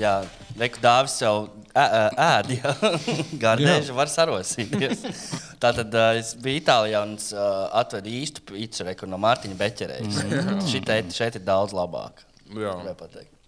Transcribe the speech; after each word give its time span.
Jā, 0.00 0.14
Reku 0.60 0.80
dāvis 0.82 1.14
jau 1.22 1.34
ēd, 1.76 2.50
jā. 2.56 2.72
Gardēžu 3.44 3.94
var 3.96 4.10
sarosīties. 4.12 5.04
Tātad 5.62 5.94
uh, 5.94 6.18
es 6.18 6.34
biju 6.40 6.60
Itālijā 6.60 7.02
un 7.06 7.14
uh, 7.16 7.68
atvedu 7.80 8.12
īstu 8.12 8.44
pīci 8.48 8.84
reku 8.88 9.08
no 9.08 9.20
Mārtiņa 9.20 9.56
Beķerējas. 9.60 10.18
Mm. 10.24 10.64
Šeit, 10.68 11.14
šeit 11.16 11.38
ir 11.40 11.44
daudz 11.46 11.76
labāk. 11.76 12.24
Jā. 12.56 12.74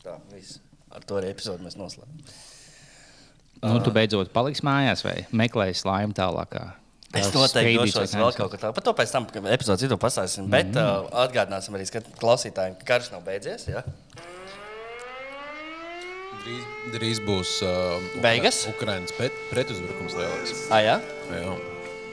Tā, 0.02 0.16
viss. 0.32 0.60
Ar 0.92 1.04
to 1.08 1.18
arī 1.20 1.32
epizodu 1.32 1.64
mēs 1.64 1.78
noslēdzam. 1.80 2.36
Nu, 3.62 3.78
tu 3.84 3.92
beidzot 3.94 4.32
paliksi 4.34 4.64
mājās 4.66 5.04
vai 5.06 5.20
meklēsi 5.30 5.86
laimi 5.86 6.16
tālākā? 6.18 6.64
Es 7.12 7.28
noteikti 7.34 7.76
došos 7.76 8.14
vēl 8.16 8.30
kaut 8.36 8.54
ko 8.54 8.58
tādu. 8.58 8.74
Par 8.76 8.84
to 8.86 8.92
pēc 8.96 9.10
tam, 9.12 9.26
kad 9.28 9.48
epizodes 9.52 9.84
vidū 9.84 9.98
pastāstīsim. 10.00 10.46
Mm 10.46 10.52
-hmm. 10.52 10.72
Bet 10.72 10.76
uh, 10.80 11.24
atgādināsim 11.24 11.76
arī 11.76 11.84
klausītājiem, 12.20 12.78
ka 12.78 12.84
karš 12.92 13.10
nav 13.12 13.24
beidzies. 13.26 13.66
Ja? 13.68 13.82
Drīz, 16.42 16.62
drīz 16.94 17.18
būs 17.26 17.50
uh, 17.62 18.22
Beigas? 18.22 18.64
Ukraiņas 18.66 19.12
pret, 19.18 19.32
pretuzbrukums 19.50 20.16
lielāks. 20.18 20.54
Ah, 20.70 20.80
jā? 20.80 20.96
Jā. 21.30 21.52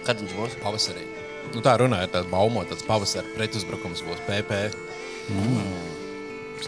Kad 0.05 0.19
viņš 0.21 0.35
būs? 0.35 0.57
Pavasarī. 0.63 1.07
Nu, 1.53 1.61
tā 1.65 1.77
runā, 1.79 2.03
ir 2.03 2.11
tāds 2.13 2.29
baumot, 2.29 2.67
tāds 2.69 2.83
pavasara 2.85 3.25
pretuzbrukums 3.37 4.03
būs 4.05 4.19
PP. 4.27 4.59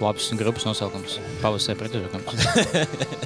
Labs 0.02 0.32
grupas 0.40 0.66
nosaukums. 0.66 1.20
Pavasarī 1.42 1.78
pretuzbrukums. 1.78 2.48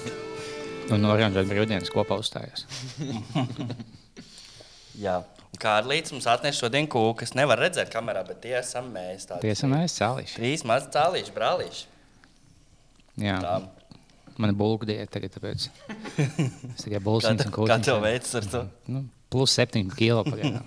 Un 0.92 1.02
no 1.02 1.14
oranžiem 1.14 1.48
brīvdienas 1.50 1.94
kopā 1.94 2.18
uzstājās. 2.20 2.66
Jā. 5.02 5.18
Un 5.56 5.60
Kārlīts 5.62 6.12
mums 6.12 6.26
atnesa 6.28 6.66
šodien 6.66 6.88
kūku, 6.92 7.14
kas 7.22 7.32
nevar 7.38 7.60
redzēt 7.64 7.92
kamerā, 7.94 8.26
bet 8.28 8.42
tie 8.44 8.58
esam 8.60 8.90
mēs. 8.94 9.28
tādi 9.30 9.48
Tiesa 9.48 9.70
mēs 9.72 9.96
cēlīši. 10.00 10.36
Trīs 10.40 10.66
mazi 10.68 10.90
cālīši, 10.96 11.34
brālīši. 11.36 11.86
Jā. 13.24 13.38
Tā. 13.44 13.56
Man 14.36 14.52
ir 14.52 14.58
bulku 14.60 14.84
diēta 14.90 15.14
tagad, 15.16 15.32
tāpēc 15.38 15.70
es 16.76 16.84
tikai 16.84 17.00
bulsiņas 17.06 17.46
un 17.48 17.54
te- 17.56 17.70
kā 17.72 17.78
tev 17.88 18.02
veicas 18.04 18.34
ar 18.36 18.48
to? 18.52 18.62
Nu, 18.92 19.06
plus 19.32 19.54
7 19.56 19.86
kilo 19.96 20.26
pagaidām. 20.28 20.66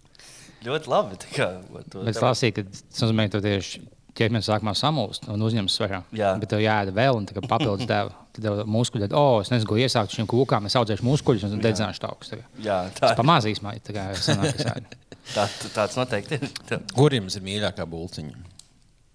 Ļoti 0.64 0.88
labi. 0.92 1.18
tā 1.20 1.28
Kā, 1.34 1.48
to, 1.92 2.00
Bet 2.06 2.14
es 2.16 2.22
lasīju, 2.24 2.54
ka 2.56 2.64
tas 2.72 3.02
nozīmē, 3.04 3.26
ka 3.28 3.36
tu 3.36 3.42
tieši 3.44 3.82
ķermenis 4.18 4.48
sākumā 4.50 4.74
samulst 4.78 5.26
un 5.30 5.42
uzņems 5.46 5.76
svarā. 5.78 6.02
Jā. 6.16 6.32
Bet 6.40 6.50
tev 6.52 6.62
jāēd 6.62 6.92
vēl 6.96 7.18
un 7.18 7.28
tā 7.28 7.36
kā 7.36 7.42
papildus 7.46 7.88
deva. 7.88 8.14
Tad 8.30 8.46
tev 8.46 8.60
muskuļi, 8.70 9.06
tad, 9.06 9.16
oh, 9.18 9.40
es 9.42 9.50
nezinu, 9.50 9.68
ko 9.70 9.78
iesākt 9.80 10.14
šiem 10.14 10.28
kūkām, 10.30 10.68
es 10.68 10.76
audzēšu 10.78 11.06
muskuļus 11.06 11.46
un 11.48 11.62
dedzināšu 11.62 12.02
taukus. 12.04 12.34
Jā, 12.62 12.82
tā, 12.96 13.12
Pamazīs 13.18 13.62
man, 13.64 13.80
tā 13.82 13.96
kā 13.96 14.06
sanāk, 14.26 14.54
es 14.54 14.68
ēdu. 14.70 15.00
tā, 15.34 15.46
tāds 15.74 15.98
noteikti 15.98 16.38
ir. 16.38 16.46
Tā. 16.68 16.78
Kur 16.94 17.16
jums 17.16 17.38
ir 17.38 17.46
mīļākā 17.46 17.86
bulciņa? 17.90 18.44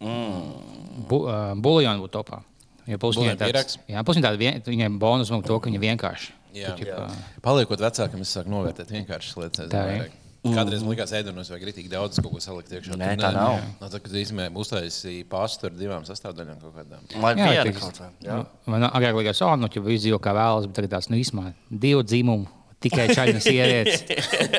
Bu, 0.03 1.21
uh, 1.23 1.53
buļļoni 1.63 2.03
būtu 2.03 2.15
topā. 2.17 2.41
Buļļonu 2.85 3.31
viņai 3.31 3.39
tāds-? 3.39 3.79
Jā, 3.89 4.03
pusi 4.05 4.19
viņai 4.19 4.27
tāda 4.27 4.41
vien, 4.41 4.59
viņai 4.67 4.91
bonus 5.01 5.31
un 5.33 5.45
to, 5.45 5.57
ka 5.59 5.71
viņa 5.71 5.81
vienkārši. 5.87 6.35
Jā. 6.55 6.75
Tu, 6.75 6.85
ķipa, 6.85 7.07
Paliekot 7.43 7.81
vecākam, 7.83 8.21
es 8.23 8.35
sāku 8.35 8.51
novērtēt 8.53 8.91
vienkāršas 8.93 9.39
lietas. 9.41 9.71
Tā 9.71 9.87
ir. 9.95 10.13
Vairāk. 10.45 10.57
Kādreiz 10.59 10.83
man 10.85 10.93
likās, 10.93 11.13
ēdienos 11.17 11.51
vajag 11.51 11.65
rītīgi 11.69 11.91
daudz 11.91 12.19
kaut 12.21 12.35
ko 12.35 12.41
salikt 12.43 12.73
iekšā. 12.75 12.97
Nē, 12.99 13.11
Tur 13.15 13.25
tā 13.25 13.31
nav. 13.35 13.55
No, 13.81 13.89
tā, 13.91 14.01
kad 14.03 14.17
īstenībā 14.21 14.47
uztaisīja 14.63 15.27
pastu 15.31 15.69
ar 15.69 15.77
divām 15.77 16.05
sastāvdaļām 16.07 16.61
kaut 16.61 16.75
kādām. 16.77 17.07
Vai 17.23 17.33
Jā, 17.39 17.49
viena 17.51 17.73
kaut 17.79 18.01
kā? 18.01 18.11
Jā. 18.25 18.37
Man 18.71 18.87
agrāk 18.91 19.17
likās, 19.21 19.41
oh, 19.45 19.55
nu, 19.59 19.71
ja 19.71 19.85
viss 19.85 20.05
dzīvo 20.05 20.21
kā 20.23 20.35
vēlas, 20.37 20.69
bet 20.69 20.79
tagad 20.79 20.95
tās 20.97 21.09
nu, 21.11 21.19
īsumā 21.21 21.51
divu 21.69 22.05
dzimumu. 22.05 22.51
Tikai 22.85 23.07
čaļņas 23.17 23.45
sievietes. 23.47 24.03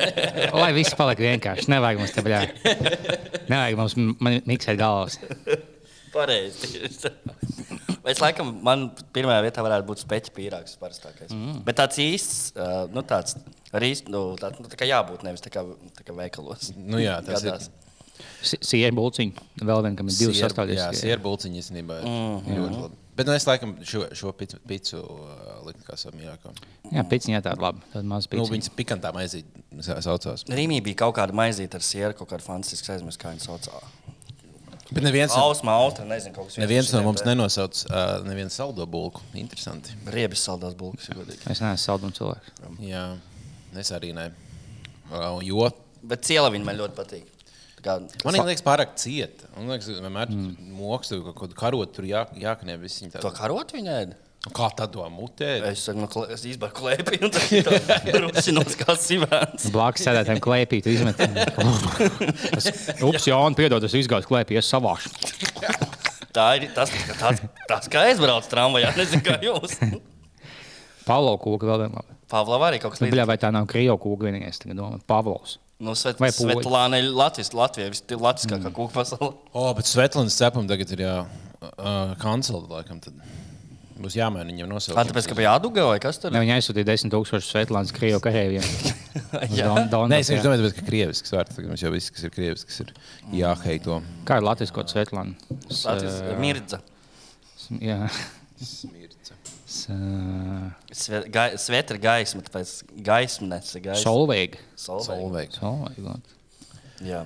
Lai 0.61 0.71
viss 0.75 0.97
paliek 0.99 1.21
vienkārši. 1.29 1.69
Nevajag 1.71 2.01
mums 2.01 2.15
te 2.15 2.23
bļā. 2.25 2.41
Nevajag 3.47 3.79
mums 3.79 3.95
miksēt 4.49 4.81
galvas. 4.81 5.21
Pareizi. 6.11 6.81
Es 8.07 8.21
laikam, 8.23 8.53
man 8.63 8.87
pirmā 9.15 9.37
vietā 9.43 9.63
varētu 9.65 9.87
būt 9.89 10.03
speķa 10.05 10.31
pīrāgs, 10.35 10.77
parastākais. 10.81 11.33
Mm. 11.33 11.57
Bet 11.67 11.79
tāds 11.81 11.99
īsts, 11.99 12.37
uh, 12.55 12.85
nu 12.93 13.03
tāds 13.07 13.35
arī 13.75 13.91
nu, 14.07 14.21
tā, 14.39 14.53
nu, 14.55 14.69
tā 14.71 14.79
kā 14.79 14.87
jābūt 14.87 15.25
nevis 15.27 15.43
tā 15.43 15.51
kā, 15.53 15.65
tā 15.97 16.07
kā 16.07 16.15
veikalos. 16.15 16.71
Nu, 16.77 17.01
jā, 17.03 17.17
tas 17.25 17.43
ir. 17.43 17.51
Gadās. 17.51 17.69
Sieviete 18.41 18.95
bulciņa. 18.97 19.43
Vēl 19.61 19.83
viena, 19.85 19.97
kam 19.99 20.07
ir 20.09 20.15
divas 20.17 20.39
sastāvdaļas. 20.41 20.79
Jā, 20.79 20.87
sieru 21.03 21.21
bulciņa 21.27 21.59
īstenībā. 21.61 21.99
ir 22.01 22.61
ļoti 22.63 22.79
labi. 22.85 22.97
Bet 23.17 23.25
nu, 23.25 23.33
es 23.33 23.45
laikam 23.49 23.71
šo, 23.81 24.03
šo 24.13 24.31
picu, 24.37 24.59
picu 24.69 24.99
uh, 25.01 25.61
liktu 25.65 25.85
kā 25.87 25.95
savu 25.97 26.19
mīļāko. 26.19 26.51
Jā, 26.93 27.03
piciņā 27.09 27.39
tāda 27.45 27.63
laba. 27.65 27.81
Tāda 27.93 28.05
maza 28.05 28.29
Nu, 28.29 28.33
piciņa. 28.35 28.53
viņas 28.53 28.71
pikantā 28.77 29.11
maizīt 29.15 29.57
saucās. 30.05 30.45
Rīmī 30.53 30.77
bija 30.85 30.99
kaut 31.01 31.15
kāda 31.17 31.33
maizīte 31.37 31.79
ar 31.79 31.85
sieru, 31.85 32.13
kaut 32.19 32.29
kāda 32.29 32.45
fantastiska 32.45 32.93
aizmirst, 32.93 33.21
kā 33.21 33.33
viņa 33.33 33.47
saucās. 33.47 33.95
Bet 34.87 35.03
neviens, 35.03 35.33
Ausma, 35.35 35.73
autra, 35.75 36.05
nezinu, 36.07 36.45
neviens 36.61 36.93
no 36.95 37.01
mums 37.03 37.23
ne. 37.25 37.33
nenosauc 37.33 37.81
uh, 37.89 38.21
nevienu 38.23 38.53
saldo 38.53 38.85
bulku. 38.87 39.23
Interesanti. 39.35 39.95
Riebis 40.13 40.45
saldās 40.47 40.77
bulkas, 40.79 41.09
ja 41.09 41.17
godīgi. 41.17 41.43
Es 41.51 41.59
neesmu 41.63 41.83
saldums 41.83 42.19
cilvēks. 42.21 42.53
Jā, 42.87 43.03
es 43.83 43.91
arī 43.95 44.13
nē. 44.15 44.29
Uh, 45.11 45.41
jo 45.43 45.67
Bet 46.07 46.23
ciela 46.27 46.51
viņa 46.53 46.67
man 46.67 46.77
ļoti 46.79 46.95
patīk. 46.97 47.33
Tā 47.77 47.83
Kā, 47.85 47.95
man 48.25 48.35
viņa 48.35 48.47
liekas 48.49 48.63
pārāk 48.65 48.95
cieta. 48.99 49.49
Man 49.55 49.69
liekas, 49.71 49.89
vienmēr 49.91 50.31
mm. 50.33 50.71
mokstu 50.79 51.19
kaut 51.25 51.37
kādu 51.43 51.57
karotu, 51.57 51.93
tur 51.99 52.07
jā, 52.09 52.23
jāknie 52.39 52.77
visi 52.81 53.03
viņi 53.03 53.13
to 53.17 53.21
tādi. 53.21 53.37
karot 53.37 53.73
viņa 53.75 53.97
ēd. 54.01 54.15
Kā 54.55 54.67
tā 54.77 54.85
to 54.91 55.03
mutē? 55.11 55.49
Es 55.71 55.83
saku, 55.87 55.99
nu, 56.03 56.23
es 56.33 56.43
izbēru 56.47 56.75
klēpī 56.77 57.19
un 57.25 57.31
tā 57.33 57.41
rušinos 58.23 58.75
kā 58.79 58.95
sivēns. 58.99 59.67
Blakus 59.73 60.05
sēdētājiem 60.07 60.41
klēpī, 60.43 60.79
tu 60.85 60.93
izmet. 60.93 61.19
Es- 62.57 63.01
Ups, 63.03 63.27
jā, 63.29 63.37
un 63.37 63.55
piedod, 63.57 63.83
es 63.87 63.95
izgāju 63.97 64.27
klēpī, 64.29 64.57
es 64.61 64.69
savāšu. 64.71 65.11
Tā 66.37 66.47
ir 66.59 66.67
tas, 66.75 66.91
tas, 67.17 67.41
tas 67.69 67.87
kā 67.91 68.03
es 68.11 68.19
braucu 68.21 68.49
tramvajā, 68.51 68.91
nezinu, 68.97 69.23
kā 69.25 69.37
jūs. 69.45 69.77
Pavlo 71.07 71.37
kūka 71.41 71.69
vēl 71.69 71.85
viena. 71.85 72.01
labi. 72.01 72.15
Pavlova 72.27 72.67
arī 72.67 72.81
kaut 72.83 72.93
kas 72.93 73.01
Nu, 73.01 73.07
bļā, 73.13 73.23
vai 73.29 73.37
tā 73.39 73.49
nav 73.55 73.65
Krievu 73.71 73.95
kūka 74.03 74.27
vienīgais? 74.27 74.59
Tagad 74.59 74.77
domā, 74.81 74.97
Pavlovs. 75.07 75.57
Nu, 75.79 75.93
Svet, 75.95 76.17
Vai 76.19 76.31
poļi? 76.33 76.55
Svetlāna 76.57 76.97
ir 76.99 77.11
Latvijas, 77.13 77.53
Latvija, 77.55 77.91
vis- 77.93 78.01
latviskākā 78.09 78.71
kūka 78.75 78.95
pasaulē. 78.97 79.29
O, 79.53 79.65
bet 79.77 79.87
Svetlānas 79.87 80.35
cepam 80.35 80.65
tagad 80.67 80.91
ir 80.97 81.03
jā, 81.05 81.13
uh, 81.23 82.15
kancelēta 82.21 82.79
laikam. 82.79 82.99
Tad 83.05 83.13
būs 84.03 84.15
jāmaina 84.17 84.47
viņam 84.51 84.67
Kā 84.67 84.73
nosaukums. 84.73 85.09
tāpēc, 85.11 85.27
ka 85.31 85.35
bija 85.39 85.53
jāduga 85.55 85.85
vai 85.89 85.97
kas 86.03 86.19
tur? 86.21 86.31
Ne, 86.35 86.41
viņi 86.43 86.53
aizsūtīja 86.57 86.87
10 86.89 87.11
tūkstošus 87.13 87.49
Svetlānas 87.53 87.93
Krievu 87.95 88.19
kareiviem. 88.23 88.65
Jā. 89.57 89.69
Nē, 90.11 90.19
es 90.21 90.29
domāju, 90.43 90.71
ka 90.77 90.85
krievisks 90.87 91.33
vārds. 91.33 91.55
Tagad 91.57 91.71
mums 91.71 91.81
jau 91.83 91.91
viss, 91.93 92.11
kas 92.13 92.27
ir 92.27 92.33
krievisks, 92.35 92.79
ir 92.85 92.91
jāheito. 93.39 93.99
Kā 94.27 94.37
ir 94.41 94.45
Latvijas 94.47 94.73
kaut 94.75 94.93
Svetlāna? 94.93 95.33
S- 95.71 95.83
Latvijas 95.89 96.19
ā, 96.21 96.37
mirdza. 96.41 96.81
s- 97.57 97.69
Jā. 97.81 97.99
Smirca. 98.61 99.35
S- 99.67 99.87
ā, 99.91 100.71
Sve- 100.95 101.23
gai- 101.33 101.57
Svetra 101.59 101.97
gaisma, 102.01 102.41
tāpēc 102.47 102.75
gaismas 103.03 103.73
ir 103.75 103.83
gaisma. 103.89 104.03
Solveiga. 104.05 104.61
Solveiga. 104.79 105.57
Solveigs. 105.59 105.59
Solveiga. 105.59 106.19
Jā. 107.03 107.25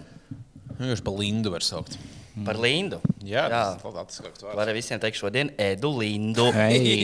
Viņš 0.81 1.03
pa 1.05 1.11
Lindu 1.19 1.51
var 1.53 1.61
saukt. 1.67 1.99
Par 2.47 2.55
Lindu. 2.63 3.01
Jā, 3.27 3.45
Jā. 3.51 3.61
tas 3.75 3.81
ir 3.83 3.95
latviskāks 3.97 4.43
vārds. 4.45 4.55
Var 4.55 4.69
arī 4.71 4.77
visiem 4.79 4.99
teikt 5.03 5.19
šodien 5.19 5.49
Edu 5.59 5.91
Lindu. 5.99 6.45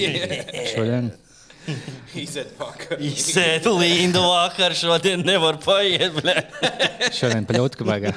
Šodien. 0.74 1.10
Izēt 2.16 2.54
vakar. 2.56 3.02
Izsēdu 3.04 3.74
Lindu 3.76 4.22
vakar, 4.24 4.72
šodien 4.80 5.26
nevar 5.28 5.58
paiet. 5.60 6.16
Šodien 7.20 7.44
paļautka 7.50 7.84
baigā. 7.90 8.14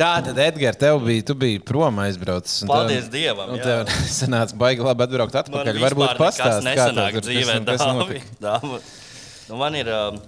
Tā 0.00 0.10
tad, 0.24 0.38
Edgars, 0.40 0.78
tev 0.80 1.00
bija, 1.04 1.24
tu 1.28 1.34
biji 1.36 1.58
prom 1.66 1.98
aizbraucis. 2.04 2.62
Paldies 2.68 3.04
tev- 3.08 3.12
Dievam, 3.16 3.50
jā. 3.58 3.64
tev 3.66 3.90
sanāca 4.20 4.56
baigi 4.60 4.84
labi 4.86 5.04
atbraukt 5.08 5.36
atpakaļ. 5.42 5.80
Varbūt 5.82 6.06
nekas 6.06 6.20
pastāst, 6.22 6.62
kā 6.62 6.68
nesanāk 6.68 7.16
tev 7.18 7.24
tur 7.26 7.32
dzīvē, 7.34 7.56
Dāvi. 7.68 8.20
Dāvi. 8.40 8.80
Nu, 9.50 9.58
man 9.60 9.76
ir, 9.76 9.90
um, 9.92 10.20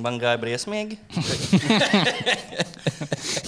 man 0.00 0.16
gāja 0.22 0.38
briesmīgi. 0.40 0.96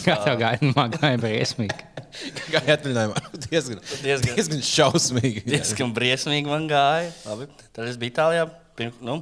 Kā 0.04 0.16
tev 0.20 0.36
gāja? 0.40 0.58
Nu, 0.60 0.72
Man 0.76 0.92
gāja 0.92 1.18
briesmīgi. 1.20 1.76
Kā 2.52 2.60
atvaļinājumā? 2.76 3.22
Diezgan, 3.46 3.80
Diezgan. 4.04 4.34
diezgan 4.36 4.64
šausmīgi. 4.66 5.44
Diezgan 5.48 5.94
briesmīgi 5.96 6.50
man 6.50 6.68
gāja. 6.70 7.10
Labi. 7.28 7.48
Tad 7.74 7.88
es 7.88 7.98
biju 8.00 8.14
Itālijā. 8.14 8.46
Pirm, 8.74 8.94
nu, 9.06 9.20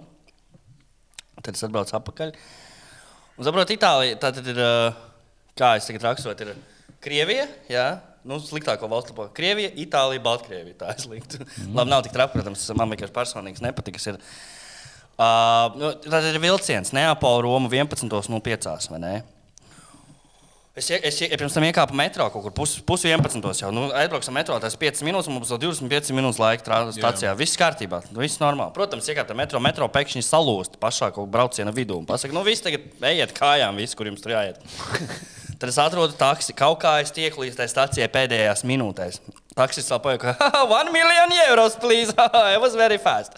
tad 1.45 1.59
es 1.59 1.65
atbraucu 1.67 1.93
atpakaļ. 1.99 2.31
Un 3.37 3.49
saprotu, 3.49 3.75
Itālija 3.77 4.17
tā 4.23 4.31
tad 4.33 4.47
ir, 4.49 4.61
kā 5.59 5.75
es 5.77 5.89
tagad 5.89 6.07
raksturotu, 6.09 6.47
ir 6.47 6.97
Krievija. 7.03 7.47
Jā. 7.73 7.87
Nu, 8.29 8.39
sliktāko 8.39 8.87
valstu 8.89 9.17
pāri. 9.17 9.33
Krievija, 9.37 9.73
Itālija, 9.83 10.23
Baltkrievija. 10.23 10.77
Tā 10.85 10.93
es 10.95 11.09
liktu. 11.11 11.41
Mm. 11.43 11.73
Labi, 11.75 11.91
nav 11.91 12.05
tik 12.07 12.15
traki, 12.15 12.37
protams, 12.39 12.63
man 12.79 12.93
vienkārši 12.93 13.15
personīgi 13.17 13.65
nepatīk. 13.65 13.97
kas 13.99 14.13
ir. 14.13 14.21
Uh, 15.13 15.77
nu, 15.79 15.93
tad 16.07 16.25
ir 16.31 16.39
vilciens 16.43 16.91
Neapola, 16.97 17.43
Roma 17.45 17.69
11.05. 17.71 18.91
vai 18.91 18.99
ne? 19.03 19.15
Es, 20.73 20.87
es 20.89 21.19
ie- 21.21 21.29
pirms 21.37 21.53
tam 21.53 21.67
iekāpu 21.67 21.93
metro 21.93 22.25
kaut 22.33 22.47
kur 22.47 22.53
pusi 22.57 22.81
pus 22.89 23.03
11. 23.05 23.43
jau. 23.61 23.69
Nu, 23.77 23.91
aizbrauksim 23.93 24.33
metro, 24.33 24.57
tas 24.59 24.73
ir 24.73 24.81
5 24.81 25.03
minūtes, 25.05 25.29
un 25.29 25.37
mums 25.37 25.51
vēl 25.53 25.61
25 25.67 26.15
minūtes 26.17 26.41
laika 26.41 26.79
stācijā. 26.97 27.35
Viss 27.37 27.59
kārtībā, 27.61 28.01
nu, 28.09 28.23
viss 28.25 28.41
normāli. 28.41 28.73
Protams, 28.73 29.11
iekāpta 29.13 29.37
metro, 29.37 29.61
metro 29.61 29.89
pēkšņi 29.93 30.25
salūst 30.25 30.81
pašā 30.81 31.11
brauciena 31.29 31.75
vidū. 31.77 31.99
un 32.01 32.09
Pasaka, 32.09 32.33
nu, 32.33 32.41
viss 32.49 32.65
tagad 32.65 32.89
ejiet 33.05 33.37
kājām, 33.37 33.77
viss, 33.77 33.95
kur 33.95 34.09
jums 34.09 34.25
tur 34.25 34.33
jāiet. 34.33 34.65
Tad 35.61 35.69
es 35.69 35.77
atrodu 35.79 36.17
taksi. 36.19 36.57
Kaut 36.57 36.81
kā 36.83 36.97
es 37.05 37.13
tieku 37.15 37.45
līdz 37.45 37.61
tai 37.61 37.69
stacijai 37.71 38.09
pēdējās 38.11 38.65
minūtēs. 38.67 39.21
Taksis 39.57 39.89
vēl 39.93 40.01
pajauka, 40.01 40.33
ka 40.41 40.63
1 40.65 40.93
miljonu 40.95 41.39
eiro, 41.45 41.69
please. 41.83 42.15
It 42.55 42.61
was 42.63 42.77
very 42.79 42.99
fast. 42.99 43.37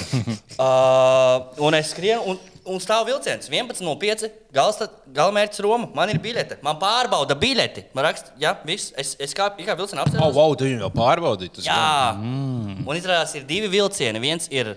uh, 0.60 1.64
un 1.64 1.76
es 1.78 1.94
skrienu, 1.94 2.34
un, 2.34 2.40
un 2.68 2.82
stāv 2.82 3.06
vilciens 3.08 3.48
11.05. 3.48 4.28
Galamērķis 4.52 5.62
Roma. 5.64 5.88
Man 5.96 6.12
ir 6.12 6.20
biļete. 6.22 6.60
Man 6.66 6.76
pārbauda 6.82 7.38
biļeti. 7.40 7.86
Man 7.96 8.10
raksta, 8.10 8.34
jā, 8.40 8.52
viss. 8.68 8.92
Es, 9.00 9.14
es 9.22 9.32
kā, 9.36 9.48
kā 9.56 9.78
vilcienā 9.78 10.04
apstāju. 10.04 10.26
Oh, 10.26 10.34
wow, 10.36 10.52
tu 10.58 10.68
viņu 10.68 10.84
jau 10.84 10.92
pārbaudīji. 10.98 11.56
tas 11.56 11.70
Jā, 11.70 12.12
mm. 12.18 12.84
un 12.84 13.00
izrādās, 13.00 13.32
ir 13.38 13.48
divi 13.48 13.72
vilcieni. 13.72 14.20
Viens 14.20 14.50
ir 14.52 14.74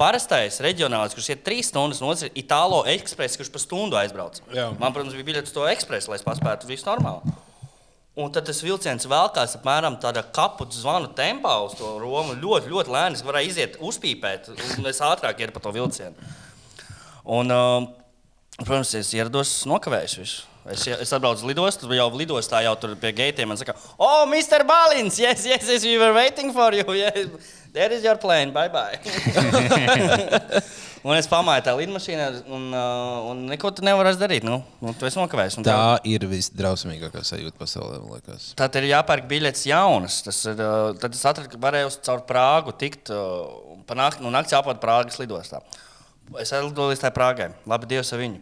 parastais 0.00 0.60
reģionāls, 0.64 1.16
kurš 1.16 1.32
ir 1.32 1.42
trīs 1.46 1.72
stundas, 1.72 2.02
un 2.02 2.12
otrs 2.12 2.26
ir 2.28 2.36
Itālo 2.44 2.82
ekspress, 2.92 3.38
kurš 3.40 3.52
pa 3.54 3.62
stundu 3.62 3.96
aizbrauc. 3.96 4.42
Jā. 4.52 4.68
Man, 4.76 4.92
protams, 4.92 5.16
bija 5.16 5.30
biļete 5.32 5.48
uz 5.48 5.56
to 5.56 5.64
ekspresu, 5.70 6.12
lai 6.12 6.20
es 6.20 6.26
paspētu 6.26 6.68
visu 6.68 6.90
normāli. 6.90 7.36
Un 8.14 8.30
tad 8.30 8.46
tas 8.46 8.60
vilciens 8.62 9.08
velkās 9.10 9.56
apmēram 9.58 9.96
tādā 9.98 10.22
kapu 10.36 10.68
zvanu 10.70 11.08
tempā 11.18 11.56
uz 11.64 11.72
to 11.74 11.96
Romu. 11.98 12.36
Ļoti, 12.38 12.70
ļoti 12.70 12.92
lēni. 12.94 13.18
Es 13.18 13.24
varēju 13.26 13.50
iziet, 13.50 13.78
uzpīpēt, 13.82 14.52
un 14.78 14.86
es 14.86 15.02
ātrāk 15.02 15.42
ietu 15.42 15.56
pa 15.56 15.62
to 15.64 15.72
vilcienu. 15.74 16.30
Un, 17.24 17.50
um, 17.50 17.88
protams, 18.60 18.94
es 19.00 19.10
ierados 19.18 19.56
nokavējis 19.66 20.16
visu. 20.20 20.46
Es, 20.70 20.86
es 20.86 21.10
atbraucu 21.12 21.42
uz 21.42 21.48
lidostu, 21.50 21.90
jau 21.92 22.06
lidostā 22.14 22.62
jau 22.64 22.76
tur 22.78 22.94
pie 23.02 23.10
gaitiem. 23.18 23.50
Man 23.50 23.58
saka, 23.58 23.74
oh, 23.98 24.22
Mr. 24.30 24.62
Balins, 24.68 25.18
yes, 25.18 25.42
yes, 25.50 25.66
yes, 25.66 25.82
we 25.82 25.98
were 25.98 26.14
waiting 26.14 26.54
for 26.54 26.70
you. 26.72 26.86
Yes. 26.94 27.26
There 27.74 27.90
is 27.90 28.06
your 28.06 28.16
plane, 28.16 28.54
bye 28.54 28.68
bye. 28.70 28.94
un 31.04 31.16
es 31.18 31.28
pamāju 31.30 31.64
tajā 31.66 31.76
lidmašīnā, 31.82 32.26
un, 32.48 32.62
uh, 32.72 33.28
un 33.30 33.42
neko 33.50 33.70
tu 33.76 33.84
nevari 33.86 34.14
darīt. 34.20 34.44
Nu, 34.46 34.62
nu, 34.80 34.94
tu 34.98 35.06
esi 35.08 35.18
nokavējis. 35.20 35.58
Tā 35.60 35.66
tev- 35.68 36.08
ir 36.14 36.24
visdrausmīgākā 36.30 37.22
sajūta 37.28 37.60
pasaulē, 37.60 38.00
man 38.02 38.16
liekas. 38.18 38.50
Tad 38.58 38.78
ir 38.80 38.88
jāpērk 38.90 39.28
biļetes 39.30 39.66
jaunas. 39.68 40.22
Tas 40.26 40.40
ir, 40.48 40.58
uh, 40.64 40.94
tad 41.00 41.14
es 41.16 41.24
atradu, 41.28 41.52
ka 41.52 41.60
varēju 41.66 41.92
caur 42.08 42.24
Prāgu 42.28 42.74
tikt 42.80 43.12
uh, 43.12 43.78
pa 43.86 43.94
nakti, 44.00 44.24
no 44.24 44.32
naktas 44.34 44.56
jāpār 44.56 44.80
Prāgas 44.82 45.20
lidostā. 45.20 45.60
Es 46.40 46.54
aizlidoju 46.56 46.94
līdz 46.94 47.04
tai 47.04 47.12
Prāgai. 47.12 47.50
Labi, 47.68 47.90
Dievs 47.90 48.12
ar 48.16 48.22
viņu. 48.24 48.40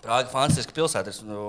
Prāga 0.00 0.24
ir 0.24 0.30
fantastiska 0.32 0.72
pilsēta. 0.76 1.12
Es, 1.12 1.18
nu, 1.24 1.40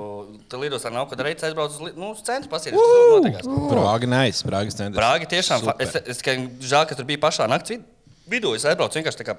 Tur 0.52 0.60
lidostā 0.64 0.90
nav 0.92 1.06
ko 1.12 1.16
darīt. 1.20 1.40
Es 1.40 1.48
aizbraucu 1.48 1.76
uz, 1.88 1.94
nu, 1.96 2.10
uz 2.16 2.24
centru 2.28 2.50
pasīties, 2.52 2.76
kas 2.80 2.96
tur 2.96 3.14
notiekās. 3.18 3.48
Prāga 3.72 4.10
neiz, 4.12 4.42
Prāgas 4.48 4.76
centrs. 4.80 5.00
Prāga 5.00 5.28
tiešām. 5.32 5.64
Super. 5.64 5.86
Es, 5.88 5.96
es, 6.16 6.20
ka, 6.24 6.36
žēl, 6.36 6.88
ka 6.90 6.98
tur 7.00 7.08
bija 7.08 7.20
pašā 7.24 7.48
vid- 7.52 7.84
vidū. 8.32 8.52
Es 8.60 8.66
aizbraucu 8.68 9.00
vienkārši 9.00 9.22
tā 9.22 9.28
kā 9.30 9.38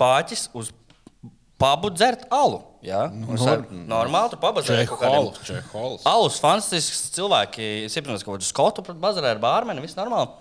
pāķis 0.00 0.48
uz 0.58 0.70
pubu 1.62 1.90
dzert 1.94 2.24
alu. 2.34 2.62
Ja? 2.82 3.04
Un 3.12 3.36
es 3.36 3.44
ar- 3.46 3.62
Normāli 3.70 4.32
tur 4.32 4.40
pabazēju 4.42 4.88
kaut. 4.90 5.02
Čehols, 5.04 5.42
Čehols. 5.46 6.06
Alus, 6.10 6.40
fantastisks 6.42 7.04
cilvēki. 7.14 7.84
Es 7.86 7.94
iepazinos 7.96 8.24
kaut 8.26 8.40
kādu 8.40 8.48
skotu 8.48 8.82
pret 8.86 8.98
bazarē 8.98 9.36
ar 9.36 9.42
bārmeni. 9.42 9.84
Viss 9.84 9.94
normāli. 9.98 10.32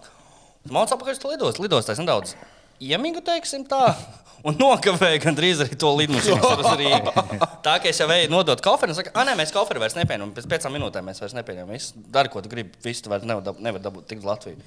Mācās 0.69 0.95
apakaļ 0.95 1.13
uz 1.17 1.21
to 1.21 1.29
lidostu. 1.29 1.63
Lidostā 1.65 1.93
es 1.93 2.01
nedaudz 2.01 2.33
iemīgu, 2.81 3.21
teiksim 3.25 3.67
tā. 3.69 3.91
Un 4.47 4.55
nokavēju 4.57 5.19
gandrīz 5.21 5.59
arī 5.61 5.75
to 5.77 5.91
lidmašīnu. 5.99 6.41
Tā 7.65 7.75
kā 7.77 7.91
es 7.91 7.99
jau 8.01 8.07
eju 8.09 8.31
nodot 8.33 8.57
koferi, 8.65 8.89
un 8.89 8.97
saku, 8.97 9.11
ah, 9.13 9.21
nē, 9.27 9.35
mēs 9.37 9.53
koferi 9.53 9.77
vairs 9.83 9.93
nepieņemam. 9.99 10.31
Pēc 10.33 10.47
piecām 10.49 10.73
minūtēm 10.73 11.05
mēs 11.05 11.21
vairs 11.21 11.35
nepieņemam. 11.37 11.75
Viss 11.77 11.93
dari, 11.93 12.31
ko 12.33 12.41
tu 12.41 12.49
gribi. 12.49 12.73
Viss 12.81 13.05
tu 13.05 13.13
vairs 13.13 13.21
nevar, 13.29 13.53
nevar 13.61 13.83
dabūt 13.85 14.07
tik 14.09 14.23
uz 14.23 14.25
Latviju. 14.25 14.57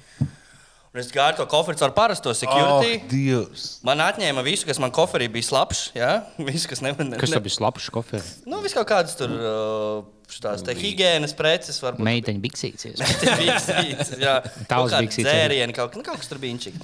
Un 0.95 1.01
es 1.01 1.09
gāju 1.11 1.35
to 1.41 1.45
koferi 1.51 1.75
ar 1.83 1.91
parasto 1.91 2.31
security. 2.31 2.91
Oh, 3.03 3.07
Dievs. 3.11 3.63
Man 3.83 3.99
atņēma 3.99 4.39
visu, 4.45 4.63
kas 4.69 4.77
man 4.79 4.93
koferī 4.95 5.25
bija 5.27 5.43
slapjš. 5.43 5.81
Ja? 5.97 6.11
Visu, 6.47 6.69
kas 6.71 6.79
nevar. 6.85 7.03
Ne, 7.03 7.17
Kas 7.19 7.33
ne, 7.33 7.35
tev 7.35 7.43
bija 7.43 7.55
slapjš 7.57 7.89
koferi? 7.91 8.23
Nu, 8.47 8.61
vis 8.63 8.71
kaut 8.77 8.87
kādas 8.87 9.17
tur 9.19 9.33
uh, 9.35 10.05
šitās 10.31 10.63
te 10.63 10.71
higiēnas 10.79 11.35
preces, 11.35 11.81
varbūt. 11.83 11.99
Meiteņa 12.07 12.39
biksītes. 12.45 12.95
Biksītes, 12.95 14.13
jā, 14.23 14.37
Tavs 14.71 14.95
kaut 14.95 15.03
biksītes 15.03 15.27
dzērieni, 15.27 15.75
kaut, 15.75 15.99
nu, 15.99 16.05
kaut 16.07 16.23
kas 16.23 16.31
tur 16.31 16.39
bija 16.39 16.55
inčīgi. 16.55 16.79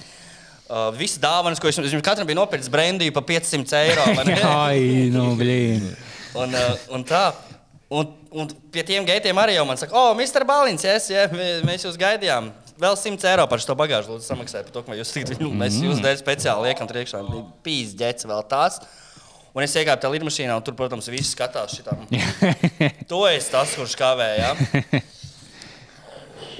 Uh, 0.68 0.90
Visas 1.00 1.16
dāvanas, 1.24 1.56
ko 1.64 1.72
es 1.72 1.80
jums, 1.80 1.88
jums 1.96 2.04
katram 2.04 2.28
bija 2.28 2.36
nopircis 2.42 2.68
brendiju 2.72 3.16
par 3.16 3.24
500 3.32 3.80
eiro. 3.80 4.04
vai 4.12 4.26
ne? 4.28 4.36
Ai, 4.60 4.82
nu, 5.16 5.30
blīn. 5.40 5.88
un, 6.36 6.52
uh, 6.52 6.84
un 6.98 7.08
tā. 7.08 7.30
Un, 7.92 8.12
un 8.32 8.48
pie 8.72 8.80
tiem 8.88 9.04
gaitiem 9.04 9.36
arī 9.36 9.56
jau 9.58 9.64
man 9.68 9.76
saka, 9.80 9.92
oh, 9.96 10.12
Mr. 10.16 10.46
Balins, 10.48 10.84
yes, 10.84 11.10
yeah, 11.12 11.28
mē- 11.32 11.60
mēs 11.68 11.82
jūs 11.84 11.96
gaidījām. 12.00 12.46
Vēl 12.82 12.96
100 12.98 13.28
eiro 13.30 13.46
par 13.46 13.62
šo 13.62 13.76
bagāžu 13.78 14.10
lūdzu 14.10 14.26
samaksājiet 14.26 14.68
par 14.68 14.74
to, 14.74 14.82
ka 14.88 14.98
jūs 14.98 15.14
tikt, 15.14 15.38
mēs 15.38 15.78
jūs 15.78 16.02
dēļ 16.02 16.18
speciāli 16.18 16.66
liekam 16.66 16.88
tur 16.90 16.98
iekšā. 16.98 17.22
Pīzdēts 17.62 18.26
vēl 18.26 18.42
tās. 18.50 18.80
Un 19.52 19.62
es 19.62 19.74
iegāju 19.76 20.00
tajā 20.00 20.14
lidmašīnā, 20.14 20.54
un 20.56 20.64
tur, 20.64 20.74
protams, 20.74 21.10
visi 21.12 21.34
skatās 21.34 21.76
šitām. 21.76 22.06
To 23.10 23.26
es 23.28 23.50
tas, 23.52 23.74
kurš 23.76 23.94
kavēja. 24.00 24.54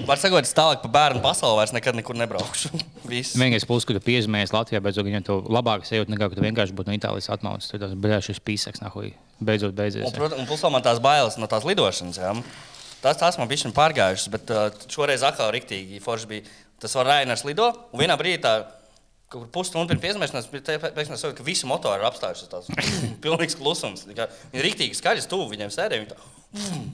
Var 0.07 0.19
sakot, 0.19 0.45
es 0.45 0.53
tālāk 0.55 0.81
pa 0.83 0.89
bērnu 0.93 1.21
pasauli 1.23 1.59
vairs 1.59 1.73
nekad 1.75 1.97
nekur 1.97 2.17
nebraukšu. 2.17 2.71
Viss. 3.11 3.35
Vienīgais 3.37 3.65
plus, 3.67 3.85
ka 3.87 3.95
tu 3.97 4.01
piezīmējies 4.05 4.53
Latvijā, 4.55 4.81
beidzot 4.83 5.07
viņam 5.07 5.25
to 5.27 5.39
labāk 5.53 5.87
sajūta 5.87 6.13
nekā, 6.13 6.29
ka 6.31 6.37
tu 6.39 6.45
vienkārši 6.45 6.75
būtu 6.77 6.91
no 6.91 6.97
Itālijas 6.97 7.29
atmaucis. 7.33 7.69
Tur 7.71 7.81
tas 7.83 7.97
bija 8.05 8.21
šis 8.23 8.39
pīsaks, 8.45 8.81
nahuj. 8.83 9.11
Beidzot, 9.43 9.75
beidzies. 9.77 10.07
Un, 10.07 10.15
protams, 10.15 10.39
un 10.43 10.49
plus 10.49 10.63
man 10.73 10.85
tās 10.85 11.01
bailes 11.03 11.37
no 11.41 11.49
tās 11.51 11.67
lidošanas. 11.67 12.21
Jā. 12.21 12.33
Tās, 13.03 13.19
tās 13.19 13.39
man 13.39 13.49
bija 13.51 13.71
pārgājušas, 13.75 14.29
bet 14.31 14.53
uh, 14.53 14.69
šoreiz 14.91 15.25
atkal 15.27 15.51
rīktīgi 15.53 15.99
forši 16.03 16.29
bija. 16.29 16.53
Tas 16.83 16.95
var 16.97 17.07
Rainers 17.07 17.45
lido, 17.47 17.69
un 17.91 18.01
vienā 18.01 18.15
brīdī 18.19 18.41
tā 18.43 18.57
kur 19.33 19.47
pusstundu 19.53 19.89
pirms 19.89 20.03
piezemēšanās, 20.03 20.49
pēkšņi 20.53 21.17
sajūta, 21.17 21.37
ka 21.39 21.45
visi 21.47 21.69
motori 21.69 22.01
ir 22.01 22.09
apstājušies. 22.09 22.51
Tas 22.51 22.69
pilnīgs 23.23 23.57
klusums. 23.59 24.05
Kā 24.13 24.27
Viņi 24.51 24.61
ir 24.61 24.67
rīktīgi 24.67 24.99
skaļi, 24.99 25.25
tuvu 25.29 25.49
viņiem 25.53 25.73
sēdēja. 25.73 26.03
Viņi 26.03 26.11
tā, 26.13 26.19
mm. 26.59 26.85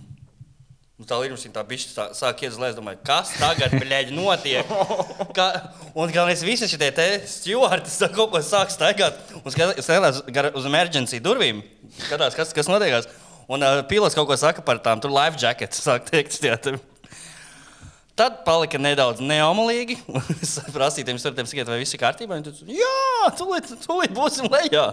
Un 1.00 1.08
tā 1.08 1.16
līnija 1.16 1.50
tā 1.56 1.62
bišķi 1.64 1.94
tā, 1.96 2.06
sāk 2.12 2.42
iedzēst, 2.44 2.76
domāju, 2.76 3.00
kas 3.08 3.30
tagad 3.40 3.72
bļēģi, 3.72 4.12
notiek. 4.18 4.72
Ka, 5.38 5.46
un 5.94 6.12
galvenais, 6.12 6.44
visi 6.44 6.68
šie 6.68 6.90
te 6.92 7.06
stūri 7.24 7.86
kaut 8.18 8.34
ko 8.34 8.42
sāk 8.44 8.74
staigāt 8.74 9.32
un 9.40 9.48
skatās 9.48 10.20
uz 10.28 10.68
emergency 10.68 11.22
durvīm. 11.24 11.62
Skatās, 12.02 12.36
kas, 12.36 12.52
kas 12.58 12.68
notiekās. 12.68 13.08
Un 13.50 13.64
uh, 13.66 13.80
pilots 13.90 14.14
kaut 14.18 14.30
ko 14.30 14.38
saka 14.38 14.62
par 14.66 14.78
tām 14.86 15.02
tur 15.02 15.10
life 15.14 15.40
jackets, 15.42 15.82
sāk 15.82 16.06
teikt. 16.12 16.38
Jā, 16.46 16.56
tur. 16.62 16.78
Tad 18.20 18.42
palika 18.44 18.76
nedaudz 18.76 19.22
neomalīgi. 19.24 19.96
Es 20.44 20.58
prasīju 20.76 21.08
tiem 21.08 21.20
stūriem, 21.22 21.48
vai 21.70 21.78
viss 21.80 21.96
ir 21.96 22.02
kārtībā. 22.02 22.36
Viņi 22.36 22.50
teica, 22.50 22.66
jā, 22.76 23.30
tūlīt, 23.40 23.70
tūlīt 23.86 24.12
būsim 24.16 24.50
lejā. 24.52 24.84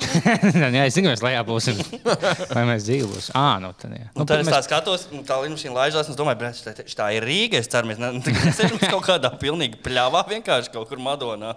jā, 0.76 0.82
es 0.84 0.94
zinu, 0.98 1.08
mēs 1.08 1.22
lejā 1.24 1.40
būsim. 1.48 1.80
Vai 2.56 2.64
mēs 2.68 2.84
dzīvi 2.84 3.08
būsim? 3.08 3.32
Ā, 3.40 3.46
nu 3.64 3.70
tad 3.80 3.94
jā. 3.96 4.04
Nu, 4.10 4.20
Nu, 4.20 4.26
tad 4.28 4.42
es 4.42 4.50
mēs- 4.50 4.56
tā 4.58 4.60
skatos, 4.68 5.06
un 5.16 5.24
tā 5.28 5.38
līnija 5.42 5.72
laižās. 5.74 6.10
un 6.10 6.12
Es 6.12 6.18
domāju, 6.20 6.42
ka 6.44 6.74
tā, 6.76 6.84
tā 7.00 7.06
ir 7.16 7.24
Rīga. 7.24 7.60
Es 7.64 7.72
ceru, 7.72 7.88
mēs 7.88 8.00
nesēžam 8.02 8.76
kaut 8.84 9.06
kādā 9.08 9.32
pilnīgi 9.40 9.80
pļāvā, 9.84 10.22
vienkārši 10.34 10.74
kaut 10.76 10.92
kur 10.92 11.00
Madonā. 11.00 11.54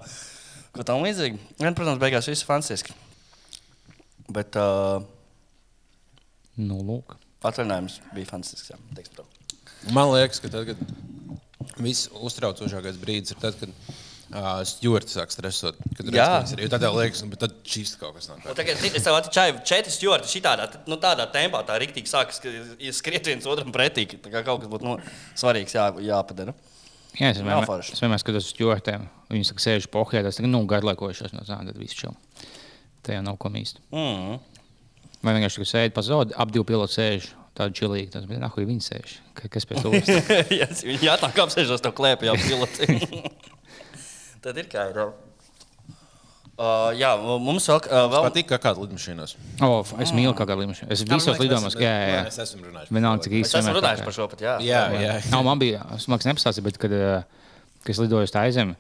Ko 0.75 0.83
tam 0.87 1.03
līdzīgi. 1.03 1.39
Vien, 1.59 1.75
protams, 1.75 1.99
beigās 1.99 2.27
viss 2.31 2.43
ir 2.43 2.49
fantastiski. 2.49 2.95
Bet 4.31 4.55
uh, 4.59 5.03
Nu, 6.61 6.79
lūk. 6.85 7.17
atvaļinājums 7.45 7.99
bija 8.15 8.31
fantastisks. 8.31 8.71
Jā. 8.73 9.27
Man 9.93 10.09
liekas, 10.13 10.41
ka 10.41 10.49
tad, 10.53 10.71
kad 10.71 11.77
viss 11.83 12.09
uztraucošākais 12.15 12.99
brīdis 13.01 13.35
ir 13.35 13.41
tad, 13.41 13.57
kad 13.59 13.71
uh, 14.33 14.61
stūri 14.67 15.07
sāk 15.09 15.33
stresot. 15.33 15.77
Kad 15.97 16.09
Jā. 16.13 16.27
ka 16.41 16.55
ir. 16.55 16.63
Jo 16.65 16.69
tad 16.73 16.85
tev 16.85 16.95
liekas, 16.97 17.23
nu, 17.25 17.31
bet 17.33 17.43
tad 17.43 17.57
šis 17.69 17.95
kaut 18.01 18.15
kas. 18.17 18.29
Un 18.33 18.45
Tagad 18.57 18.85
es 18.87 19.05
tev 19.05 19.17
atčāju 19.17 19.59
četri 19.67 19.93
stūri 19.93 20.31
šitādā, 20.31 20.69
nu, 20.89 20.97
tādā 21.01 21.27
tempā, 21.33 21.61
tā 21.67 21.77
rīktīgi 21.81 22.11
sākas 22.11 22.41
skriet 22.97 23.29
viens 23.29 23.49
otram 23.51 23.73
pretī. 23.75 24.07
Tā 24.15 24.31
kā 24.33 24.45
kaut 24.47 24.63
kas 24.63 24.71
būtu 24.71 24.87
nu, 24.87 24.95
svarīgs 25.37 25.75
jā, 25.77 25.89
jāpadara. 26.07 26.55
Jā, 27.15 27.29
es 27.31 27.39
vienmēr, 27.39 27.63
forši. 27.67 27.93
es 27.95 28.01
vienmēr 28.03 28.19
skatos 28.19 28.49
uz 28.49 28.55
ķortēm. 28.57 29.05
Viņi 29.31 29.47
saka, 29.47 29.63
sēž 29.63 29.85
pohļā, 29.93 30.25
tas 30.25 30.41
ir 30.41 30.49
nu, 30.49 30.65
garlaikojušās 30.67 31.31
no 31.35 31.45
zāles, 31.47 31.69
tad 31.69 31.79
viss 31.79 31.95
čau. 31.95 32.11
Tā 33.05 33.15
jau 33.15 33.23
nav 33.23 33.37
ko 33.39 33.51
mīst. 33.53 33.79
Mm. 33.93 34.41
Vai 35.25 35.33
vienkārši 35.39 35.61
tur 35.61 35.69
sēž 35.71 35.93
pa 35.95 36.03
zodu, 36.05 36.35
ap 36.37 36.51
divu 36.53 36.67
pilotu 36.69 36.93
sēž. 36.99 37.31
Tāda 37.55 37.71
čilīga, 37.71 38.09
tas 38.17 38.25
bija 38.27 38.41
nahuj, 38.43 38.65
viņi 38.67 38.83
sēž. 38.83 39.11
Ka- 39.37 39.47
Kas 39.53 39.63
pēc 39.65 39.79
tam? 39.81 39.93
ja 40.59 40.65
viņi 40.75 41.07
jātāk 41.07 41.37
apsēžos 41.45 41.81
to 41.85 41.91
klēpī, 41.95 42.27
jau 42.27 42.35
piloti. 42.41 42.97
Tad 44.43 44.59
ir 44.59 44.67
kā 44.69 44.89
ir. 44.91 44.99
Uh, 46.55 46.91
jā, 46.95 47.09
mums 47.19 47.65
vēl, 47.67 47.79
uh, 47.91 48.05
vēl 48.11 48.25
Patīk, 48.29 48.45
kā 48.47 48.57
kāda 48.63 48.79
lidmašīnās. 48.85 49.33
Oh, 49.65 49.81
es 49.99 50.13
mīlu 50.15 50.31
kā 50.37 50.45
līniju. 50.47 50.85
Es 50.87 51.01
visos 51.03 51.35
lidojumos, 51.41 51.75
jā, 51.75 51.89
jā, 51.91 52.19
Es 52.29 52.37
jā. 52.39 52.45
esmu 52.47 52.69
runājis. 52.69 52.91
Vienalga, 52.95 53.23
cik 53.25 53.33
Es 53.35 53.41
īsti 53.49 53.59
esmu 53.59 53.73
runājis 53.75 54.03
par 54.05 54.13
kā. 54.13 54.15
šo 54.15 54.27
pat. 54.31 54.43
Jā, 54.45 54.53
Jā, 54.63 54.83
jā. 55.03 55.17
Nav, 55.33 55.43
man 55.49 55.59
bija 55.59 55.81
smags 55.99 56.27
nepastāstījis, 56.29 56.63
bet, 56.69 56.79
kad, 56.79 56.95
kad 57.83 57.91
es 57.91 57.99
lidoju 57.99 58.29
uz 58.29 58.31
tā 58.31 58.45
aizemi, 58.47 58.77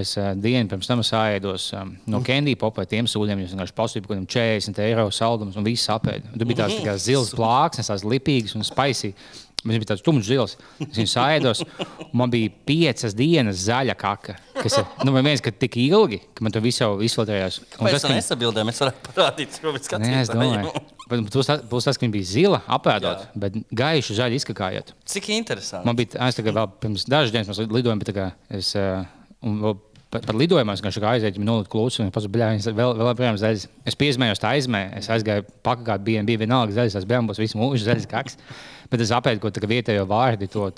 es 0.00 0.12
uh, 0.20 0.32
dienu 0.36 0.68
pirms 0.70 0.88
tam 0.90 1.02
sāēdos 1.06 1.70
um, 1.78 1.94
no 2.10 2.20
Kendija 2.26 2.58
popē 2.60 2.84
tiem 2.90 3.08
sūdiem. 3.10 3.42
Es 3.44 3.54
vienkārši 3.54 3.76
pasūtīju 3.76 4.04
par 4.06 4.14
kādiem 4.14 4.28
40 4.36 4.82
eiro 4.84 5.08
saldumus 5.14 5.56
un 5.58 5.66
viss 5.66 5.88
apēdu. 5.92 6.34
Tur 6.36 6.48
bija 6.50 6.64
tāds 6.64 6.78
tā 6.84 6.96
zils 7.00 7.32
plāksnes, 7.36 7.90
tās 7.92 8.06
lipīgas 8.06 8.56
un 8.58 8.66
spaisīgas. 8.66 9.42
Viņš 9.66 9.80
bija 9.82 9.88
tāds 9.90 10.04
tumšs 10.06 10.28
zils. 10.28 10.52
Es 10.84 10.98
viņu 11.00 11.10
sāēdos. 11.10 11.62
un 12.04 12.12
Man 12.20 12.30
bija 12.30 12.52
piecas 12.68 13.16
dienas 13.18 13.64
zaļa 13.66 13.96
kaka. 13.98 14.36
Kas 14.60 14.76
ir 14.78 14.84
nu, 15.02 15.10
man 15.16 15.26
viens, 15.26 15.42
ka 15.42 15.50
tik 15.50 15.78
ilgi, 15.82 16.20
ka 16.36 16.44
man 16.46 16.54
tur 16.54 16.62
viss 16.62 16.78
jau 16.84 16.92
izfiltrējās. 17.02 17.58
Tas, 17.74 18.04
ka- 18.04 18.12
nesabildēm, 18.14 18.70
es 18.70 18.82
varētu 18.84 19.10
parādīt, 19.10 19.58
ko 19.62 19.74
mēs 19.74 19.82
es 19.82 19.90
skatāmies. 19.90 20.84
Bet 21.06 21.22
Būs 21.70 21.86
tas, 21.86 21.94
ka 21.98 22.02
viņi 22.02 22.14
bija 22.14 22.26
zila, 22.26 22.58
apēdot, 22.78 23.26
Jā. 23.26 23.42
bet 23.42 23.58
gaiši 23.78 24.16
zaļi 24.18 24.40
izkakājot. 24.40 24.88
Cik 25.06 25.28
interesanti. 25.36 25.86
Man 25.86 25.98
bija 25.98 26.16
tas, 26.16 26.38
ka 26.42 26.54
vēl 26.56 26.70
pirms 26.82 27.04
dažas 27.06 27.34
dienas 27.34 27.50
mēs 27.50 27.60
lidojām, 27.70 28.00
bet 28.02 28.10
kā 28.16 28.32
es 28.50 28.72
uh, 28.78 29.04
un 29.46 29.60
vēl 29.62 29.76
par, 30.10 30.22
par 30.22 30.38
lidojumu 30.38 30.72
es 30.72 30.82
vienkārši 30.82 31.02
aizēju, 31.10 31.36
viņa 31.40 31.48
nolika 31.48 31.72
klūčus 31.72 32.04
un 32.04 32.12
pats 32.14 32.28
bija 32.30 32.52
vēl, 32.54 32.94
vēl 32.98 33.10
joprojām 33.10 33.38
zaļs. 33.40 33.66
Es 33.88 33.98
piezmējos 33.98 34.42
tā 34.42 34.54
aizmē, 34.56 34.86
es 35.00 35.10
aizgāju 35.12 35.46
pakāpē, 35.66 35.98
bija, 36.06 36.24
bija 36.26 36.44
vienalga 36.44 36.76
zaļs, 36.76 36.96
tas 36.98 37.08
bija 37.08 37.22
būs 37.26 37.42
visu 37.42 37.60
mūžu 37.60 37.86
zaļs 37.88 38.08
kaks. 38.10 38.38
Bet 38.86 39.02
es 39.02 39.10
apēdu, 39.10 39.40
ko 39.42 39.50
tā 39.50 39.66
vietējo 39.66 40.04
vārdu, 40.06 40.46
to 40.46 40.68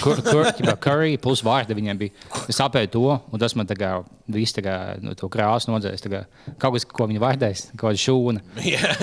kur, 0.00 0.22
kur, 0.24 0.48
curry 0.80 1.18
plus 1.20 1.42
vārdu 1.44 1.76
viņiem 1.76 2.00
bija. 2.00 2.16
Es 2.48 2.62
apēdu 2.64 2.94
to, 2.94 3.18
un 3.28 3.42
tas 3.42 3.56
man 3.58 3.68
tā 3.68 3.76
kā 3.76 3.92
viss 4.32 4.56
tā 4.56 4.64
kā 4.64 4.76
no 5.04 5.12
to 5.18 5.28
krāsu 5.32 5.68
nodzēs. 5.68 6.08
Kaut 6.56 6.78
kas, 6.78 6.88
ko 6.88 7.10
viņi 7.10 7.20
vārdēs, 7.22 7.66
kaut 7.74 7.90
kāda 7.90 8.04
šūna. 8.06 8.44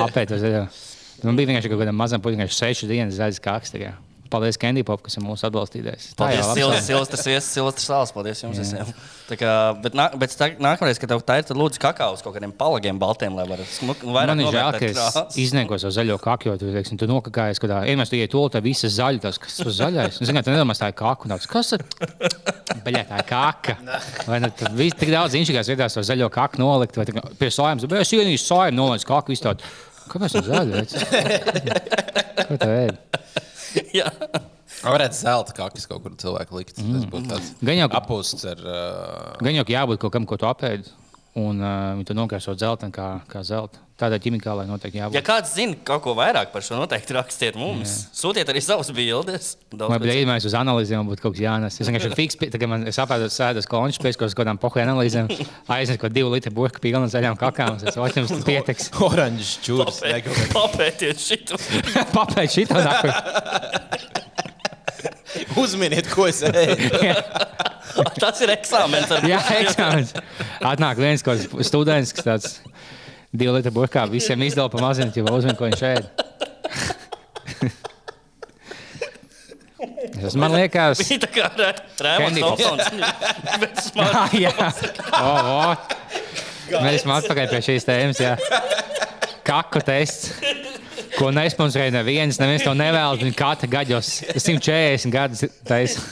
Apēdu 0.07 0.33
to 0.33 0.41
zaļo. 0.41 0.67
Man 1.27 1.37
bija 1.37 1.51
vienkārši 1.51 1.69
kaut 1.69 1.83
kādam 1.83 1.99
mazam 1.99 2.23
puisim, 2.23 2.41
sešas 2.49 2.89
dienas 2.89 3.19
zaļs 3.19 3.43
kaks. 3.43 3.77
Paldies, 4.29 4.57
Candy 4.61 4.83
Pop, 4.85 5.01
kas 5.05 5.17
ir 5.17 5.23
mūsu 5.25 5.47
atbalstītājs. 5.49 6.11
Tā 6.13 6.23
Paldies, 6.23 6.45
Silvestris. 6.53 6.85
Silvestris, 6.89 7.25
Viesis, 7.29 7.49
Silvestris 7.57 7.87
Sāls. 7.89 8.13
Paldies 8.15 8.43
jums 8.43 8.59
visiem. 8.61 8.91
Tā 9.29 9.37
kā, 9.37 9.53
bet 9.83 9.97
nā, 9.97 10.05
bet 10.21 10.33
tā, 10.37 10.47
nākamreiz, 10.61 10.97
kad 11.01 11.11
tev 11.13 11.23
tā 11.27 11.39
ir, 11.41 11.47
tad 11.49 11.57
lūdzu 11.59 11.81
kakao 11.81 12.13
uz 12.15 12.23
kaut 12.25 12.33
kādiem 12.37 12.53
palagiem 12.57 12.97
baltiem, 13.01 13.35
lai 13.37 13.45
varētu 13.49 13.73
smuki 13.75 14.07
un 14.09 14.15
vairāk 14.15 14.31
Man 14.33 14.43
ir 14.45 14.53
žēl, 14.55 14.71
ka 14.77 14.85
es 14.87 14.95
krāsu. 14.97 15.23
izniekos 15.43 15.85
ar 15.89 15.93
zaļo 15.97 16.17
kaku, 16.23 16.49
jo 16.49 16.55
teiksim, 16.61 16.97
tu 17.01 17.09
nokakājies, 17.09 17.61
kad 17.61 17.73
vienmēr 17.85 18.09
tu 18.09 18.17
ienāc 18.17 18.33
to, 18.33 18.45
tā 18.55 18.61
visa 18.65 18.89
zaļa, 18.93 19.21
tas, 19.27 19.37
kas 19.41 19.59
ir 19.61 19.69
zaļais. 19.81 20.21
Zināt, 20.25 20.47
tu 20.49 20.53
nedomā, 20.55 20.73
tā 20.77 20.89
ir 20.93 20.97
kaka. 20.97 21.25
un 21.29 21.35
tāds, 21.35 21.49
Kas 21.49 21.73
ir? 21.77 21.85
Beļā, 22.85 23.03
tā 23.09 23.19
ir 23.21 23.27
kaka. 23.29 23.75
Vai 24.29 24.39
ne? 24.43 24.49
Tad 24.55 24.73
viss 24.77 24.97
tik 24.99 25.11
daudz 25.13 25.35
inšīgās 25.39 25.69
vietās 25.71 25.97
to 25.97 26.03
zaļo 26.05 26.29
kaku 26.33 26.61
nolikt, 26.61 26.97
vai 26.99 27.05
tā 27.09 27.23
pie 27.39 27.49
sājums. 27.53 27.85
Bet 27.89 28.01
es 28.05 28.13
ienīstu 28.15 28.53
sājumu, 28.53 28.77
noliec 28.79 29.05
kaku, 29.07 29.33
visu 29.33 29.45
tādu. 29.47 29.65
Kāpēc 30.09 30.35
tā 30.37 30.41
zaļa? 30.47 30.83
Ko 32.49 32.57
tā 32.61 32.69
ir? 32.87 32.95
Jā. 33.93 34.09
Varētu 34.79 35.17
zelta 35.19 35.53
kakis 35.57 35.85
kaut 35.89 36.01
kur 36.05 36.13
cilvēku 36.21 36.55
likt. 36.61 36.77
Tas 36.79 37.05
būtu 37.11 37.27
tāds 37.29 37.49
Gan 37.67 37.77
jau- 37.81 37.89
apūsts 37.99 38.45
ar. 38.47 38.61
Uh, 38.63 39.33
Gan 39.43 39.57
jau 39.57 39.65
ka 39.67 39.73
jābūt 39.75 39.99
kaut 40.01 40.13
kam, 40.15 40.25
ko 40.29 40.37
tu 40.39 40.47
apēdi, 40.49 40.87
un 41.39 41.61
uh, 41.63 41.93
viņi 41.99 42.09
to 42.11 42.15
nokrāso 42.17 42.53
dzelteni 42.59 42.91
kā, 42.95 43.11
kā 43.31 43.41
zelta. 43.47 43.79
Tādā 43.99 44.15
ķimikālā 44.23 44.63
noteikti 44.63 44.95
jābūt. 45.01 45.15
Ja 45.17 45.21
kāds 45.27 45.49
zina 45.57 45.75
kaut 45.83 45.99
ko 46.05 46.13
vairāk 46.15 46.53
par 46.53 46.63
šo, 46.63 46.77
noteikti 46.79 47.11
rakstiet 47.17 47.57
mums. 47.59 47.91
Sūtiet 48.15 48.47
arī 48.47 48.61
savas 48.63 48.87
bildes. 48.95 49.49
Daudz 49.73 49.91
pēc- 49.91 50.05
bija 50.05 50.13
iedomājies 50.21 50.45
uz 50.47 50.55
analīzēm, 50.55 51.03
būtu 51.09 51.25
kaut 51.25 51.35
kas 51.35 51.41
jānes. 51.43 51.75
Es 51.83 51.89
vienkārši 51.91 52.15
fiks, 52.15 52.37
pie- 52.39 52.47
tagad 52.53 52.71
man 52.71 52.85
es 52.87 52.95
apēdu 53.03 53.27
sēdes 53.27 53.67
končus 53.67 53.99
pēc 54.05 54.15
kaut 54.21 54.37
kādām 54.39 54.55
pohu 54.63 54.79
analīzēm. 54.79 55.27
Aiznes 55.75 55.99
kaut 55.99 56.15
divu 56.15 56.31
litru 56.31 56.53
burka 56.55 56.79
pilnu 56.79 57.11
zaļām 57.11 57.35
kakām. 57.43 57.75
Es 57.75 57.97
domāju, 57.99 58.23
jums 58.23 58.45
pietiks. 58.53 58.87
oranžs 59.03 59.57
čūrs. 59.67 59.99
Papētiet 60.55 61.19
šito. 61.19 61.59
Papēt 62.15 62.55
šito. 62.55 62.79
Uzminiet, 65.59 66.07
ko 66.15 66.31
es 66.31 66.39
ēdu. 66.47 66.87
Tas 68.23 68.41
ir 68.45 68.53
eksāmens. 68.53 69.11
Jā, 69.27 69.41
eksāmenis. 69.63 70.15
Atnāk 70.59 71.01
viens 71.01 71.25
kaut 71.25 71.41
kāds 71.41 71.69
students, 71.69 72.15
kas 72.15 72.27
tāds 72.27 72.57
divu 73.29 73.53
litru 73.57 73.73
burkā 73.75 74.05
visiem 74.09 74.41
izdala 74.47 74.71
pa 74.73 74.81
maziņu, 74.81 75.13
jau 75.21 75.37
uzmin, 75.37 75.55
ko 75.59 75.69
viņš 75.69 75.85
ēd. 75.93 76.09
Tas 80.19 80.35
man 80.35 80.51
liekas, 80.57 80.99
Viņa 80.99 81.21
tā 81.23 81.29
kā 81.31 81.45
Rēmons 81.55 82.25
Candy 82.25 82.41
Pop. 82.43 82.59
Thompsons. 82.59 82.83
Bet 83.61 83.81
smart. 83.83 84.15
Ah, 84.19 84.33
jā, 84.35 84.51
oh, 85.15 85.73
mēs 86.83 86.99
esam 86.99 87.13
atpakaļ 87.15 87.51
pie 87.53 87.61
šīs 87.69 87.87
tēmas. 87.87 88.19
Jā. 88.23 88.33
Kaku 89.47 89.81
tests, 89.85 90.33
ko 91.15 91.31
nesponsorēja 91.35 91.95
neviens, 91.95 92.39
neviens 92.41 92.65
to 92.67 92.73
nevēlas. 92.77 93.21
Viņa 93.23 93.37
katra 93.39 93.71
gaļos 93.71 94.11
140 94.35 95.15
gadus 95.15 95.45
taisa. 95.67 96.03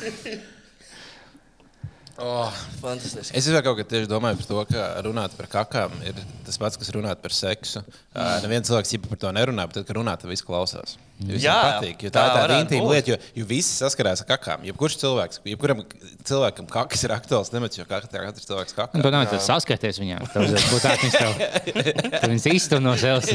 Oh, 2.17 2.53
Fantastiski. 2.81 3.35
Es 3.37 3.45
jau 3.45 3.59
kaut 3.61 3.77
kā 3.77 3.85
tieši 3.91 4.09
domāju 4.09 4.39
par 4.39 4.47
to, 4.49 4.61
ka 4.71 4.85
runāt 5.05 5.35
par 5.37 5.49
kakām 5.51 5.93
ir 6.07 6.17
tas 6.47 6.57
pats, 6.57 6.79
kas 6.81 6.89
runāt 6.95 7.21
par 7.21 7.35
seksu. 7.35 7.83
Uh, 8.15 8.39
Neviens 8.41 8.65
cilvēks 8.69 8.95
īstenībā 8.95 9.11
par 9.13 9.21
to 9.21 9.33
nerunā, 9.37 9.67
bet 9.69 9.77
tad, 9.77 9.85
kad 9.89 9.99
runā, 9.99 10.15
tad 10.17 10.31
viss 10.31 10.45
klausās. 10.45 10.97
Jā, 11.17 11.53
patīk, 11.81 12.03
tā 12.07 12.11
tā 12.13 12.23
ir 12.27 12.33
tāda 12.37 12.57
intīma 12.61 12.91
lieta, 12.91 13.09
jo, 13.09 13.15
jo 13.39 13.45
visi 13.49 13.71
saskarās 13.73 14.21
ar 14.21 14.27
kakām. 14.29 14.61
Jebkurš 14.67 14.99
cilvēks, 15.01 15.39
jebkuram 15.49 15.79
cilvēkam 16.29 16.67
kakas 16.69 17.01
ir 17.07 17.13
aktuāls, 17.15 17.49
nemaz 17.55 17.73
jo 17.79 17.85
katra- 17.89 18.27
katrs 18.27 18.45
cilvēks 18.45 18.75
Un 18.75 18.77
kakā. 18.83 19.01
to 19.01 19.11
nav 19.15 19.33
saskarties 19.47 19.97
viņam. 20.03 20.27
Tas 20.29 20.69
būtu 20.69 20.83
tā, 20.85 20.93
ka 20.93 21.07
viņš 21.07 21.17
tev 22.21 22.29
viņš 22.35 22.47
iztur 22.53 22.83
no 22.85 22.93
sevis. 23.01 23.33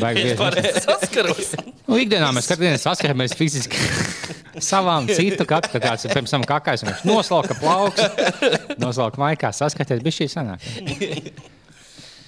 Baigi 0.00 0.32
saskaros. 0.86 1.52
Nu, 1.84 2.00
ikdienā 2.00 2.32
mēs 2.32 2.48
katru 2.48 2.64
dienu 2.64 2.80
saskaramies 2.80 3.36
fiziski 3.36 3.76
savām 4.72 5.04
citu 5.12 5.44
kaktu. 5.44 5.82
Kāds 5.84 6.08
ir 6.08 6.16
pirms 6.16 6.32
tam 6.32 6.48
kakājs, 6.48 6.86
viņš 6.88 7.04
noslauka 7.12 7.58
plauks, 7.60 8.08
noslauka 8.80 9.20
maikā, 9.20 9.52
saskaties, 9.52 10.00
bija 10.00 10.22
šī 10.22 10.30
sanāk. 10.32 10.64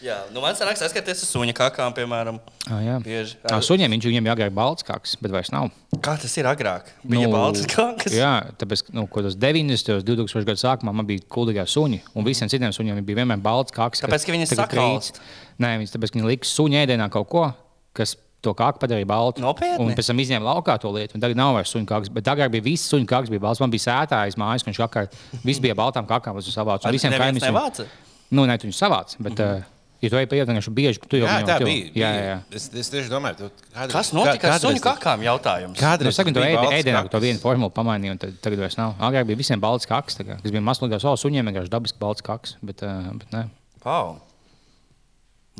Jā, 0.04 0.18
nu 0.34 0.42
man 0.44 0.52
sanāk 0.52 0.76
saskaties 0.76 1.22
ar 1.24 1.28
suņa 1.30 1.54
kakām, 1.56 1.94
piemēram. 1.96 2.36
Oh, 2.68 2.80
jā. 2.84 2.98
Bieži. 3.00 3.38
Tā 3.40 3.56
suņiem 3.64 3.94
viņš 3.94 4.08
viņam 4.10 4.26
jāgaida 4.28 4.52
balts 4.52 4.84
kaks, 4.84 5.14
bet 5.22 5.32
vairs 5.32 5.48
nav. 5.54 5.70
Kā 6.04 6.18
tas 6.20 6.34
ir 6.36 6.48
agrāk? 6.50 6.90
Bija 7.00 7.30
nu, 7.30 7.32
balts 7.32 7.64
kakas. 7.70 8.12
Jā, 8.12 8.34
tāpēc, 8.60 8.84
nu, 8.92 9.06
ko 9.08 9.24
tas 9.24 9.38
90. 9.40 10.04
2000. 10.04 10.44
gadu 10.50 10.60
sākumā 10.60 10.92
man 10.92 11.08
bija 11.08 11.24
kuldīgā 11.32 11.64
suņi, 11.70 12.02
un 12.12 12.28
visiem 12.28 12.52
citiem 12.52 12.74
suņiem 12.76 13.00
bija 13.00 13.22
vienmēr 13.22 13.40
balts 13.44 13.72
kaks. 13.72 14.04
Kāpēc, 14.04 14.28
ka 14.28 14.36
viņi 14.36 14.50
tagad 14.52 14.76
sakalst? 14.76 15.22
krīt. 15.22 15.58
Nē, 15.64 15.72
viņi 15.80 15.94
tāpēc, 15.96 16.12
ka 16.12 16.20
viņi 16.20 16.30
liks 16.34 16.54
suņa 16.58 16.84
ēdienā 16.84 17.08
kaut 17.14 17.30
ko, 17.32 17.48
kas 17.96 18.18
to 18.44 18.52
kāku 18.52 18.84
padarīja 18.84 19.08
baltu. 19.08 19.40
Nopietni? 19.40 19.80
Un 19.80 19.96
pēc 19.96 20.12
tam 20.12 20.20
izņēma 20.20 20.44
laukā 20.52 20.76
to 20.82 20.92
lietu. 20.92 21.16
un 21.16 21.24
Tagad 21.24 21.40
nav 21.40 21.56
vairs 21.56 21.72
suņa 21.72 21.88
kāks. 21.88 22.12
Bet 22.12 22.26
tagad 22.28 22.52
bija 22.52 22.66
viss 22.66 22.92
suņa 22.92 23.08
kāks, 23.08 23.32
bija 23.32 23.40
balts. 23.40 23.62
Man 23.64 23.72
bija 23.72 23.86
sētājs 23.86 24.36
mājas, 24.36 24.66
ka 24.66 24.68
viņš 24.68 24.80
kakā. 24.84 25.06
Viss 25.48 25.62
bija 25.64 25.76
baltām 25.78 26.04
savāds. 26.04 26.84
Ar 26.84 26.92
Un 26.92 26.98
visiem 26.98 27.16
kaimiņiem. 27.16 27.48
nevāca? 27.48 27.88
Nu, 28.34 28.44
nē, 28.48 28.58
tu 28.58 28.68
viņus 28.68 28.80
savāc. 28.82 29.16
Bet, 29.18 29.32
mm 29.32 29.44
-hmm. 29.44 29.73
Ja 30.02 30.10
tu 30.12 30.18
ej 30.18 30.26
ietu, 30.26 30.52
viņš 30.52 30.68
bieži 30.74 31.00
tu 31.00 31.16
jau 31.16 31.24
Jā, 31.24 31.36
tā 31.46 31.54
jau- 31.62 31.68
bija. 31.68 31.86
Jā, 31.96 32.08
jā, 32.12 32.24
jā. 32.28 32.36
Es, 32.58 32.66
es 32.76 32.90
tieši 32.92 33.08
domāju, 33.08 33.38
tu, 33.38 33.46
kādreiz, 33.72 33.92
Kas 33.94 34.10
notika 34.12 34.50
ar 34.52 34.60
suņu 34.60 34.82
kakām? 34.84 35.22
Jautājums. 35.24 35.72
Nu, 35.72 35.80
Kādreiz 35.80 36.18
saka, 36.18 36.34
tas 36.34 36.44
tu 36.44 36.56
balts 36.58 36.76
ēdienā, 36.76 37.02
to 37.08 37.20
vienu 37.24 37.40
formulu 37.40 37.72
pamainīji, 37.72 38.12
un 38.12 38.20
tad, 38.20 38.34
tagad 38.44 38.60
vairs 38.60 38.76
nav. 38.76 38.92
Agrāk 39.00 39.30
bija 39.30 39.40
visiem 39.40 39.62
balts 39.62 39.88
kaks, 39.88 40.18
kā, 40.20 40.36
kas 40.42 40.52
bija 40.52 40.60
mazliet 40.60 40.98
oh, 40.98 41.16
suņiem 41.16 41.48
vienkārši 41.48 41.72
dabiski 41.72 42.02
balts 42.02 42.26
kaks, 42.26 42.56
bet, 42.60 42.84
bet 42.84 43.32
nē. 43.32 43.46
Wow. 43.86 44.18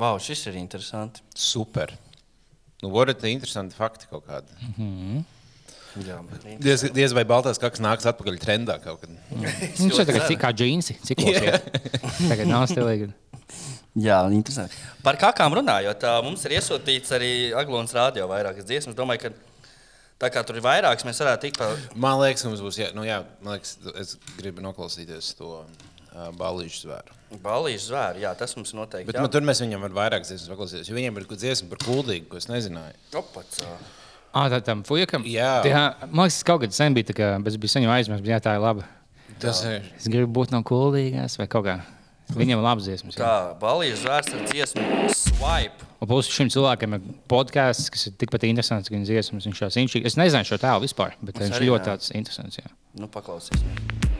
wow, 0.02 0.20
šis 0.20 0.44
ir 0.50 0.60
interesanti. 0.60 1.24
Super. 1.34 1.96
Nu, 2.84 2.92
varat 2.92 3.24
interesanti 3.24 3.76
fakti 3.78 4.10
kaut 4.10 4.26
kādi. 4.28 5.24
Jā, 6.04 6.18
bet 6.26 6.46
Diez, 6.60 6.82
diez 6.90 7.12
vai 7.14 7.22
baltās 7.28 7.60
kakas 7.62 7.80
nāks 7.80 8.04
atpakaļ 8.10 8.38
trendā 8.42 8.80
kaut 8.82 9.04
kad. 9.04 9.12
Viņš 9.78 10.00
ir 10.02 10.08
tagad 10.08 10.26
cik 10.26 10.40
kā 10.42 10.50
džinsi, 10.52 10.96
cik 11.06 11.22
ļoti. 11.22 11.52
Tagad 12.32 12.50
nav 12.50 12.66
stilīgi. 12.68 13.12
Jā, 13.94 14.18
interesanti. 14.34 14.74
Par 15.04 15.14
kakām 15.20 15.54
runājot, 15.54 16.04
mums 16.26 16.42
ir 16.48 16.56
iesūtīts 16.56 17.12
arī 17.14 17.30
Aglons 17.54 17.94
rādio 17.94 18.26
vairākas 18.30 18.66
dziesmas. 18.66 18.96
Domāju, 18.98 19.28
ka 19.28 19.30
tā 20.24 20.30
kā 20.34 20.42
tur 20.46 20.58
ir 20.58 20.64
vairākas, 20.66 21.06
mēs 21.06 21.22
varētu 21.22 21.46
tikt 21.46 21.60
pa 21.62 21.68
Man 21.94 22.18
liekas, 22.22 22.42
ka 22.42 22.50
mums 22.50 22.64
būs. 22.64 22.80
Jā, 22.82 22.90
nu, 22.96 23.06
jā, 23.06 23.20
man 23.44 23.54
liekas, 23.54 23.76
es 24.02 24.16
gribu 24.40 24.64
noklausīties 24.66 25.30
to 25.38 25.60
uh, 25.60 26.32
balīšu 26.40 26.88
zvēru. 26.88 27.18
balīšu 27.44 27.92
zvēru. 27.92 28.24
Jā, 28.26 28.34
tas 28.38 28.56
mums 28.58 28.74
noteikti 28.74 29.12
Bet 29.12 29.20
man, 29.22 29.30
tur 29.30 29.46
mēs 29.46 29.62
viņam 29.62 29.86
varam 29.86 30.00
vairāk 30.00 30.26
dziesmas 30.26 30.50
paklausīties. 30.50 30.90
Jo 30.90 30.98
viņiem 30.98 31.22
ir 31.22 31.30
kaut 31.30 31.44
dziesma 31.44 31.70
par 31.70 31.86
kuldīgu, 31.86 32.26
ko 32.32 32.42
es 32.42 32.50
nezināju. 32.50 32.98
Opats, 33.22 33.62
ā. 33.62 33.78
Ah, 34.34 34.50
tā 34.50 34.58
tam 34.66 34.82
fujakam? 34.82 35.22
Jā. 35.30 35.60
jā. 35.70 35.86
Man 36.10 36.26
liekas, 36.26 36.42
kaut 36.46 36.64
kad 36.66 36.74
sen 36.74 36.98
bija 36.98 37.12
tā, 37.12 37.14
kā, 37.22 37.34
bet 37.38 37.54
es 37.54 37.62
biju 37.62 37.76
sen 37.76 37.86
jau 37.86 37.94
aizmirsis, 37.94 38.26
bet 38.26 38.34
jā, 38.34 38.42
tā 38.42 38.58
ir 38.58 38.64
laba. 38.66 38.88
Tas 39.38 39.62
ir. 39.66 39.86
Es 39.94 40.10
gribu 40.10 40.32
būt 40.40 40.50
no 40.50 40.58
kuldīgās 40.66 41.38
vai 41.38 41.46
kaut 41.50 41.68
kā. 41.68 41.76
Viņam 42.32 42.58
ir 42.58 42.64
labs 42.64 42.86
dziesmas. 42.86 43.18
jā. 43.18 43.20
Tā, 43.20 43.54
balīšu 43.60 44.00
zvērs 44.00 44.30
ar 44.32 44.46
dziesmu 44.48 44.84
Swipe. 45.12 45.90
Un 46.00 46.08
plus 46.10 46.28
šim 46.32 46.48
cilvēkam 46.52 46.96
ir 46.96 47.04
podkāsts, 47.30 47.92
kas 47.92 48.08
ir 48.08 48.16
tikpat 48.20 48.48
interesants, 48.48 48.88
kā 48.88 48.96
viņa 48.96 49.10
dziesmas. 49.10 49.46
Viņš 49.48 49.60
šās 49.62 49.78
inčīgi. 49.84 50.08
Es 50.08 50.16
nezinu 50.20 50.48
šo 50.48 50.58
tēlu 50.60 50.84
vispār, 50.88 51.14
bet 51.20 51.36
Es 51.38 51.46
viņš 51.46 51.60
arī 51.60 51.70
ļoti 51.70 51.90
tāds 51.92 52.10
interesants. 52.16 52.60
Jā. 52.60 52.72
Nu, 52.98 53.08
paklausīsimies. 53.12 54.12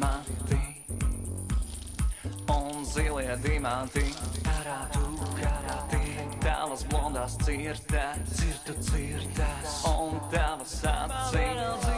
Mati 0.00 0.58
un 2.48 2.84
zilie 2.84 3.36
diamanti. 3.42 4.04
Karāti, 4.44 4.93
plodās 6.94 7.34
cirtē, 7.42 8.04
cirtu 8.30 8.74
cirtē, 8.86 9.48
un 9.90 10.20
tavas 10.30 10.74
acīs. 10.86 11.90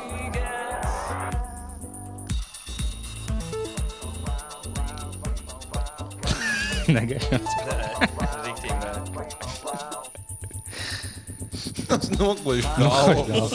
Tas 11.87 12.09
noklīst 12.17 12.81
no 12.81 12.89
augšas. 13.03 13.53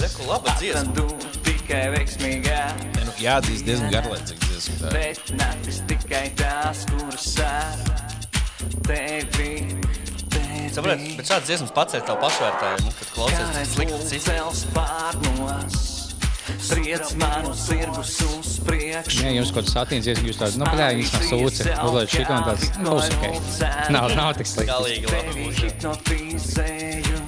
Reku 0.00 0.30
laba 0.30 0.54
dziesma. 0.62 1.10
Tikai 1.44 1.84
veiksmīgāk. 1.96 2.99
Jāatzīst, 3.20 3.66
diezgan 3.68 3.90
garlaicīgs 3.92 4.46
dziesma. 4.48 4.76
tā 4.80 4.90
ir. 4.90 4.94
bet 4.96 5.32
naktis 5.36 5.80
tikai 5.90 6.26
tās, 6.40 6.86
kuras 6.88 7.26
sēra 7.34 7.98
tevi. 8.86 9.50
Saprotiet, 10.70 11.16
bet 11.18 11.26
šāds 11.28 11.48
dziesmas 11.50 11.72
ir 11.98 12.04
tev 12.06 12.20
pašvērtējumu, 12.22 12.92
kad 12.96 13.08
klausies 13.16 13.40
Kādreiz 13.40 13.72
slikti 13.74 13.98
cits. 14.06 14.62
pārnos, 14.76 15.80
triec 16.70 17.12
manu 17.18 17.52
zirgus 17.58 18.14
uz 18.28 18.52
priekšu. 18.64 19.24
Ja 19.26 19.34
jums 19.34 19.50
kaut 19.56 19.66
kas 19.66 19.76
attīstīsies, 19.82 20.22
jūs 20.30 20.40
tādu, 20.40 20.62
nu, 20.62 20.70
bļā, 20.70 20.88
viņš 21.00 21.12
nav 21.16 21.26
sūci, 21.26 21.68
uzliek 21.74 22.14
šito 22.14 22.38
un 22.38 22.46
tāds, 22.46 22.70
nu, 22.78 22.96
ok. 23.02 23.92
Nav, 23.96 24.14
nav 24.14 24.32
tik 24.38 24.48
slikti. 24.52 24.70
Galīgi 24.70 25.06
mūža. 25.42 25.66
hipnotizēju, 25.66 27.22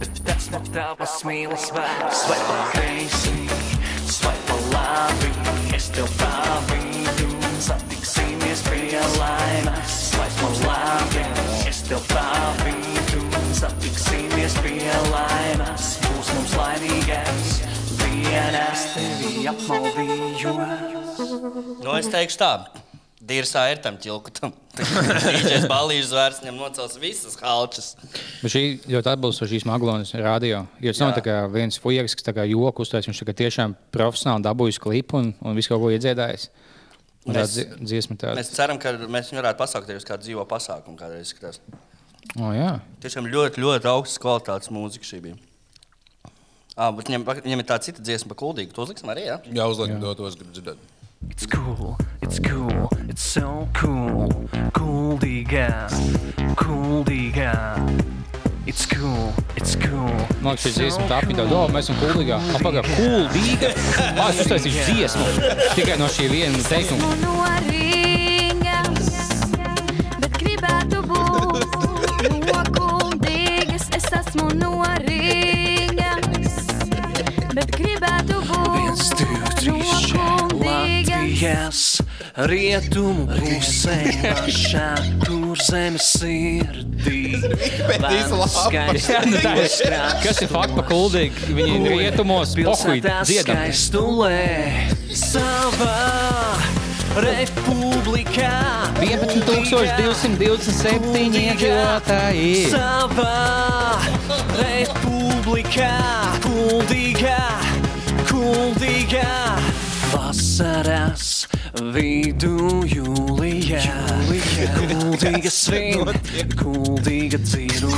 bet 0.00 0.22
tas 0.26 0.50
nav 0.56 0.72
tavas 0.72 1.20
mīlas 1.28 1.68
vērts. 1.76 2.26
Vai 2.32 2.40
kreisi, 2.72 3.36
labi, 4.76 5.30
es 5.76 5.88
tev 5.94 6.08
pavīdu. 6.20 7.28
Satiksimies 7.66 8.62
pie 8.68 9.00
laimes, 9.16 9.96
vai 10.16 10.28
pa 10.38 10.50
labi, 10.62 11.24
es 11.68 11.82
tev 11.88 12.04
pavīdu. 12.12 13.24
Satiksimies 13.56 14.58
pie 14.62 14.96
laimes, 15.10 15.92
būs 16.06 16.32
mums 16.36 16.56
laimīgais. 16.60 17.54
Dienas 17.96 18.88
tevi 18.94 19.46
apmaldīju. 19.50 20.56
Nu, 21.82 21.96
es 21.96 22.12
teikšu 22.12 22.42
tā. 22.42 22.52
Dīrsā 23.16 23.62
ir 23.72 23.78
tam 23.80 23.96
ķilkutam. 23.96 24.52
Dīdžers 24.76 25.64
balīžas 25.70 26.10
zvērs 26.10 26.40
viņam 26.42 26.58
nocels 26.60 26.98
visas 27.00 27.38
halčas. 27.40 27.94
Bet 28.42 28.52
šī 28.52 28.62
ļoti 28.92 29.10
atbilstoši 29.14 29.54
šīs 29.54 29.64
maglonas 29.68 30.12
radio. 30.20 30.66
Jo 30.84 30.92
tas 30.92 31.00
nav 31.00 31.14
tā 31.16 31.22
kā 31.24 31.36
viens 31.48 31.80
fujeris, 31.80 32.12
kas 32.18 32.26
tā 32.26 32.34
kā 32.36 32.44
joku 32.50 32.84
uztaisīs. 32.84 33.08
Viņš 33.08 33.22
tā 33.22 33.28
kā 33.30 33.36
tiešām 33.40 33.76
profesionāli 33.96 34.44
dabūjis 34.44 34.80
klipu 34.84 35.22
un, 35.22 35.30
un 35.40 35.56
visu 35.56 35.72
kaut 35.72 35.80
ko 35.86 35.92
iedziedājis. 35.94 36.50
Mēs-. 37.26 37.56
Mēs 38.36 38.52
ceram, 38.52 38.76
ka 38.82 38.92
mēs 39.08 39.32
viņu 39.32 39.40
varētu 39.40 39.62
pasaukt 39.64 39.88
arī 39.88 39.96
uz 40.02 40.06
kādu 40.06 40.28
dzīvo 40.28 40.44
pasākumu. 40.50 40.98
Kādreiz 41.00 41.32
skatās. 41.32 41.62
O, 42.36 42.52
jā. 42.52 42.74
Tiešām 43.00 43.30
ļoti, 43.32 43.64
ļoti 43.64 43.90
augsts 43.90 44.20
kvalitātes 44.20 44.70
mūzika 44.74 45.08
šī 45.08 45.22
bija. 45.24 45.40
Ah, 46.76 46.92
bet 46.92 47.08
viņam, 47.08 47.24
viņam 47.24 47.62
ir 47.62 47.66
tā 47.66 47.80
cita 47.80 48.04
dziesma, 48.04 48.34
pa 48.34 48.38
kuldīgu. 48.42 48.74
To 48.76 48.84
uzliksim 48.84 49.08
arī, 49.08 49.24
jā? 49.30 49.40
Jā, 49.48 49.64
uzliekam 49.72 50.02
to, 50.02 50.12
tos 50.18 50.36
gribu 50.36 50.52
dzirdēt. 50.52 50.82
It's 51.30 51.46
cool, 51.46 51.96
it's 52.22 52.38
cool, 52.38 52.90
it's 53.08 53.22
so 53.22 53.68
cool. 53.74 54.48
Cool 54.72 54.96
cool 56.56 57.04
digga. 57.04 57.76
It's 58.66 58.84
cool, 58.86 59.32
it's 59.56 59.76
cool. 59.76 60.10
Man 60.42 60.56
liekas, 60.56 60.66
šī 60.66 60.72
dziesma 60.76 61.06
tā 61.10 61.20
apgādā, 61.22 61.46
ka 61.46 61.72
mēs 61.74 61.86
esam 61.86 61.96
kuldīgā. 62.00 62.38
Apakā, 62.58 62.82
kuldīga. 62.96 63.70
Ah, 64.18 64.30
es 64.32 64.42
uztaisīšu 64.42 64.80
dziesmu 64.90 65.26
tikai 65.78 65.96
no 66.00 66.08
šī 66.10 66.26
viena 66.32 66.62
teikuma. 66.66 67.06
Esmu 67.06 67.22
no 67.22 67.34
Rīgas, 67.68 69.08
bet 70.20 70.32
gribētu 70.40 71.04
būt 71.06 71.64
no 71.78 71.92
Rīgas, 72.24 73.86
Vācijas 81.36 82.00
rietumu 82.48 83.28
pusē, 83.28 84.08
pašā, 84.24 84.96
kur 85.20 85.52
zemes 85.60 86.16
sirdī. 86.16 87.36
Nu 87.36 87.52
Kas 90.22 90.40
ir 90.40 90.48
fakta 90.48 90.80
kuldīgi? 90.88 91.52
Viņi 91.58 91.76
ir 91.76 91.84
rietumos, 91.92 92.56
pilsētā 92.56 93.20
skaistulē 93.28 94.88
savā 95.12 96.56
republikā. 97.20 98.56
11227 99.04 101.36
iedzīvotāji. 101.36 102.72
Savā 102.72 104.00
republikā, 104.56 106.00
kuldīgā, 106.48 107.44
kuldīgā. 108.24 109.36
Vasaras 110.12 111.46
vidū 111.94 112.82
jūlijā, 112.88 113.80
kuldīga 114.76 115.50
svin, 115.56 116.06
kuldīga 116.60 117.40
dzīvo, 117.42 117.90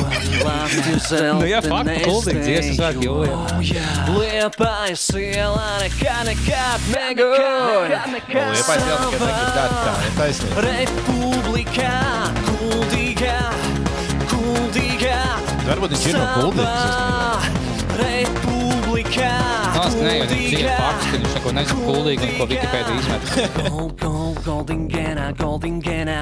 Latvijas 0.45 1.09
zelta 1.11 1.35
Nu 1.39 1.47
jā, 1.51 1.61
fakti, 1.65 1.97
kuldīga 2.07 2.43
dziesma 2.47 2.75
svētki 2.79 3.09
jūlijā. 3.09 3.85
Liepājas 4.17 5.05
ielā 5.21 5.69
nekā, 5.85 6.17
nekad 6.31 6.89
neguļ. 6.95 7.37
Liepājas 7.93 8.89
ielā 8.89 8.99
nekad 9.05 9.25
neguļ, 9.25 9.47
tā- 9.59 9.69
tā 9.85 9.95
ir 10.09 10.17
taisnība. 10.19 10.67
Republikā, 10.69 11.95
kuldīgā, 12.49 13.39
kuldīgā. 14.33 15.21
Varbūt 15.69 15.97
viņš 15.97 16.09
ir 16.09 16.19
no 16.19 16.27
kuldīgas. 16.39 17.53
Republikā. 17.99 19.35
Tas 19.89 19.97
jau 19.97 20.09
ir 20.21 20.27
dziesma 20.29 20.73
fakts, 20.77 21.07
ka 21.09 21.17
viņš 21.17 21.35
neko 21.39 21.51
nezina 21.57 21.85
kuldīgi 21.87 22.27
un 22.27 22.33
ko 22.37 22.47
Wikipēdija 22.51 22.97
izmet. 23.01 23.29
Gold, 23.57 23.95
gold, 24.03 24.41
goldingena, 24.45 25.29
goldingena. 25.39 26.17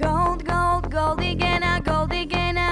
Gold, 0.00 0.42
gold, 0.48 0.88
goldigena, 0.90 1.76
goldigena. 1.86 2.66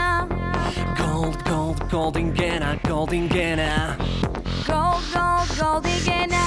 Gold, 0.98 1.38
gold, 1.46 1.84
goldingena, 1.92 2.72
goldingena. 2.88 3.70
Gold, 4.66 5.06
gold, 5.14 5.54
goldigena. 5.60 6.42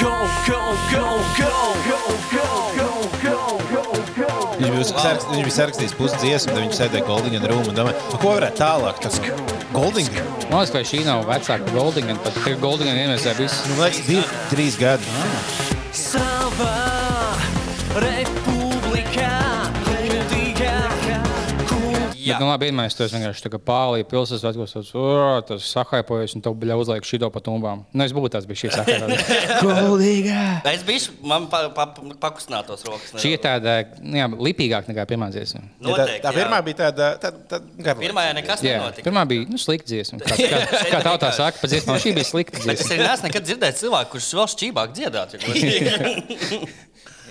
Go, 0.00 0.14
go, 0.48 0.62
go, 0.88 1.04
go, 1.36 1.52
go, 1.84 2.00
go, 2.32 2.48
go, 2.80 2.96
go, 3.26 3.36
go, 3.74 3.84
go. 4.16 4.32
Viņš 4.56 4.96
bija, 5.44 5.52
sarakstījis 5.60 5.98
pusi 6.00 6.24
dziesmu, 6.24 6.56
tad 6.56 6.64
viņš 6.64 6.80
sēdēja 6.80 7.08
Goldingā 7.12 7.44
rūmā 7.44 7.74
un 7.74 7.76
domāja, 7.76 8.00
"Nu, 8.08 8.24
ko 8.24 8.38
varētu 8.38 8.64
tālāk. 8.64 9.04
Tā 9.04 9.12
kā 9.20 9.55
Goldingā. 9.74 10.24
Man 10.50 10.62
liekas, 10.62 10.72
ka 10.74 10.84
šī 10.86 11.02
nav 11.06 11.26
vecāka 11.30 11.74
Goldinga. 11.74 12.16
Pat 12.22 12.36
tikai 12.38 12.54
Goldinga 12.62 12.94
investē 13.06 13.34
visu. 13.40 13.58
Nu, 13.70 13.80
liekas, 13.82 14.02
divi, 14.06 14.24
trīs 14.52 14.78
gadi. 14.80 15.04
Savā 15.96 16.74
republikā, 17.96 18.35
Bet, 22.26 22.42
nu, 22.42 22.48
labi, 22.50 22.66
vienmēr 22.68 22.88
es 22.90 22.96
to 22.98 23.06
vienkārši 23.10 23.44
tā 23.46 23.50
kā 23.52 23.60
pārlīju 23.70 24.06
pilsētas 24.10 24.42
vecos, 24.58 24.90
tas, 25.48 25.66
sahaipojas 25.72 26.34
un 26.36 26.42
tev 26.44 26.56
bija 26.60 26.76
uzliek 26.80 27.06
šito 27.06 27.28
pa 27.32 27.42
tumbām. 27.44 27.84
Nu, 27.94 28.04
es 28.06 28.14
būtu 28.16 28.32
tāds 28.34 28.48
bijis 28.48 28.64
šī 28.64 28.70
sahaipojas. 28.74 29.30
Goldīgā! 29.66 30.42
Es 30.72 30.82
biju, 30.86 31.14
man 31.26 31.46
pa, 31.52 31.62
pa, 31.76 31.86
pakustinātos 32.22 32.84
rokas. 32.88 33.14
Šī 33.22 33.34
ir 33.36 33.42
tāda, 33.44 33.76
nu, 34.02 34.18
jā, 34.18 34.26
lipīgāka 34.48 34.90
nekā 34.92 35.06
pirmā 35.12 35.30
dziesma. 35.34 35.62
Ja 35.62 35.70
tā, 35.70 35.86
Noteikti, 35.90 36.22
tā 36.24 36.32
jā. 36.32 36.36
pirmā 36.40 36.60
bija 36.66 36.80
tāda, 36.82 37.10
tāda, 37.22 37.42
tāda 37.52 37.70
garlaicīga. 37.76 38.02
Pirmā 38.06 38.26
jau 38.26 38.34
nekas 38.40 38.64
Jā, 38.66 38.76
nenotika. 38.80 39.06
pirmā 39.10 39.22
bija 39.30 39.46
nu, 39.52 39.60
slikta 39.62 39.90
dziesma. 39.92 40.20
Kā, 40.24 40.36
kā, 40.52 40.82
kā 40.92 41.02
tautā 41.06 41.30
saka, 41.36 41.62
pa 41.62 41.70
dziesmām 41.70 42.00
šī 42.02 42.14
bija 42.18 42.28
slikta 42.32 42.62
Bet 42.64 42.74
es 42.74 42.82
dziesma. 42.84 42.96
arī 42.96 43.08
neesmu 43.08 43.30
nekad 43.30 43.48
dzirdējis 43.50 43.80
cilvēku, 43.84 44.12
kurš 44.16 44.30
vēl 44.40 44.50
šķībāk 44.56 44.96
dziedāt. 44.98 45.36
ja 45.36 45.42
godīgi. 45.46 46.60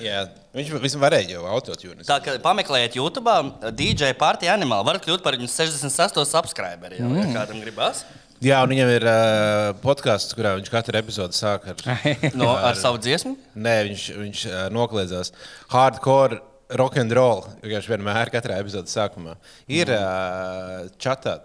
Jā, 0.05 0.25
viņš 0.55 0.71
visam 0.83 1.03
varēja 1.03 1.35
jau 1.35 1.45
autotune. 1.51 2.05
Tā 2.07 2.19
kā 2.23 2.37
pameklējiet 2.43 2.97
YouTube, 2.99 3.33
DJ 3.75 4.13
Party 4.19 4.49
Animal, 4.51 4.85
varat 4.87 5.03
kļūt 5.05 5.23
par 5.25 5.37
viņu 5.37 5.49
68 5.51 6.25
subscriberi. 6.31 7.01
Jau, 7.01 7.11
ja 7.19 7.27
kādam 7.33 7.61
gribas. 7.63 8.05
Jā, 8.43 8.59
un 8.65 8.73
viņam 8.73 8.89
ir 8.91 9.05
uh, 9.07 9.69
podkāsts, 9.79 10.35
kurā 10.35 10.55
viņš 10.57 10.71
katru 10.73 10.99
epizodi 10.99 11.37
sāk 11.37 11.69
ar, 11.71 11.79
No, 12.39 12.49
ar 12.55 12.75
savu 12.79 12.99
dziesmu. 13.01 13.35
Nē, 13.55 13.77
viņš, 13.89 14.03
viņš 14.19 14.43
uh, 14.49 14.59
nokliedzās 14.75 15.31
hardcore. 15.71 16.41
Rock 16.75 16.97
and 16.97 17.13
roll, 17.13 17.43
vienkārši 17.61 17.91
vienmēr, 17.91 18.31
katrā 18.33 18.55
epizodes 18.57 18.95
sākumā. 18.97 19.35
Ir 19.69 19.91
uh, 19.93 20.87
čatā, 20.97 21.35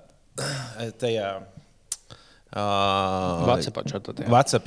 tajā 0.96 1.34
uh, 2.52 3.44
Whatsappā 3.46 3.84
čatā, 3.86 4.14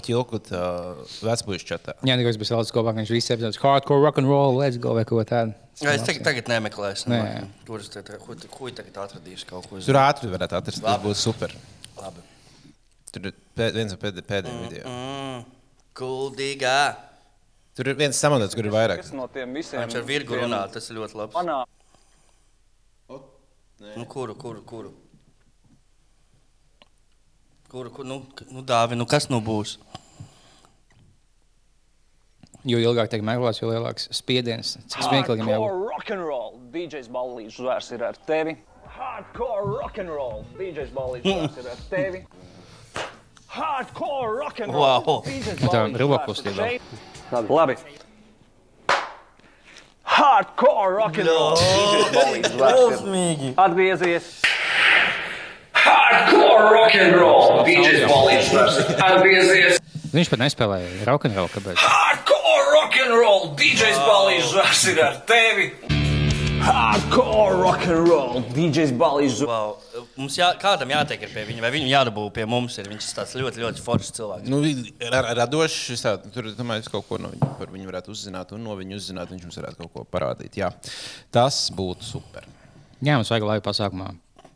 ķilkut, 0.07 0.51
uh, 0.55 1.01
vecpuļu 1.25 1.65
čatā. 1.67 1.95
Jā, 2.07 2.17
tikko 2.19 2.31
es 2.33 2.39
biju 2.41 2.49
salds 2.51 2.73
kopā, 2.75 2.93
ka 2.93 3.01
viņš 3.01 3.13
visi 3.15 3.33
apzīmēs 3.35 3.59
hardcore 3.61 4.03
rock 4.03 4.21
and 4.21 4.29
roll, 4.31 4.55
let's 4.59 4.79
go 4.81 4.93
vai 4.97 5.05
ko 5.09 5.21
tādu. 5.27 5.55
Jā, 5.81 5.95
es 5.97 6.05
tagad, 6.05 6.23
tagad 6.27 6.51
nemeklēšu. 6.51 7.09
Nē. 7.11 7.21
Kur 7.67 7.81
es 7.81 7.89
te- 7.89 8.03
te- 8.05 8.19
ko 8.21 8.69
tagad 8.69 8.99
atradīšu 9.07 9.49
kaut 9.49 9.67
ko. 9.69 9.81
Tur 9.81 9.99
ātri 9.99 10.29
varētu 10.31 10.59
atrast, 10.59 10.83
tas 10.85 11.01
būtu 11.03 11.19
super. 11.19 11.55
Labi. 11.99 12.23
Tur 13.13 13.29
ir 13.29 13.35
pēd, 13.57 13.73
viens 13.77 13.91
no 13.93 13.97
pēd, 14.01 14.21
pēdējiem 14.21 14.61
video. 14.67 14.83
Mm, 14.89 15.43
Kuldīgā. 15.97 16.77
Tur 17.73 17.89
ir 17.89 17.97
viens 17.97 18.17
samanāts, 18.17 18.53
kur 18.53 18.65
ir 18.69 18.73
vairāk. 18.73 19.01
Kas 19.01 19.13
no 19.17 19.25
tiem 19.33 19.53
visiem 19.57 19.81
Viņš 19.81 19.97
ar 19.97 20.05
virgu 20.05 20.37
runā, 20.37 20.61
tas 20.73 20.89
ir 20.89 20.97
ļoti 21.01 21.17
labi. 21.17 21.33
Manā 21.37 21.63
Nu, 23.97 24.05
kuru, 24.07 24.33
kuru, 24.39 24.61
kuru? 24.63 24.91
Kur, 27.73 27.87
kur 27.89 28.05
nu, 28.05 28.19
nu 28.53 28.61
dāvina, 28.61 29.01
nu 29.01 29.05
kas 29.09 29.25
nu 29.33 29.39
būs? 29.41 29.79
Jo 32.69 32.77
ilgāk 32.77 33.09
tiek 33.09 33.23
meklēts, 33.25 33.63
jo 33.63 33.71
lielāks 33.71 34.05
spiediens. 34.13 34.75
Cik 34.93 35.07
smieklīgiem 35.07 35.49
jau 35.49 35.63
ir. 35.65 35.79
Rock 35.89 36.11
and 36.13 36.21
roll, 36.21 36.53
DJs 36.75 37.09
Ballīds 37.15 37.57
uzvērs 37.57 37.89
ir 37.97 38.05
ar 38.05 38.19
tevi. 38.29 38.53
Hardcore 38.93 39.65
rock 39.71 39.97
and 40.03 40.13
roll, 40.13 40.45
DJs 40.59 40.93
Ballīds 40.93 41.25
uzvērs 41.25 41.57
ir 41.63 41.71
ar 41.73 41.81
tevi. 41.89 42.21
Hardcore 43.57 44.37
rock 44.37 44.61
and 44.61 44.77
roll, 44.77 44.85
wow. 44.85 45.25
DJs 45.25 45.65
nu, 45.65 45.73
Ballīds 45.73 46.05
uzvērs 46.05 46.45
ir 46.45 46.53
ar 46.53 46.69
tevi. 46.69 46.79
Labi. 47.33 47.57
Labi. 47.57 47.99
Hardcore 50.13 50.93
rock 51.01 51.17
and 51.17 51.33
roll, 51.33 51.57
no. 51.57 51.73
DJs 51.73 52.17
Ballīds 52.21 52.53
uzvērs 52.53 53.07
ir. 53.09 53.61
Atgriezies. 53.65 54.33
Hardcore 55.83 56.71
rock 56.71 56.95
and 56.95 57.15
roll. 57.19 57.63
DJs 57.67 58.05
Balīņš 58.09 58.51
vairs 58.55 58.77
ir 58.83 59.01
atgriezies. 59.03 59.79
Viņš 60.13 60.29
pat 60.31 60.41
nespēlēja 60.43 61.07
rokenrolu, 61.09 61.49
kāpēc? 61.55 61.81
Hardcore 61.81 62.65
rock 62.75 62.95
and 63.03 63.15
roll. 63.17 63.49
DJs 63.59 63.99
Balīņš 64.07 64.53
vairs 64.59 64.83
ir 64.93 65.01
ar 65.03 65.17
tevi. 65.27 65.67
Hardcore 66.63 67.57
rock 67.59 67.83
and 67.91 68.07
roll. 68.07 68.39
DJs 68.55 68.93
vairs 68.95 69.41
Wow. 69.43 69.73
Mums 70.15 70.37
jā, 70.39 70.47
kādam 70.61 70.93
jātiek 70.93 71.25
ir 71.25 71.31
pie 71.33 71.43
viņa, 71.49 71.63
vai 71.65 71.71
viņam 71.75 71.89
jādabū 71.91 72.25
pie 72.33 72.45
mums. 72.47 72.77
Ir. 72.79 72.87
Viņš 72.93 73.07
ir 73.09 73.17
tāds 73.19 73.33
ļoti, 73.41 73.63
ļoti 73.65 73.83
foršs 73.83 74.13
cilvēks. 74.15 74.47
Nu, 74.53 74.61
radošs. 75.11 76.03
tā- 76.05 76.15
Tur, 76.31 76.47
domāju, 76.55 76.85
es 76.85 76.91
kaut 76.93 77.07
ko 77.09 77.17
no 77.19 77.33
viņa, 77.33 77.49
par 77.59 77.67
viņu 77.73 77.89
varētu 77.91 78.13
uzzināt, 78.15 78.53
un 78.55 78.63
no 78.63 78.77
viņa 78.79 78.95
uzzināt, 79.01 79.33
viņš 79.35 79.43
mums 79.49 79.59
varētu 79.59 79.81
kaut 79.83 79.93
ko 79.93 80.05
parādīt. 80.05 80.55
Jā. 80.55 80.71
Tas 81.31 81.65
būtu 81.75 82.03
super. 82.03 82.47
Jā, 83.03 83.17
mums 83.19 83.27
vajag 83.33 83.43
laiku 83.49 83.67
pasākumā 83.67 84.13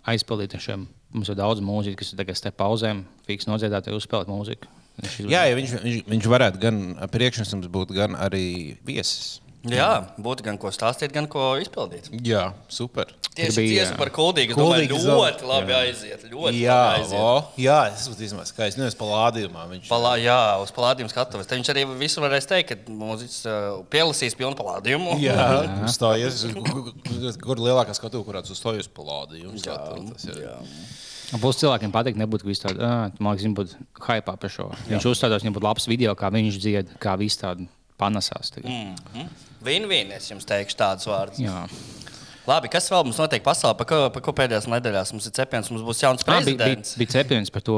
aizpildīt 0.07 0.53
ar 0.55 0.63
šiem. 0.63 0.87
Mums 1.15 1.31
ir 1.31 1.37
daudz 1.39 1.61
mūzikas, 1.63 2.11
kas 2.11 2.19
tagad 2.19 2.37
starp 2.39 2.57
pauzēm, 2.59 3.05
fiks 3.27 3.47
nodziedāt, 3.47 3.87
uzspēlēt 3.95 4.31
mūziku. 4.31 4.69
Viņš 4.97 5.17
Jā, 5.29 5.43
ja 5.45 5.55
viņš, 5.57 5.73
viņš, 5.83 5.99
viņš 6.09 6.27
varētu 6.33 6.61
gan 6.61 6.79
priekšnesums 7.13 7.69
būt, 7.71 7.93
gan 7.95 8.17
arī 8.17 8.77
viesis. 8.87 9.37
Jā, 9.73 9.91
būtu 10.21 10.43
gan 10.45 10.57
ko 10.61 10.69
stāstīt, 10.71 11.11
gan 11.15 11.27
ko 11.27 11.55
izpildīt. 11.61 12.07
Jā, 12.25 12.53
super. 12.71 13.09
Tieši 13.37 13.61
bija, 13.61 13.83
jā. 13.85 13.95
par 13.99 14.09
kuldīgu. 14.09 14.55
Es 14.55 14.57
Kuldīga 14.57 14.95
domāju, 14.97 15.17
ļoti 15.21 15.45
labi 15.45 15.73
aiziet. 15.77 16.23
Ļoti 16.31 16.61
Jā, 16.61 16.77
labi 16.77 17.01
aiziet. 17.03 17.19
o, 17.21 17.33
jā, 17.61 17.75
tas 17.93 18.07
būtu 18.09 18.25
izmaz 18.25 18.49
skaisti. 18.49 18.79
Nu, 18.81 18.87
es 18.89 18.95
palādījumā 18.97 19.65
viņš. 19.73 19.89
Palā, 19.91 20.13
jā, 20.17 20.37
uz 20.63 20.71
palādījuma 20.73 21.11
skatuves. 21.13 21.45
Te 21.45 21.59
viņš 21.59 21.69
arī 21.75 21.83
visur 21.99 22.25
varēs 22.25 22.49
teikt, 22.49 22.71
ka 22.71 22.95
mūziķis 22.97 23.39
uh, 23.45 23.83
pielasīs 23.93 24.33
pilnu 24.39 24.57
palādījumu. 24.57 25.19
Jā, 25.21 25.37
uzstājies. 25.85 26.47
kur- 26.55 26.93
Kur 27.43 27.61
lielākā 27.61 27.93
skatu, 27.93 28.23
kurā 28.25 28.41
uzstājies 28.41 28.89
palādījums. 28.89 29.61
tā 29.67 29.77
tā 29.77 30.01
tas 30.13 30.25
ir. 30.33 30.41
Būs 31.43 31.59
cilvēkiem 31.59 31.91
pateikt, 31.91 32.17
nebūtu 32.17 32.47
viss 32.47 32.61
tāds, 32.63 32.79
ah, 32.79 33.09
man 33.19 33.35
liekas, 33.35 33.51
būtu 33.53 33.75
hypā 34.07 34.33
par 34.39 34.49
šo. 34.49 34.69
Viņš 34.87 35.07
uzstādās, 35.11 35.43
viņam 35.43 35.57
būtu 35.59 35.67
labs 35.67 35.87
video, 35.91 36.13
kā 36.15 36.29
viņš 36.31 36.57
dzied, 36.63 36.93
kā 37.03 37.17
viss 37.19 37.35
tādu 37.41 37.67
panesās. 37.99 38.49
tagad. 38.55 38.71
Mm. 38.71 39.27
Vīni, 39.65 40.11
es 40.15 40.29
jums 40.31 40.45
teikšu 40.47 40.77
tādus 40.79 41.07
vārdus. 41.09 41.39
Jā, 41.41 41.65
Labi, 42.47 42.69
kas 42.71 42.85
vēl 42.87 43.03
mums 43.03 43.17
notiek 43.19 43.43
pasaulē? 43.43 43.75
Pa 43.75 43.83
ko, 43.87 43.97
pa 44.15 44.21
ko 44.23 44.31
pēdējās 44.31 44.69
nedēļās 44.71 45.09
mums 45.11 45.25
ir 45.27 45.33
cepiens? 45.35 45.67
Mums 45.73 45.83
būs 45.83 45.99
jauns 46.05 46.23
Ah, 46.23 46.37
bija, 46.39 46.45
bija, 46.45 46.57
prezidents. 46.61 46.93
bija 46.95 47.11
cepiens 47.17 47.51
par 47.51 47.65
to, 47.67 47.75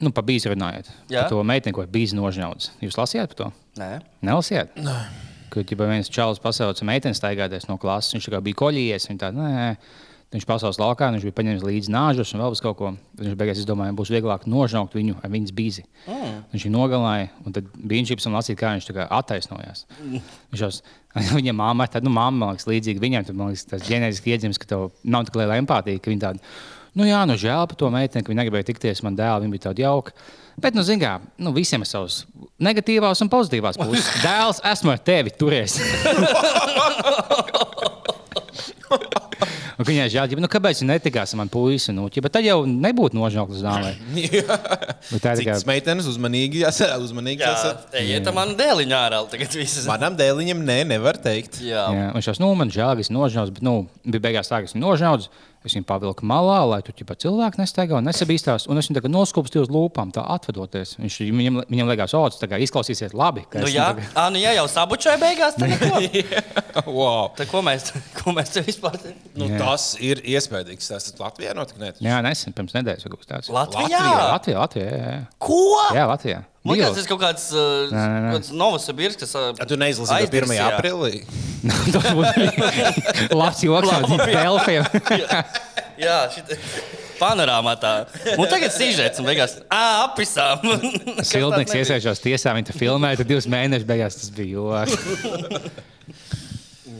nu, 0.00 0.12
par 0.16 0.24
bīzi 0.24 0.48
runājot. 0.48 0.88
Jā. 1.12 1.26
Par 1.26 1.34
to 1.34 1.42
meiteni, 1.44 1.74
ko 1.76 1.84
bija 1.84 2.16
nožņauts. 2.16 2.70
Jūs 2.80 2.96
lasījāt 2.96 3.34
par 3.34 3.40
to? 3.42 3.50
Nē, 3.76 3.90
Nelasījāt? 4.24 4.72
Nē. 4.80 4.94
Kad 5.52 5.74
jau 5.74 5.76
viens 5.82 6.08
čalis 6.08 6.40
pasauca 6.40 6.86
meiteni 6.88 7.18
staigāties 7.18 7.68
no 7.68 7.76
klases, 7.82 8.14
viņš 8.16 8.30
tā 8.30 8.32
kā 8.36 8.40
bija 8.46 8.60
koļījies. 8.62 9.08
Viņa 9.10 9.20
tāda, 9.26 9.44
nē, 9.44 9.76
viņš 10.30 10.46
pasaules 10.46 10.78
laukā, 10.78 11.10
viņš 11.14 11.26
bija 11.26 11.36
paņēmis 11.40 11.66
līdzi 11.66 11.92
nāžus 11.94 12.30
un 12.34 12.44
vēl 12.44 12.56
kaut 12.62 12.78
ko. 12.78 12.92
Tad 13.16 13.26
Viņš 13.26 13.36
beigās 13.40 13.60
izdomāja, 13.62 13.96
būs 13.98 14.12
vieglāk 14.14 14.46
nožņaukt 14.50 14.94
viņu 14.96 15.18
ar 15.20 15.32
viņas 15.32 15.54
bīzi. 15.56 15.84
Mm. 16.06 16.38
Viņš 16.54 16.66
viņu 16.66 16.76
nogalināja, 16.76 17.28
un 17.44 17.56
tad 17.56 17.68
bija 17.74 18.04
viņš 18.04 18.24
tam 18.24 18.38
lasīt, 18.38 18.58
kā 18.60 18.74
viņš 18.76 18.90
attaisnojās. 19.10 19.86
Viņš 20.50 20.64
jau 20.64 20.70
Viņa 21.38 21.54
māma 21.56 21.86
tāda, 21.90 22.06
nu, 22.06 22.12
māma, 22.14 22.36
man 22.36 22.52
liekas, 22.54 22.68
līdzīga 22.70 23.02
viņam. 23.02 23.24
Tad, 23.28 23.38
man 23.38 23.50
liekas, 23.50 23.66
tas 23.70 23.86
ģenētiski 23.86 24.34
iedzimis, 24.34 24.60
ka 24.60 24.68
tev 24.70 24.90
nav 25.02 25.26
tik 25.26 25.40
liela 25.40 25.58
empātija, 25.60 26.02
ka 26.02 26.12
viņa 26.12 26.22
tāda, 26.26 26.52
nu, 26.98 27.06
jā, 27.08 27.22
nu, 27.26 27.36
žēl 27.40 27.66
par 27.70 27.78
to 27.80 27.90
meiteni, 27.94 28.24
ka 28.24 28.32
viņa 28.32 28.42
negribēja 28.44 28.68
tikties 28.70 29.02
man 29.06 29.18
dēlu, 29.18 29.44
viņa 29.44 29.56
bija 29.56 29.66
tāda 29.68 29.86
jauka. 29.86 30.14
Bet, 30.60 30.76
nu, 30.76 30.84
zināmā 30.86 31.18
mērā, 31.18 31.32
nu, 31.42 31.54
visiem 31.56 31.82
ir 31.82 31.90
savas 31.90 32.22
negatīvās 32.62 33.24
un 33.24 33.32
pozitīvās 33.32 33.80
puses. 33.80 34.10
Dēls, 34.26 34.62
esmu 34.70 34.94
ar 34.94 35.02
tevi, 35.02 35.34
turies. 35.34 35.80
Un 39.80 39.86
Viņai 39.88 40.10
žēl, 40.12 40.32
ja, 40.34 40.38
nu, 40.44 40.48
kāpēc 40.50 40.82
viņa 40.82 40.92
netikās 40.92 41.32
ar 41.32 41.38
mani 41.40 41.52
puisi. 41.54 41.92
Nu, 41.96 42.04
ķipa, 42.12 42.28
tad 42.34 42.44
jau 42.44 42.58
nebūtu 42.68 43.16
nožēlota 43.16 43.56
zālē. 43.56 43.92
Bet 45.10 45.22
tā 45.24 45.32
ir 45.32 45.40
tikai 45.40 45.54
meitenes 45.70 46.08
uzmanīgi 46.10 46.60
jāsaka. 46.66 46.98
Uzmanīgi 47.00 47.40
jā, 47.40 47.54
jāsaka. 47.54 47.94
ejiet 48.02 48.26
tam 48.28 48.36
man 48.36 48.52
dēliņā 48.58 48.98
ārā. 49.06 49.22
Tagad 49.32 49.56
viss 49.56 49.80
ir. 49.80 49.86
Manam 49.88 50.18
dēliņam 50.20 50.60
nē, 50.68 50.76
nevar 50.92 51.16
teikt. 51.24 51.62
Jā, 51.64 51.86
Jā, 51.96 52.10
viņš 52.12 52.28
jau 52.28 52.36
nu, 52.44 52.50
man 52.60 52.72
žēl, 52.74 52.92
ka 52.98 53.06
es 53.06 53.12
nožņaucu, 53.14 53.56
bet 53.56 53.64
nu, 53.64 53.74
bija 54.04 54.26
beigās 54.28 54.52
tā, 54.52 54.60
ka 54.60 54.68
es 54.68 54.76
nožņaucu. 54.76 55.32
Es 55.60 55.74
viņu 55.76 55.84
pavilku 55.84 56.24
malā, 56.24 56.62
lai 56.70 56.78
tur 56.80 56.94
ķipa, 56.96 57.18
cilvēki 57.20 57.60
nestaigā 57.60 57.98
un 57.98 58.06
nesabīstās. 58.08 58.64
Un 58.72 58.80
es 58.80 58.86
viņu 58.88 58.96
tagad 58.96 59.12
noskūpstu 59.12 59.60
uz 59.60 59.68
lūpām, 59.68 60.08
tā 60.16 60.22
atvedoties. 60.32 60.94
Viņš, 60.96 61.18
viņam, 61.36 61.58
viņam 61.68 61.90
liekas, 61.92 62.14
o, 62.16 62.22
tas 62.32 62.40
tagad 62.40 62.64
izklausīsies 62.64 63.12
labi. 63.12 63.44
ka 63.50 63.60
nu, 63.60 63.68
jā. 63.68 63.90
tagad- 63.92 64.16
À, 64.16 64.30
nu, 64.32 64.40
jā 64.40 64.54
jau 64.56 64.64
sabučoja 64.72 65.18
beigās. 65.20 65.60
Wow. 66.86 67.32
tad 67.36 67.48
ko 67.50 67.60
mēs, 67.66 67.90
ko 68.16 68.32
mēs 68.32 68.52
te 68.54 68.62
vispār 68.64 68.94
Nu, 69.36 69.48
Jā. 69.50 69.58
tas 69.58 69.96
ir 70.00 70.20
iespējams. 70.22 70.88
Tas 70.90 71.10
ir 71.10 71.18
Latvijā 71.20 71.52
notika. 71.56 71.80
Ne? 71.82 71.92
Jā, 72.04 72.20
nesen, 72.24 72.54
pirms 72.56 72.72
nedēļas 72.76 73.04
kaut 73.08 73.20
kas 73.20 73.30
tāds. 73.30 73.50
Latvijā? 73.54 74.00
Latvijā, 74.32 74.56
Latvijā, 74.60 74.86
jā, 74.86 75.10
jā. 75.10 75.20
Ko? 75.42 75.60
jā 75.96 76.06
Latvijā. 76.10 76.40
Man 76.60 76.76
Divas. 76.76 76.90
liekas, 76.90 76.96
tas 76.98 77.06
ir 77.06 77.08
kaut 77.08 77.20
kāds 77.22 77.44
uh, 77.56 78.32
kāds 78.34 78.50
Novosibīrs, 78.52 79.14
kas. 79.16 79.30
Uh, 79.32 79.54
tu 79.64 79.78
neizlasīji 79.80 80.28
to 80.28 80.40
1. 80.42 80.50
aizmirsīja. 80.50 80.66
aprīlī. 80.76 81.22
Tas 81.94 82.08
būtu 82.16 83.36
labs 83.40 83.62
joks 83.64 83.88
no 83.88 84.18
Delfiem. 84.20 84.84
Jā, 86.04 86.18
šit... 86.34 86.52
panorāmā 87.16 87.74
tā. 87.80 87.94
Un 88.34 88.44
tagad 88.48 88.72
sižets 88.76 89.20
un 89.20 89.28
beigās 89.28 89.56
ā, 89.72 89.80
apisām. 90.10 90.60
Nebija. 90.64 91.80
iesaistījās 91.80 92.22
tiesā, 92.24 92.54
tur 92.68 92.76
filmēja, 92.80 93.22
tad 93.22 93.32
divus 93.32 93.48
mēnešus 93.52 93.88
beigās 93.88 94.20
tas 94.20 94.32
bija 94.36 94.60
joks. 94.60 94.92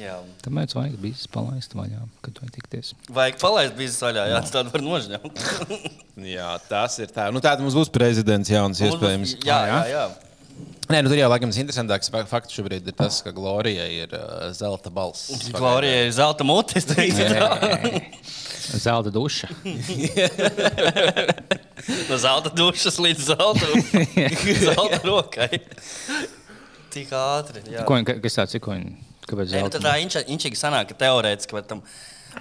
Jā. 0.00 0.14
Tāpēc 0.40 0.72
vajag 0.78 0.94
bijis 1.02 1.26
palaist 1.28 1.74
vaļā, 1.76 2.00
kad 2.24 2.38
vajag 2.40 2.54
tikties. 2.56 2.94
Vajag 3.12 3.36
palaist 3.42 3.74
biznes 3.76 4.00
vaļā, 4.00 4.22
jā, 4.32 4.38
tas 4.46 4.54
tādu 4.54 4.72
var 4.72 4.84
nožņaut. 4.86 5.42
Jā, 6.36 6.50
tas 6.68 6.96
ir 7.04 7.12
tā. 7.12 7.26
Nu, 7.32 7.40
Tāda 7.44 7.60
mums 7.64 7.76
būs 7.76 7.90
prezidents 7.92 8.48
jauns, 8.52 8.80
iespējams. 8.84 9.36
Jā, 9.44 9.60
jā, 9.68 9.78
jā. 9.92 10.04
Nē, 10.90 10.98
nu, 11.04 11.08
tur 11.12 11.20
jau 11.20 11.28
laikam 11.30 11.52
fa- 12.10 12.24
fakts 12.28 12.56
šobrīd 12.56 12.88
ir 12.90 12.96
tas, 12.98 13.20
ka 13.22 13.30
Glorija 13.32 13.84
ir 13.86 14.10
uh, 14.16 14.48
zelta 14.56 14.90
balss. 14.92 15.28
Glorija 15.54 16.06
ir 16.08 16.10
zelta 16.16 16.44
mutes. 16.44 16.88
Zelta 18.80 19.10
duša. 19.14 19.48
No 22.10 22.16
zelta 22.20 22.50
dušas 22.52 22.98
līdz 23.00 23.22
zelta, 23.30 23.68
zelta 24.66 24.98
rokai. 25.06 25.62
Tik 26.92 27.14
ātri. 27.16 27.62
Jā. 27.72 27.86
Ko, 27.88 27.96
viņi- 27.96 28.18
kas 28.20 28.36
tāds 28.36 28.58
ir? 28.58 28.60
Kāpēc 29.30 29.52
Nē, 29.54 29.62
nu, 29.66 29.72
tad 29.72 29.84
tā 29.86 29.96
inča- 30.02 30.24
inčīgi 30.26 30.58
sanāk, 30.58 30.90
ka 30.90 30.98
teorētiski 31.04 31.56
vai 31.56 31.62
tam 31.66 31.84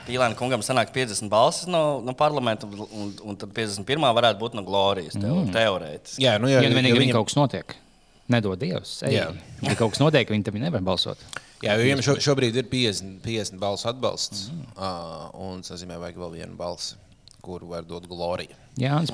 Pīlāna 0.05 0.37
kungam 0.37 0.61
sanāk 0.61 0.91
50 0.93 1.31
balsis 1.31 1.65
no, 1.69 1.99
no 2.05 2.13
parlamenta, 2.17 2.67
un, 2.69 3.09
un 3.25 3.37
tad 3.41 3.53
51. 3.57 4.05
varētu 4.19 4.37
būt 4.41 4.57
no 4.57 4.61
Glorijas. 4.65 5.17
Mm. 5.17 5.49
Teorētiski. 5.55 6.21
Jā, 6.21 6.35
nu, 6.41 6.49
jā, 6.51 6.61
Ja 6.61 6.69
nu 6.69 6.77
vienīgi 6.77 6.93
jo 6.93 7.01
viņam 7.01 7.17
kaut 7.17 7.31
kas 7.31 7.37
notiek. 7.39 7.73
Nedod 8.29 8.61
Dievs. 8.61 8.99
Ej. 9.07 9.15
Jā. 9.17 9.27
Ja 9.65 9.75
kaut 9.79 9.95
kas 9.95 10.01
notiek, 10.03 10.29
viņi 10.29 10.45
tam 10.45 10.59
nevar 10.61 10.85
balsot. 10.85 11.21
Jā, 11.65 11.73
jo 11.75 11.87
viņam 11.87 12.03
šo, 12.05 12.15
šobrīd 12.23 12.55
ir 12.61 12.69
50, 12.71 13.17
50 13.25 13.59
balsu 13.59 13.89
atbalsts. 13.89 14.45
Mm. 14.53 14.67
Uh, 14.77 15.25
un 15.49 15.63
tas 15.65 15.73
nozīmē, 15.73 15.97
ka 15.97 16.05
vajag 16.05 16.21
vēl 16.21 16.35
vienu 16.37 16.59
balsi, 16.59 16.99
kuru 17.43 17.69
var 17.71 17.85
dot 17.87 18.07
Glorija. 18.09 18.55
Jānis. 18.79 19.11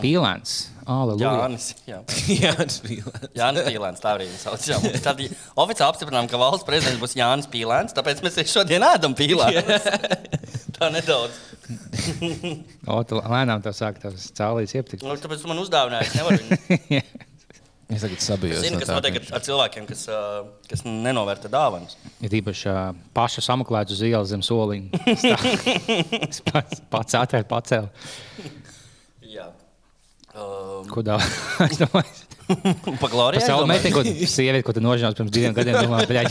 Aleluja. 0.86 1.32
Jānis. 1.40 1.68
Jā. 1.90 2.00
Jā, 2.30 2.52
tas 2.60 2.78
bija. 2.86 3.10
Jānis 3.38 3.66
Pīlēns, 3.66 4.02
tā 4.04 4.12
arī 4.14 4.28
viņa 4.30 4.42
sauc. 4.44 4.66
Jā, 4.70 4.78
mums 4.84 5.06
Tad 5.06 5.22
oficiāli 5.66 5.88
apstiprinām, 5.88 6.30
ka 6.30 6.40
valsts 6.42 6.68
prezidents 6.68 7.02
būs 7.02 7.16
Jānis 7.18 7.50
Pīlēns, 7.50 7.96
tāpēc 7.98 8.22
mēs 8.26 8.42
šodien 8.52 8.86
ēdam 8.86 9.18
Pīlēns. 9.18 9.90
tā 10.78 10.92
nedaudz. 10.94 11.40
O, 12.86 13.00
tu 13.08 13.22
lēnām 13.22 13.64
tā 13.66 13.74
sāk 13.74 13.98
tās 14.04 14.30
cālīs 14.38 14.76
ieptikt. 14.78 15.06
Nu, 15.06 15.18
tāpēc 15.18 15.48
man 15.50 15.64
uzdāvināji, 15.64 16.12
es 16.12 16.20
nevaru 16.20 16.44
viņu. 16.44 17.02
Es 17.86 18.02
tagad 18.02 18.21
sabijos. 18.26 18.63
Zinu, 18.63 18.80
no 18.80 18.82
kas 18.82 18.89
tā, 18.89 18.95
notiek 18.98 19.13
ka 19.13 19.19
ar, 19.21 19.28
ar 19.38 19.41
cilvēkiem, 19.45 19.84
kas, 19.91 20.00
ā, 20.10 20.19
kas 20.71 20.82
nenovērtē 20.89 21.52
dāvanas. 21.54 21.93
Ir 22.26 22.34
īpaši 22.39 22.69
ā, 22.71 22.78
paša 23.13 23.43
sameklēta 23.45 23.93
uz 23.93 24.02
ielas 24.08 24.32
zem 24.34 24.41
soliņa. 24.45 25.02
Es 25.13 25.21
tā- 25.21 26.21
Es 26.26 26.41
pats, 26.48 26.82
pats 26.89 27.17
atvēru, 27.19 27.45
pacēlu. 27.52 27.91
Jā. 29.30 29.52
Um, 30.34 30.88
Ko 30.89 31.04
dāvā? 31.06 31.21
Es 31.69 31.78
domāju. 31.84 32.24
Tas 32.50 33.48
domāju? 33.50 33.69
meklē, 33.69 33.91
ko 33.93 34.02
sieviete, 34.30 34.65
ko 34.65 34.74
tu 34.78 34.82
nožēlojies 34.86 35.17
pirms 35.21 35.32
diviem 35.34 35.54
gadiem. 35.58 35.78
Domāju, 35.86 36.10
bļaļ, 36.10 36.28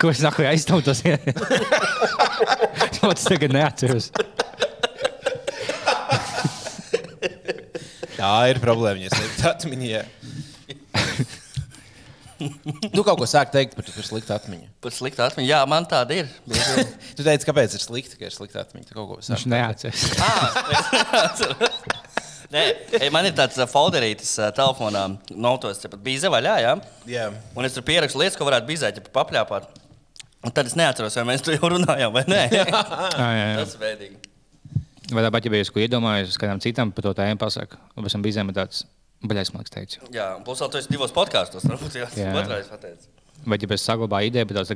ko 0.00 0.12
es 0.12 0.20
saku, 0.24 0.44
aizstāvu 0.48 0.84
to 0.86 0.94
sievieti. 0.96 1.34
To 3.00 3.10
es 3.12 3.24
tagad 3.28 3.52
neatceros. 3.56 4.12
Tā 8.20 8.32
ir 8.52 8.60
problēma. 8.60 9.00
Ja 9.06 9.12
slikti 9.12 9.44
atmiņā. 9.48 10.00
Tu 12.40 13.02
kaut 13.06 13.18
ko 13.20 13.26
sāki 13.28 13.52
teikt 13.54 13.76
par 13.76 13.84
to, 13.86 13.92
ka 13.94 14.00
ir 14.02 14.08
slikta 14.08 14.36
atmiņa. 14.40 14.68
Pat 14.84 14.96
slikta 14.96 15.26
atmiņa. 15.28 15.48
Jā, 15.48 15.60
man 15.68 15.86
tāda 15.90 16.16
ir. 16.22 16.30
Tu 17.16 17.26
teici, 17.26 17.46
kāpēc 17.48 17.76
ir 17.76 17.82
slikti, 17.84 18.16
ka 18.20 18.28
ir 18.28 18.34
slikta 18.34 18.62
atmiņa. 18.64 18.88
Tu 18.88 18.96
kaut 18.96 19.08
ko 19.10 19.18
Viņš 19.20 19.28
sāki. 19.30 19.50
neatceras. 19.52 20.00
Ā, 20.20 20.30
Nē, 22.54 22.64
man 23.14 23.28
ir 23.28 23.34
tāds 23.38 23.60
uh, 23.60 23.66
folderītis 23.70 24.32
uh, 24.40 24.48
telefonā, 24.54 25.04
notos, 25.38 25.78
ja 25.84 25.90
pat 25.92 26.00
bija 26.02 26.32
vaļā. 26.34 26.54
Ja? 26.64 26.72
Jā. 27.06 27.28
Un 27.54 27.68
es 27.68 27.76
tur 27.76 27.84
pierakstu 27.86 28.18
lietas, 28.18 28.38
ko 28.38 28.48
varētu 28.48 28.66
bizēt, 28.72 28.98
ja 28.98 29.12
papļāpāt. 29.14 29.68
Un 30.40 30.54
tad 30.56 30.66
es 30.66 30.74
neatceros, 30.78 31.14
vai 31.20 31.28
mēs 31.28 31.44
tur 31.46 31.54
jau 31.54 31.70
runājām, 31.76 32.10
vai 32.16 32.24
nē. 32.26 32.42
Jā, 32.56 32.64
jā, 32.66 33.28
jā. 33.36 33.54
Tas 33.60 33.76
ir 33.76 33.84
veidīgi. 33.84 34.18
Vai 35.14 35.24
tāpat, 35.26 35.46
ja 35.46 35.60
es 35.60 35.70
ko 35.74 35.82
iedomājos, 35.82 36.38
kādam 36.40 36.62
citam 36.62 36.90
par 36.94 37.06
to 37.06 37.12
tēmu 37.18 37.38
pasaku, 37.38 37.78
un 37.94 38.06
pēc 38.06 38.16
tam 38.16 38.24
bija 38.24 38.38
zeme 38.40 38.54
tāds, 38.56 38.82
baļais, 39.24 39.52
man 39.54 39.62
liekas, 39.64 39.74
teicu. 39.74 40.00
Jā, 40.14 40.30
un 40.38 40.44
plus 40.46 40.60
vēl 40.62 40.78
esi 40.80 40.90
divos 40.92 41.12
podkāstos. 41.16 41.66
Varbūt 41.68 41.98
Jā. 42.18 42.30
otrais 42.40 42.70
pateicis. 42.72 43.08
Vai 43.46 43.56
ja 43.60 43.72
es 43.72 43.84
saglabāju 43.88 44.28
ideju, 44.32 44.46
bet 44.50 44.58
tāds 44.60 44.72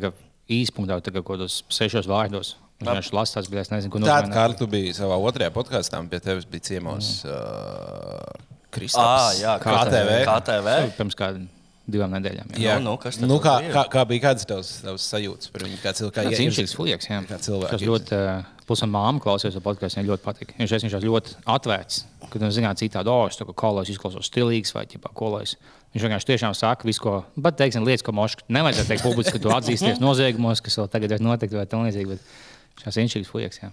īspunktā, 0.48 0.96
tā 1.04 1.12
kā 1.12 1.20
kaut 1.20 1.34
kādos 1.38 1.62
sešos 1.72 2.06
vārdos. 2.08 2.54
Viņš 2.80 2.88
vienkārši 2.90 3.14
lasa, 3.14 3.42
bet 3.52 3.60
es 3.62 3.70
nezinu, 3.70 3.92
ko 3.92 4.00
Tāda 4.02 4.26
nozīmē. 4.26 4.34
kā 4.34 4.58
tu 4.58 4.66
biji 4.66 4.94
savā 4.96 5.16
otrajā 5.20 5.52
podkāstā, 5.54 6.00
pie 6.10 6.20
tevis 6.20 6.44
bija 6.48 6.60
ciemos 6.72 7.24
uh, 7.24 7.34
Ah, 7.34 8.76
Kristaps. 8.76 9.38
jā, 9.38 9.52
KTV. 9.62 10.16
KTV. 10.26 10.68
Pirms 10.98 11.14
kādām 11.14 11.44
divām 11.90 12.14
nedēļām. 12.16 12.54
Jā, 12.56 12.62
Jā, 12.64 12.74
Nu, 12.80 12.94
nu, 12.94 12.96
kas 13.00 13.18
nu, 13.20 13.36
kā, 13.42 13.58
bija? 13.60 13.72
kā, 13.74 13.84
kā 13.92 14.04
bija 14.08 14.24
kāds 14.28 14.46
tavs, 14.48 14.70
tavs 14.84 15.04
sajūtas 15.12 15.52
par 15.52 15.66
viņu? 15.66 15.78
Kā 15.82 15.92
cilvēku 15.96 16.16
Tas 16.16 16.38
ir 16.38 16.44
inčīgs 16.48 16.74
flieks. 16.78 17.08
Jā, 17.10 17.20
Kā 17.28 17.38
cilvēki 17.44 17.76
Tas 17.76 17.84
ļoti, 17.84 18.16
uh, 18.16 18.64
plus 18.68 18.84
man 18.86 18.94
māma 18.94 19.24
klausījās 19.24 19.58
to 19.58 19.62
podkāstu, 19.64 20.00
viņai 20.00 20.10
ļoti 20.10 20.24
patīk. 20.24 20.54
Viņš 20.60 20.74
ir 20.74 20.84
viņš 20.86 20.98
ļoti 21.04 21.36
atvērts, 21.56 22.00
kad 22.30 22.40
viņš 22.40 22.56
zina 22.56 22.72
citādi, 22.80 23.12
oh, 23.12 23.26
es 23.28 23.36
to 23.40 23.48
kolēs 23.52 23.92
izklausos 23.92 24.30
stilīgs 24.32 24.72
vai 24.76 24.86
ķipā 24.88 25.12
kolēs. 25.12 25.58
Viņš 25.94 26.08
vienkārši 26.08 26.30
tiešām 26.32 26.56
saka 26.58 26.88
visu, 26.88 27.04
ko, 27.04 27.14
bet, 27.36 27.60
teiksim, 27.60 27.84
lietas, 27.86 28.02
ko 28.02 28.16
moškā 28.16 28.48
nevajadzētu 28.48 28.90
teikt 28.90 29.04
publiski, 29.04 29.36
ka 29.36 29.44
tu 29.44 29.52
atzīsties 29.54 30.00
noziegumos, 30.06 30.64
kas 30.64 30.80
vēl 30.80 30.90
tagad 30.90 31.14
ir 31.14 31.22
notikti 31.22 31.60
vai 31.60 31.68
tam 31.70 31.84
līdzīgi. 31.86 32.16
Bet 32.16 32.82
šis 32.82 33.02
inčīgs 33.04 33.30
flieks, 33.30 33.60
jā. 33.62 33.70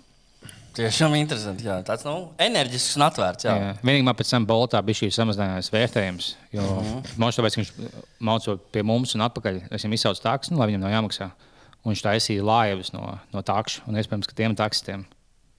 Tiešām 0.77 1.15
interesanti. 1.19 1.65
Jā. 1.67 1.77
Tāds 1.83 2.05
nu, 2.07 2.15
enerģisks 2.41 2.95
un 2.99 3.05
atvērts. 3.09 3.47
Jā. 3.47 3.55
Jā. 3.59 3.71
Vienīgi 3.83 4.05
man 4.07 4.17
pēc 4.17 4.31
tam 4.31 4.45
boltā 4.47 4.79
bija 4.85 5.01
šīs 5.01 5.17
samazinājās 5.19 5.71
vērtējums. 5.73 6.33
Jo 6.55 6.63
uh 6.63 6.77
-huh. 6.79 7.15
man 7.19 7.33
ka 7.35 7.47
viņš 7.47 7.71
mācīja 8.19 8.57
pie 8.71 8.83
mums 8.83 9.15
un 9.15 9.25
atpakaļ. 9.27 9.63
Es 9.69 9.83
viņam 9.83 9.97
izsaucu 9.97 10.23
tādu, 10.23 10.51
nu, 10.51 10.61
lai 10.61 10.69
viņam 10.71 10.85
nav 10.85 10.95
jāmaksā. 10.95 11.31
Un 11.83 11.91
viņš 11.91 12.03
taisīja 12.05 12.45
laivas 12.45 12.93
no, 12.93 13.17
no 13.33 13.41
takša. 13.41 13.83
Un 13.87 13.99
iespējams, 13.99 14.27
ka 14.29 14.37
tiem 14.37 14.55
taksistiem 14.55 15.05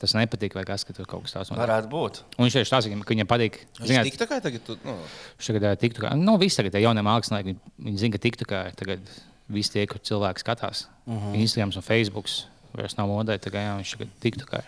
tas 0.02 0.16
nepatīk, 0.18 0.56
vai 0.58 0.64
kas, 0.66 0.82
ka 0.82 0.94
tur 0.96 1.06
kaut 1.06 1.22
kas 1.26 1.36
tāds 1.36 1.52
notiek. 1.52 1.62
Varētu 1.62 1.90
būt. 1.92 2.22
Un 2.34 2.46
viņš 2.46 2.56
tieši 2.58 2.74
tāds, 2.74 2.88
ka 2.90 3.14
viņam 3.14 3.28
patīk. 3.30 3.60
Viņš 3.78 3.90
Zināt, 3.92 4.08
tik 4.08 4.18
tā 4.18 4.26
kā 4.26 4.40
tagad, 4.42 4.64
tu, 4.66 4.74
nu, 4.82 4.96
viņš 5.38 5.50
tagad 5.52 5.66
ir 5.68 5.78
tiktu 5.78 6.02
kā, 6.02 6.10
nu, 6.18 6.34
visi 6.42 6.58
tagad 6.58 6.74
ir 6.74 6.86
jaunie 6.88 7.04
mākslinieki. 7.06 7.52
Viņi, 7.52 7.74
viņi 7.86 8.02
zina, 8.02 8.14
ka 8.16 8.22
tiktu 8.24 8.48
kā 8.50 8.64
tagad 8.74 9.12
visi 9.52 9.76
tie, 9.76 9.86
kur 9.86 10.02
cilvēki 10.02 10.42
skatās. 10.42 10.88
Uh 11.06 11.14
-huh. 11.14 11.38
Instagram 11.44 11.70
un 11.76 11.86
Facebook 11.86 12.26
vairs 12.74 12.98
nav 12.98 13.06
modē, 13.06 13.38
tagad 13.38 13.62
jā, 13.62 13.76
viņš 13.78 13.94
tagad 13.94 14.16
tiktu 14.26 14.48
kā. 14.50 14.64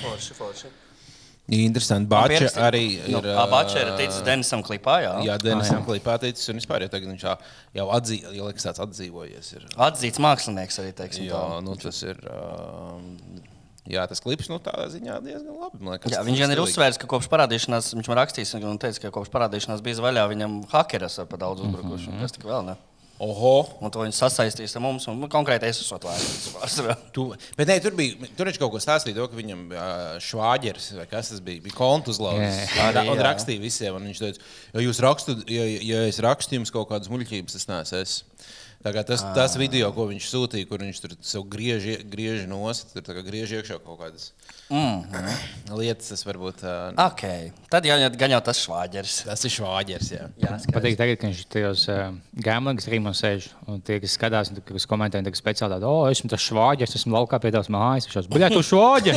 Forši, 0.00 0.36
forši. 0.38 0.70
interesanti. 1.50 2.08
Bāča 2.10 2.50
arī 2.62 2.82
ir. 3.00 3.08
Nu, 3.10 3.20
Abača 3.42 3.82
ir 3.82 3.92
ticis 3.98 4.22
Denisam 4.26 4.62
klipā. 4.62 5.00
Jā, 5.02 5.14
Jā, 5.26 5.38
Denis 5.42 5.70
Amplī 5.74 5.98
pateicis, 6.04 6.48
un 6.52 6.60
vispār 6.60 6.84
jau 6.86 6.90
tagad 6.92 7.10
viņš 7.10 7.24
jau, 7.26 7.36
jau 7.80 7.86
atzī, 7.96 8.20
jau 8.22 8.48
liekas, 8.48 8.66
tāds 8.68 8.82
atdzīvojies. 8.86 9.52
Ir. 9.58 9.64
Atzīts 9.88 10.22
mākslinieks 10.22 10.78
arī. 10.82 10.92
Teiksim, 11.00 11.26
Jā, 11.26 11.40
tā. 11.40 11.62
nu, 11.66 11.74
tas 11.80 12.02
ir. 12.06 12.20
Um, 12.30 13.08
jā, 13.90 14.04
tas 14.06 14.22
klips 14.22 14.50
nu, 14.52 14.60
tādā 14.62 14.86
ziņā 14.92 15.18
diezgan 15.24 15.56
labi. 15.56 15.82
man 15.82 15.96
Liekas, 15.96 16.14
Jā, 16.14 16.22
viņš 16.28 16.44
gan 16.44 16.54
ir 16.54 16.62
uzsvērs, 16.62 17.00
ka 17.02 17.10
kopš 17.10 17.30
parādīšanās, 17.32 17.90
viņš 17.98 18.12
man 18.12 18.20
rakstīs, 18.22 18.54
un 18.60 18.78
teica, 18.78 19.06
ka 19.08 19.14
kopš 19.18 19.32
parādīšanās 19.34 19.82
bija 19.82 20.06
vaļā, 20.06 20.28
viņam 20.30 20.60
hakeras 20.70 21.18
ar 21.18 21.26
pa 21.26 21.40
daudz 21.40 21.66
uzbrukuši. 21.66 22.12
Mm 22.12 22.14
-hmm. 22.14 22.28
Tas 22.28 22.38
tik 22.38 22.46
vēl 22.46 22.64
ne. 22.70 22.78
Oho! 23.20 23.50
Un 23.84 23.92
to 23.92 24.00
viņš 24.00 24.16
sasaistīs 24.22 24.72
ar 24.78 24.82
mums, 24.84 25.04
un 25.12 25.18
nu, 25.20 25.28
konkrēti 25.28 25.68
es 25.68 25.82
esmu 25.82 25.98
atvērts. 25.98 26.46
Tu, 27.16 27.24
bet 27.58 27.68
nē, 27.68 27.76
tur 27.84 27.92
bija 27.98 28.30
tur 28.38 28.48
kaut 28.62 28.72
stāstīja, 28.80 29.18
to, 29.18 29.26
ka 29.28 29.36
viņam 29.36 29.66
švāģeris 30.24 30.86
vai 30.96 31.04
kas 31.10 31.32
tas 31.34 31.42
bija, 31.44 31.60
bija 31.64 31.76
kontu 31.76 32.14
uzlauzis. 32.14 32.62
Jā. 32.78 32.88
Un, 33.04 33.20
rakstīja 33.26 33.60
visiem. 33.62 33.98
un 33.98 34.08
Viņš 34.08 34.22
teica, 34.24 34.48
ja 34.72 34.84
jūs 34.86 35.02
rakstat, 35.04 35.44
ja, 35.52 35.66
ja 35.90 36.00
es 36.08 36.20
rakstu 36.24 36.56
jums 36.56 36.72
kaut 36.74 36.88
kādas 36.92 37.12
muļķības, 37.12 37.58
tas 37.58 37.68
neesmu 37.70 38.00
es. 38.00 38.16
Tā 38.80 38.94
kā 38.96 39.04
Tas, 39.04 39.20
tas 39.36 39.58
video, 39.60 39.90
ko 39.92 40.06
viņš 40.08 40.30
sūtīja, 40.32 40.68
kur 40.70 40.80
viņš 40.80 41.02
tur 41.04 41.12
griež, 41.52 41.84
ie- 41.84 42.00
griež 42.08 42.46
nost, 42.48 42.94
tur 42.96 43.20
griež 43.26 43.52
iekšā 43.58 43.76
kaut 43.84 44.00
kādas 44.00 44.30
Mm. 44.70 45.26
lietas, 45.74 46.12
tas 46.12 46.20
varbūt 46.22 46.60
ā, 46.62 46.74
Ok, 47.08 47.22
tad 47.72 47.86
jau 47.88 47.96
gan 48.14 48.30
jau 48.36 48.38
tas 48.46 48.60
švāģeris. 48.62 49.16
tas 49.26 49.42
ir 49.46 49.52
švāģeris. 49.56 50.10
Jā. 50.14 50.28
Jā, 50.38 50.58
patīk, 50.70 50.94
tagad, 50.98 51.18
kad 51.18 51.26
viņš 51.26 51.40
tajos 51.50 51.86
uh, 51.90 52.14
gambling 52.46 52.82
streamos 52.82 53.18
sēž 53.18 53.48
un 53.66 53.82
tie, 53.82 53.98
kas 54.02 54.14
skatās, 54.14 54.52
un 54.52 54.60
tie, 54.60 54.64
kas 54.70 54.86
komentē, 54.90 55.22
tagad 55.26 55.40
speciāli 55.40 55.74
tādu, 55.74 55.90
oh, 55.90 56.06
esmu 56.10 56.30
tas 56.30 56.46
švāģis, 56.46 56.96
esmu 57.00 57.18
laukā 57.18 57.42
pie 57.42 57.50
tavas 57.54 57.70
mājas. 57.72 58.06
Viņš 58.06 58.18
jau, 58.20 58.24
bļā, 58.30 58.50
tu 58.54 58.62
švāģi! 58.70 59.16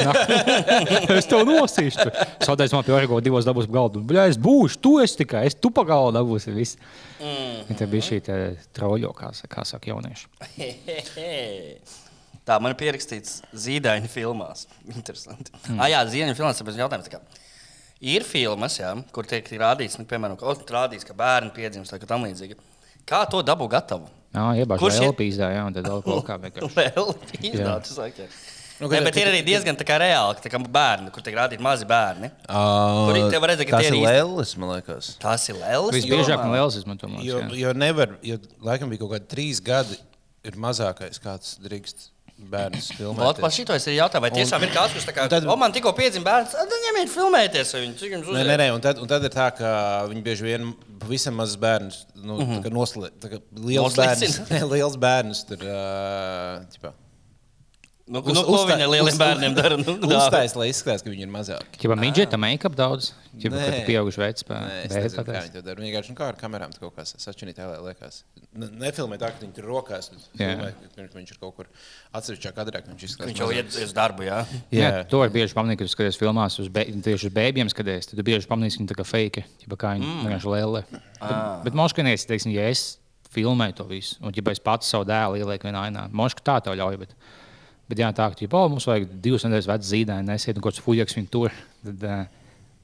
es 1.20 1.30
tev 1.30 1.46
nosīšu! 1.50 2.10
Saudēs 2.50 2.74
man 2.74 2.88
pie 2.88 2.98
orgo 2.98 3.22
divos 3.22 3.46
dabūs 3.46 3.70
galdu. 3.70 4.02
Bļā, 4.10 4.32
es 4.34 4.42
būšu, 4.42 4.82
tu 4.82 4.98
esi 5.06 5.22
tikai, 5.22 5.46
es 5.52 5.58
tu 5.58 5.70
pa 5.74 5.86
galdu 5.86 6.18
dabūsi 6.18 6.56
viss. 6.56 6.82
Mm. 7.22 7.78
Tā 7.78 7.86
bija 7.90 8.10
šī 8.10 8.24
te 8.26 8.40
troļo, 8.74 9.14
kā, 9.18 9.30
kā 9.54 9.68
saka 9.70 9.94
jaunieši. 9.94 10.26
Tā 12.44 12.58
man 12.60 12.74
ir 12.74 12.80
pierakstīts 12.80 13.38
zīdaiņa 13.56 14.10
filmās. 14.12 14.66
Interesanti. 14.98 15.54
Mm. 15.70 15.80
Ah, 15.80 15.88
jā, 15.94 16.02
zīdaiņa 16.12 16.36
filmās 16.40 16.60
ir 16.60 16.82
jautājums. 16.84 17.08
tā 17.08 17.18
kā 17.18 17.42
Ir 18.04 18.26
filmas, 18.28 18.76
jā, 18.82 18.90
kur 19.16 19.24
tiek 19.24 19.48
rādīts, 19.62 19.96
nu, 19.96 20.04
piemēram, 20.04 20.36
ka, 20.36 20.52
rādīts, 20.76 21.06
ka 21.08 21.14
bērni 21.16 21.54
piedzimst 21.56 21.94
vai 21.94 22.02
ka 22.02 22.10
tam 22.10 22.26
līdzīgi. 22.28 22.58
Kā 23.08 23.22
to 23.32 23.40
dabu 23.48 23.70
gatavu? 23.72 24.10
Jā, 24.36 24.44
iebāž 24.64 24.82
Kurš 24.82 24.98
ir- 25.00 25.06
elpīzdā, 25.08 25.48
jā, 25.54 25.62
un 25.70 25.76
tad 25.78 25.88
vēl 25.88 26.02
kaut 26.04 26.26
kā 26.28 26.36
vienkārši. 26.42 26.74
Vēl 26.82 27.14
Jā. 27.14 27.40
izdevts, 27.54 27.96
saka. 27.96 28.28
Nu, 28.82 28.90
Ne, 28.90 29.00
bet 29.06 29.16
ir 29.22 29.30
arī 29.30 29.40
diezgan 29.46 29.78
tā 29.80 29.86
kā 29.88 29.96
reāli, 30.02 30.36
tā 30.44 30.50
kā 30.52 30.60
bērni, 30.60 31.12
kur 31.14 31.24
tiek 31.24 31.36
rādīti 31.38 31.64
mazi 31.64 31.86
bērni. 31.88 32.32
Kur 32.50 33.20
ir- 33.20 33.30
te 33.32 33.40
var 33.40 33.54
redzēt, 33.54 33.70
ka 33.70 33.78
tas 33.78 33.88
tie 33.88 33.94
ir 33.94 34.04
lēlis, 34.04 34.56
man 34.60 34.74
liekas. 34.74 35.12
Tas 35.22 35.46
ir 35.48 35.60
liels. 35.62 35.94
Visbiežāk 35.96 36.42
man 36.42 36.56
liels 36.58 36.76
izmanto. 36.82 37.08
man 37.08 37.24
Jo, 37.24 37.40
jo 37.56 37.72
nevar, 37.78 38.18
jo 38.26 38.40
laikam 38.66 38.92
bija 38.92 39.06
kaut 39.06 39.14
kādi 39.14 39.30
trīs 39.32 39.62
gadi, 39.64 39.96
ir 40.44 40.58
mazākais, 40.60 41.22
kāds 41.24 41.54
drīkst 41.64 42.10
bērns 42.52 42.90
Vot 42.92 42.98
filmēt. 42.98 43.42
par 43.42 43.52
šito 43.52 43.74
es 43.76 43.88
arī 43.88 43.96
jautāju, 43.98 44.22
vai 44.22 44.32
tiešām 44.32 44.64
ir 44.64 44.72
kāds, 44.74 44.94
kurš 44.96 45.06
tā 45.10 45.14
kā, 45.16 45.24
un 45.24 45.30
tad- 45.30 45.48
o, 45.48 45.56
man 45.60 45.72
tikko 45.76 45.94
piedzima 45.98 46.26
bērns, 46.30 46.52
tad 46.52 46.74
ņemiet 46.88 47.10
filmēties 47.14 47.74
ar 47.76 47.82
viņu, 47.86 47.96
cik 48.00 48.12
jums 48.12 48.26
Nē, 48.28 48.32
uzreiz. 48.32 48.48
nē, 48.48 48.58
nē, 48.64 48.68
un 48.76 48.82
tad, 48.82 49.00
un 49.00 49.08
tad 49.08 49.24
ir 49.24 49.30
tā, 49.30 49.48
ka 49.58 49.70
viņi 50.10 50.24
bieži 50.24 50.44
vien 50.44 50.74
pavisam 51.00 51.36
mazus 51.36 51.58
bērnus, 51.58 52.06
nu, 52.16 52.40
mm 52.40 52.62
-hmm. 52.64 52.72
noslēdz, 52.72 53.40
liels 53.60 53.96
bērnus, 53.96 54.22
Noslicina. 54.22 54.48
ne, 54.54 54.64
liels 54.76 54.96
bērnus 54.98 55.44
tur. 55.48 55.58
Uh, 55.58 56.64
ķipā, 56.74 56.94
Nu, 58.06 58.20
uz- 58.20 58.36
nu, 58.36 58.42
ko 58.44 58.66
viņi 58.68 58.84
ar 58.84 58.90
lieliem 58.92 59.14
uz- 59.14 59.20
bērniem 59.20 59.54
dara? 59.56 59.78
Nu. 59.80 59.94
Uztais, 59.96 60.54
lai 60.60 60.68
izskatās, 60.68 61.04
ka 61.06 61.08
viņi 61.08 61.24
ir 61.24 61.30
mazāki. 61.32 61.78
Ķipa 61.80 61.96
midžeta 61.96 62.36
make-up 62.36 62.76
daudz. 62.76 63.14
Ķipa, 63.40 63.56
kad 63.56 63.76
tu 63.78 63.86
pieauguši 63.88 64.20
veids 64.20 64.44
pēc 64.44 64.66
Nē, 64.68 64.80
es 64.84 64.92
nezinu, 64.92 65.24
kā 65.24 65.38
viņi 65.38 65.54
to 65.54 65.62
dara. 65.64 65.80
Vienkārši 65.80 66.12
nu, 66.12 66.16
kā 66.18 66.28
ar 66.28 66.36
kamerām 66.38 66.74
kaut 66.76 66.98
kas 66.98 67.16
sačinīt, 67.16 67.56
tā 67.56 67.70
liekas. 67.80 68.24
Ne- 68.60 68.68
Nefilmē 68.82 69.16
tā, 69.22 69.30
ka 69.32 69.40
viņi 69.40 69.56
tur 69.56 69.70
rokās, 69.72 70.10
filmē, 70.36 70.74
ka 70.98 71.08
viņš 71.16 71.32
ir 71.32 71.40
kaut 71.40 71.56
kur 71.56 71.70
atsevišķā 72.14 72.52
kadrā, 72.54 72.84
ka 72.84 72.92
viņš 72.92 73.06
izskatās. 73.08 73.32
Viņš 73.32 73.40
jau 73.40 73.52
iet 73.56 73.80
uz 73.88 73.94
darbu, 73.96 74.28
jā. 74.28 74.42
Jā, 74.76 74.92
to 75.08 75.24
var 75.24 75.32
bieži 75.32 75.56
pamanīt, 75.56 75.80
kad 75.80 75.88
skaties 75.94 76.20
filmās, 76.20 76.60
uz 76.60 76.68
tieši 76.70 77.32
uz 77.32 77.34
bērniem 77.34 77.72
skaties. 77.72 78.12
Tad 78.12 78.20
tu 78.20 78.26
bieži 78.28 78.52
pamanīsi, 78.52 78.78
ka 78.78 78.84
viņi 78.84 78.92
tā 78.92 79.00
kā 79.00 79.08
fake, 79.08 79.46
ja 79.64 79.78
kā 79.80 79.96
viņi 79.96 80.10
mm. 80.10 80.28
vienkārši 80.28 80.52
lēlē. 80.54 80.84
Bet, 81.64 81.74
moškanēs, 81.74 82.28
teiksim, 82.28 82.52
ja 82.52 82.68
es 82.68 82.98
filmēju 83.34 83.80
to 83.80 83.88
visu, 83.90 84.20
un 84.22 84.36
ja 84.36 84.44
es 84.52 84.62
pats 84.62 84.92
savu 84.92 85.08
dēlu 85.10 85.40
ielieku 85.40 85.66
vienā 85.66 85.88
ainā, 85.88 86.06
moška 86.14 86.44
tā 86.46 86.60
tev 86.62 86.78
ļauj. 86.78 87.00
Bet, 87.02 87.16
bet 87.94 88.04
jā, 88.04 88.12
tā, 88.18 88.30
ja 88.42 88.54
oh, 88.58 88.70
mums 88.74 88.90
vajag 88.90 89.12
divas 89.24 89.46
nedēļas 89.48 89.70
vecu 89.70 89.92
zīdaiņu, 89.94 90.30
nesiet, 90.30 90.58
kaut 90.60 90.74
kāds 90.74 90.84
fuļaks 90.84 91.20
viņu 91.20 91.30
tur, 91.34 91.54
tad 91.86 92.08
uh, 92.10 92.24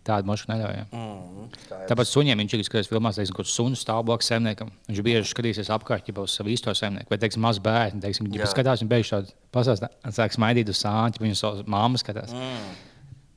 tāda 0.09 0.27
moška 0.27 0.51
neļauj. 0.51 0.81
Mm, 0.95 1.47
Tāpat 1.89 2.09
suņiem 2.09 2.41
viņš 2.41 2.55
ir 2.55 2.65
skatījis 2.67 2.91
filmās, 2.91 3.19
teiksim, 3.19 3.35
kaut 3.35 3.47
kāds 3.47 3.55
suns 3.55 3.83
stāv 3.83 4.03
blakus 4.07 4.29
saimniekam. 4.31 4.71
Viņš 4.89 5.01
bieži 5.05 5.31
skatīsies 5.31 5.71
apkārt, 5.75 6.09
ja 6.09 6.15
uz 6.23 6.35
savu 6.37 6.53
īsto 6.53 6.73
saimnieku. 6.77 7.11
Vai, 7.11 7.19
teiksim, 7.21 7.43
maz 7.45 7.59
bērni, 7.63 8.01
teiksim, 8.03 8.29
ja 8.33 8.45
Jā. 8.45 8.51
skatās, 8.53 8.83
viņi 8.83 8.91
beigās 8.93 9.13
tādu 9.13 9.35
pasāstā, 9.55 9.91
sāk 10.15 10.35
smaidīt 10.35 10.71
uz 10.71 10.79
sāņu, 10.81 11.23
viņu 11.23 11.39
savu 11.39 11.65
māmu 11.69 12.01
skatās. 12.01 12.33
Mm. 12.35 12.71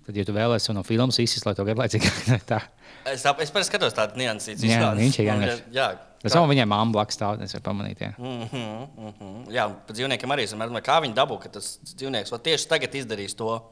Tad, 0.07 0.17
ja 0.19 0.27
tu 0.27 0.35
vēlēsies 0.35 0.75
no 0.75 0.83
filmas 0.87 1.21
izsist, 1.23 1.47
lai 1.47 1.55
to 1.59 1.67
garlaicīgi 1.67 2.11
tā. 2.51 2.63
Es, 3.11 3.23
tā, 3.27 3.35
es 3.43 3.53
skatos 3.69 3.95
tādu 3.99 4.19
niansītu. 4.23 4.67
Jā, 4.71 4.95
viņš 4.99 5.21
ir 5.23 5.63
jā. 5.75 5.93
Tas 6.23 6.37
jau 6.39 6.45
viņai 6.47 6.67
māmu 6.71 6.95
blakus 6.95 7.17
stāv, 7.19 7.41
es 7.43 7.55
varu 7.57 7.65
pamanīt. 7.67 8.03
Jā. 8.05 8.13
Mm 8.19 8.47
-hmm, 8.47 8.89
mm 8.97 9.13
-hmm. 9.19 9.53
jā 9.53 9.67
par 9.87 9.97
dzīvniekiem 9.97 10.35
arī 10.35 10.45
es 10.47 10.55
domāju, 10.55 10.83
kā 10.87 11.01
viņi 11.03 11.15
dabū, 11.19 11.39
ka 11.43 11.49
tas 11.49 11.79
dzīvnieks 11.83 12.33
vēl 12.33 12.43
tieši 12.49 12.69
tagad 12.69 12.95
izdarīs 12.95 13.35
to. 13.35 13.63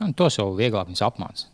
Un 0.00 0.14
tos 0.14 0.38
jau 0.38 0.54
vieglāk 0.56 0.86
viņus 0.88 1.02
apmācīt. 1.02 1.46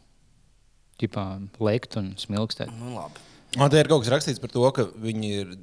Tipā 1.00 1.24
lekt 1.60 1.96
un 1.96 2.14
smilkstēt. 2.16 2.70
Nu, 2.78 2.94
labi. 2.94 3.18
Man 3.56 3.70
te 3.70 3.80
ir 3.80 3.88
kaut 3.88 4.04
kas 4.04 4.12
rakstīts 4.12 4.40
par 4.42 4.50
to, 4.50 4.70
ka 4.70 4.86
viņi 4.94 5.32
ir. 5.40 5.56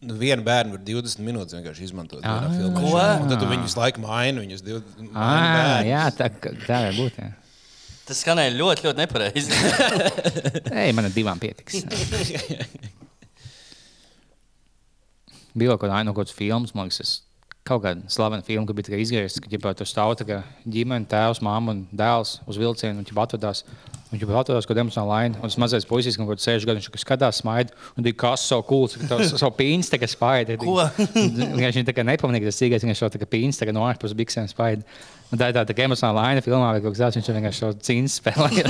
nu, 0.00 0.14
Vienu 0.14 0.42
bērnu 0.42 0.76
var 0.76 0.82
20 0.84 1.24
minūtes 1.24 1.56
vienkārši 1.56 1.82
izmantot. 1.88 2.20
Ah. 2.22 2.44
Ko? 2.74 2.92
Un 3.22 3.28
Tad 3.28 3.42
viņus 3.42 3.70
visu 3.70 3.80
laiku 3.80 4.00
maini. 4.00 4.40
Viņus 4.44 4.62
20 4.62 5.10
Ah, 5.14 5.80
jā, 5.86 6.04
tā, 6.12 6.28
tā 6.66 6.82
var 6.86 6.92
būt. 6.92 7.18
Jā. 7.18 7.32
Tas 8.06 8.20
skanēja 8.22 8.52
ļoti, 8.54 8.86
ļoti 8.86 9.02
nepareizi. 9.02 9.50
Ei, 10.84 10.92
man 10.92 11.08
ar 11.08 11.16
divām 11.16 11.40
pietiks. 11.42 11.82
Bija 15.56 15.76
kaut 15.76 15.88
kāda 15.88 16.12
kādas 16.16 16.34
filmas, 16.36 16.74
man 16.76 16.88
liekas, 16.90 17.00
es- 17.00 17.20
kaut 17.66 17.82
kāda 17.82 18.06
slavena 18.12 18.44
filma, 18.46 18.66
kad 18.68 18.76
bija 18.78 18.98
izgājis, 19.02 19.40
ka 19.42 19.50
ģipā, 19.50 19.72
tur 19.76 19.88
stāv 19.88 20.14
tā 20.20 20.26
kā 20.28 20.38
ģimene, 20.68 21.08
tēvs, 21.10 21.40
māma 21.42 21.72
un 21.74 21.86
dēls 21.90 22.36
uz 22.46 22.58
vilcienu 22.60 23.00
un 23.02 23.06
ģipā 23.08 23.24
atvadās. 23.26 23.64
Viņš 24.12 24.22
jau 24.22 24.36
atradās 24.38 24.66
kaut 24.68 24.76
kādā 24.76 24.82
emocionālā 24.84 25.16
lainā, 25.16 25.40
un 25.42 25.50
tas 25.50 25.56
mazais 25.58 25.84
puisis, 25.88 26.14
kaut 26.16 26.28
kāds 26.30 26.44
sēž 26.46 26.62
gadu, 26.68 26.78
viņš 26.78 26.86
kaut 26.92 26.94
kā 26.94 27.02
skatās, 27.02 27.40
smaida, 27.42 27.74
un 27.98 28.04
bija 28.06 28.14
kas 28.22 28.44
savu 28.46 28.62
tas 29.10 29.32
savu 29.34 29.50
pīns 29.58 29.90
tagad 29.90 30.12
spaida. 30.12 30.54
Viņš 30.62 31.80
tā 31.88 31.94
kā 31.96 32.04
nepamanīja, 32.06 32.44
ka 32.46 32.52
tas 32.52 32.60
cīgais, 32.62 32.86
viņš 32.86 33.02
jau 33.02 33.10
tā 33.10 33.18
kā 33.18 33.26
pīns 33.34 33.58
tagad 33.58 33.74
no 33.74 33.82
ārpus 33.88 34.14
biksēm 34.14 34.46
spaida. 34.52 34.86
Un 35.32 35.42
tā 35.42 35.50
ir 35.50 35.58
tā 35.58 35.74
kā 35.74 35.88
emocionāla 35.88 36.22
laina 36.22 36.44
filmā, 36.46 36.70
vai 36.76 36.80
kaut 36.84 36.94
kas 36.94 37.02
tāds, 37.02 37.18
viņš 37.18 37.32
vienkārši 37.34 37.62
šo 37.64 37.72
cīņas 37.88 38.20
spēlēja. 38.22 38.66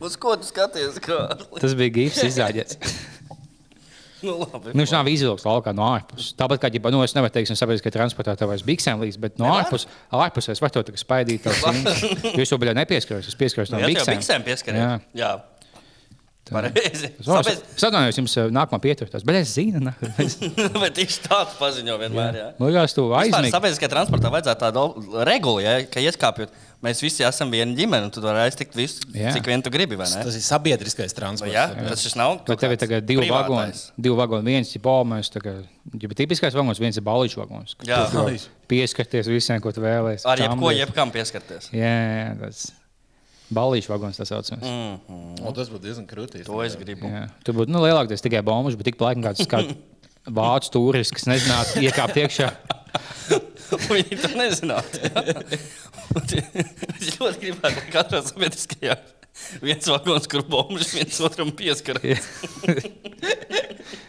Uz 0.00 0.16
ko 0.18 0.34
tu 0.40 0.48
skaties? 0.48 0.98
Kā? 1.04 1.22
tas 1.60 1.74
bija 1.78 1.94
gifs 2.00 2.24
izrādīts. 2.26 2.80
Nu, 4.26 4.34
labi. 4.42 4.72
Nu, 4.74 4.82
viņš 4.82 4.92
nav 4.92 5.08
izvilkts 5.08 5.46
laukā 5.48 5.72
no 5.76 5.86
ārpuses. 5.94 6.34
Tāpat 6.38 6.60
kā, 6.62 6.70
ja, 6.74 6.92
nu, 6.92 7.00
es 7.06 7.14
nevaru 7.16 7.32
teikt, 7.34 7.50
ka 7.52 7.56
sabiedriskajā 7.60 7.94
transportā 7.96 8.34
tev 8.36 8.50
vairs 8.52 8.64
biksēm 8.66 9.00
līdz, 9.04 9.20
bet 9.22 9.38
no 9.40 9.48
ārpuses, 9.54 9.88
ārpusē 10.12 10.52
es 10.56 10.60
varu 10.60 10.82
to 10.82 10.96
spaidīt. 11.00 11.46
tavs 11.46 11.62
cīņas. 11.64 12.04
Jo 12.36 12.44
es 12.44 12.52
to 12.52 12.58
bija 12.60 12.74
nepieskaros, 12.76 13.30
es 13.32 13.38
pieskaros 13.40 13.72
Nu, 13.72 13.80
jau 13.80 13.88
biksēm. 13.92 14.18
biksēm 14.20 14.44
pieskarties. 14.44 14.82
Jā. 14.84 15.00
Jā. 15.16 15.32
Pareizi. 16.50 17.10
Es 17.20 17.84
atvainojos, 17.86 18.18
jums 18.18 18.34
eh, 18.40 18.48
nākamā 18.54 18.80
pieturēties, 18.82 19.24
bet 19.26 19.38
es 19.38 19.52
zinu, 19.54 19.82
na. 19.84 19.92
bet 20.82 20.96
tieši 20.98 21.22
tāds 21.26 21.54
paziņo 21.60 21.98
vienmēr. 22.00 22.38
Jā. 22.40 22.48
Man 22.58 22.72
liekas, 22.72 22.96
tu 22.96 23.06
Vispār 23.06 23.22
aizmīgi. 23.22 23.54
Sabiedriskajā 23.54 23.92
transportā 23.92 24.32
vajadzētu 24.34 24.64
tādu 24.64 25.22
regulu, 25.28 25.62
ja, 25.62 25.76
ka 25.90 26.02
ieskāpjot, 26.02 26.54
mēs 26.84 27.02
visi 27.04 27.26
esam 27.26 27.52
viena 27.54 27.76
ģimene, 27.78 28.08
un 28.08 28.14
tu 28.14 28.22
vari 28.24 28.42
aiztikt 28.48 28.74
visu, 28.78 29.06
Jā. 29.14 29.34
cik 29.36 29.46
vien 29.50 29.62
tu 29.62 29.72
gribi. 29.72 29.98
vai 30.00 30.08
ne? 30.10 30.24
Tas 30.26 30.38
ir 30.38 30.44
sabiedriskais 30.46 31.14
Vai 31.14 31.20
transports. 31.20 31.54
Jā, 31.54 31.66
tas 31.90 32.02
šis 32.06 32.18
nav. 32.18 32.40
Bet 32.48 32.62
tev 32.64 32.74
ir 32.74 32.82
tagad 32.82 33.06
divi 33.06 33.30
vagoni. 33.30 33.76
Divi 33.96 34.18
vagoni. 34.18 34.56
Viens 34.56 34.74
ir 34.74 34.82
tā 35.36 35.44
kā 35.44 35.54
ja 36.00 36.12
tipiskais 36.22 36.56
vagons, 36.56 36.82
viens 36.82 36.98
ir 36.98 37.06
balīčs 37.06 37.38
vagons. 37.38 37.78
Jā. 37.86 38.04
tu 38.10 38.26
Pieskarties 38.70 39.26
visiem, 39.30 39.58
ko 39.62 39.72
tu 39.74 39.82
vēlēsies. 39.82 40.26
Ar 40.30 40.38
jebko, 40.38 40.70
jebkam 40.74 41.10
pieskarties. 41.14 41.72
Jā, 41.74 41.90
jā, 41.90 42.28
tas 42.44 42.68
balīčs 43.54 43.90
vagons 43.90 44.18
tas 44.20 44.30
saucams. 44.30 44.64
Mm. 44.64 45.38
Un 45.44 45.56
tas 45.56 45.70
būtu 45.72 45.84
diezgan 45.86 46.08
krūtīs. 46.10 46.46
To 46.48 46.60
es 46.64 46.76
gribu. 46.80 47.10
Jā. 47.10 47.26
Tur 47.46 47.60
būtu 47.60 47.74
nu, 47.74 47.82
lielākais 47.84 48.24
tikai 48.24 48.42
bombas, 48.46 48.78
bet 48.78 48.90
tik 48.90 48.98
plakni 49.00 49.26
kāds 49.26 49.46
kā 49.50 49.62
vācu 50.40 50.74
turists, 50.76 51.14
kas 51.16 51.28
nezinātu, 51.30 51.84
iekāpt 51.84 52.20
iekšā. 52.24 52.50
Viņi 53.90 54.18
to 54.18 54.32
nezinātu. 54.34 55.04
Es 56.98 57.14
ļoti 57.20 57.36
gribētu, 57.44 57.76
lai 57.76 57.88
katrā 57.92 58.22
sabiedriskajā 58.26 58.98
viens 59.62 59.88
vagons, 59.90 60.26
kur 60.30 60.44
bombas 60.46 60.94
viens 60.94 61.20
otram 61.24 61.52
pieskaras. 61.56 62.26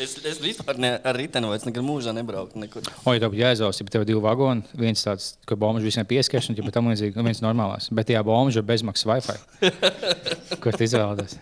Es, 0.00 0.14
es 0.26 0.38
vispār 0.42 0.78
ne, 0.80 0.94
ar 1.06 1.16
riteni 1.18 1.48
vairs 1.50 1.66
nekad 1.66 1.84
mūžā 1.86 2.14
nebraucu. 2.16 2.58
Nekur. 2.60 2.86
O, 3.04 3.14
ja 3.14 3.22
tev 3.22 3.36
jāizvēlas, 3.38 3.80
ja 3.80 3.86
tev 3.92 4.04
ir 4.04 4.10
divi 4.12 4.22
vagoni, 4.24 4.64
viens 4.78 5.04
tāds, 5.04 5.34
ka 5.48 5.58
bombas 5.58 5.84
visiem 5.86 6.06
pieskars, 6.08 6.48
un 6.50 6.58
ja 6.58 6.74
tam 6.74 6.90
līdzīgi, 6.90 7.18
un 7.20 7.28
viens 7.28 7.42
normālās. 7.44 7.90
Bet 7.94 8.10
tajā 8.10 8.24
bombas 8.26 8.58
ir 8.58 8.66
bezmaksas 8.66 9.08
Wi-Fi. 9.10 9.36
Kur 10.62 10.76
tu 10.76 10.86
izvēlēties? 10.86 11.38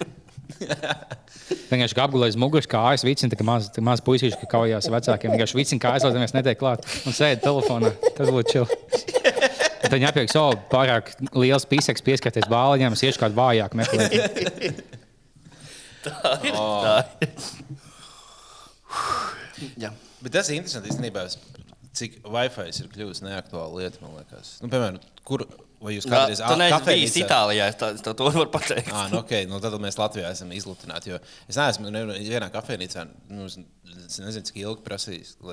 Vienkārši 1.72 1.96
kā 1.96 2.04
apgulējis 2.04 2.38
muguras 2.40 2.68
kājas, 2.70 3.04
vicina, 3.06 3.32
tā 3.32 3.38
kā 3.40 3.46
maz, 3.46 3.70
tā 3.72 3.84
maz 3.84 4.02
puisīši, 4.04 4.38
ka 4.42 4.50
kaujās 4.56 4.88
ar 4.88 4.96
vecākiem. 4.98 5.32
Vienkārši 5.34 5.58
vicina 5.58 5.84
kājas, 5.86 6.06
lai 6.06 6.14
neviens 6.18 6.36
netiek 6.36 6.60
klāt. 6.60 6.84
Un 7.08 7.16
sēdi 7.16 7.42
telefonā. 7.44 7.92
Tas 8.18 8.30
būtu 8.32 8.52
čil. 8.52 8.66
Tad 9.82 9.96
viņa 9.96 10.12
apjēgs, 10.12 10.36
o, 10.38 10.44
pārāk 10.72 11.10
liels 11.36 11.66
pīseks 11.68 12.04
pieskarties 12.06 12.48
bāliņiem, 12.52 12.94
es 12.96 13.04
iešu 13.08 13.24
kādu 13.24 13.38
vājāku 13.40 13.80
meklēt. 13.80 14.12
Tā 16.02 16.36
ir. 16.48 17.34
Jā. 19.78 19.92
Bet 20.22 20.32
tas 20.32 20.48
ir 20.50 20.58
interesanti 20.58 20.90
īstenībā, 20.92 21.26
cik 21.98 22.22
Wi-Fi 22.24 22.68
ir 22.72 22.88
kļuvusi 22.94 23.26
neaktuāla 23.26 23.74
lieta. 23.82 24.00
man 24.02 24.16
liekas. 24.20 24.56
Nu, 24.62 24.68
piemēram, 24.72 24.98
kur 25.28 25.44
vai 25.82 25.96
jūs 25.96 26.06
kādreiz 26.06 26.38
neesi 26.60 26.84
bijis 26.86 27.12
kafejnīcā- 27.12 27.22
Itālijā, 27.26 27.64
tā- 27.78 27.90
tev 28.06 28.14
to 28.16 28.24
varu 28.30 28.46
pateikt. 28.50 28.90
Ah, 28.94 29.08
nu, 29.10 29.18
okay. 29.18 29.46
nu, 29.50 29.58
tad 29.60 29.74
mēs 29.82 29.98
Latvijā 29.98 30.30
esam 30.30 30.50
izlutināti. 30.54 31.10
jo 31.10 31.18
Es 31.48 31.56
neesmu 31.58 31.90
vienā 31.90 32.48
kafejnīcā, 32.54 33.06
nu, 33.34 33.44
es 33.50 33.58
nezinu, 34.22 34.44
cik 34.46 34.56
ilgi 34.62 34.82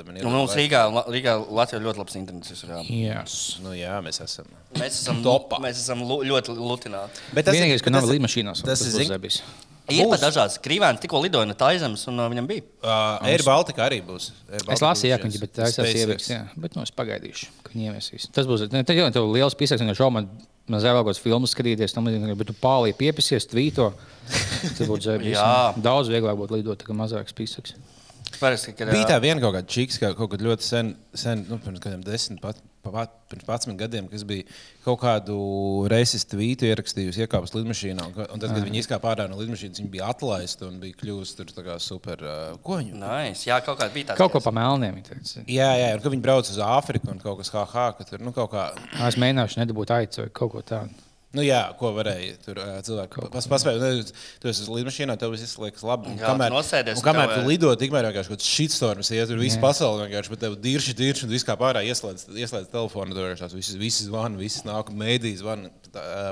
man 0.05 0.15
Nu, 0.23 0.29
mums. 0.29 0.53
Rīgā, 0.53 0.83
Rīgā 1.09 1.33
Latvijā 1.49 1.81
ļoti 1.81 1.97
labs 2.03 2.15
internets. 2.15 2.63
Yes. 2.89 3.57
Nu, 3.65 3.73
jā, 3.73 3.97
mēs 4.05 4.21
esam. 4.23 4.45
Mēs 4.75 5.01
esam, 5.01 5.23
Topā. 5.25 5.59
mēs 5.65 5.81
esam 5.81 6.05
ļoti 6.05 6.55
lutināti. 6.55 7.19
Bet 7.33 7.45
Vienīgais, 7.57 7.81
ka 7.83 7.89
nav 7.89 8.05
tas- 8.05 8.12
līdmašīnās. 8.13 8.63
Tas 8.63 8.81
ir 8.85 8.93
zin- 8.99 9.09
zebis. 9.09 9.41
Ir 9.41 9.68
Būs. 9.97 10.12
pat 10.13 10.23
dažādas 10.28 10.60
krīvēnas, 10.62 11.02
tikko 11.04 11.21
lidoja 11.23 11.47
no 11.49 11.56
Taizemes, 11.58 12.06
un 12.12 12.21
viņam 12.34 12.47
bija. 12.49 12.65
Uh, 12.84 13.28
Air 13.32 13.43
Baltica 13.47 13.86
arī 13.88 13.99
būs. 14.06 14.30
Air 14.49 14.62
Es 14.62 14.67
Baltica 14.67 14.91
lasīju, 14.91 15.17
ka 15.17 15.30
viņi 15.30 15.41
bet 15.41 15.58
ir 15.60 15.73
SpaceX. 15.73 15.99
ievies. 16.04 16.30
Jā, 16.30 16.39
bet 16.56 16.78
nu, 16.78 16.86
es 16.86 16.93
pagaidīšu, 16.95 17.52
ka 17.65 17.73
viņi 17.73 17.89
ieviesīs. 17.89 18.30
Tas 18.36 18.49
būs. 18.49 18.67
Ne, 18.73 18.84
tad 18.88 18.99
jau 18.99 19.10
tev 19.15 19.30
liels 19.34 19.58
pisaks, 19.60 19.82
un 19.82 19.97
šau 19.97 20.12
man 20.13 20.30
mazliet 20.69 20.95
vēl 20.97 21.06
kāds 21.10 21.21
filmas 21.23 21.56
skatīties, 21.56 21.95
tam 21.95 22.10
bet 22.10 22.49
tu 22.52 22.56
pārlī 22.62 22.93
piepisies, 22.97 23.49
tvīto. 23.49 23.91
Tas 24.78 24.86
būtu. 24.86 25.15
Jā. 25.25 25.73
Daudz 25.82 26.12
vieglāk 26.13 26.38
būtu 26.38 26.60
lidot, 26.60 26.78
tā 26.82 26.86
kā 26.86 26.93
mazāks 26.97 27.34
pisaks. 27.34 27.73
Parasti, 28.38 28.75
kad, 28.78 28.91
Bija 28.93 29.08
tā 29.10 29.17
viena 29.23 29.41
kaut 29.41 29.56
kāda 29.58 29.67
čiks, 29.67 29.97
kā 29.99 30.12
kaut 30.15 30.30
kad 30.36 30.43
ļoti 30.45 30.63
sen, 30.65 30.91
sen 31.17 31.41
nu, 31.49 31.58
pirms 31.63 31.82
kādiem 31.82 32.04
desmit, 32.06 32.38
pat, 32.43 32.60
pirms 32.83 33.45
11 33.45 33.77
gadiem, 33.79 34.07
kas 34.11 34.23
bija 34.27 34.45
kaut 34.85 34.99
kādu 35.03 35.37
reisistu 35.91 36.37
tvītu 36.37 36.69
ierakstījusi, 36.69 37.25
iekāpus 37.25 37.53
lidmašīnā. 37.55 38.07
Un, 38.09 38.39
tad, 38.39 38.47
kad 38.53 38.63
viņi 38.65 38.83
izkāpa 38.83 39.13
ārā 39.13 39.27
no 39.29 39.39
lidmašīnas, 39.41 39.81
viņi 39.81 39.91
bija 39.93 40.11
atlaisti 40.13 40.65
un 40.67 40.79
bija 40.83 40.97
kļuvusi 41.01 41.35
tur 41.39 41.51
tā 41.55 41.65
kā 41.65 41.75
super. 41.83 42.23
Uh, 42.23 42.55
ko 42.65 42.79
viņi? 42.79 42.95
Nice. 43.01 43.45
Jā, 43.49 43.59
kaut 43.65 43.81
kāda 43.81 43.93
bija 43.95 44.11
tāda. 44.11 44.19
Kaut 44.21 44.33
ko 44.35 44.43
pa 44.43 44.55
melniem. 44.55 45.01
Jā, 45.45 45.69
jā, 45.79 45.91
un 45.97 46.03
kad 46.03 46.15
viņi 46.15 46.25
brauc 46.25 46.49
uz 46.49 46.61
Āfriku 46.63 47.11
un 47.13 47.21
kaut 47.23 47.41
kas 47.41 47.53
HH, 47.53 47.91
ka 47.99 48.07
tur 48.09 48.25
nu, 48.25 48.33
kaut 48.35 48.53
kā. 48.55 48.69
Es 49.09 49.19
mēģināšu 49.19 49.63
nedabūt 49.63 49.95
aicu 49.99 50.25
vai 50.25 50.33
kaut 50.41 50.55
ko 50.55 50.65
tādu. 50.73 51.09
Nu, 51.29 51.43
jā, 51.45 51.59
ko 51.77 51.91
varēja 51.93 52.39
tur 52.41 52.57
ā, 52.57 52.79
cilvēki 52.81 53.27
pas, 53.29 53.45
paspēlēt. 53.51 53.83
Nu, 53.83 54.21
Tu 54.41 54.49
esi 54.49 54.63
uz 54.63 54.69
lidmašīnā, 54.73 55.13
tev 55.21 55.35
viss 55.35 55.59
liekas 55.61 55.83
labi. 55.85 56.09
Un 56.09 56.17
Jā, 56.17 56.31
kamēr, 56.31 56.49
tu 56.49 56.57
nosēdies, 56.57 56.97
un 56.97 57.05
kamēr 57.05 57.33
tu 57.35 57.43
lido, 57.45 57.69
tikmēr 57.77 58.07
vienkārši 58.07 58.31
kaut 58.31 58.41
kāds 58.41 58.49
shitstorms 58.49 59.11
iet, 59.13 59.29
tur 59.29 59.37
viss 59.37 59.59
pasaule 59.61 60.07
vienkārši, 60.07 60.33
bet 60.33 60.41
tev 60.41 60.55
dirši, 60.63 60.95
dirši, 60.97 61.27
un 61.27 61.33
viss 61.35 61.45
kā 61.45 61.53
pārā 61.59 61.83
ieslēdz, 61.85 62.23
ieslēdz 62.33 62.71
telefonu, 62.73 63.13
tur 63.13 63.29
vienkārši 63.29 63.59
visi, 63.61 63.77
visi 63.77 64.07
zvana, 64.07 64.41
visi 64.41 64.63
nāk, 64.65 64.89
mēdīs 64.89 65.43
zvana, 65.43 65.69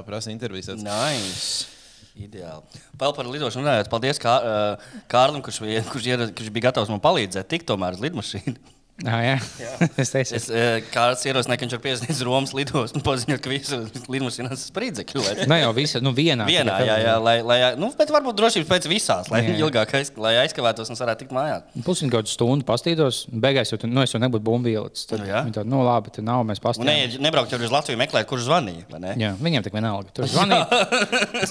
prasa 0.07 0.33
intervijas. 0.33 0.71
tāds. 0.73 0.87
Nice. 0.87 1.73
Ideāli. 2.17 2.81
Vēl 2.97 3.13
par 3.13 3.27
lidošanu 3.29 3.61
runājot, 3.61 3.91
paldies 3.93 4.17
kā, 4.17 4.33
uh, 4.41 4.95
Kārlim, 5.13 5.43
kurš 5.45 5.61
bija, 5.61 5.83
kurš, 5.93 6.09
kurš 6.33 6.49
bija 6.55 6.71
gatavs 6.71 6.89
man 6.89 7.03
palīdzēt 7.03 7.45
tikt 7.53 7.69
tomēr 7.69 7.93
uz 7.93 8.01
lidmašīnu. 8.01 8.57
Ah, 9.05 9.19
jā, 9.21 9.33
jā. 9.61 9.73
es 10.01 10.09
teicu, 10.09 10.33
es, 10.39 10.47
uh, 10.49 10.79
kāds 10.89 11.21
ierosināja, 11.29 11.59
ka 11.59 11.65
viņš 11.67 11.73
ir 11.75 11.81
pieredzējis 11.83 12.21
Romas 12.25 12.53
lidos 12.57 12.95
un 12.97 13.03
paziņoja, 13.05 13.41
ka 13.43 13.51
visas 13.51 14.07
lidmašīnas 14.09 14.55
ir 14.55 14.61
spridzekļi. 14.71 15.25
Nē, 15.43 15.45
nu 15.51 15.57
jau 15.61 15.73
visa, 15.77 16.01
nu 16.01 16.13
vienā. 16.17 16.47
Vienā, 16.49 16.79
jā, 16.81 16.95
jā, 17.03 17.13
lai, 17.21 17.35
lai, 17.45 17.57
nu, 17.77 17.91
bet 17.97 18.09
varbūt 18.13 18.39
drošības 18.39 18.69
pēc 18.71 18.87
visās, 18.89 19.29
lai 19.29 19.43
jā, 19.43 19.51
jā. 19.53 19.59
ilgāk 19.67 19.93
aiz, 19.99 20.09
lai 20.17 20.31
aizkavētos 20.41 20.89
un 20.89 20.97
varētu 20.97 21.27
tikt 21.27 21.35
mājās. 21.37 21.67
Pusotru 21.85 22.23
stundu 22.31 22.65
pastīdos, 22.65 23.19
beigās 23.29 23.69
jau, 23.69 23.77
nu, 23.85 24.01
jau 24.01 24.23
nebūtu 24.23 24.47
bumbielīts. 24.49 25.05
Tad 25.11 25.21
nu, 25.21 25.29
viņi 25.29 25.55
tādu, 25.59 25.71
nu, 25.75 25.83
labi, 25.85 26.15
tad 26.17 26.25
nav, 26.25 26.41
mēs 26.49 26.63
pastīsimies. 26.63 27.19
Nē, 27.19 27.21
nebraukt 27.27 27.53
jau 27.53 27.61
uz 27.61 27.77
Latviju 27.77 28.01
meklēt, 28.01 28.25
kurš 28.31 28.47
zvanīja, 28.49 28.87
vai 28.89 29.03
ne? 29.05 29.13
Jā, 29.21 29.31
viņiem 29.37 29.67
tik 29.67 29.77
vienalga. 29.77 30.09
Tur 30.17 30.25
zvanīt, 30.33 30.73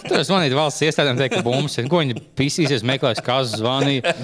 tur 0.03 0.27
zvanīt 0.27 0.59
valsts 0.59 0.83
iestādēm, 0.89 1.23
teikt, 1.23 1.39
ka 1.39 1.47
bumbas 1.47 1.79
ir, 1.79 1.87
ko 1.93 2.03
viņi 2.03 2.19
pisīsies, 2.39 2.83
meklēs, 2.87 3.23
kas 3.23 3.55
zvanīja, 3.55 4.17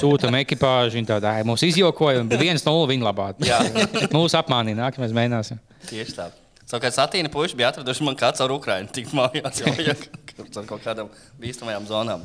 sūtam 0.00 0.38
ekipāžu, 0.40 0.96
viņi 0.96 1.10
tādu, 1.12 1.28
ai, 1.28 1.44
mūs 1.48 1.66
izjokoja, 1.68 2.24
un 2.24 2.32
viens 2.40 2.64
no 2.66 2.69
1-0 2.70 2.90
viņa 2.92 3.08
labā. 3.10 3.32
Mūsu 4.16 4.38
apmānīja, 4.40 4.78
nākamais 4.84 5.16
mēģināsim. 5.16 5.60
Tieši 5.90 6.16
tā. 6.16 6.30
Savukārt 6.70 6.94
satīna 6.94 7.30
puiši 7.32 7.56
bija 7.58 7.72
atraduši 7.72 8.04
man 8.06 8.16
kāds 8.18 8.42
ar 8.44 8.52
Ukraiņu, 8.54 8.92
tik 8.94 9.10
mājās 9.16 9.64
jau 9.64 9.72
ar 9.74 10.68
kaut 10.68 10.84
kādām 10.84 11.10
bīstamajām 11.42 11.88
zonām. 11.88 12.22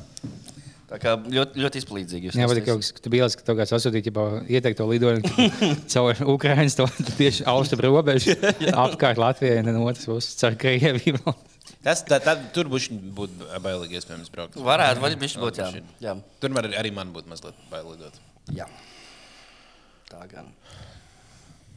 Tā 0.86 1.00
kā 1.02 1.16
ļoti, 1.18 1.58
ļoti 1.64 1.82
izpalīdzīgi. 1.82 2.32
Jā, 2.38 2.46
bet 2.46 2.62
kaut 2.68 2.84
kas 2.84 2.92
tāds 2.94 3.10
bija, 3.10 3.28
ka 3.34 3.46
tev 3.48 3.58
kāds 3.58 3.74
atsūtīja, 3.74 4.12
jau 4.14 4.26
ieteikt 4.46 4.78
to 4.78 4.86
lidojumu 4.86 5.48
caur 5.96 6.22
Ukraiņas, 6.36 6.78
to 6.78 6.86
tieši 7.18 7.48
austrumu 7.50 7.88
robežu 7.88 8.36
apkārt 8.86 9.22
Latvijai, 9.22 9.64
un 9.66 9.82
otrs 9.82 10.06
puses 10.06 10.38
caur 10.44 10.60
Krieviju. 10.62 11.34
Tas, 11.86 12.06
tā, 12.06 12.22
tā, 12.22 12.38
tur 12.54 12.70
būs 12.70 12.92
būt 13.18 13.34
bailīgi, 13.66 13.98
iespējams, 13.98 14.30
braukt. 14.34 14.62
Varētu, 14.62 15.02
vai 15.02 15.16
viņš 15.26 15.40
būtu 15.42 15.64
jā. 15.64 15.72
jā. 16.06 16.14
Tur 16.42 16.54
var 16.54 16.70
arī 16.70 16.94
man 16.94 17.14
būt 17.18 17.34
mazliet 17.34 17.58
bailīgi. 17.74 18.14
Tā 20.16 20.28
gan. 20.32 20.46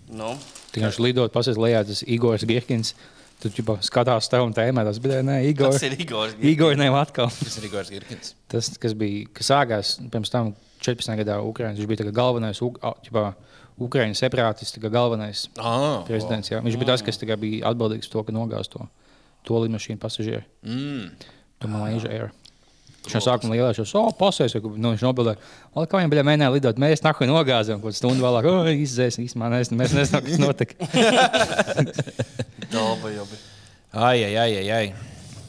Nu, 0.09 0.33
Tikai 0.73 0.93
lidot, 1.03 1.33
pasies 1.35 1.59
lejā, 1.61 1.83
tas 1.85 2.05
Igors 2.07 2.45
Girkins. 2.49 2.95
Tu 3.39 3.51
jau 3.55 3.75
skatās 3.87 4.27
tev 4.31 4.47
un 4.47 4.55
tēmē, 4.55 4.83
tas 4.87 4.99
bija, 5.03 5.21
nē, 5.27 5.37
Igor. 5.51 5.71
tas 5.75 5.85
ir 5.87 5.95
Igors. 6.01 6.33
Igor 6.43 6.75
ne 6.79 6.89
atkal. 6.91 7.29
Tas 7.31 7.59
ir 7.61 7.67
Igors 7.69 7.91
Girkins. 7.93 8.33
Tas, 8.51 8.71
kas 8.83 8.95
bija, 8.99 9.27
kas 9.35 9.51
sākās 9.53 9.93
pirms 10.11 10.33
tam 10.33 10.55
14. 10.83 11.15
gadā 11.21 11.37
Ukraiņas, 11.43 11.79
viņš 11.79 11.91
bija 11.91 12.15
galvenais 12.15 12.63
Uk- 12.63 12.81
a, 12.83 12.95
ķipā, 13.05 13.25
Ukraiņas 13.79 14.23
separātists, 14.25 14.79
kā 14.83 14.91
galvenais 14.91 15.45
Ah, 15.59 16.03
prezidents. 16.09 16.51
Jā. 16.51 16.63
Viņš 16.65 16.79
bija 16.81 16.93
tas, 16.95 17.03
kas 17.07 17.19
bija 17.39 17.71
atbildīgs 17.71 18.11
par 18.11 18.17
to, 18.19 18.25
ka 18.27 18.35
nogāz 18.35 18.71
to, 18.73 18.89
to 19.47 19.61
lidmašīnu 19.63 19.99
pasažieru. 20.03 20.43
Mm. 20.67 21.11
To 21.63 21.71
Malaysia 21.71 22.11
Air. 22.11 22.33
Viņš 23.09 23.17
no 23.17 23.23
sākuma 23.25 23.57
lielās 23.57 23.79
jau 23.81 23.87
oh, 24.03 24.09
pasēs, 24.13 24.53
ka 24.53 24.69
nu, 24.69 24.91
viņš 24.93 25.05
nobildēja, 25.07 25.41
"Val, 25.73 25.87
kā 25.89 25.97
viņam 25.97 26.11
bija 26.13 26.25
mēģinājis 26.29 26.57
lidot. 26.59 26.81
Mēs 26.83 27.01
nahuj 27.01 27.31
nogāzām, 27.31 27.81
kaut 27.81 27.97
stundu 27.97 28.21
vēlāk, 28.21 28.45
oh, 28.51 28.69
izdzēs, 28.69 29.17
īstenībā 29.23 29.49
mēs, 29.55 29.73
mēs 29.73 29.95
nezinām, 29.97 30.27
kas 30.27 30.43
notika. 30.43 30.77
Dolba 32.75 33.15
jau 33.15 33.25
bija. 33.31 33.41
Ai, 33.97 34.19
ai, 34.29 34.37
ai, 34.37 34.69
ai. 34.77 34.93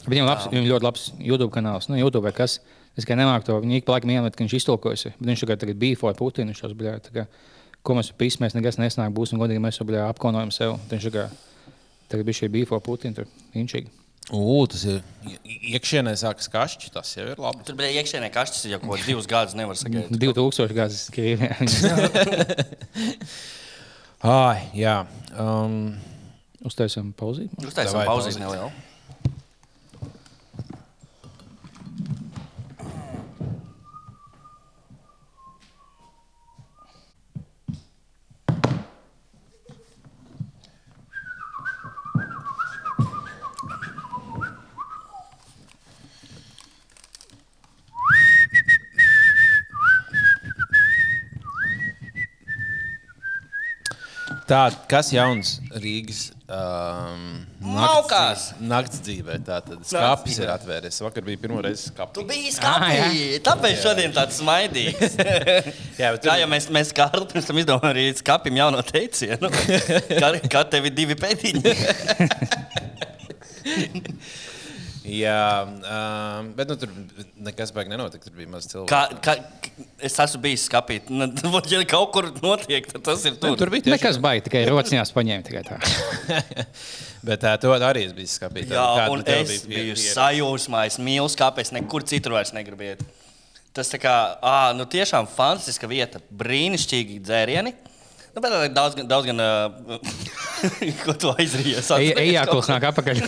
Viņam, 0.08 0.24
labs, 0.24 0.48
viņam 0.48 0.68
ļoti 0.70 0.86
labs 0.88 1.06
YouTube 1.20 1.52
kanāls. 1.52 1.90
Nu, 1.92 2.00
YouTube 2.00 2.32
kas. 2.32 2.58
Es 2.98 3.04
kā 3.06 3.14
nemāku 3.18 3.46
to. 3.46 3.60
Viņa 3.60 3.76
ik 3.76 3.86
pa 3.86 3.98
laikam 3.98 4.14
iemet, 4.16 4.34
ka 4.34 4.42
viņš 4.42 4.56
iztolkojas. 4.56 5.10
Bet 5.20 5.28
viņš 5.28 5.44
tagad, 5.44 5.60
tagad 5.66 5.80
bija 5.84 6.00
for 6.00 6.16
Putinu. 6.16 6.54
Viņš 6.54 6.64
tos 6.64 6.76
bija. 6.80 6.96
tā 7.04 7.12
kā, 7.14 7.26
Ko 7.84 7.94
mēs 7.96 8.10
pīsmēs, 8.12 8.52
nekas 8.56 8.76
nesnāk, 8.80 9.12
būsim 9.16 9.40
godīgi. 9.40 9.62
Mēs 9.62 9.78
jau 9.80 9.86
bijām 9.88 10.10
apkaunojami 10.12 10.52
sev. 10.52 10.74
Viņš 10.90 11.06
tagad, 11.08 11.36
tagad 12.12 12.28
bija 12.28 12.40
šī 12.42 12.50
bija 12.52 12.68
for 12.68 12.82
Putinu. 12.84 13.20
Tur 13.20 13.28
inčīgi. 13.56 13.92
Ugh, 14.30 14.66
tas 14.70 14.84
ir 14.86 15.00
iekšienē 15.74 16.12
sākas 16.20 16.46
kašķi. 16.52 16.92
Tas 16.94 17.08
jau 17.16 17.24
ir 17.32 17.40
labi. 17.42 17.64
Tur 17.66 17.74
bija 17.80 17.90
iekšēnē 17.98 18.28
kašķis, 18.34 18.68
jau 18.70 18.78
ko 18.84 18.98
divus 19.02 19.26
gadus 19.30 19.56
nevar 19.58 19.78
sagaidīt. 19.80 20.20
2000 20.22 20.76
gadus 20.76 21.06
Krievijā. 21.14 21.56
Ai, 24.20 24.68
jā. 24.76 25.00
Um, 25.34 25.96
Uztaisām 26.68 27.14
pauzīt. 27.16 27.48
Uztaisām 27.64 28.02
Davai, 28.02 28.06
pauzes 28.10 28.36
pauzīt. 28.36 28.42
nelielu. 28.44 28.70
Tā, 54.50 54.60
kas 54.90 55.12
jauns 55.14 55.48
Rīgas 55.80 56.20
um, 56.50 57.20
Maukās. 57.62 58.48
nakts 58.60 58.98
dzīvē? 59.06 59.38
Tā 59.46 59.60
tad 59.66 59.78
skāpis 59.86 60.40
ir 60.42 60.48
atvērts. 60.52 60.98
Vakar 61.06 61.22
bija 61.26 61.38
pirmo 61.44 61.60
reizi 61.64 61.82
skāpis. 61.92 62.14
Tu 62.18 62.22
biji 62.28 62.50
skāpī, 62.56 62.96
tāpēc 63.46 63.76
šodien 63.84 64.10
tāds 64.16 64.40
smaidīgs. 64.42 65.14
Jā, 66.00 66.08
bet 66.16 66.20
Kā 66.20 66.26
tur- 66.26 66.40
jau 66.42 66.48
mēs, 66.50 66.64
mēs 66.74 66.88
Kārli, 66.96 67.24
pirms 67.30 67.46
tam 67.50 67.56
izdomājām 67.62 67.92
arī 67.94 68.04
skāpim 68.18 68.54
jauno 68.60 68.80
teicienu. 68.90 69.46
Kā, 70.22 70.28
kā 70.56 70.60
tev 70.74 70.82
ir 70.90 70.94
divi 70.98 71.16
pēdiņi? 71.22 71.74
Jā, 75.10 75.66
um, 75.66 76.50
bet 76.54 76.70
nu, 76.70 76.76
tur 76.78 76.90
nekas 77.42 77.72
baigi 77.74 77.90
nenotika. 77.90 78.28
Tur 78.28 78.36
bija 78.38 78.50
maz 78.52 78.68
cilvēku. 78.70 78.90
Kā, 78.90 79.00
kā, 79.24 79.34
es 80.06 80.18
esmu 80.22 80.40
bijis 80.44 80.66
skāpī. 80.68 81.00
Nu, 81.10 81.28
Ja 81.72 81.80
kaut 81.88 82.12
kur 82.14 82.28
notiek, 82.42 82.86
tad 82.92 83.04
tas 83.08 83.24
ir 83.26 83.38
tur. 83.40 83.56
Tur 83.58 83.72
bija 83.72 83.88
tieši 83.88 83.96
Nekas 83.96 84.20
baigi, 84.22 84.44
tikai 84.48 84.64
rociņās 84.70 85.14
paņēma 85.16 85.46
tikai 85.46 85.64
tā. 85.66 85.80
Bet 87.26 87.42
tā, 87.42 87.56
to 87.60 87.72
arī 87.74 88.06
es 88.08 88.14
biju 88.16 88.30
skāpījis. 88.32 88.74
Jā, 88.76 89.08
un 89.12 89.24
es 89.28 89.64
biju 89.68 89.96
sajūsmā, 90.00 90.86
es 90.88 91.00
mīlu 91.02 91.28
skāpes, 91.32 91.74
nekur 91.76 92.06
citur 92.08 92.38
vairs 92.38 92.54
negribu 92.56 92.92
iet. 92.92 93.04
Tas 93.76 93.90
tā 93.92 94.00
kā, 94.02 94.14
ā, 94.42 94.72
nu 94.74 94.86
tiešām 94.90 95.28
fantastiska 95.30 95.90
vieta, 95.90 96.22
brīnišķīgi 96.34 97.20
dzērieni. 97.22 97.74
Nu, 98.30 98.42
bet 98.42 98.74
daudz, 98.74 98.98
daudz 99.10 99.26
gan, 99.26 99.42
ā, 99.42 99.98
ko 101.04 101.14
tu 101.18 101.32
aizrījies. 101.34 101.90
Ejā, 101.98 102.46
kuls 102.50 102.70
nāk 102.70 102.86
apakaļ. 102.92 103.24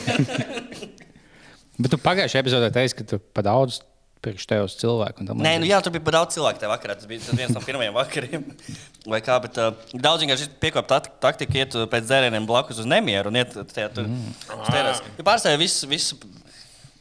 Bet 1.82 1.94
tu 1.94 1.98
pagājušajā 2.02 2.44
epizodē 2.44 2.68
teici, 2.74 2.96
ka 2.98 3.06
tu 3.08 3.18
pa 3.34 3.44
daudz 3.46 3.80
priekš 4.22 4.46
tevis 4.46 4.76
cilvēku. 4.78 5.24
Nē, 5.34 5.56
nu 5.58 5.66
jā, 5.66 5.80
tur 5.82 5.94
bija 5.94 6.04
pa 6.06 6.14
daudz 6.14 6.36
cilvēku 6.36 6.62
tajā 6.62 6.70
vakarā. 6.70 6.94
Tas 6.98 7.08
bija 7.10 7.24
tas 7.24 7.38
viens 7.38 7.54
no 7.56 7.62
pirmajiem 7.64 7.96
vakariem. 7.96 8.44
Vai 9.12 9.18
kā, 9.24 9.38
bet 9.42 9.58
uh, 9.58 9.72
daudz 9.98 10.22
vienkārši 10.22 10.46
piekāpja 10.62 11.00
ta 11.00 11.14
taktiku, 11.26 11.58
iet 11.58 11.74
pēc 11.90 12.06
dzērieniem 12.06 12.46
blakus 12.46 12.78
uz 12.78 12.86
nemieru 12.86 13.32
un 13.32 13.40
iet 13.40 13.56
tajā 13.74 13.88
tur. 13.96 14.06
Mm. 14.06 14.36
Ja 15.18 15.26
pārstāvja 15.26 15.58
visu, 15.58 15.90
visu. 15.90 16.20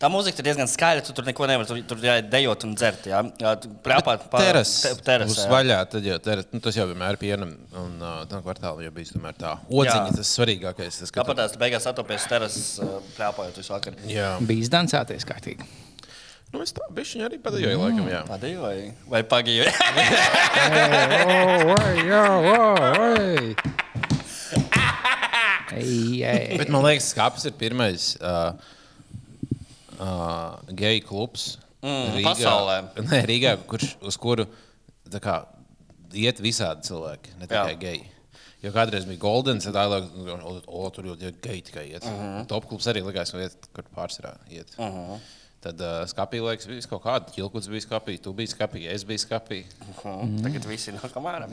Tā 0.02 0.10
mūzika 0.10 0.42
ir 0.42 0.46
diezgan 0.48 0.66
skaļa, 0.72 1.04
tu 1.06 1.14
tur 1.14 1.28
neko 1.28 1.46
nevari. 1.46 1.68
Tur, 1.70 1.82
tur 1.92 2.00
jāiet 2.02 2.26
dejot 2.34 2.64
un 2.66 2.72
dzert. 2.74 3.04
Jā, 3.12 3.20
jā 3.38 3.52
prāpāt 3.86 4.24
pa 4.32 4.40
Teras, 4.42 4.72
te- 4.82 4.96
teras, 5.06 5.36
uz 5.36 5.44
vaļā, 5.52 5.78
tad 5.92 6.08
jau 6.10 6.18
teras, 6.26 6.48
nu, 6.50 6.62
tas 6.66 6.74
jau 6.80 6.88
vienmēr 6.90 7.14
ir 7.14 7.20
pienam, 7.22 7.52
un 7.84 7.92
uh, 8.02 8.24
tā 8.32 8.40
kvartāla 8.42 8.82
jau 8.88 8.94
bija 8.96 9.14
tomēr 9.14 9.38
tā. 9.38 9.52
Odziņa, 9.70 10.08
Jā. 10.10 10.16
tas 10.18 10.32
svarīgākais. 10.40 10.98
Tas, 11.04 11.14
tu- 11.14 11.20
Tāpat 11.22 11.38
tās 11.44 11.54
beigās 11.62 11.86
atopies 11.92 12.26
teras, 12.32 12.58
prāpājot 13.20 13.62
visu 13.62 13.76
vakaru. 13.78 14.02
Jā, 14.10 14.32
Bija 14.42 14.66
izdancēties 14.66 15.28
kārtīgi. 15.30 15.70
nu, 16.52 16.64
es 16.66 16.74
tā 16.76 16.90
bišķiņu 16.98 17.30
arī 17.30 17.38
padejoju, 17.46 17.78
laikam, 17.86 18.10
jā. 18.12 18.24
Padēju 18.28 18.66
vai, 18.66 18.76
vai 19.14 19.22
pagīju? 19.36 19.70
Bet 25.72 26.70
man 26.74 26.84
liekas, 26.86 27.12
ka 27.16 27.30
apziņā 27.30 27.52
ir 27.54 27.58
pirmais 27.60 28.10
uh, 28.20 28.52
uh, 30.02 30.58
geju 30.74 31.06
klubs 31.08 31.52
Mm, 31.82 32.20
pasaulē. 32.22 32.76
Nē, 33.10 33.24
Rīgā, 33.26 33.56
kurš, 33.66 33.96
uz 34.06 34.18
kuru 34.22 34.46
kā, 35.18 35.40
iet 36.14 36.38
visādi 36.44 36.86
cilvēki, 36.92 37.32
ne 37.40 37.48
tikai 37.50 37.74
geji. 37.82 38.04
Jo 38.62 38.70
kādreiz 38.76 39.08
bija 39.10 39.18
Goldens, 39.18 39.66
tad 39.66 39.74
tā 39.74 39.88
o, 40.70 40.84
tur 40.94 41.08
jau 41.10 41.16
ir 41.18 41.34
geji 41.42 41.64
tikai 41.72 41.88
iet. 41.90 42.06
Uh 42.06 42.12
Mhm. 42.12 42.28
-huh. 42.36 42.48
Top 42.48 42.68
klubs 42.70 42.86
arī 42.86 43.02
likās, 43.02 43.32
ka 43.34 43.42
iet, 43.42 43.58
kur 43.74 43.84
pārsvarā 43.98 44.36
iet. 44.50 44.76
Uh 44.78 44.86
-huh. 44.86 45.20
Tad 45.62 45.82
uh, 45.82 46.06
skāpī 46.06 46.38
liekas, 46.42 46.68
bija 46.68 46.88
kaut 46.90 47.04
kāda. 47.04 47.34
Ķilkuts 47.34 47.70
bija 47.70 47.82
skāpī, 47.82 48.22
tu 48.22 48.34
biji 48.34 48.48
skāpī, 48.54 48.88
es 48.90 49.04
biju 49.04 49.18
skāpī. 49.18 49.64
Tagad 50.44 50.66
viss 50.66 50.88
ir 50.88 50.94
nākamā. 50.94 51.50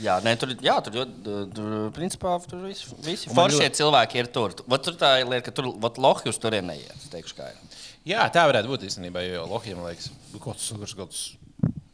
Jā, 0.00 0.16
nē, 0.24 0.32
tur, 0.40 0.54
jā, 0.64 0.76
tur, 0.84 1.04
tur, 1.24 1.40
tur 1.54 1.74
principā, 1.96 2.36
tur 2.48 2.62
visi, 2.64 2.86
visi 3.04 3.28
foršie 3.36 3.66
ļoti- 3.66 3.76
cilvēki 3.80 4.22
ir 4.22 4.30
tur. 4.32 4.54
Vat 4.66 4.82
tur 4.86 4.94
tā 5.00 5.20
ir 5.20 5.26
lieta, 5.28 5.44
ka 5.50 5.52
tur 5.60 5.70
lohi 6.00 6.28
uz 6.32 6.38
turien 6.40 6.64
neiet. 6.66 7.08
Teikšu, 7.12 7.36
kā 7.36 7.50
ir. 7.52 7.78
Jā, 8.08 8.24
tā 8.32 8.46
varētu 8.48 8.70
būt 8.72 8.86
īstenībā, 8.88 9.20
jo 9.28 9.44
Lohijam 9.50 9.82
liekas, 9.84 10.08
ka 10.32 10.38
kaut 10.38 10.56
kas 10.56 10.70
tāds- 10.72 10.96
kaut 10.96 11.10
kāds 11.10 11.20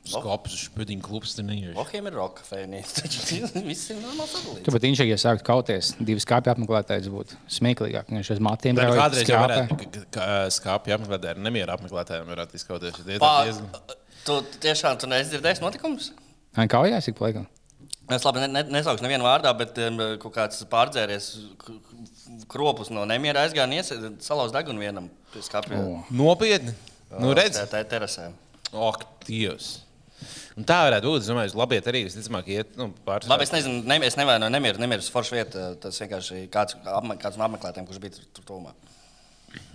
skāpis, 0.06 0.68
pudiņu 0.70 1.02
klubs. 1.02 1.34
Lohiem 1.74 2.06
ir 2.06 2.14
roka 2.14 2.42
fēnijas. 2.46 2.92
Taču 3.00 3.64
viss 3.66 3.90
ir 3.90 3.96
normāli 3.98 4.30
sadalīts. 4.30 4.62
Tu 4.68 4.70
pat 4.70 4.86
viņš, 4.86 5.02
ja 5.08 5.16
sāktu 5.18 5.42
kauties, 5.48 5.90
divas 5.98 6.24
kāpju 6.24 6.54
apmeklētājs 6.54 7.08
būtu 7.10 7.34
smieklīgāk. 7.50 8.06
Viņš 8.14 8.30
uz 8.36 8.38
matiem 8.38 8.78
brauc, 8.78 8.94
kādreiz 9.02 9.26
ka 10.14 10.28
skāpju 10.54 10.94
apmeklētājiem, 10.94 11.42
nemieru 11.42 11.74
apmeklētājiem 11.74 12.30
varētu 12.30 12.54
izkauties. 12.54 13.60
Tu 14.26 14.40
tiešām 14.62 14.98
tu 14.98 15.06
neesi 15.10 15.34
dzirdējis 15.34 15.60
notikumus? 15.62 16.12
Vai 16.56 16.66
kaujās 16.70 17.06
ik 17.10 17.18
pa 17.18 17.26
laikam? 17.28 17.46
Es 18.12 18.22
labi 18.22 18.42
ne, 18.44 18.48
ne, 18.54 18.62
nesaukšu 18.76 19.02
nevienu 19.02 19.26
vārdā, 19.26 19.50
bet 19.58 19.78
um, 19.82 19.98
kaut 20.22 20.34
kāds 20.36 20.60
pārdzēries 20.70 21.30
kropus 22.50 22.92
no 22.94 23.02
nemiera 23.08 23.42
aizgāja 23.42 23.66
un 23.96 24.20
salauz 24.22 24.54
degunu 24.54 24.82
vienam 24.82 25.08
pie 25.32 25.42
skāpja. 25.42 25.80
O. 25.82 26.04
Nopietni. 26.14 26.76
Nu, 27.18 27.32
redz, 27.36 27.58
Tā 27.70 27.82
ir 27.82 27.90
terasē. 27.90 28.30
ak, 28.72 29.04
Dievs. 29.26 29.86
Un 30.56 30.64
tā 30.64 30.78
varētu 30.86 31.10
būt. 31.10 31.24
Es 31.24 31.28
domāju, 31.28 31.58
labi, 31.58 31.78
arī 31.90 32.02
visticamāk, 32.06 32.46
iet 32.48 32.76
nu, 32.80 32.88
pāris. 33.06 33.28
Labi, 33.28 33.44
es 33.44 33.52
nezinu, 33.52 33.82
ne, 33.88 33.98
es 34.06 34.16
nevainoju 34.16 34.52
nemieru, 34.54 34.80
nemieru 34.80 35.04
foršu 35.12 35.36
vietu. 35.36 35.64
Tas 35.82 35.98
vienkārši 36.00 36.46
kāds, 36.52 36.78
apme, 36.88 37.18
kāds 37.20 37.36
no 37.36 37.44
apmeklētājiem, 37.48 37.88
kurš 37.90 38.00
bija 38.02 38.16
tur, 38.16 38.28
tur 38.38 38.46
tuvumā. 38.52 38.72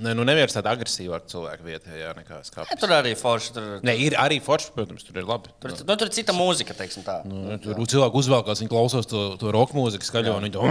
Nē, 0.01 0.11
nu, 0.17 0.23
neviens 0.27 0.53
tāds 0.53 0.67
agresīvāks 0.69 1.31
cilvēks 1.31 1.63
vietā, 1.65 1.93
jā, 1.97 2.11
nekā 2.17 2.35
Ja, 2.37 2.43
skāpis. 2.45 2.77
tur 2.81 2.91
arī 2.93 3.11
forši. 3.17 3.53
Tur, 3.55 3.63
Nē, 3.85 3.93
ir 3.97 4.13
arī 4.19 4.37
forši, 4.43 4.71
protams, 4.75 5.03
tur 5.07 5.17
ir 5.21 5.25
labi. 5.25 5.49
tur, 5.61 5.71
nu, 5.73 5.95
tur 5.97 6.07
ir 6.09 6.13
cita 6.13 6.33
mūzika, 6.37 6.75
teiksim 6.77 7.01
tā. 7.05 7.15
Nu, 7.25 7.57
Tur 7.61 7.73
cilvēki 7.89 8.19
uzvelkās, 8.21 8.61
viņi 8.61 8.69
klausās 8.69 9.07
to, 9.09 9.21
to 9.41 9.51
roka 9.55 9.73
mūziku 9.77 10.05
skaļo. 10.05 10.35
Viņi 10.41 10.53
to... 10.53 10.65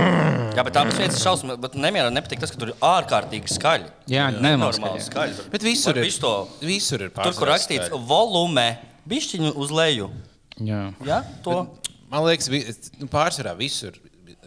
Jā, 0.55 0.63
bet 0.67 0.75
tādas 0.77 0.99
vietas 0.99 1.19
ir 1.19 1.25
šausmas, 1.25 1.59
bet 1.63 1.75
nemierā 1.79 2.11
nepatīk 2.15 2.43
tas, 2.45 2.53
ka 2.55 2.61
tur 2.63 2.71
ir 2.75 2.77
ārkārtīgi 2.87 3.51
skaļi. 3.55 3.91
Jā, 4.15 4.29
nenormāli 4.37 4.79
Normāli 4.79 5.03
skaļi. 5.03 5.09
skaļi. 5.09 5.37
Tur- 5.41 5.51
Bet 5.57 5.67
visur 5.67 5.97
ir. 5.99 6.07
Visu 6.07 6.21
to, 6.27 6.35
Visur 6.63 7.07
ir 7.09 7.11
tur, 7.17 7.33
kur 7.39 7.51
rakstīts 7.51 7.89
skaļi. 7.91 8.05
volume, 8.11 8.69
bišķiņu 9.11 9.55
uz 9.57 9.71
leju. 9.75 10.11
Jā. 10.61 10.85
Jā, 11.07 11.23
to. 11.43 11.65
Man 12.11 12.25
liekas, 12.27 12.49
vi- 12.53 12.67
nu, 13.01 13.07
pārsvarā 13.11 13.57
visur 13.59 13.95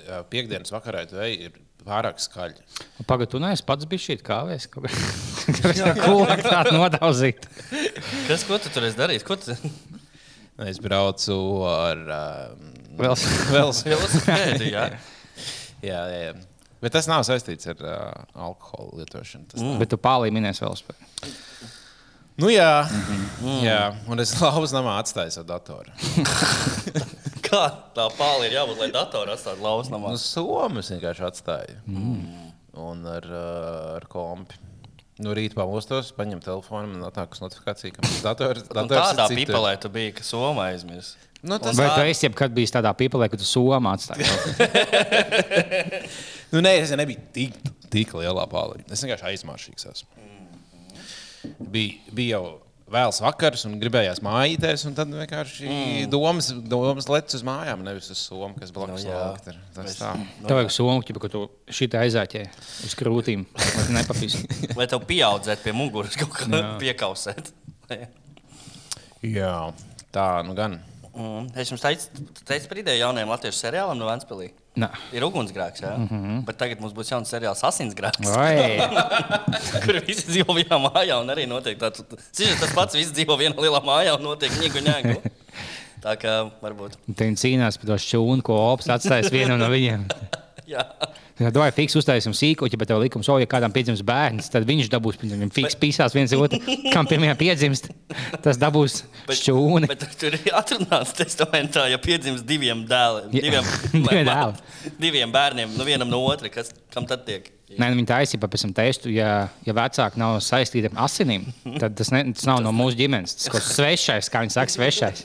jā, 0.08 0.24
piekdienas 0.30 0.72
vakarā 0.72 1.04
ir 1.32 1.51
pārāk 1.86 2.21
skaļi. 2.23 2.63
Pagaidā, 3.07 3.31
tu 3.34 3.41
neesi 3.43 3.65
pats 3.67 3.88
bijis 3.89 4.07
šī 4.07 4.17
kāvēs. 4.25 4.69
Kāpēc 4.73 5.81
tā 5.84 5.93
kūlāk 5.99 6.45
tāda 6.45 6.73
nodauzīt? 6.75 7.45
Kas, 8.27 8.45
ko 8.47 8.59
tu 8.61 8.71
tur 8.73 8.88
esi 8.88 8.99
darījis? 8.99 9.27
Ko 9.27 9.39
tu 9.39 9.57
Es 10.61 10.77
braucu 10.77 11.36
ar 11.65 12.01
um, 12.13 12.73
Vēl 12.99 13.15
velosipēdi, 13.49 14.67
jā? 14.75 14.84
jā, 15.81 16.01
jā. 16.13 16.34
Bet 16.84 16.93
tas 16.93 17.07
nav 17.09 17.23
saistīts 17.25 17.71
ar 17.71 17.81
uh, 17.81 18.25
alkohola 18.49 19.01
lietošanu. 19.01 19.49
Tas, 19.49 19.63
mm. 19.63 19.79
Bet 19.81 19.89
tu 19.89 19.97
pārlī 19.97 20.29
minēsi 20.36 20.61
vēl 20.65 20.77
spēku. 20.77 21.31
Nu, 22.43 22.49
jā, 22.53 22.84
mm. 22.86 23.59
jā, 23.65 23.81
un 24.09 24.21
es 24.21 24.36
lauvas 24.41 24.73
namā 24.75 24.99
atstāju 25.01 25.34
savu 25.34 25.49
datoru. 25.49 25.93
Kā 27.56 27.64
tā 27.95 28.08
pāli 28.18 28.49
ir 28.49 28.58
jābūt, 28.60 28.82
lai 28.82 28.89
datorā 28.93 29.38
atstātu 29.38 29.64
lauvas 29.64 29.91
namā? 29.93 30.14
Nu, 30.14 30.22
Somas 30.22 30.91
vienkārši 30.93 31.26
atstāju. 31.30 31.80
Mm. 31.89 32.47
Un 32.84 33.04
ar, 33.10 33.28
ar 33.99 34.08
kompi. 34.12 34.58
Nu, 35.22 35.36
rīt 35.38 35.54
pamostos, 35.54 36.10
paņem 36.18 36.41
telefonu, 36.41 36.89
man 36.89 37.06
atnāk 37.06 37.36
uz 37.36 37.43
notifikāciju, 37.43 37.93
ka 37.93 38.01
mans 38.01 38.24
dators, 38.26 38.66
Un 38.72 38.80
dators 38.80 39.14
tādā 39.14 39.28
ir 39.28 39.36
citur. 39.36 39.43
pipelē 39.43 39.76
tu 39.84 39.93
biji, 39.93 40.16
ka 40.18 40.26
Somā 40.26 40.72
aizmirst. 40.72 41.30
Nu, 41.43 41.60
tas, 41.60 41.76
Vai 41.76 41.89
tu 41.91 42.04
esi 42.08 42.24
jebkad 42.24 42.54
bijis 42.56 42.72
tādā 42.72 42.93
pīpelē, 42.95 43.28
ka 43.28 43.36
tu 43.36 43.43
somā 43.43 43.97
atstāji? 43.97 44.24
nu, 46.54 46.62
nē, 46.64 46.78
es 46.80 46.93
nebiju 46.95 47.20
tik 47.36 47.58
tik 47.93 48.14
lielā 48.18 48.45
pālī. 48.49 48.82
Es 48.91 49.04
vienkārši 49.04 49.28
aizmāršīgs 49.34 49.89
esmu. 49.91 50.22
Bija, 51.74 51.99
bija 52.16 52.38
jau 52.38 52.45
vēls 52.91 53.19
vakars 53.23 53.65
un 53.67 53.75
gribējās 53.81 54.21
mājīties, 54.25 54.86
un 54.89 54.95
tad 54.97 55.11
vienkārši 55.13 55.67
mm. 55.67 56.07
domas, 56.11 56.49
domas 56.69 57.07
lec 57.11 57.36
uz 57.38 57.43
mājām, 57.47 57.84
nevis 57.86 58.09
uz 58.13 58.21
somu, 58.21 58.53
kas 58.59 58.73
blakus 58.75 59.05
Nu, 59.07 59.13
no, 59.13 59.51
ir. 59.51 59.59
Tas 59.75 59.97
tā. 59.99 60.13
Tev 60.43 60.59
vajag 60.59 60.73
somu, 60.73 61.19
ka 61.23 61.31
tu 61.31 61.45
šitā 61.71 62.03
aizāķē 62.07 62.43
uz 62.88 62.95
krūtīm, 62.99 63.45
lai 63.53 63.86
nepapīsi. 63.99 64.43
Vai 64.79 64.88
tev 64.91 65.05
pieaudzēt 65.09 65.63
pie 65.65 65.75
muguras 65.75 66.17
kaut 66.19 66.36
kā 66.38 66.63
piekausēt? 66.81 67.53
Jā, 69.23 69.55
tā 70.13 70.27
nu 70.47 70.57
gan. 70.57 70.81
Mm. 71.13 71.51
Es 71.59 71.69
jums 71.69 71.84
teicu, 71.84 72.25
teicu 72.41 72.69
par 72.71 72.81
ideju 72.81 73.05
jaunajam 73.05 73.34
latviešu 73.36 73.65
seriālam 73.65 73.99
no 73.99 74.09
Vanspēlī. 74.09 74.49
Nā. 74.74 74.89
Ir 75.13 75.21
ugunsgrēks, 75.28 75.84
jā. 75.86 75.91
Mm 75.93 76.07
-hmm. 76.09 76.38
bet 76.47 76.57
tagad 76.57 76.80
mums 76.82 76.95
būs 76.97 77.11
jauns 77.11 77.30
seriāls 77.30 77.61
Asinsgrēks. 77.67 78.26
Kur 79.86 79.99
visi 80.07 80.26
dzīvo 80.32 80.55
vienā 80.57 80.80
mājā 80.82 81.19
un 81.21 81.30
arī 81.30 81.45
notiek 81.47 81.78
tāds- 81.78 82.01
tas 82.61 82.74
pats, 82.74 82.97
visi 82.97 83.13
dzīvo 83.13 83.38
vienā 83.38 83.53
lielā 83.53 83.84
mājā 83.86 84.17
un 84.17 84.24
notiek 84.24 84.51
ņēgu 84.51 84.86
ņēgu. 84.88 85.17
Tā 86.03 86.17
kā 86.19 86.51
varbūt. 86.61 86.97
viņi 87.07 87.38
cīnās 87.39 87.78
par 87.78 87.93
to 87.93 87.99
šķūnu, 88.01 88.41
ko 88.41 88.57
ops 88.74 88.89
atstājis 88.89 89.32
vienam 89.32 89.59
no 89.61 89.69
viņiem. 89.69 90.09
Jā. 90.70 90.84
Ja 91.41 91.49
domāju, 91.51 91.74
fiks 91.76 91.95
uztaisīsim 91.97 92.36
sīkoķi, 92.38 92.78
bet 92.80 92.91
tev 92.91 93.01
likums, 93.01 93.28
o, 93.32 93.36
ja 93.41 93.47
kādam 93.49 93.74
piedzimst 93.74 94.05
bērns, 94.07 94.51
tad 94.53 94.68
viņš 94.70 94.89
dabūs, 94.93 95.18
viņam 95.20 95.49
fiks 95.53 95.76
pīsās 95.82 96.14
viens 96.16 96.34
otru, 96.38 96.59
kam 96.93 97.09
pirmajā 97.09 97.34
piedzimst, 97.39 97.89
tas 98.45 98.59
dabūs 98.61 99.01
šķūni. 99.39 99.89
Bet 99.91 100.05
tur 100.22 100.38
ir 100.39 100.55
atrunāts 100.55 101.16
testamentā, 101.18 101.88
ja 101.91 101.99
piedzimst 102.01 102.45
diviem 102.47 102.86
dēliem, 102.89 103.34
Jā. 103.34 103.43
diviem, 103.47 103.74
Divi 103.97 104.24
dēli. 104.30 104.95
diviem 105.01 105.34
bērniem, 105.34 105.76
nu 105.76 105.89
vienam 105.89 106.11
no 106.14 106.22
otra, 106.30 106.51
kas, 106.53 106.72
kam 106.93 107.09
tad 107.09 107.26
tiek? 107.28 107.51
Nē, 107.74 107.88
nu, 107.89 107.97
viņi 107.97 108.09
taisīja 108.09 108.49
tam 108.53 108.74
testu. 108.78 109.09
Ja, 109.09 109.47
ja 109.66 109.74
vecāki 109.74 110.20
nav 110.22 110.38
saistīti 110.45 110.91
ar 110.91 111.05
asinīm, 111.07 111.47
tad 111.82 111.95
tas, 111.97 112.11
ne, 112.14 112.22
tas 112.36 112.45
nav 112.45 112.61
no 112.61 112.70
mūsu 112.76 112.99
ģimenes. 112.99 113.34
Tas 113.47 113.57
ir 113.57 113.66
svešais, 113.72 114.30
kā 114.30 114.43
viņi 114.43 114.53
saka, 114.53 114.76
svešais. 114.76 115.24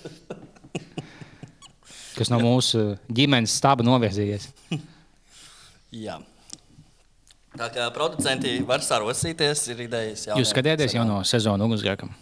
Kas 2.17 2.33
no 2.33 2.41
mūsu 2.41 2.95
ģimenes 3.15 3.53
staba 3.61 3.85
novirzījies. 3.87 4.49
Jā. 5.95 6.19
Tā 7.59 7.71
kā 7.75 7.89
producenti 7.95 8.59
var 8.67 8.85
sarosīties, 8.85 9.65
ir 9.73 9.87
idejas. 9.89 10.29
Jūs 10.31 10.53
skatījāties 10.53 10.95
jau 10.99 11.07
no 11.09 11.23
sezonas 11.27 11.65
ugunsgrēkam? 11.67 12.13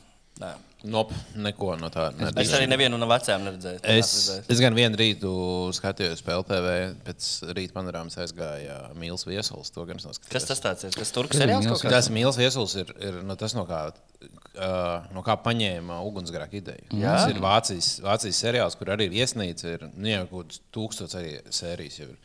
Nē. 0.40 0.54
Nop, 0.86 1.10
neko 1.40 1.72
no 1.80 1.88
tā. 1.90 2.10
Es 2.12 2.20
nebija. 2.20 2.58
arī 2.58 2.66
nevienu 2.68 2.98
no 3.00 3.08
vecajiem 3.10 3.42
neredzēju. 3.46 3.80
Es, 3.90 4.10
es 4.52 4.60
gan 4.62 4.76
vienu 4.76 4.98
rītu 5.00 5.30
skatījos 5.74 6.20
PLTV, 6.22 6.74
pēc 7.06 7.30
rīta 7.56 7.74
panorāmas 7.74 8.18
aizgāja 8.22 8.76
Mīls 9.00 9.26
Viesuls. 9.26 9.72
To 9.74 9.86
gan 9.88 9.98
es 9.98 10.06
noskatījos. 10.06 10.34
Kas 10.36 10.46
tas 10.46 10.62
tāds 10.62 10.86
ir? 10.86 10.94
Tas 10.94 11.14
turks 11.16 11.40
ir 11.40 11.50
kaut 11.50 11.66
kāds? 11.72 11.86
Tas 11.96 12.10
Mīls 12.12 12.38
Viesuls 12.38 12.76
ir, 12.78 12.92
ir 13.02 13.18
no 13.26 13.34
tas, 13.40 13.56
no 13.58 13.64
kā, 13.66 13.80
uh, 14.28 15.08
no 15.16 15.24
kā 15.26 15.38
paņēma 15.48 15.98
ugunsgrēka 16.06 16.60
ideju. 16.60 16.90
Jā? 16.92 17.16
Tas 17.16 17.32
ir 17.32 17.42
Vācijas, 17.42 17.92
Vācijas 18.06 18.42
seriāls, 18.46 18.78
kur 18.78 18.94
arī 18.94 19.08
ir 19.10 19.22
iesnīca. 19.24 19.78
Ir 19.78 19.88
nu, 19.88 20.10
jau 20.12 20.26
kaut 20.28 20.52
kāds 20.52 20.62
tūkstots 20.76 21.18
arī 21.18 21.38
sērijas. 21.50 22.02
Jau 22.04 22.12
ir. 22.12 22.20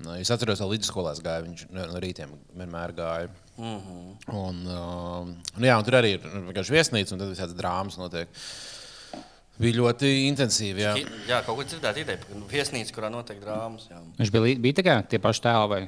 Nu, 0.00 0.16
Es 0.16 0.30
atceros, 0.32 0.60
ka 0.62 0.68
vidusskolā 0.70 1.12
gāja. 1.20 1.44
Viņš 1.44 1.66
no 1.74 1.86
no 1.92 2.00
rītiem 2.02 2.32
vienmēr 2.56 2.94
gāja. 2.96 3.30
Mm 3.60 3.76
-hmm. 3.76 4.34
un, 4.40 4.60
uh, 4.64 5.26
nu, 5.56 5.66
jā, 5.66 5.76
un 5.76 5.84
tur 5.84 5.98
arī 5.98 6.14
ir 6.16 6.22
nu, 6.24 6.46
vienkārši 6.48 6.72
viesnīca, 6.72 7.12
un 7.12 7.18
tad 7.20 7.32
visādas 7.34 7.56
drāmas 7.56 7.98
notiek. 8.00 8.28
Bija 9.60 9.76
ļoti 9.76 10.08
intensīvi. 10.30 10.80
Jā. 10.80 10.94
Jā, 11.28 11.42
kaut 11.44 11.58
ko 11.58 11.64
dzirdēt, 11.64 11.98
ideja 12.00 12.18
par 12.22 12.46
viesnīcu, 12.48 12.94
kurā 12.96 13.10
notiek 13.12 13.42
drāmas. 13.42 13.90
Jā. 13.90 14.00
Viņš 14.16 14.30
bija, 14.32 14.56
bija 14.58 14.78
tā 14.78 14.84
kā 14.86 14.94
tie 15.04 15.18
paši 15.20 15.44
tēli 15.44 15.68
vai 15.68 15.82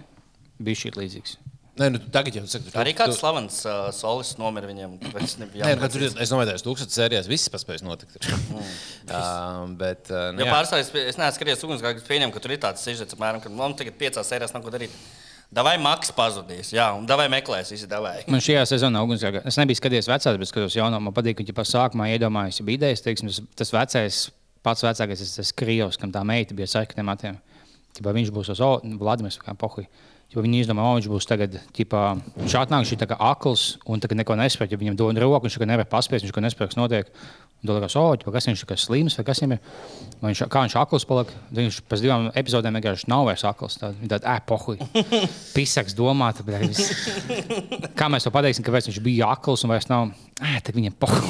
bija 0.58 0.82
šī 0.82 0.92
līdzīgs. 0.98 1.38
Nē, 1.80 1.86
nu, 1.88 2.00
tagad 2.12 2.36
jau 2.36 2.42
saka, 2.52 2.68
Arī 2.82 2.92
kāds 2.92 3.16
slavens 3.16 3.62
uh, 3.64 3.86
solis 3.96 4.34
nomira 4.36 4.68
viņam. 4.68 4.98
tāpēc 5.00 5.36
Nē, 5.40 5.70
nu, 5.80 5.88
tur, 5.88 6.04
es 6.04 6.32
domāju, 6.32 6.52
ka 6.52 6.64
tūkstotis 6.66 6.98
sērijās 6.98 7.30
viss 7.30 7.48
paspējas 7.52 7.84
notikt. 7.86 8.18
uh, 8.28 9.62
bet, 9.80 10.10
uh, 10.12 10.28
nu, 10.36 10.44
Jo 10.44 10.50
jā. 10.50 10.52
pārstāvis, 10.52 10.92
es 10.92 11.16
neesmu 11.16 11.38
skatījies 11.38 11.64
ugunsgrēku, 11.64 12.04
pieņemu, 12.10 12.34
ka 12.34 12.42
tur 12.44 12.52
ir 12.52 12.60
tāds 12.60 12.84
sižets, 12.84 13.16
apmēram, 13.16 13.40
ka 13.40 13.52
mums 13.52 13.78
tagad 13.80 13.96
piecās 14.02 14.28
sērijās 14.28 14.52
nav 14.52 14.66
ko 14.66 14.74
darīt. 14.74 14.92
Davai 15.52 15.74
Maks 15.80 16.12
pazudīs, 16.16 16.74
jā, 16.76 16.86
un 16.96 17.08
davai 17.08 17.26
meklēs, 17.32 17.72
visi 17.72 17.88
davai. 17.88 18.22
Man 18.32 18.40
šajā 18.44 18.62
sezonā 18.68 19.00
ugunsgrēkā. 19.04 19.42
Es 19.48 19.58
nebiju 19.60 19.80
skatījies 19.80 20.08
vecās, 20.08 20.38
bet 20.40 20.48
skatos 20.48 20.76
jauno. 20.76 21.00
Man 21.00 21.16
patīk, 21.16 21.40
ka 21.40 21.44
jau 21.44 21.66
sākumā 21.68 22.08
iedomājos, 22.14 22.60
ja 22.60 22.68
bija 22.68 22.80
idejas, 22.80 23.04
teiksim, 23.04 23.28
tas, 23.28 23.42
tas 23.60 23.72
vecais, 23.74 24.22
pats 24.64 24.84
vecākais, 24.84 25.24
tas, 25.24 25.34
tas 25.40 25.52
krievs, 25.56 26.00
kam 26.00 26.12
tā 26.14 26.24
meita 26.24 26.56
bija 26.56 26.70
sarkaniem 26.72 27.08
matiem. 27.12 27.36
Ķipā 27.92 28.16
viņš 28.16 28.32
būs 28.32 28.52
uz 28.54 28.64
Vladimirs 28.96 29.36
kā 29.44 29.52
pohuļ. 29.60 29.84
Ja 30.32 30.40
viņi 30.40 30.62
izdomā, 30.64 30.84
ka 30.86 30.96
viņš 30.96 31.08
būs 31.12 31.28
tagad, 31.28 31.56
ķipā, 31.76 32.02
viņš 32.40 32.54
atnāk, 32.56 32.88
kā 33.10 33.16
akls 33.20 33.76
un 33.84 34.00
tagad 34.00 34.22
neko 34.22 34.36
nespēj. 34.40 34.72
Ja 34.72 34.80
viņam 34.80 34.96
dod 34.96 35.20
roku, 35.20 35.44
viņš 35.44 35.58
nevar 35.68 35.88
paspēt, 35.90 36.22
viņš 36.24 36.32
neko 36.32 36.44
nespēj, 36.46 36.70
kas 36.72 36.80
notiek. 36.80 37.10
Tad 37.62 37.76
liekas, 37.76 37.94
oh, 37.94 38.10
kas 38.34 38.48
viņš 38.48 38.62
ir, 38.64 38.66
kas 38.72 38.84
slims 38.88 39.14
vai 39.14 39.22
kas 39.28 39.38
viņam 39.38 39.52
ir. 39.54 39.60
Vai 40.18 40.32
Viņš, 40.32 40.40
kā 40.50 40.58
viņš 40.64 40.74
akls 40.80 41.04
paliek, 41.06 41.28
viņš 41.54 41.76
pēc 41.90 42.00
divām 42.02 42.24
epizodēm 42.38 42.74
vienkārši 42.78 43.06
nav 43.10 43.22
vairs 43.28 43.44
akls. 43.46 43.76
Tāda, 43.78 44.18
eh, 44.18 44.40
pohuļ. 44.48 44.76
Pisaks 45.54 45.94
domāt, 45.98 46.36
viss. 46.46 46.90
Kā 47.98 48.06
mēs 48.10 48.26
to 48.26 48.30
pateiksim, 48.34 48.66
kāpēc 48.66 48.84
viņš 48.90 48.98
bija 49.04 49.30
akls 49.36 49.62
un 49.66 49.70
vairs 49.74 49.88
nav? 49.90 50.10
Ē, 50.42 50.58
tad 50.66 50.74
viņam 50.74 50.94
pohuļ 50.98 51.22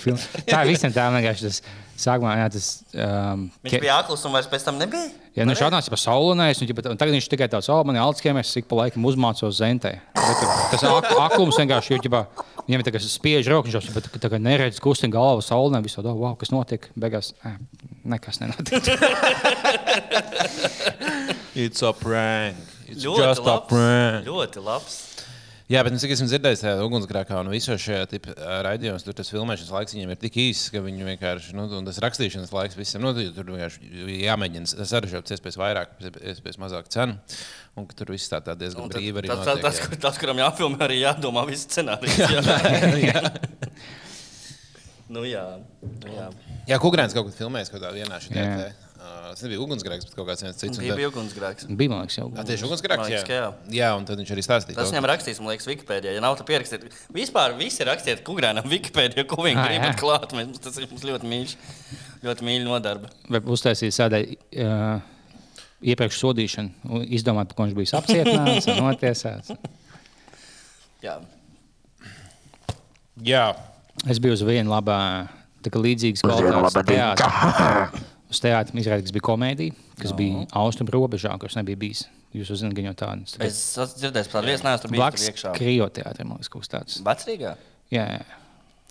film. 0.00 0.18
Tā 0.48 0.64
ir 0.64 0.72
visiem 0.72 0.92
tā 0.94 1.04
vienkārši 1.12 1.42
tas 1.48 1.58
sākumā, 2.00 2.36
jā, 2.40 2.46
tas. 2.54 2.66
Um, 2.96 3.50
Viņš 3.64 3.80
bija 3.82 3.98
akls 4.02 4.24
un 4.26 4.32
vairs 4.34 4.48
pēc 4.50 4.62
tam 4.66 4.76
nebija. 4.80 5.06
Ja 5.34 5.42
nu 5.44 5.50
viņš 5.52 5.64
atnāca 5.66 5.90
pa 5.90 5.98
saulēnēs, 5.98 6.60
un, 6.62 6.66
un 6.92 6.98
tagad 7.00 7.14
viņš 7.16 7.28
tikai 7.32 7.48
tāds, 7.50 7.68
oh, 7.72 7.80
man 7.86 7.96
ir 7.98 8.02
Alzheimer's, 8.04 8.52
ik 8.60 8.66
pa 8.70 8.74
laikam 8.84 9.06
uzmācos 9.08 9.58
zentē. 9.58 9.92
Bet, 10.14 10.38
Tas 10.70 10.82
ak 10.86 11.04
aklums 11.26 11.58
vienkārši, 11.58 11.88
jo, 11.94 11.98
ģipa, 12.06 12.20
viņam 12.66 12.80
ir 12.80 12.86
tā 12.86 12.92
kā 12.94 13.00
spiež 13.04 13.48
viņš 13.68 13.74
jau 13.76 13.94
tā, 13.96 14.30
kā 14.32 14.38
neredz 14.42 14.80
kustina 14.82 15.12
galvu 15.14 15.42
saulē, 15.44 15.80
visu 15.84 16.02
to, 16.04 16.14
wow, 16.16 16.34
kas 16.40 16.50
notiek, 16.54 16.88
beigās, 16.98 17.32
ē, 17.44 17.56
nekas 18.14 18.40
nenotiek. 18.42 18.82
It's 21.54 21.82
a 21.86 21.92
prank. 21.94 22.56
It's 22.88 23.04
Ļoti 23.04 23.22
just 23.22 23.40
a 23.40 23.44
labs. 23.46 23.68
prank. 23.70 24.26
Ļoti 24.26 24.62
labs. 24.64 24.96
Jā, 25.74 25.80
bet 25.82 25.94
nu, 25.94 25.98
cik 25.98 26.12
esmu 26.14 26.26
dzirdējis, 26.30 26.60
tajā 26.62 26.82
ugunsgrēkā 26.86 27.38
un 27.42 27.48
visos 27.50 27.80
šajā 27.82 28.04
raidījumos, 28.66 29.02
tur 29.06 29.16
tas 29.18 29.30
filmēšanas 29.32 29.72
laiks 29.74 29.94
viņiem 29.96 30.12
ir 30.14 30.20
tik 30.22 30.36
īss, 30.44 30.68
ka 30.70 30.82
viņi 30.84 31.06
vienkārši, 31.08 31.54
nu, 31.58 31.64
un 31.80 31.88
tas 31.88 31.98
rakstīšanas 32.04 32.52
laiks 32.54 32.78
visam, 32.78 33.02
nu, 33.02 33.10
tur 33.34 33.48
vienkārši 33.50 33.90
jāmēģina 34.22 34.86
sarežģīt 34.86 35.32
iespējas 35.34 35.58
vairāk, 35.58 35.96
iespējas 36.30 36.60
mazāk 36.62 36.90
cenu, 36.94 37.16
un 37.80 37.88
ka 37.90 37.98
tur 37.98 38.12
viss 38.14 38.30
tā, 38.30 38.38
tā 38.46 38.54
diezgan 38.60 38.92
brīvi 38.92 39.24
arī 39.24 39.32
Tas, 39.32 39.42
tas, 39.42 39.50
notiek. 39.50 39.66
tas, 39.66 39.80
jā. 39.82 39.88
kur- 39.90 40.02
tas, 40.06 40.20
kuram 40.22 40.42
jāfilmē, 40.44 40.80
arī 40.86 41.00
jādomā 41.02 41.42
viss 41.50 41.66
scenārijs. 41.66 42.20
Jā. 42.22 43.24
nu, 45.14 45.24
jā. 45.26 45.44
Nu, 46.04 46.14
jā. 46.14 46.28
Jā, 46.70 46.78
Kukrāns 46.80 47.12
kaut 47.16 47.28
kad 47.32 47.40
filmējis 47.42 47.72
kaut 47.72 47.82
kādā 47.82 47.90
vienā 47.98 48.20
šajā 48.24 48.44
Jā. 48.44 48.70
Uh, 49.04 49.24
Tas 49.34 49.42
nebija 49.44 49.60
ugunsgrēks, 49.60 50.06
bet 50.08 50.14
kaut 50.16 50.28
kāds 50.30 50.40
viens 50.44 50.56
cits. 50.56 50.78
un 50.78 50.80
Bija 50.80 50.92
tad- 50.94 51.00
bija 51.02 51.08
ugunsgrēks. 51.10 51.66
Bija, 51.76 51.90
liekas, 52.00 52.16
jau. 52.16 52.26
Ā, 52.32 52.44
Tieši 52.48 52.64
ugunsgrēks, 52.68 53.08
jā. 53.12 53.20
jā. 53.28 53.48
jā, 53.76 53.88
un 53.98 54.04
tad 54.08 54.20
viņš 54.22 54.30
arī 54.32 54.44
stāstīja. 54.46 54.76
Tas 54.78 54.92
viņam 54.94 55.08
rakstīs, 55.10 55.40
man 55.42 55.50
liekas, 55.52 55.66
Wikipēdijā. 55.68 56.14
Ja 56.16 56.22
nav 56.24 56.38
tā 56.38 56.46
pierakstīt, 56.48 56.86
vispār 57.12 57.56
visi 57.58 57.84
rakstiet 57.84 58.22
Kukrānam 58.24 58.64
Wikipēdijā, 58.70 59.26
ko 59.28 59.42
viņi 59.44 59.66
jā. 59.76 59.90
klāt. 60.00 60.32
Mēs, 60.38 60.56
tas 60.64 60.78
ir 60.80 60.86
mums 60.88 61.04
ļoti 61.04 61.28
mīļš, 61.34 61.56
ļoti 62.24 62.48
mīļš 62.48 62.64
nodarbe. 62.70 63.10
Vai 63.28 63.42
uztaisīja 63.58 63.96
sādai 63.98 64.22
uh, 64.38 65.02
iepriekš 65.84 66.22
sodīšanu, 66.24 66.72
un 66.88 67.04
izdomāja, 67.04 67.50
par 67.50 67.58
ko 67.60 67.68
viņš 67.68 67.76
bija 67.82 68.00
apcietināts 68.00 68.70
un 68.72 68.80
notiesāts. 68.86 69.52
Jā. 71.04 71.18
Jā, 73.24 73.46
Es 74.10 74.18
biju 74.20 74.34
uz 74.34 74.42
vienu 74.44 74.72
labā, 74.72 74.96
tā 75.64 75.70
kā 75.72 75.80
līdzīgas 75.80 76.24
kvalitātes 76.24 76.74
teātris. 76.88 78.10
Uz 78.34 78.42
teātris 78.42 78.82
izrādījās, 78.82 79.06
kas 79.06 79.14
bija 79.14 79.26
komēdija, 79.30 79.78
kas 80.00 80.10
no. 80.10 80.18
bija 80.18 80.44
austrumu 80.58 80.94
robežā, 80.96 81.34
kas 81.40 81.54
nebija 81.60 81.78
bijis. 81.78 82.04
Jūs 82.34 82.50
zināt, 82.58 82.74
gan 82.74 82.88
jau 82.88 82.94
tādas. 82.98 83.36
Es 83.38 83.58
esmu 83.78 84.00
dzirdējis 84.00 84.30
par 84.32 84.40
tādu 84.40 84.50
viesu, 84.50 84.66
neesmu 84.66 84.82
tur 84.82 84.90
Blakus 84.96 85.22
man 86.26 86.40
liekas, 86.40 86.50
kaut 86.50 86.64
kas 86.64 86.72
tāds. 86.72 86.96
Vecrīgā? 87.06 87.52
Jā, 87.94 88.06
jā. 88.16 88.40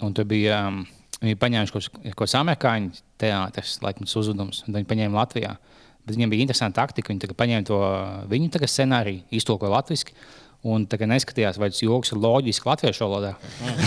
Un 0.07 0.15
tur 0.15 0.29
bija. 0.29 0.61
Um, 0.69 0.85
Viņi 1.23 1.37
paņēma 1.39 1.71
kaut 1.71 1.85
ko 2.19 2.25
tādu 2.27 2.35
amerikāņu 2.35 2.97
teātris, 3.21 3.77
laikam 3.83 4.03
tas 4.03 4.15
uzdevums, 4.19 4.57
un 4.67 4.75
viņi 4.75 4.87
paņēma 4.89 5.15
Latvijā. 5.15 5.53
Bet 6.03 6.17
viņiem 6.17 6.33
bija 6.33 6.43
interesanti 6.43 6.75
taktika. 6.75 7.13
Viņi 7.13 7.37
paņēma 7.39 7.67
to 7.69 7.77
viņu 8.27 8.49
scenāriju, 8.67 9.21
iztulkoja 9.31 9.71
latviešu. 9.71 10.17
Un 10.63 10.85
tā 10.87 10.95
kā 10.95 11.07
neskatījās, 11.11 11.57
vai 11.59 11.67
tas 11.73 11.81
joks 11.83 12.13
ir 12.13 12.21
loģiski 12.23 12.69
latviešu 12.69 13.03
valodā. 13.03 13.33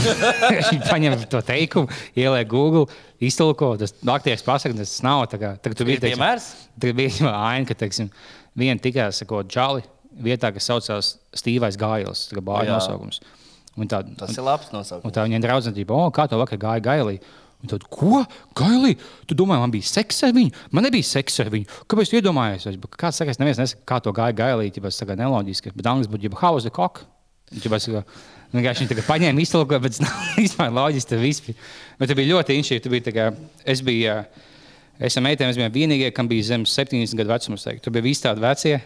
Viņi 0.68 0.83
paņēma 0.85 1.29
to 1.33 1.41
teikumu, 1.49 1.89
ielēja 2.12 2.49
Google, 2.51 2.85
iztulkoja. 3.24 3.81
Tas 3.87 3.95
aktieris 4.12 4.45
pasakā, 4.45 4.77
tas 4.77 4.93
nav. 5.07 5.22
Tā 5.33 5.41
kā, 5.41 5.55
tur 5.64 5.72
Ir 5.72 5.89
bija 5.89 6.03
teiksim, 6.05 6.20
piemērs? 6.20 6.51
Tagad 6.77 6.99
bija 7.01 7.33
aina, 7.49 7.64
ka 7.70 7.79
teiksim, 7.81 8.11
viena 8.61 8.85
tikai 8.85 9.09
sakot, 9.16 9.49
džali 9.49 9.87
vietā, 10.27 10.53
kas 10.53 10.68
saucās 10.68 11.14
Stīvais 11.37 11.81
Gails, 11.81 12.27
tā 12.29 12.37
kā 12.37 12.45
bāra 12.45 12.68
Jā. 12.68 12.77
nosaukums. 12.77 13.22
Un 13.77 13.89
tā, 13.93 14.03
Tas 14.20 14.37
ir 14.37 14.45
labs 14.45 14.68
nosaukums. 14.72 15.05
Un 15.09 15.16
tā 15.16 15.24
viņa 15.27 15.41
draudzene, 15.45 15.89
oh, 15.93 16.07
kā 16.12 16.24
tev 16.29 16.41
vakar 16.45 16.61
gāja 16.61 16.85
gailī. 16.85 17.18
Un 17.64 17.70
tad, 17.72 17.84
ko? 17.90 18.20
Gailī, 18.59 18.92
tu 19.26 19.34
domā, 19.38 19.57
man 19.62 19.72
bija 19.72 19.86
seks 19.88 20.20
ar 20.28 20.34
viņu? 20.36 20.52
Man 20.76 20.84
nebija 20.86 21.07
seks 21.09 21.40
ar 21.42 21.48
viņu. 21.50 21.66
Kāpēc 21.88 22.11
tu 22.12 22.18
iedomājies? 22.20 22.66
Es, 22.70 22.76
Kāds 23.00 23.16
saka, 23.22 23.32
es 23.32 23.40
neviens 23.40 23.59
nesaka, 23.62 23.82
kā 23.88 24.00
to 24.04 24.12
gāja 24.16 24.36
gailī, 24.36 24.68
ja 24.68 24.82
tas 24.84 25.00
ir 25.02 25.14
neloģiski. 25.18 25.72
Bet 25.74 25.88
angļuiski 25.90 26.12
būtu 26.12 26.28
jau 26.28 26.40
hausa 26.42 26.70
kok. 26.76 27.00
Vienkārši 28.52 28.84
viņa 28.84 28.90
tagad 28.92 29.07
paņēma 29.09 29.42
iztulkojumu, 29.42 29.82
bet 29.88 30.00
nav 30.04 30.20
vispār 30.38 30.70
loģiski. 30.76 31.09
tas 31.14 31.22
viss. 31.22 31.42
Bet 31.98 32.11
tas 32.12 32.18
bija 32.18 32.34
ļoti 32.34 32.59
inšīgi. 32.61 32.82
Tu 32.84 32.92
biji 32.92 33.07
tā 33.09 33.14
kā- 33.16 33.32
Es 33.64 33.80
biju, 33.82 34.18
es 35.00 35.16
ar 35.16 35.24
meitēm, 35.26 35.50
es 35.50 35.57
biju 35.59 35.72
vienīgie, 35.74 36.12
kam 36.14 36.28
bija 36.30 36.44
zem 36.52 36.64
70 36.68 37.16
gadu 37.18 37.32
teiktu. 37.64 37.82
Tur 37.88 37.96
bija 37.96 38.07
visi 38.07 38.22
tādi 38.28 38.44
vecie. 38.44 38.76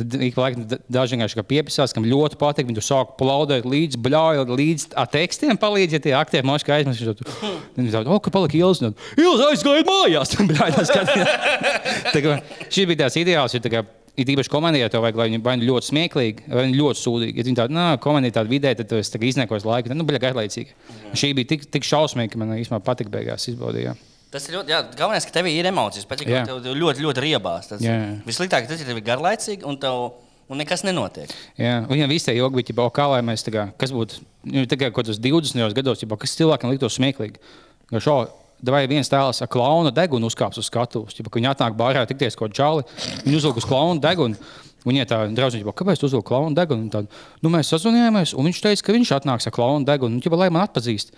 Tad 0.00 0.16
Ik 0.26 0.36
laikam 0.40 0.64
da- 0.70 0.78
daži 0.98 1.16
vienkārši 1.16 1.38
kā 1.38 1.44
piepisās, 1.52 1.94
kam 1.96 2.06
ļoti 2.08 2.38
patīk. 2.40 2.66
Viņi 2.70 2.78
tur 2.80 2.86
sāk 2.86 3.14
plaudēt 3.20 3.68
līdzi, 3.68 4.00
bļaujot 4.04 4.50
līdzi 4.56 4.90
ar 4.96 5.06
tekstiem, 5.12 5.58
palīdz, 5.60 5.96
ja 5.98 6.02
tie 6.08 6.16
aktieri 6.18 6.46
moškā 6.48 6.80
aizmirst. 6.80 7.04
Viņi 7.04 7.16
tur- 7.20 7.60
Viņi 7.78 7.94
tādi, 7.94 8.10
o, 8.10 8.18
ka 8.20 8.32
palika 8.34 8.56
Ielas. 8.58 8.80
Ielas 9.20 9.46
aizgāja 9.50 9.86
mājās. 9.86 10.34
Tā 12.14 12.20
kā 12.24 12.36
Šis 12.70 12.86
bija 12.90 13.04
tāds 13.06 13.18
ideāls. 13.20 13.54
ir 13.54 13.60
tā 13.64 13.72
kā 13.72 13.84
Ir 14.18 14.26
īpaši 14.26 14.50
komēdijā, 14.52 14.88
tev 14.90 15.04
vajag, 15.04 15.16
lai 15.16 15.26
viņi 15.30 15.38
vai 15.46 15.52
nu 15.56 15.64
ļoti 15.68 15.86
smieklīgi, 15.86 16.48
vai 16.50 16.64
nu 16.68 16.74
ļoti 16.82 16.98
sūdīgi. 16.98 17.36
Ja 17.38 17.44
viņi 17.46 17.56
tādi, 17.60 17.76
nā, 17.76 17.84
komēdija 18.02 18.34
tāda 18.40 18.50
vidē, 18.50 18.72
tad 18.76 18.90
es 18.98 19.08
iznēkoju 19.14 19.64
laiku. 19.64 19.88
Tad, 19.88 19.96
nu, 19.96 20.04
bija 20.04 20.18
garlaicīgi. 20.26 20.74
Šī 21.14 21.30
bija 21.38 21.48
tik, 21.54 21.64
tik 21.70 21.86
šausmīga, 21.86 22.34
ka 22.34 22.40
man 22.42 22.50
īstenībā 22.58 22.82
patika 22.84 23.08
beigās 23.14 23.46
izbaudījā. 23.48 23.94
Tas 24.30 24.46
ir 24.46 24.58
ļoti, 24.58 24.70
jā, 24.70 24.80
galvenais, 24.94 25.26
ka 25.26 25.34
tev 25.34 25.48
ir 25.50 25.68
emocijas. 25.70 26.06
Pat 26.06 26.20
ja 26.22 26.44
tev 26.46 26.60
tev 26.62 26.76
ļoti, 26.78 27.02
ļoti 27.02 27.24
riebās. 27.24 27.70
Tas. 27.72 27.86
Vissliktāk, 28.26 28.68
tas 28.70 28.82
ir 28.82 29.00
garlaicīgi 29.06 29.66
un, 29.66 29.78
tev, 29.82 30.12
un 30.50 30.62
nekas 30.62 30.84
nenotiek. 30.86 31.32
Jā, 31.58 31.80
viņam 31.90 32.14
jogi 32.14 32.60
bija, 32.60 32.68
ģipā, 32.70 32.90
kā 32.94 33.08
lai 33.10 33.24
mēs 33.26 33.46
tā 33.46 33.54
kā, 33.54 33.66
kas 33.80 33.94
būtu, 33.94 34.22
nu, 34.52 34.66
tā 34.70 34.78
kā 34.78 34.92
kaut 34.92 35.02
kādos 35.02 35.18
20 35.18 35.74
gados, 35.74 36.04
ģipā, 36.04 36.20
kas 36.22 36.38
cilvēkam 36.38 36.70
liktos 36.70 37.00
smieklīgi. 37.00 37.42
Ka 37.90 38.02
Šo, 38.02 38.20
Vai 38.60 38.82
viens 38.90 39.08
tēls 39.08 39.40
ar 39.40 39.48
klauna 39.48 39.88
degunu 39.94 40.28
uzkāps 40.28 40.58
uz 40.60 40.66
skatuves, 40.68 41.16
ja 41.16 41.24
viņi 41.24 41.48
atnāk 41.48 41.78
bārā 41.78 42.02
tikties 42.08 42.36
kaut 42.36 42.52
čāli, 42.56 42.84
viņi 43.24 43.38
uzlūk 43.38 43.60
uz 43.62 43.66
klauna 43.68 43.96
degunu. 44.02 44.36
Viņai 44.84 45.06
tā 45.08 45.16
draudzene, 45.36 45.72
kāpēc 45.76 46.00
tu 46.00 46.08
uzlūk 46.08 46.26
klauna 46.28 46.56
degunu? 46.56 46.86
Un 46.86 46.92
Tad, 46.92 47.08
nu, 47.44 47.50
mēs 47.52 47.68
sazvanījāmies, 47.72 48.32
un 48.36 48.48
viņš 48.48 48.60
teica, 48.64 48.84
ka 48.84 48.94
viņš 48.96 49.12
atnāks 49.16 49.48
ar 49.48 49.52
klauna 49.52 49.84
degunu, 49.88 50.16
un, 50.16 50.22
ģipā, 50.24 50.38
lai 50.40 50.48
man 50.52 50.64
atpazīst. 50.64 51.12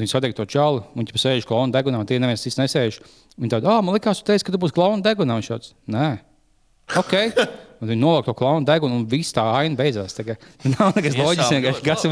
Viņi 0.00 0.08
satiek 0.08 0.36
to 0.36 0.46
čāli, 0.48 0.80
un 0.94 1.04
viņš 1.04 1.20
sēž 1.20 1.46
klauna 1.48 1.74
degunā, 1.74 2.00
un 2.00 2.08
tie 2.08 2.20
neviens 2.22 2.42
cits 2.42 2.56
nesēž. 2.60 3.00
Viņi 3.36 3.52
tādi, 3.52 3.68
ah, 3.68 3.82
man 3.84 3.96
likās, 3.96 4.22
tu 4.22 4.28
teici, 4.30 4.46
ka 4.46 4.54
tu 4.54 4.60
būsi 4.62 4.76
klauna 4.76 5.04
degunā. 5.04 5.36
Viņš 5.40 5.50
tāds, 5.52 5.74
nē. 5.92 6.08
Ok. 6.98 7.14
Un 7.82 7.90
viņi 7.90 7.98
nolika 7.98 8.30
to 8.30 8.36
klaunu 8.38 8.66
degunu, 8.66 9.00
un 9.00 9.06
viss 9.10 9.34
tā 9.34 9.42
aina 9.58 9.74
beidzās. 9.78 10.14
Tā 10.14 10.36
nav 10.76 10.94
nekas 10.94 11.16
loģisks. 11.18 11.80
Kas, 11.82 12.04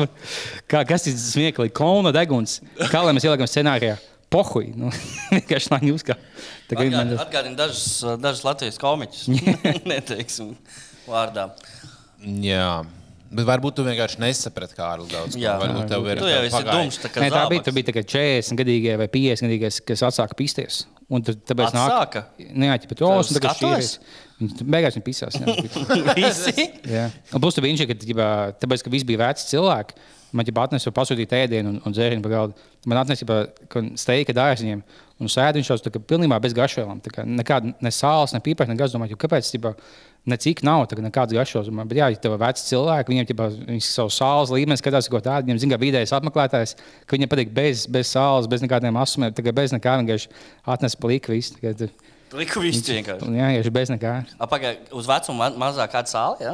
kā, 0.67 0.85
kas 0.89 1.07
ir 1.07 1.19
smieklīgi? 1.21 1.75
Klauna 1.77 2.13
deguns. 2.15 2.59
Kā 2.91 3.05
lai 3.07 3.15
mēs 3.17 3.27
ieliekam 3.29 3.51
scenārijā? 3.51 3.97
Pohuj. 4.31 4.71
Nu, 4.79 4.91
vienkārši 5.35 5.73
lai 5.73 5.81
jūs 5.89 6.07
kā. 6.07 6.17
Kā 6.71 6.87
man 6.91 7.17
Atgādini 7.19 7.59
dažus, 7.59 8.03
dažus 8.23 8.45
Latvijas 8.47 8.79
komiķus. 8.83 9.27
Neteiksim 9.91 10.57
vārdā. 11.07 11.51
Jā. 12.43 12.83
Bet 13.31 13.47
varbūt 13.47 13.77
tu 13.79 13.85
vienkārši 13.87 14.19
nesaprati, 14.25 14.75
kā 14.75 14.89
ar 14.97 15.03
daudz. 15.07 15.37
Jā. 15.39 15.53
varbūt 15.61 15.87
tev 15.93 16.07
ir 16.11 16.19
Tu 16.19 16.31
jau 16.31 16.41
esi 16.49 16.63
dums. 16.67 16.97
tā 16.99 17.11
kā 17.15 17.23
Nē, 17.23 17.29
tā 17.31 17.43
bija, 17.53 17.63
tā 17.69 17.75
bija 17.77 17.87
tā, 17.87 18.03
40 18.03 18.59
gadīgie 18.59 18.97
vai 18.99 19.07
50 19.13 19.47
gadīgie, 19.47 19.71
kas 19.87 20.03
atsāka 20.09 20.35
pisties. 20.39 20.81
Un 21.11 21.23
tad, 21.27 21.39
tāpēc 21.47 21.71
Atsāka? 21.75 22.25
Nē, 22.39 22.73
tā 22.83 22.91
bija 22.91 23.01
tā, 23.03 23.11
uz 23.19 23.31
un 23.31 23.39
tagad 23.39 23.63
ir. 23.67 24.59
Beigās 24.63 24.97
viņa 24.97 25.07
pisās. 25.07 25.39
Visi. 26.19 26.67
Jā. 26.91 27.09
Un 27.35 27.43
plus, 27.43 27.59
viņš 27.63 27.85
ir, 27.85 27.91
ka, 27.91 27.99
ģibā, 28.03 28.29
tāpēc, 28.63 28.85
ka 28.87 28.93
visi 28.95 29.09
bija 29.09 29.23
veci 29.27 29.49
cilvēki. 29.51 29.99
Man 30.39 30.47
jau 30.47 30.55
atnesa 30.63 30.93
pasūtīt 30.95 31.35
ēdienu 31.35 31.73
un, 31.75 31.81
un 31.87 31.95
dzērienu 31.95 32.23
par 32.23 32.35
galdu. 32.35 32.69
Man 32.87 33.01
atnesa 33.03 33.41
steika 33.99 34.35
dārziņiem. 34.39 34.85
Un 35.21 35.29
sēdi 35.29 35.61
viņš 35.61 35.69
jau 35.71 35.77
tā 35.85 35.91
pilnībā 36.01 36.39
bez 36.41 36.55
garšvielām. 36.57 37.01
Tā 37.05 37.11
kā 37.13 37.25
Nekāda 37.29 37.75
ne 37.85 37.91
sāls, 37.93 38.33
ne 38.33 38.41
pīpēs, 38.41 38.69
ne 38.71 38.77
gaz. 38.79 38.95
Domāju, 38.95 39.19
kāpēc 39.21 39.51
ģibā, 39.53 39.75
necik 40.33 40.63
nav, 40.65 40.87
tā 40.89 40.97
kā 40.97 41.05
nekāds 41.05 41.35
garšos. 41.37 41.69
Bet 41.69 41.97
jā, 41.99 42.09
ja 42.15 42.17
tev 42.17 42.37
ir 42.37 42.41
veci 42.41 42.65
cilvēki, 42.71 43.13
viņiem 43.13 43.29
ģibā, 43.29 43.49
viņi 43.69 43.85
savu 43.85 44.13
sāls 44.17 44.53
līmeni 44.55 44.81
skatās, 44.81 45.11
ko 45.13 45.21
tādu. 45.21 45.47
Viņiem 45.51 45.61
zina, 45.67 45.77
kā 45.77 45.81
vidējais 45.85 46.15
apmeklētājs, 46.17 46.75
ka 47.05 47.17
viņiem 47.19 47.33
patīk 47.35 47.53
bez, 47.57 47.85
bez 47.87 48.13
sāls, 48.17 48.49
bez 48.49 48.65
nekādiem 48.65 48.97
asumiem, 49.01 49.33
tā 49.37 49.45
bez 49.53 49.77
nekā 49.77 49.99
vienkārši 50.01 50.33
atnesa 50.65 50.97
plīku 51.05 51.37
visu. 51.37 51.61
Tā 51.61 51.77
tu- 51.77 51.91
Liku 52.31 52.61
visu 52.63 52.93
vienkārši. 52.95 53.27
Jā, 53.35 53.47
vienkārši 53.51 53.71
bez 53.75 53.91
nekā. 53.91 54.11
Apakaļ 54.39 54.77
uz 54.95 55.07
vecumu 55.11 55.37
ma- 55.39 55.51
mazāk 55.67 55.91
kāda 55.91 56.07
sāla. 56.07 56.37
Ja? 56.41 56.53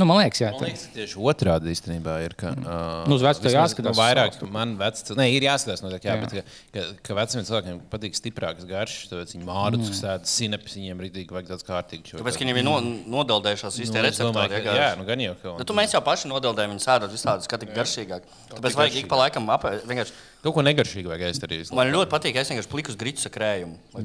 Nu, 0.00 0.06
man 0.08 0.16
liekas, 0.22 0.40
jā. 0.40 0.48
Man 0.56 0.64
liekas, 0.64 0.86
ka 0.88 0.94
tieši 0.96 1.18
otrādi 1.20 1.72
īstenībā 1.74 2.14
ir. 2.24 2.32
Ka, 2.40 2.54
uh, 2.56 3.08
Nu, 3.10 3.18
uz 3.18 3.24
vecu 3.24 3.42
tev 3.42 3.50
vismaz, 3.50 3.74
jāskatās 3.74 3.92
Nu, 3.92 3.98
vairāk, 3.98 4.38
man 4.54 4.72
veci, 4.80 5.16
ne, 5.18 5.26
ir 5.34 5.44
jāskatās, 5.44 5.82
noteikti, 5.84 6.08
jā, 6.08 6.14
Jā. 6.14 6.16
jā. 6.16 6.22
bet 6.24 6.32
ka, 6.32 6.54
ka, 6.72 6.84
ka 7.04 7.16
veciem 7.18 7.44
cilvēkiem 7.44 7.80
patīk 7.92 8.16
stiprākas 8.16 8.64
garšas, 8.70 9.10
tāpēc 9.10 9.34
viņi 9.36 9.44
mārus, 9.44 9.82
mm. 9.90 9.98
sēž 9.98 10.30
sinepes, 10.32 10.78
viņiem 10.78 11.04
rītīgi 11.04 11.36
vajag 11.36 11.50
tāds 11.52 11.68
kārtīgs. 11.68 12.14
Tāpēc, 12.16 12.38
ka 12.40 12.46
viņiem 12.46 12.62
ir 12.62 12.66
no, 12.66 12.78
nodeldējušās 13.18 13.76
Nu, 13.76 13.84
īstie 13.84 14.00
es 14.08 14.22
domāju, 14.22 14.48
receptori. 14.48 14.64
ka- 14.64 14.78
Jā, 14.80 14.88
nu 14.96 15.04
gan 15.04 15.24
jau. 15.26 15.36
ka- 15.42 15.54
Bet 15.60 15.68
tu 15.68 15.76
mēs 15.76 15.92
jau 15.92 16.00
paši 16.08 16.32
nodeldējam, 16.32 16.72
viņus 16.78 16.88
sēdot 16.88 17.12
visādus, 17.12 17.50
kā 17.50 17.60
tik 17.60 17.76
garšīgāk. 17.76 18.24
Tāpēc 18.56 18.80
vajag 18.80 18.96
ik 19.04 19.08
pa 19.12 19.20
laikam 19.20 19.52
apēst. 19.52 19.84
vienkārši- 19.84 20.16
Kaut 20.40 20.54
ko 20.56 20.62
negaršīgu 20.64 21.12
vajag 21.12 21.28
ēst 21.28 21.44
arī. 21.44 21.60
Man 21.76 21.92
ļoti 21.92 22.08
patīk, 22.08 22.32
ka 22.32 22.40
es 22.40 22.48
vienkārši 22.48 22.72
pliku 22.72 22.88
uz 22.88 22.96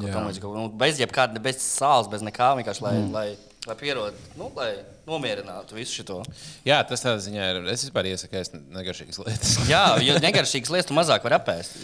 Jā. 0.04 0.12
tamlīdzīgu. 0.20 0.56
Nu, 0.60 0.68
Bez 0.68 1.00
jebkāda, 1.00 1.42
bez 1.42 1.56
sāls, 1.64 2.10
bez 2.12 2.22
nekā. 2.22 2.52
Vienkārši, 2.60 2.82
lai, 2.82 2.94
mm. 2.94 3.12
lai, 3.14 3.38
lai 3.66 3.76
pierod, 3.80 4.18
nu, 4.40 4.50
lai 4.58 4.72
nomierinātu 5.08 5.78
visu 5.78 6.00
šo. 6.02 6.20
Jā, 6.68 6.80
tas 6.88 7.04
tādā 7.06 7.22
ziņā 7.24 7.48
ir. 7.52 7.60
Es 7.74 7.86
vispār 7.86 8.10
iesaku 8.10 8.38
ēst 8.40 8.58
negaršīgas 8.58 9.20
lietas. 9.22 9.56
Jā, 9.72 9.84
jo 10.06 10.18
negaršīgas 10.24 10.74
lietas 10.74 10.90
tu 10.90 10.98
mazāk 10.98 11.26
var 11.28 11.38
apēst. 11.40 11.78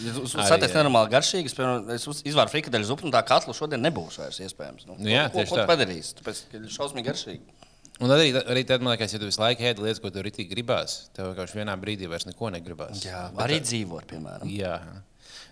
Jā. 0.74 0.80
nenormāli 0.80 1.12
garšīgas, 1.14 1.56
piemēram, 1.58 1.90
es 1.96 2.06
izvāru 2.32 2.54
frikadeļu 2.54 2.90
zupu, 2.90 3.06
un 3.08 3.14
tā 3.14 3.22
katlu 3.26 3.54
šodien 3.56 3.82
nebūs 3.82 4.18
vairs 4.22 4.40
iespējams. 4.46 4.88
Nu, 4.90 4.98
Nu 4.98 5.10
jā, 5.12 5.28
ko, 5.30 5.38
tieši 5.40 5.54
ko 5.54 5.58
tu 5.58 5.62
tā. 5.62 5.68
padarīsi? 5.70 6.16
Tāpēc, 6.20 6.42
ka 6.50 6.60
ir 6.60 6.72
šausmīgi 6.78 7.10
garšīgi. 7.10 7.61
Un 8.02 8.10
arī, 8.10 8.32
arī 8.40 8.64
tad, 8.66 8.82
man 8.82 8.96
liekas, 8.96 9.14
ja 9.14 9.20
tu 9.22 9.28
visu 9.28 9.38
laiku 9.42 9.62
ēdi 9.68 9.84
lietas, 9.84 10.00
ko 10.02 10.10
tev 10.10 10.24
rītīgi 10.26 10.50
gribās, 10.50 10.98
tev 11.14 11.30
vienkārši 11.30 11.60
vienā 11.60 11.76
brīdī 11.78 12.10
vairs 12.10 12.26
neko 12.26 12.50
negribās. 12.50 13.04
Jā, 13.06 13.28
Bet 13.30 13.44
arī 13.46 13.58
dzīvot, 13.62 14.08
piemēram. 14.10 14.50
Jā. 14.50 14.76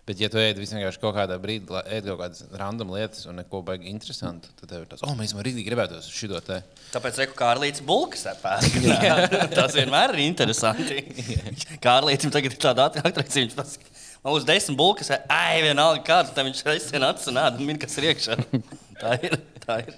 Bet, 0.09 0.19
ja 0.19 0.27
tu 0.33 0.41
ēd 0.41 0.59
vienkārši 0.59 0.99
kaut 0.99 1.15
kādā 1.15 1.37
brīdī, 1.39 1.71
ēd 1.95 2.09
kaut 2.09 2.19
kādas 2.25 2.43
random 2.59 2.91
lietas 2.97 3.29
un 3.31 3.39
neko 3.39 3.61
baigi 3.69 3.93
interesantu, 3.93 4.51
tad 4.59 4.73
tev 4.73 4.83
ir 4.83 4.91
tas, 4.91 5.05
oh, 5.07 5.15
mēs 5.19 5.37
arī 5.39 5.53
gribētu 5.63 6.01
šo 6.03 6.41
te. 6.43 6.59
Tāpēc, 6.91 7.21
reku, 7.23 7.37
kā 7.39 7.53
Arlīts 7.55 7.85
Bulks 7.87 8.27
apēst. 8.33 8.81
Tas 9.59 9.77
vienmēr 9.77 10.17
ir 10.17 10.25
interesanti. 10.25 11.05
Kā 11.85 12.01
Arlītam 12.01 12.35
tagad 12.35 12.57
ir 12.57 12.63
tāda 12.67 12.91
attrakcija, 12.91 13.47
viņš 13.47 13.57
pasaka, 13.61 13.95
man 14.25 14.41
uz 14.41 14.49
desmit 14.49 14.81
bulkas, 14.81 15.15
ai, 15.31 15.63
vienalga 15.63 16.03
kāds, 16.11 16.35
tad 16.35 16.49
viņš 16.49 16.67
reizē 16.67 17.01
nāca 17.03 17.31
un 17.31 17.39
un 17.45 17.67
min, 17.71 17.79
kas 17.81 17.95
ir 18.01 18.11
iekšā. 18.11 18.41
Tā 18.99 19.15
ir, 19.23 19.39
tā 19.63 19.83
ir. 19.85 19.95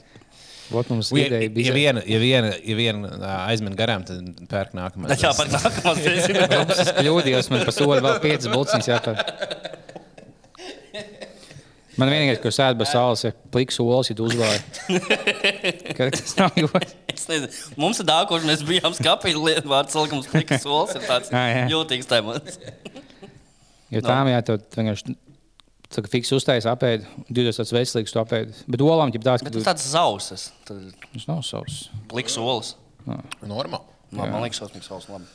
Vot 0.72 0.88
mums 0.92 1.10
Ja, 1.12 1.26
ideja 1.26 1.42
ja, 1.46 1.52
bija. 1.52 1.74
viena, 1.76 2.02
ja 2.08 2.18
viena, 2.22 2.50
ja 2.64 2.76
viena 2.78 3.10
ā, 3.18 3.32
aizmin 3.52 3.74
garām, 3.78 4.04
tad 4.08 4.22
pērk 4.50 4.72
nākamā. 4.78 5.12
Jā, 5.22 5.32
nākamās 5.36 6.00
reizes. 6.08 6.82
Es 6.86 6.92
kļūdījos, 6.96 7.50
man 7.52 7.66
pa 7.68 7.74
sodu 7.76 8.00
vēl 8.04 8.20
piecas 8.24 8.48
bulciņas 8.52 8.90
jāpēr. 8.94 9.22
Man 12.00 12.08
vienīgais, 12.08 12.38
ko 12.40 12.48
sēž 12.48 12.76
bez 12.80 12.88
saules, 12.94 13.20
ir 13.28 13.34
pliks 13.52 13.76
olas, 13.84 14.08
ja 14.08 14.16
tu 14.16 14.24
uzvāri. 14.24 14.62
Tas 15.92 16.32
nav 16.38 16.54
nezinu, 16.56 17.50
mums 17.76 18.00
ir 18.00 18.06
dārgi, 18.08 18.30
kurš 18.30 18.46
mēs 18.48 18.62
bijām 18.66 18.94
skapī, 18.96 19.34
lietu 19.36 19.68
vārds 19.70 19.92
salikums 19.92 20.30
plikas 20.32 20.64
solis, 20.64 20.96
ir 20.96 21.04
tāds 21.04 21.28
jūtīgs 21.72 22.08
temats. 22.08 22.56
Jo 23.92 24.00
tām 24.08 24.30
jā, 24.32 24.40
tu 24.48 24.56
vienkārši 24.78 25.14
tā 25.92 26.04
kā 26.04 26.10
fiks 26.12 26.32
uztais 26.36 26.66
apēdi, 26.68 27.06
divas 27.28 27.60
tāds 27.60 27.72
veselīgs 27.74 28.14
tu 28.14 28.20
apēdi. 28.22 28.54
Bet 28.70 28.84
olām 28.84 29.12
ģip 29.14 29.24
tāds, 29.26 29.44
ka 29.44 29.50
Bet 29.50 29.58
tu, 29.58 29.62
tas 29.62 29.72
tāds 29.72 29.88
zausas, 29.92 30.48
tad 30.68 30.80
tas 31.12 31.28
nav 31.28 31.42
savs. 31.46 31.84
pliks 32.12 32.38
solis. 32.38 32.74
Normāli. 33.06 33.84
Man, 34.12 34.28
man 34.30 34.44
liekas, 34.44 34.60
šausmīgs 34.60 34.88
solis 34.90 35.08
labi. 35.10 35.28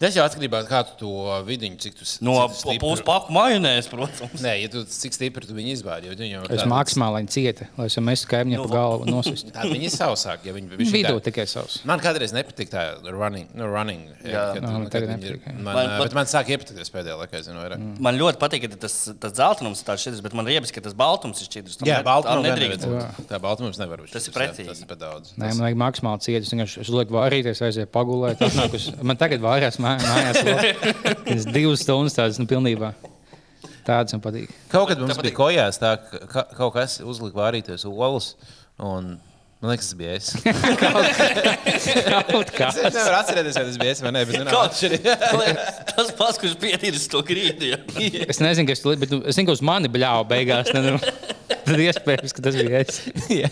Tas 0.00 0.14
jau 0.16 0.22
atkarībā 0.24 0.62
no 0.62 0.64
tā, 0.64 0.70
kā 0.70 0.78
tu 0.88 0.94
to 1.02 1.08
vidiņu, 1.44 1.76
cik 1.82 1.94
tu 1.98 2.06
No 2.24 2.34
stipri- 2.48 2.78
puspaku 2.80 3.34
majonēs, 3.36 3.84
protams. 3.92 4.40
Nē, 4.40 4.54
ja 4.62 4.68
tu 4.72 4.80
cik 4.88 5.12
stipri 5.12 5.44
tu 5.44 5.52
viņu 5.52 5.74
izbāri, 5.76 6.08
jo 6.08 6.14
viņi 6.16 6.30
jau 6.38 6.44
Es 6.48 6.62
tādi- 6.62 6.70
maksimāli 6.72 7.28
cieta, 7.28 7.66
lai 7.76 7.84
es 7.90 7.96
mestu 8.00 8.30
kaimiņu 8.30 8.62
pa 8.64 8.70
galvu 8.72 9.04
nosist. 9.10 9.50
Tādi 9.56 9.74
viņi 9.76 9.90
ir 9.90 9.92
sausāki, 9.92 10.48
ja 10.48 10.54
viņi 10.56 10.70
bišķi 10.80 10.94
Vidū 10.96 11.12
tā- 11.18 11.24
tikai 11.28 11.44
savs. 11.52 11.82
Man 11.84 12.00
kādreiz 12.00 12.32
nepatīk 12.32 12.70
tā 12.72 12.86
running. 13.12 13.50
Nu, 13.52 13.68
running 13.68 14.06
Jā. 14.24 14.54
kad, 14.54 14.62
Nā, 14.64 14.70
man 14.72 14.86
kad 14.88 14.94
tagad 14.96 15.12
nepatīk, 15.20 15.44
jā. 15.44 15.52
man, 15.58 15.64
Man- 15.64 15.74
man, 15.76 15.86
man- 15.92 16.00
bet 16.06 16.16
man 16.16 16.24
sāk 16.32 16.48
iepatikties 16.56 16.90
pēdējā 16.96 17.18
laikā, 17.20 17.42
zinu, 17.44 17.60
vairāk. 17.60 17.84
Mm. 17.84 18.00
Man 18.00 18.16
ļoti 18.18 18.40
patīk, 18.40 18.64
ka 18.70 18.80
tas, 18.86 18.96
tas 19.20 19.36
zeltainums 19.36 19.84
ir 19.84 19.90
tāds 19.90 20.06
šķidrs, 20.06 20.24
bet 20.24 20.32
man 20.40 20.48
riebas, 20.48 20.72
ka 20.72 20.80
tas 20.80 20.96
baltums 20.96 21.44
ir 21.44 21.50
šķidrs. 21.52 21.76
Jā, 21.84 22.00
tā 22.00 22.06
nedrīkst. 22.48 22.88
būt. 22.88 23.28
Tā 23.28 23.36
Baltmūrā 23.44 23.76
nevar 23.84 24.00
būt. 24.00 24.12
Tas 24.16 24.24
ir 24.28 24.32
jā, 24.32 24.38
precīzi. 24.40 24.68
Tas 24.72 24.80
ir 24.80 24.88
par 24.88 24.96
daudz. 24.96 25.34
Nē, 25.36 25.52
man 25.60 25.64
vajag 25.68 25.78
maksimāli 25.84 26.24
ciet. 26.24 26.48
Es 26.48 26.52
es 26.80 26.88
lieku 26.88 27.12
vārīties, 27.20 27.60
aizēju 27.68 27.92
pagulēt. 27.92 29.02
Man 29.04 29.16
tagad 29.20 29.40
mā- 29.76 29.89
mājās. 29.98 30.38
Es 31.34 31.46
divas 31.56 31.82
stundas 31.84 32.14
tādas, 32.16 32.38
nu, 32.40 32.46
pilnībā. 32.50 32.92
Tādas 33.86 34.14
man 34.14 34.22
patīk. 34.24 34.52
Kaut 34.70 34.90
kad 34.92 35.00
mums 35.02 35.18
bija 35.24 35.34
kojās 35.36 35.80
tā, 35.80 35.94
ka 36.10 36.20
ka- 36.30 36.46
kaut 36.56 36.74
kas 36.76 36.98
uzlika 37.02 37.38
vārīties 37.40 37.86
olas. 37.88 38.34
Un 38.80 39.16
Man 39.60 39.74
liekas, 39.74 39.90
tas 39.90 39.96
bija 40.00 40.14
es. 40.16 40.28
Kaut 40.80 42.48
kā. 42.56 42.70
Es 42.72 42.94
nevaru 42.96 43.16
atcerēties, 43.18 43.58
vai 43.58 43.64
tas 43.66 43.76
bija 43.82 43.92
es 43.92 44.00
vai 44.00 44.12
nē, 44.16 44.22
bet 44.30 44.38
nu, 44.38 44.44
nav 44.46 44.54
Kaut- 44.54 44.70
atšķirība. 44.70 45.16
Tas 45.90 46.12
pats, 46.16 46.38
kurš 46.40 46.54
pietīris 46.62 47.04
to 47.12 47.20
grīdu. 47.28 47.68
Ja. 47.74 47.78
Es 48.24 48.40
nezinu, 48.40 48.64
kas 48.70 48.80
tur 48.80 48.94
bija, 48.94 49.02
bet 49.04 49.12
nu, 49.12 49.18
es 49.28 49.36
zinu, 49.36 49.50
ka 49.50 49.56
uz 49.58 49.62
mani 49.68 49.90
bļāva 49.92 50.24
beigās. 50.30 50.72
Nu, 50.72 50.96
tad 51.68 51.76
iespējams, 51.84 52.32
ka 52.38 52.46
tas 52.48 52.56
bija 52.56 52.80
es. 52.86 53.02
Jā. 53.42 53.50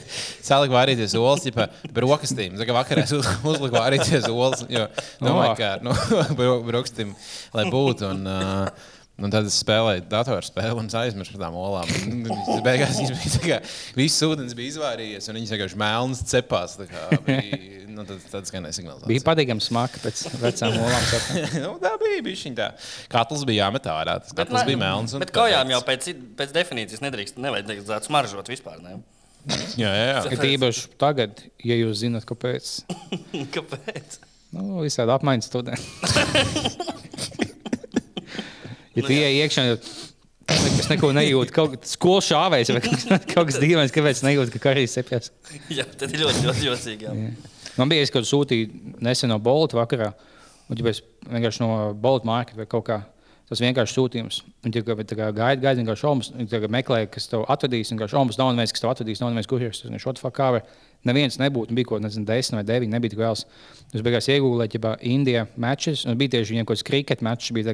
Sāliku 0.49 0.79
vārīties 0.79 1.13
olas, 1.21 1.45
ja 1.45 1.53
par 1.59 1.77
rokastīm. 2.07 2.57
Tā 2.57 2.65
kā 2.71 2.77
vakarā 2.79 3.05
es 3.05 3.13
uz- 3.19 3.29
uzliku 3.45 3.77
vārīties 3.77 4.31
olas, 4.33 4.65
jo 4.73 4.87
domāju, 5.21 5.59
ka 5.61 5.75
nu, 5.85 5.93
rokastīm, 6.73 7.13
lai 7.53 7.69
būtu. 7.69 8.15
Un, 8.15 8.25
uh, 8.25 8.97
Un 9.19 9.33
tad 9.35 9.49
es 9.49 9.57
spēlēju 9.65 10.05
datorspēli 10.13 10.79
un 10.79 10.89
aizmirsu 11.01 11.35
par 11.35 11.49
tām 11.49 11.57
olām. 11.59 11.89
Un 12.07 12.21
tas 12.29 12.61
Beigās 12.67 13.01
viņas 13.01 13.11
bija 13.17 13.33
tā 13.33 13.41
kā 13.43 13.57
viss 13.99 14.23
ūdens 14.23 14.55
bija 14.55 14.71
izvairījies, 14.71 15.27
un 15.27 15.39
viņas 15.41 15.55
vienkārši 15.55 15.81
melnas 15.83 16.21
cepās. 16.31 16.77
Bija, 17.27 17.59
nu, 17.91 18.05
tad, 18.07 18.23
tad 18.31 18.47
skanēja 18.47 18.77
signāls. 18.79 19.03
Bija 19.11 19.25
patīkami 19.27 19.65
smaka 19.65 19.99
pēc 20.05 20.23
vecām 20.39 20.79
olām. 20.79 21.11
nu, 21.65 21.75
tā 21.83 21.97
bija. 21.99 22.37
šī 22.45 22.55
tā. 22.59 22.71
Katls 23.11 23.43
bija 23.49 23.67
jāmet 23.67 23.91
ārā. 23.91 24.21
Tas 24.23 24.39
katls 24.39 24.63
bija 24.69 24.79
melns. 24.85 25.17
un 25.17 25.25
Bet 25.25 25.35
kājām 25.35 25.75
jau 25.75 25.83
pēc, 25.91 26.13
pēc 26.39 26.55
definīcijas 26.55 27.03
nedrīkst. 27.03 27.43
Nevajag 27.43 28.07
smaržot 28.07 28.55
vispār. 28.55 28.79
Ne? 28.85 29.01
Jā, 29.81 29.91
jā, 29.91 30.07
jā. 30.13 30.23
Ir 30.35 30.47
īpaši 30.53 30.91
tagad, 31.01 31.43
ja 31.65 31.75
jūs 31.79 32.05
zināt, 32.05 32.27
kāpēc. 32.29 32.71
Kāpēc? 33.55 34.21
Nu, 34.55 34.79
visādi 34.85 35.13
apmaiņas 35.15 35.51
studenti. 35.51 35.85
Ja 38.99 39.07
tu 39.07 39.15
ieej 39.15 39.39
iekšā, 39.45 39.65
tad 40.49 40.65
es 40.81 40.89
neko 40.93 41.11
nejūtu. 41.17 41.55
Kaut 41.57 41.77
kas 41.77 41.95
skolas 41.97 42.29
šāvējs 42.31 42.73
vai 42.75 42.81
kaut 42.85 42.97
kas- 42.97 43.27
kaut 43.35 43.51
kas 43.51 43.61
dīvains, 43.63 43.95
kāpēc 43.95 44.23
nejūtu, 44.27 44.55
ka 44.57 44.63
karīs 44.71 44.95
sepjas. 44.97 45.31
Jā, 45.73 45.85
tad 45.99 46.13
ir 46.15 46.25
ļoti, 46.25 46.47
ļoti 46.49 46.67
jocīgi. 46.71 47.13
Man 47.79 47.91
bija 47.93 48.03
iespēja 48.07 48.27
sūtīt 48.27 49.01
nesen 49.05 49.31
no 49.31 49.39
Bolta 49.39 49.79
vakarā, 49.79 50.13
un 50.69 50.77
ja 50.81 50.85
vienkārši 51.29 51.63
no 51.63 51.71
Bolta 51.95 52.27
marketa 52.27 52.59
vai 52.63 52.67
kaut 52.67 52.89
kā. 52.89 53.03
Tas 53.49 53.63
vienkārši 53.65 53.95
sūtījums. 53.97 54.43
Viņi 54.61 54.75
tikai 54.77 54.95
gaida, 55.33 55.55
gaida, 55.57 55.79
vienkārši 55.81 56.03
šaubas. 56.05 56.29
Viņi 56.37 56.69
meklē, 56.69 56.99
kas 57.09 57.31
tev 57.33 57.47
atvedīs. 57.49 57.89
Vienkārši 57.95 58.13
šaubas 58.13 58.37
nav 58.37 58.51
neviens, 58.53 58.75
kas 58.77 58.83
tev 58.85 58.91
atvedīs. 58.93 59.23
Nav 59.23 59.31
neviens, 59.33 59.49
kurš 59.49 59.87
ir 59.89 60.03
šāds 60.03 60.21
fakāri. 60.21 60.61
Neviens 61.09 61.39
nebūtu. 61.41 61.73
Bija 61.73 61.89
kaut 61.89 62.05
nezinu, 62.05 62.27
desmit 62.29 62.59
vai 62.61 62.67
deviņi. 62.69 62.93
Nebija 62.93 63.15
tik 63.15 63.23
vēls. 63.23 63.47
Es 63.97 64.05
beigās 64.05 64.29
iegūlēju, 64.29 64.77
ja 64.77 64.93
Indija 65.01 65.47
matčus. 65.57 66.05
Un 66.05 66.21
bija 66.21 66.35
tieši 66.37 66.53
viņiem 66.59 66.69
kaut 66.69 66.77
kāds 66.77 66.85
kriket 66.91 67.25
matčs. 67.25 67.49
Bija 67.57 67.71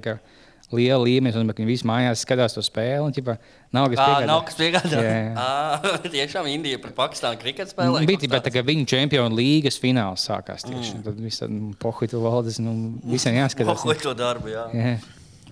liela 0.73 1.03
līmenis. 1.05 1.37
Un 1.37 1.51
viņi 1.51 1.69
visi 1.69 1.87
mājās 1.89 2.23
skatās 2.25 2.57
to 2.57 2.62
spēli. 2.65 3.03
Un, 3.05 3.12
ķipa, 3.15 3.37
nav 3.75 3.91
kas 3.93 4.01
Ā, 4.01 4.07
piegādā. 4.07 4.29
nav 4.31 4.45
kas 4.49 4.59
piegādā. 4.59 5.03
Jā, 5.05 5.19
jā. 5.19 5.35
Ā, 5.45 5.93
Tiešām 6.15 6.49
Indija 6.53 6.81
pret 6.83 6.97
Pakistānu 6.97 7.41
kriketa 7.43 7.71
spēlē. 7.75 8.05
Bija 8.09 8.23
tikai 8.25 8.41
tā, 8.45 8.55
ka 8.55 8.65
viņu 8.67 8.89
čempionu 8.95 9.39
līgas 9.39 9.79
fināls 9.83 10.25
sākās 10.31 10.67
tieši. 10.67 10.97
Mm. 10.99 11.05
Tad 11.09 11.21
viss 11.27 11.43
tāds 11.45 11.79
pohuļu 11.83 12.25
valdes, 12.25 12.61
nu, 12.65 12.75
visiem 13.12 13.39
jāskatās. 13.43 13.85
Ko 13.85 13.99
to 14.01 14.17
darbu, 14.19 14.53
jā. 14.55 14.67
Jā. 14.73 14.97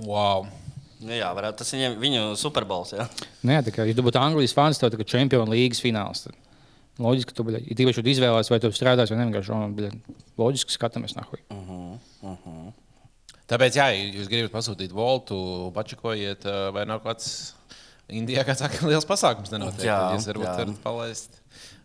Wow. 0.07 0.49
Nu, 1.03 1.11
jā, 1.17 1.29
varētu, 1.35 1.59
tas 1.63 1.73
viņiem, 1.75 1.97
viņu 1.99 2.23
superbols, 2.39 2.95
jā. 2.95 3.09
Nu, 3.43 3.57
jā, 3.57 3.63
tā 3.67 3.75
kā, 3.75 3.87
tu 3.91 4.05
būtu 4.07 4.21
Anglijas 4.23 4.55
fans, 4.55 4.79
tad 4.79 4.95
kā 4.95 5.07
čempionu 5.07 5.51
līgas 5.51 5.83
fināls. 5.83 6.29
Tad 6.29 6.39
loģiski, 7.03 7.33
ka 7.33 7.39
tu 7.41 7.47
biji 7.49 7.75
tīpaši 7.79 8.05
izvēlējies, 8.15 8.53
vai 8.53 8.61
tu 8.63 8.71
strādāsi 8.71 9.15
vai 9.15 9.19
nē. 9.19 9.27
vienkārši, 9.31 9.59
bļa, 9.79 9.91
Loģiski 10.39 10.77
skatāmies 10.77 11.17
nahuj. 11.19 11.43
Tāpēc, 13.53 13.77
jā, 13.77 13.91
ja 13.93 14.07
jūs 14.17 14.31
gribat 14.33 14.55
pasūtīt 14.55 14.95
voltu, 14.97 15.37
pačakojiet, 15.77 16.47
ā, 16.49 16.71
vai 16.73 16.87
nav 16.89 17.03
kāds 17.05 17.53
Indijā, 18.13 18.45
kāds 18.49 18.65
liels 18.91 19.07
pasākums 19.09 19.53
nenotiek. 19.53 19.87
Jā, 19.89 20.01
tad 20.01 20.19
jūs 20.19 20.29
varbūt 20.33 20.49
jā. 20.49 20.57
varat 20.63 20.83
palaist. 20.85 21.39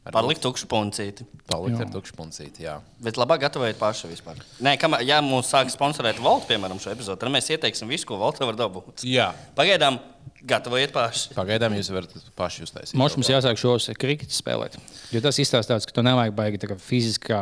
Pārlikt 0.08 0.40
tukšu 0.40 0.70
puncīti. 0.72 1.26
Palikt 1.52 1.82
ar 1.84 1.90
tukšu 1.92 2.14
puncīti, 2.16 2.64
jā. 2.64 2.78
Bet 3.04 3.18
labāk 3.20 3.42
gatavojiet 3.44 3.80
paši 3.80 4.08
vispār. 4.12 4.40
Nē, 4.64 4.78
kamēr, 4.80 5.04
ja 5.08 5.18
mums 5.24 5.50
sāk 5.52 5.72
sponsorēt 5.74 6.22
Volta, 6.24 6.48
piemēram, 6.54 6.80
šo 6.80 6.94
epizodu, 6.94 7.20
tad 7.20 7.34
mēs 7.34 7.50
ieteiksim 7.52 7.92
visu, 7.92 8.08
ko 8.08 8.20
Volta 8.22 8.48
var 8.48 8.56
dabūt. 8.60 9.04
Jā. 9.08 9.34
Pagaidām 9.58 10.00
gatavojiet 10.48 10.94
paši. 10.96 11.34
Pagaidām 11.36 11.76
jūs 11.76 11.92
varat 11.92 12.16
paši 12.40 12.64
uztaisīt. 12.68 12.96
Mums 13.00 13.18
mums 13.20 13.34
jāsāk 13.34 13.60
šos 13.60 13.90
kriketus 14.00 14.40
spēlēt. 14.40 14.80
Jo 15.12 15.24
tas 15.26 15.40
izstāsta 15.44 15.76
tāds, 15.76 15.88
ka 15.90 15.96
tu 15.96 16.06
nevajag 16.08 16.40
baigi 16.40 16.64
tā 16.64 16.72
kā 16.72 16.80
fiziskā 16.80 17.42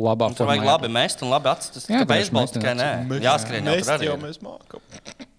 labā 0.00 0.28
Tur 0.36 0.46
vajag 0.50 0.64
labi 0.66 0.88
mest 0.92 1.22
un 1.22 1.30
labi 1.32 1.50
atstāties. 1.52 1.88
Jā, 1.90 2.02
Jā, 2.02 2.08
beisbols 2.08 2.54
tikai 2.56 2.74
nē. 2.78 2.88
Jāskrien 3.24 3.66
jau 3.70 3.76
tur 3.82 3.92
arī. 3.96 4.08
jau 4.10 4.16
mēs 4.22 4.40
mākam. 4.44 4.80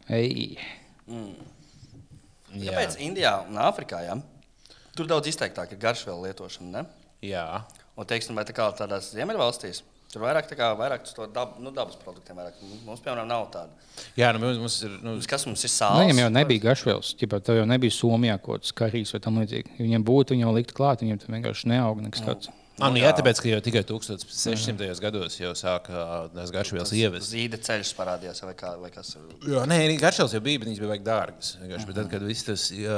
Ei. 0.10 0.58
Kāpēc 2.56 2.96
Indijā 3.04 3.34
un 3.50 3.58
Āfrikā? 3.60 4.00
Jā? 4.06 4.16
Tur 4.96 5.10
daudz 5.12 5.28
izteiktāk 5.32 5.74
ir 5.76 5.82
garšvielu 5.82 6.30
lietošana. 6.30 6.72
Ne? 6.72 6.86
Jā. 7.26 7.64
Un, 7.96 8.08
teiksim, 8.08 8.36
vai 8.38 8.46
tā 8.48 8.56
kā 8.56 8.68
tādās 8.76 9.10
ziemeļvalstīs, 9.16 9.82
tur 10.12 10.24
vairāk, 10.24 10.48
tā 10.48 10.56
kā, 10.60 10.70
vairāk 10.80 11.04
to 11.16 11.28
dab, 11.32 11.58
nu, 11.64 11.72
dabas 11.76 11.98
produktiem. 12.00 12.38
Vairāk. 12.40 12.58
Mums, 12.88 13.02
piemēram, 13.04 13.28
nav 13.28 13.50
tāda. 13.52 13.72
Jā, 14.20 14.32
nu 14.36 14.40
mums, 14.44 14.60
mums 14.64 14.78
ir. 14.88 14.96
Nu, 15.04 15.16
Kas 15.28 15.44
mums 15.48 15.64
ir 15.68 15.72
Nu, 15.72 15.76
sāls? 15.76 16.00
viņam 16.06 16.22
jau 16.26 16.30
nebija 16.38 16.64
gašvils. 16.70 17.14
Ķipā, 17.20 17.42
tev 17.44 17.60
jau 17.60 17.68
nebija 17.68 17.96
Somijā 17.96 18.38
kaut 18.44 18.64
kāds 18.64 18.76
karīs 18.76 19.12
vai 19.16 19.22
tam 19.24 19.40
līdzīgi. 19.42 19.76
Ja 19.80 19.84
Viņam 19.90 20.08
būtu, 20.08 20.36
viņi 20.36 20.48
jau 20.48 20.54
likt 20.56 20.76
klāt, 20.76 21.04
viņiem 21.04 21.20
tur 21.24 21.36
vienkārši 21.36 21.72
neaug 21.74 22.04
nekas 22.08 22.24
tāds. 22.28 22.52
Ah, 22.76 22.90
nu, 22.92 23.00
jā, 23.00 23.08
tāpēc, 23.16 23.40
ka 23.40 23.48
jau 23.54 23.60
tikai 23.64 23.82
1600. 23.88 25.00
gados 25.00 25.38
jau 25.40 25.54
sāka 25.56 26.02
tās 26.34 26.50
garšvielas 26.52 26.90
ievest. 26.92 27.30
Zīda 27.32 27.56
ceļš 27.64 27.94
parādījās, 27.96 28.42
vai, 28.44 28.52
kā, 28.60 28.74
vai 28.82 28.90
kas 28.92 29.14
ir. 29.16 29.30
Jā, 29.54 29.62
nē, 29.70 29.78
garšvielas 30.02 30.34
jau 30.36 30.42
bija, 30.44 30.60
bet 30.60 30.68
viņas 30.68 30.82
bija 30.84 30.92
vajag 30.92 31.06
dārgas. 31.08 31.54
vienkārši. 31.62 31.88
Bet 31.88 31.96
Tad, 32.02 32.10
kad 32.12 32.26
viss 32.28 32.44
tas 32.50 32.66
jā, 32.76 32.98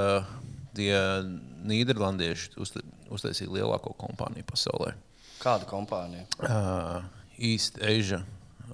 Nīderlandieši 1.67 2.55
uzta- 2.61 2.81
uztaisīja 3.13 3.53
lielāko 3.53 3.93
kompāniju 4.01 4.45
pasaulē, 4.49 4.95
Kāda 5.41 5.69
kompānija? 5.69 6.25
uh, 6.41 7.03
East 7.37 7.77
Asia 7.77 8.23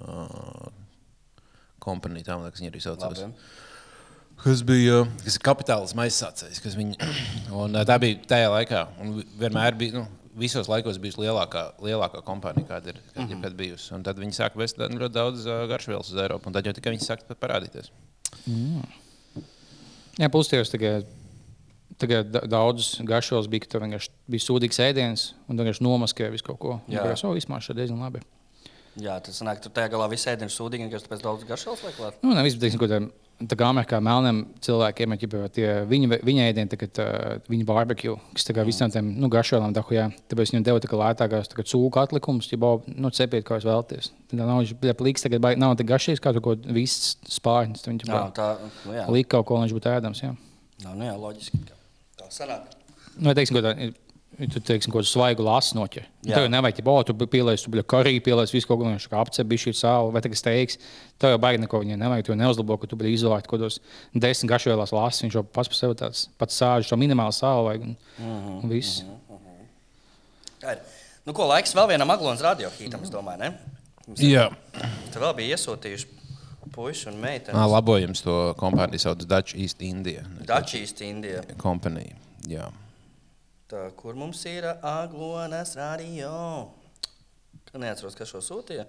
uh, 0.00 0.72
kompānija, 1.84 2.24
tā 2.30 2.38
man 2.38 2.48
liekas, 2.48 2.60
viņa 2.64 2.72
arī 2.72 2.80
saucās. 2.84 3.20
Labi. 3.26 3.32
Kas 4.44 4.62
bija 4.66 5.02
kas 5.22 5.36
kapitāls 5.38 5.92
aizsācējs. 5.94 6.60
kas 6.64 6.74
Viņa, 6.80 6.96
un, 7.60 7.76
tā 7.88 8.00
bija 8.02 8.24
tajā 8.28 8.48
laikā. 8.56 8.86
Un 9.04 9.18
vi- 9.20 9.28
vienmēr 9.44 9.76
bija. 9.78 10.00
Nu, 10.00 10.06
Visos 10.34 10.66
laikos 10.70 10.98
bijusi 10.98 11.22
lielākā, 11.22 11.62
lielākā 11.84 12.22
kompānija, 12.26 12.66
kāda 12.66 12.90
ir 12.90 13.00
kad, 13.12 13.22
mm 13.22 13.42
-hmm. 13.42 13.56
bijusi. 13.56 13.94
Un 13.94 14.02
tad 14.02 14.18
viņi 14.18 14.34
sāka 14.34 14.58
vest 14.58 14.78
ļoti 14.78 15.12
daudz 15.14 15.46
uh, 15.46 15.66
garšvielas 15.70 16.10
uz 16.10 16.18
Eiropu. 16.18 16.48
Un 16.48 16.52
tad 16.52 16.66
jau 16.66 16.72
tikai 16.72 16.92
viņi 16.92 17.06
sāka 17.06 17.36
parādīties. 17.38 17.90
Jā, 20.18 20.28
pusdievs 20.30 20.70
tagad. 20.70 21.06
Tagad 21.98 22.26
da- 22.26 22.40
daudz 22.46 23.00
garšos 23.06 23.46
bija, 23.46 23.60
ka 23.60 23.66
tur 23.66 23.80
vienkārši 23.80 24.10
bija 24.26 24.42
sūdīgs 24.42 24.80
ēdiens, 24.82 25.32
un 25.48 25.56
vienkārši 25.56 25.82
nomaskēja 25.86 26.30
visu 26.30 26.44
kaut 26.44 26.58
ko. 26.58 26.80
Jā. 26.88 27.02
Tas 27.02 27.22
vispār 27.22 27.62
šeit 27.62 27.76
diezgan 27.76 28.00
labi. 28.02 28.20
Jā, 28.98 29.20
tas 29.22 29.40
sanāk, 29.40 29.60
tur 29.62 29.70
tajā 29.74 29.90
galā 29.90 30.08
viss 30.10 30.26
ēdiens 30.26 30.54
sūdīgi, 30.54 30.90
ka 30.90 30.98
pēc 31.10 31.22
daudz 31.22 31.46
garšvielas 31.48 31.82
liek 31.82 31.96
klāt. 31.98 32.18
Nu, 32.22 32.34
nevis, 32.34 32.54
bet, 32.54 32.62
teiksim, 32.62 32.78
ko 32.82 32.86
tā, 32.90 33.00
tā 33.42 33.56
kā 33.58 33.66
Amerikā 33.66 33.98
melniem 34.04 34.42
cilvēkiem 34.64 35.14
ir 35.14 35.20
ģipa, 35.24 35.40
tie 35.54 35.66
viņa, 35.90 36.18
viņa 36.24 36.46
ēdieni, 36.50 36.70
tagad, 36.70 37.00
uh, 37.02 37.40
viņa 37.50 37.66
barbecue, 37.68 38.14
kas 38.36 38.46
kā 38.54 38.64
visām 38.66 38.92
tiem 38.94 39.10
nu, 39.20 39.30
garšvielām 39.32 39.74
dahujā. 39.76 40.06
Tāpēc 40.30 40.52
viņam 40.54 40.66
deva 40.68 40.82
tā 40.84 40.90
kā 40.90 41.00
lētākās 41.00 41.50
tā 41.50 41.58
kā 41.58 41.66
cūku 41.66 42.00
atlikumus, 42.02 42.50
ja 42.52 42.60
bau, 42.62 42.82
nu, 42.86 43.10
cepiet, 43.14 43.44
kā 43.48 43.58
jūs 43.58 43.66
vēlaties. 43.68 44.12
Tad 44.30 44.44
nav 44.44 44.62
viņš 44.62 44.74
plīks, 45.00 45.26
tagad 45.26 45.42
baigi- 45.44 45.60
nav 45.64 45.76
tik 45.80 45.90
garšīgs, 45.90 46.22
kā 46.22 46.34
kaut 46.40 46.64
viss 46.66 47.16
spārņas. 47.38 47.82
Tad 47.84 47.94
Viņš 47.94 48.08
Jā, 48.10 48.22
tā 48.36 48.48
nu, 48.62 48.94
jā. 48.94 49.08
lika 49.10 49.36
kaut 49.38 49.46
ko, 49.50 49.58
lai 49.58 49.66
viņš 49.68 49.76
būtu 49.80 49.92
ēdams. 49.96 50.22
Jā. 50.24 50.32
Jā, 50.84 50.94
nu, 50.94 51.04
jā, 51.04 51.14
loģiski. 51.18 51.60
ka 51.68 52.24
Tā 52.24 52.30
sanāk. 52.30 52.72
Nu, 53.18 53.30
ja 53.30 53.34
teiksim, 53.38 53.54
ko 53.58 53.62
tā, 53.62 53.74
ja 53.78 53.92
tu 54.52 54.60
teiksim, 54.60 54.92
ko 54.92 55.02
svaigu 55.06 55.44
lasu 55.44 55.76
noķer. 55.78 56.06
Jā. 56.24 56.36
Tev 56.36 56.46
jau 56.46 56.52
nevajag, 56.52 56.80
ja 56.82 57.02
tu 57.08 57.26
pieliec, 57.30 57.62
tu 57.62 57.72
biji 57.72 57.84
karī, 57.90 58.14
pieliec 58.24 58.52
visu 58.54 58.68
kaut 58.68 58.80
ko, 58.80 58.88
viņš 58.88 59.06
kā 59.10 59.20
apcepi 59.22 59.58
šī 59.60 59.74
sāla, 59.78 60.10
vai 60.14 60.22
tagad 60.24 60.40
steigs. 60.40 60.78
Tev 61.22 61.34
jau 61.34 61.40
baigi 61.42 61.62
neko 61.62 61.82
viņai 61.82 61.98
nevajag, 62.00 62.26
tu 62.26 62.34
jau 62.34 62.38
neuzlabo, 62.40 62.78
ka 62.80 62.90
tu 62.90 62.98
biji 63.00 63.18
izolēts 63.20 63.48
kaut 63.50 63.60
kādos 63.60 63.78
desmit 64.12 64.50
gašvielās 64.54 64.94
lasu, 64.96 65.26
viņš 65.26 65.38
jau 65.38 65.44
pats 65.46 65.70
par 65.70 65.80
sevi 65.80 65.98
tāds 66.02 66.26
pats 66.40 66.58
sāžu, 66.60 66.90
to 66.90 66.98
minimālu 67.00 67.36
sālu 67.36 67.68
vajag 67.68 67.86
un, 67.86 67.94
un 68.58 68.72
viss. 68.72 69.04
Tā 70.62 70.76
ir. 70.76 70.84
Nu, 71.24 71.32
ko 71.32 71.46
laiks 71.48 71.72
vēl 71.76 71.94
vienam 71.94 72.10
Aglonas 72.12 72.42
radiohītam, 72.44 73.06
es 73.06 73.12
domāju, 73.12 73.40
ne? 73.46 73.78
Mums 74.04 74.20
Jā, 74.20 74.50
Tur 75.14 75.22
vēl 75.22 75.38
bija 75.38 75.56
iesūtījuši 75.56 76.10
puiši 76.74 77.08
un 77.12 77.20
meitenes. 77.22 77.56
Nā, 77.56 77.64
labojums 77.70 78.24
to 78.24 78.34
kompāniju 78.60 79.00
sauc 79.00 79.24
Dutch 79.24 79.56
East 79.56 79.80
India. 79.84 80.24
Dačijas 80.44 80.92
Indija. 81.04 81.44
Kompānija. 81.60 82.18
Jā. 82.50 82.68
Tā, 83.64 83.86
kur 83.96 84.12
mums 84.12 84.42
ir 84.44 84.66
Aglonas 84.84 85.70
radio? 85.78 86.30
Neatceros, 87.72 88.12
kas 88.18 88.28
šo 88.28 88.42
sūtīja. 88.44 88.84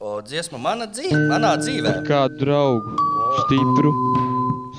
O, 0.00 0.14
dziesma 0.24 0.56
mana 0.58 0.86
dzīve, 0.88 1.18
manā 1.28 1.50
dzīvē. 1.60 1.92
Kādu 2.06 2.40
draugu, 2.40 2.94
stipru, 3.42 3.92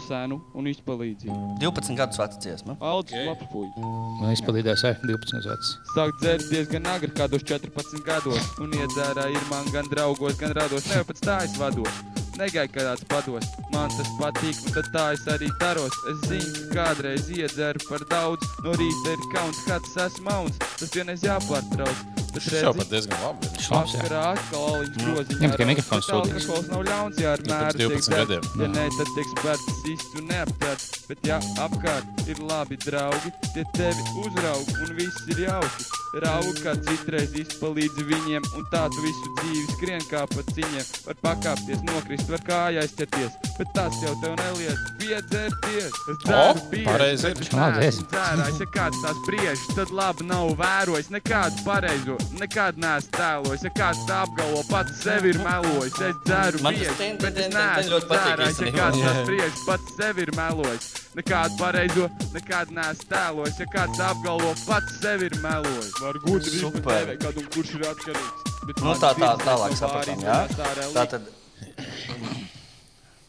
senu 0.08 0.40
un 0.58 0.72
izpalīdzību. 0.72 1.38
12 1.62 2.00
gadus 2.00 2.20
veca 2.24 2.42
dziesma. 2.42 2.76
Aldis 2.82 3.14
okay. 3.14 3.30
labs 3.30 3.52
puisis. 3.54 3.86
Man 4.24 4.34
izpalīdēs, 4.34 4.88
eh, 4.90 5.06
12 5.06 5.46
gads. 5.46 5.72
Sāk 5.94 6.18
dzert 6.18 6.50
diezgan 6.50 6.90
agri, 6.96 7.14
kādos 7.14 7.46
14 7.54 8.02
gados. 8.10 8.50
Un 8.66 8.74
iedzērā 8.82 9.30
ir 9.30 9.48
man 9.54 9.70
gan 9.78 9.94
draugos, 9.94 10.42
gan 10.42 10.58
rados, 10.58 10.90
ne 10.90 11.00
jau 11.04 11.08
pēc 11.14 11.24
tā 11.30 11.38
es 11.46 11.56
vados. 11.62 12.13
Negaidīju, 12.40 12.74
kad 12.74 12.88
kāds 12.88 13.06
pados. 13.12 13.50
Man 13.74 13.94
tas 13.94 14.10
patīk, 14.18 14.58
un 14.72 14.90
tā 14.96 15.06
es 15.14 15.28
arī 15.30 15.52
daros. 15.62 16.00
Es 16.12 16.26
zinu, 16.32 16.66
ka 16.74 16.90
kādreiz 16.90 17.30
iedzeru 17.30 17.86
par 17.90 18.08
daudz. 18.10 18.50
No 18.66 18.74
rīta 18.80 19.14
ir 19.14 19.30
kauns, 19.36 19.62
kāds 19.70 19.96
esmu 20.08 20.30
mauns. 20.32 20.60
Tas 20.80 20.94
vienreiz 20.98 21.26
jāpārtrauc. 21.26 22.23
Bet 22.34 22.42
Šis 22.48 22.62
jau 22.64 22.74
pat 22.74 22.88
diezgan 22.90 23.20
labi. 23.24 23.46
ir. 23.46 23.60
Šis 23.62 23.70
labs, 23.74 23.94
jā. 23.94 24.22
Atkal 24.34 24.64
aliņš 24.74 24.96
groziņā. 25.04 25.38
Viņam 25.40 25.52
tikai 25.54 25.68
mikrofons 25.70 26.08
sūtīts. 26.10 26.34
Alkohols 26.44 26.70
nav 26.74 26.84
ļauns, 26.90 27.20
ja 27.22 27.34
ar 27.34 27.40
Nu, 27.44 27.52
mēru 27.54 27.78
pirms 27.78 27.78
12 27.78 27.90
tiek 27.94 28.02
dzerts. 28.04 28.10
gadiem. 28.18 28.44
Ja 28.64 28.68
nē, 28.74 28.86
tad 28.98 29.08
tiek 29.18 29.28
spērts 29.34 29.84
īsti 29.94 30.22
un 30.22 30.26
neaptverts. 30.34 30.88
Bet 31.10 31.20
ja 31.30 31.38
apkārt 31.66 32.28
ir 32.34 32.38
labi 32.50 32.78
draugi, 32.86 33.30
tie 33.54 33.66
tevi 33.78 34.04
uzraug 34.24 34.66
un 34.84 34.96
viss 34.98 35.28
ir 35.30 35.44
jauki. 35.48 35.92
Raugi, 36.14 36.52
kā 36.62 36.74
citreiz 36.86 37.32
izpalīdzi 37.42 38.04
viņiem, 38.06 38.44
un 38.58 38.66
tā 38.70 38.84
tu 38.94 39.02
visu 39.02 39.30
dzīvi 39.40 39.64
skrien 39.74 40.04
kā 40.12 40.26
pa 40.30 40.44
ciņiem. 40.54 40.86
Var 41.08 41.16
pakāpties, 41.26 41.82
nokrist, 41.90 42.30
var 42.30 42.44
kājā 42.50 42.84
aizķerties, 42.84 43.34
bet 43.58 43.68
tas 43.74 43.94
jau 44.04 44.14
tev 44.22 44.36
neliec 44.38 44.78
piedzerties. 45.02 45.90
Es 46.14 46.86
pareizi 46.86 47.28
ir. 47.32 47.34
bet 47.40 47.54
Labi, 47.54 47.80
neesmu 47.82 48.06
dzērājis, 48.12 48.60
ja 48.62 48.68
kāds 48.76 49.02
tās 49.04 49.18
briežas, 49.26 49.66
tad 49.76 49.90
labi 49.90 50.28
nav 50.30 50.54
vērojis. 50.60 51.10
Nekādu 51.14 51.66
pareizo, 51.66 52.18
nekad 52.40 52.78
neesmu 52.82 53.12
tēlojis. 53.16 53.64
Ja 53.68 53.72
kāds 53.78 54.02
tā 54.10 54.22
apgalvo, 54.26 54.64
pats 54.70 55.02
sevi 55.04 55.30
ir 55.34 55.40
melojis. 55.44 55.98
Es 56.02 56.16
dzeru 56.26 56.62
Man 56.64 56.74
tas 56.74 56.82
bieži, 56.84 56.98
ten- 56.98 57.18
bet 57.22 57.38
es 57.38 57.54
neesmu 57.54 58.00
dzērājis. 58.10 58.60
Ja 58.66 58.72
kāds 58.78 58.98
Jā. 59.02 59.06
tās 59.08 59.28
briežas, 59.28 59.64
pats 59.68 59.96
sevi 59.98 60.22
ir 60.28 60.32
melojis. 60.38 60.88
Nekādu 61.16 61.58
pareizo, 61.60 62.10
nekad 62.34 62.72
neesmu 62.72 63.06
tēlojis. 63.14 63.60
Ja 63.60 63.66
kāds 63.76 63.98
tā 64.00 64.10
apgalvo, 64.14 64.54
pats 64.68 65.00
sevi 65.02 65.26
ir 65.26 65.38
melojis. 65.44 65.94
Var 66.02 66.14
gudri 66.26 66.60
Super. 66.60 66.82
izpētēt, 66.82 67.18
kādu 67.24 67.38
un 67.38 67.48
kurš 67.58 67.76
ir 67.76 67.82
atkarīgs. 67.92 68.50
Bet 68.68 68.78
Nu, 68.84 68.94
tā, 68.96 69.14
tā, 69.20 69.38
tālāk 69.44 69.70
no 69.70 69.76
sapratām, 69.76 70.22
jā. 70.24 70.48
tā. 70.48 70.68
Tā 70.94 71.10
tad, 71.10 71.28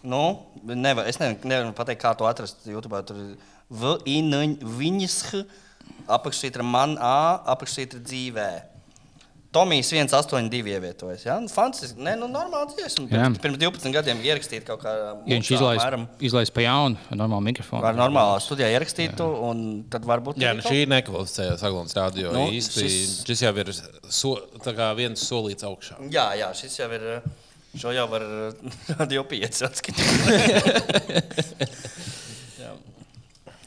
nu, 0.02 0.22
nevar, 0.62 1.06
es 1.08 1.18
nevaru, 1.18 1.38
nevaru 1.44 1.72
pateikt, 1.74 2.02
kā 2.02 2.16
to 2.16 2.24
atrast 2.28 2.66
YouTube. 2.66 3.00
Tur 3.06 3.16
ir 3.16 3.36
V, 3.70 3.96
viņas, 4.04 5.44
apakšsīt 6.06 6.56
ir 6.56 6.62
man, 6.62 6.96
A, 7.00 7.40
apakšsīt 7.54 7.94
ir 7.94 8.00
dzīvē. 8.00 8.48
Tomijs 9.54 9.88
182 9.92 10.72
ievietojas. 10.74 11.22
Ja? 11.28 11.36
Nu, 11.42 11.46
Fantastiski. 11.52 12.00
Nē, 12.02 12.16
nu, 12.18 12.26
normāli 12.32 12.74
dziesma. 12.74 13.04
Jā. 13.06 13.28
Pirms, 13.28 13.38
pirms 13.44 13.60
12 13.62 13.94
gadiem 13.94 14.22
ierakstīt 14.26 14.66
kaut 14.66 14.82
kā. 14.82 14.92
Ja 14.98 15.36
viņš 15.38 15.50
izlaiž, 15.54 15.84
izlaiž 16.30 16.50
pa 16.56 16.64
jaunu, 16.64 16.98
ar 17.10 17.20
normālu 17.20 17.46
mikrofonu. 17.52 17.84
Var 17.86 17.94
normālā 17.98 18.40
studijā 18.42 18.72
ierakstītu, 18.74 19.28
un 19.50 19.62
tad 19.92 20.02
varbūt. 20.10 20.42
Jā, 20.42 20.52
nu 20.58 20.66
šī 20.66 20.82
ir 20.82 20.90
nekvalificējās 20.90 21.62
Aglons 21.70 21.94
radio. 21.98 22.34
Nu, 22.34 22.48
īsti, 22.54 22.82
šis- 22.82 23.16
šis... 23.30 23.44
jau 23.46 23.54
ir 23.62 23.70
so, 24.10 24.34
tā 24.66 24.74
kā 24.74 24.90
viens 24.98 25.22
solīts 25.30 25.66
augšā. 25.70 26.00
Jā, 26.10 26.32
jā, 26.42 26.50
šis 26.58 26.80
jau 26.82 26.90
ir. 26.98 27.08
Šo 27.74 27.90
jau 27.90 28.04
var 28.06 28.22
radio 29.00 29.24
5 29.26 29.64
atskatīt. 29.66 30.02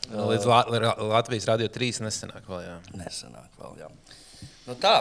Līdz 0.07 0.45
La 0.47 0.61
La 0.71 0.93
Latvijas 1.11 1.47
radio 1.49 1.67
3 1.67 1.99
nesenāk 2.05 2.45
vēl. 2.47 2.61
Jā. 2.63 2.75
Nesenāk 2.95 3.49
vēl, 3.59 3.73
jā. 3.81 3.89
Nu 4.67 4.75
tā, 4.75 4.93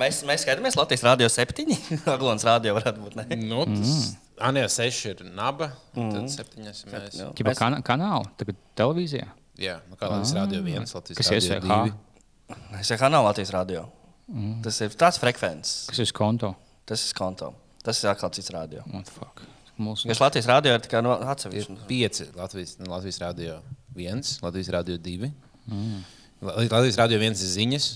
mēs, 0.00 0.22
mēs 0.28 0.44
skatāmies 0.46 0.76
Latvijas 0.78 1.02
Rādio 1.04 1.28
7. 1.28 1.74
Aglons 2.14 2.44
Rādio 2.48 2.72
varētu 2.78 3.02
būt. 3.04 3.16
Ne? 3.20 3.36
Nu, 3.44 3.66
tas 3.68 4.14
Anija 4.42 4.70
6 4.72 5.10
ir 5.10 5.20
naba, 5.36 5.68
tad 5.94 6.30
7 6.32 6.70
esam 6.70 6.94
mēs. 6.94 7.18
jā. 7.20 7.28
Ķipa 7.36 7.50
Mēs- 7.52 7.60
kana, 7.60 7.82
kanāli, 7.84 8.30
tagad 8.40 8.56
televīzijā. 8.80 9.28
Jā, 9.60 9.76
nu 9.90 9.98
kā 10.00 10.08
Latvijas 10.08 10.32
radio 10.38 10.62
1, 10.64 10.88
Latvijas 10.96 11.20
Kas 11.20 11.28
ir 11.30 11.36
radio 11.36 11.58
SVH? 11.60 11.98
2. 12.56 12.78
Es 12.80 12.90
jau 12.94 13.10
nav 13.12 13.26
Latvijas 13.28 13.52
Rādio. 13.52 13.84
Tas 14.64 14.78
ir 14.80 14.94
tāds 14.96 15.18
frekvences. 15.20 15.90
Kas 15.92 16.00
ir 16.00 16.12
konto? 16.16 16.54
Tas 16.88 17.02
ir 17.04 17.16
konto. 17.18 17.50
Tas 17.84 17.98
ir 18.00 18.08
atkal 18.14 18.30
cits 18.32 18.48
rādio. 18.54 18.80
What 18.88 19.10
the 19.10 19.12
fuck? 19.18 19.42
Mūsu 19.82 20.08
Kas 20.08 20.20
Latvijas 20.22 20.46
rādio 20.48 20.72
ir 20.76 20.82
tikai 20.84 21.00
no 21.04 21.18
Ir 21.20 21.28
atsevišķi. 21.34 21.76
5 21.88 22.22
Latvijas, 22.38 22.74
nu, 22.80 22.88
Latvijas 22.92 23.18
radio 23.20 23.58
1, 23.96 24.38
Latvijas 24.44 24.72
radio 24.72 24.96
2. 25.04 25.30
La- 26.42 26.56
Latvijas 26.64 26.96
radio 27.00 27.18
1 27.20 27.36
ir 27.44 27.52
ziņas. 27.56 27.86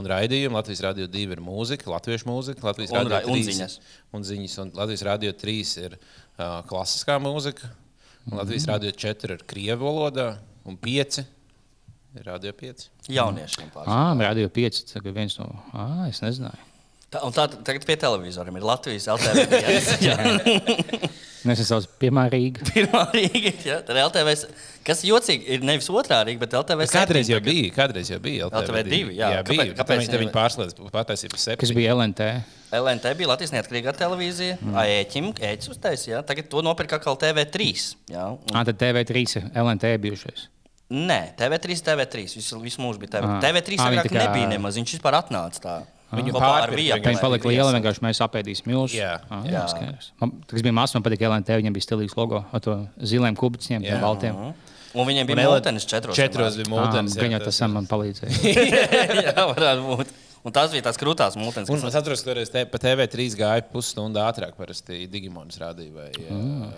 Un 0.00 0.08
raidījumi 0.10 0.56
Latvijas 0.58 0.80
Rādio 0.82 1.06
2 1.06 1.36
ir 1.36 1.40
mūzika, 1.44 1.86
latviešu 1.92 2.26
mūzika, 2.26 2.64
Latvijas 2.66 2.90
Un 2.90 2.98
Rādio 2.98 3.14
ra- 3.14 3.22
un 3.30 3.38
3 3.38 3.44
ziņas. 3.46 3.76
Un 4.18 4.24
ziņas, 4.26 4.56
un 4.64 4.72
Latvijas 4.74 5.04
Rādio 5.06 5.30
3 5.38 5.76
ir 5.84 5.94
uh, 5.98 6.62
klasiskā 6.66 7.20
mūzika, 7.22 7.70
un 8.26 8.40
Latvijas 8.40 8.66
Rādio 8.72 8.90
4 8.90 9.36
ir 9.38 9.44
krievu 9.46 9.86
valodā, 9.86 10.28
un 10.66 10.76
5 10.82 11.20
ir 11.22 12.26
Rādio 12.26 12.50
5. 12.58 12.88
Jauniešiem 13.14 13.70
pārsvarā. 13.74 13.94
Ah, 14.10 14.14
Radio 14.26 14.50
5. 14.50 14.82
Tagad 14.96 15.14
viens 15.14 15.38
no. 15.38 15.48
Ah, 15.72 16.08
es 16.10 16.18
nezināju. 16.26 16.70
Tā, 17.14 17.20
un 17.22 17.30
tā 17.36 17.44
tagad 17.62 17.84
pie 17.86 17.94
televizoriem 18.02 18.56
ir 18.58 18.64
Latvijas 18.66 19.06
LTV. 19.06 19.44
Jā, 20.02 20.16
Nu, 21.44 21.52
Es 21.52 21.60
esmu 21.60 21.76
pirmā 22.00 22.22
Rīga. 22.32 22.64
pirmā 22.72 23.02
Rīga. 23.12 23.50
Jā, 23.68 23.74
tad 23.84 23.98
LTV. 24.00 24.32
Kas 24.86 25.02
jocīgi 25.04 25.44
ir 25.52 25.60
nevis 25.68 25.90
otrā 25.92 26.22
Rīga, 26.24 26.40
bet 26.40 26.54
LTV. 26.56 26.86
Kādreiz 26.88 27.28
jau 27.28 27.36
bija, 27.44 27.68
kādreiz 27.76 28.08
jau 28.08 28.16
bija 28.24 28.46
LTV 28.48 28.80
divi, 28.88 29.18
jā. 29.18 29.28
jā 29.28 29.42
Kāpēc- 29.42 29.60
bija. 29.60 29.74
kāpēc 29.76 29.82
Kāpēc 29.82 30.08
viņi, 30.08 30.20
viņi- 30.22 30.32
pārslēdz 30.38 30.78
pataisību 30.94 31.36
Kas 31.36 31.44
septiņi? 31.50 31.76
bija 31.76 31.92
LNT? 31.98 32.30
LNT 32.80 33.12
bija 33.20 33.28
Latvijas 33.34 33.52
neatkarīgā 33.58 33.92
televīzija. 34.00 34.56
Mm. 34.64 34.80
Ēķim, 34.96 35.28
ēķis 35.50 35.70
uztaisīja. 35.76 36.16
jā. 36.16 36.22
Tagad 36.32 36.48
to 36.48 36.62
nopirka 36.64 36.96
atkal 36.96 37.20
TV3. 37.20 37.68
Jā, 38.16 38.24
un... 38.32 38.40
Ah, 38.56 38.64
tad 38.64 38.80
TV3 38.80 39.36
ir 39.36 39.50
LNT 39.52 39.92
bijušais. 40.00 40.48
Nē, 40.96 41.20
TV3, 41.36 41.76
TV3. 41.90 42.24
Visu, 42.40 42.56
visu 42.64 42.80
mūžu 42.80 43.04
bija 43.04 43.18
TV3. 43.20 43.36
Ah. 43.36 43.40
TV3 43.44 43.76
Ah, 43.84 43.90
viņi 43.92 44.00
agrāk 44.00 44.08
tā 44.08 44.16
kā- 44.16 44.24
nebija 44.32 44.48
nemaz. 44.56 44.80
Viņš 44.80 44.96
vispār 44.96 45.20
atnāca 45.20 45.60
tā. 45.60 45.76
Ar 46.14 46.40
pārpirka 46.44 46.80
Viaplay. 46.80 47.04
Viņi 47.10 47.20
palika 47.20 47.48
lieli, 47.48 47.72
vienkārši 47.78 48.02
mēs 48.06 48.20
apēdīsim 48.26 48.70
jūs. 48.74 48.94
Jā. 48.94 49.20
ah, 49.30 49.42
Jā. 49.48 49.64
jā. 49.66 49.94
Man, 50.20 50.32
tas 50.46 50.62
bija 50.62 50.72
mazs, 50.76 50.94
man 50.94 51.02
patīk 51.06 51.24
LNT, 51.28 51.48
viņam 51.62 51.74
bija 51.74 51.86
stilīgs 51.88 52.16
logo 52.16 52.44
ar 52.52 52.60
to 52.60 52.76
ziliem 53.02 53.34
kubiņiem, 53.36 53.82
Jā. 53.82 53.94
tiem 53.96 54.00
baltiem. 54.04 54.54
Un 54.94 55.06
viņiem 55.08 55.26
bija 55.26 55.34
Un 55.34 55.42
Ellen- 55.44 55.62
mūtenis 55.62 55.86
četros. 55.90 56.14
Četros 56.14 56.54
bija 56.60 56.70
Ah, 56.78 56.92
jā, 56.94 57.02
Gan 57.18 57.30
jau 57.34 57.40
tas- 57.42 57.58
tas 57.58 57.68
man 57.70 57.86
palīdzēja. 57.90 58.30
jā, 59.26 59.34
varētu 59.34 59.82
būt. 59.90 60.12
Un 60.44 60.52
tas 60.52 60.70
bija 60.70 60.82
tās 60.84 60.98
krūtās 61.00 61.34
mūtenis. 61.40 61.70
Un 61.72 61.80
es 61.88 61.94
atceros, 61.98 62.20
ka 62.22 62.30
toreiz 62.34 62.50
te, 62.52 62.64
pa 62.68 62.78
TV3 62.78 63.30
gāja 63.34 63.62
pusstundu 63.72 64.20
ātrāk, 64.20 64.52
parasti 64.58 65.06
Digimons 65.10 65.56
rādīja. 65.58 65.92
Vai, 65.96 66.10
Ah. 66.30 66.68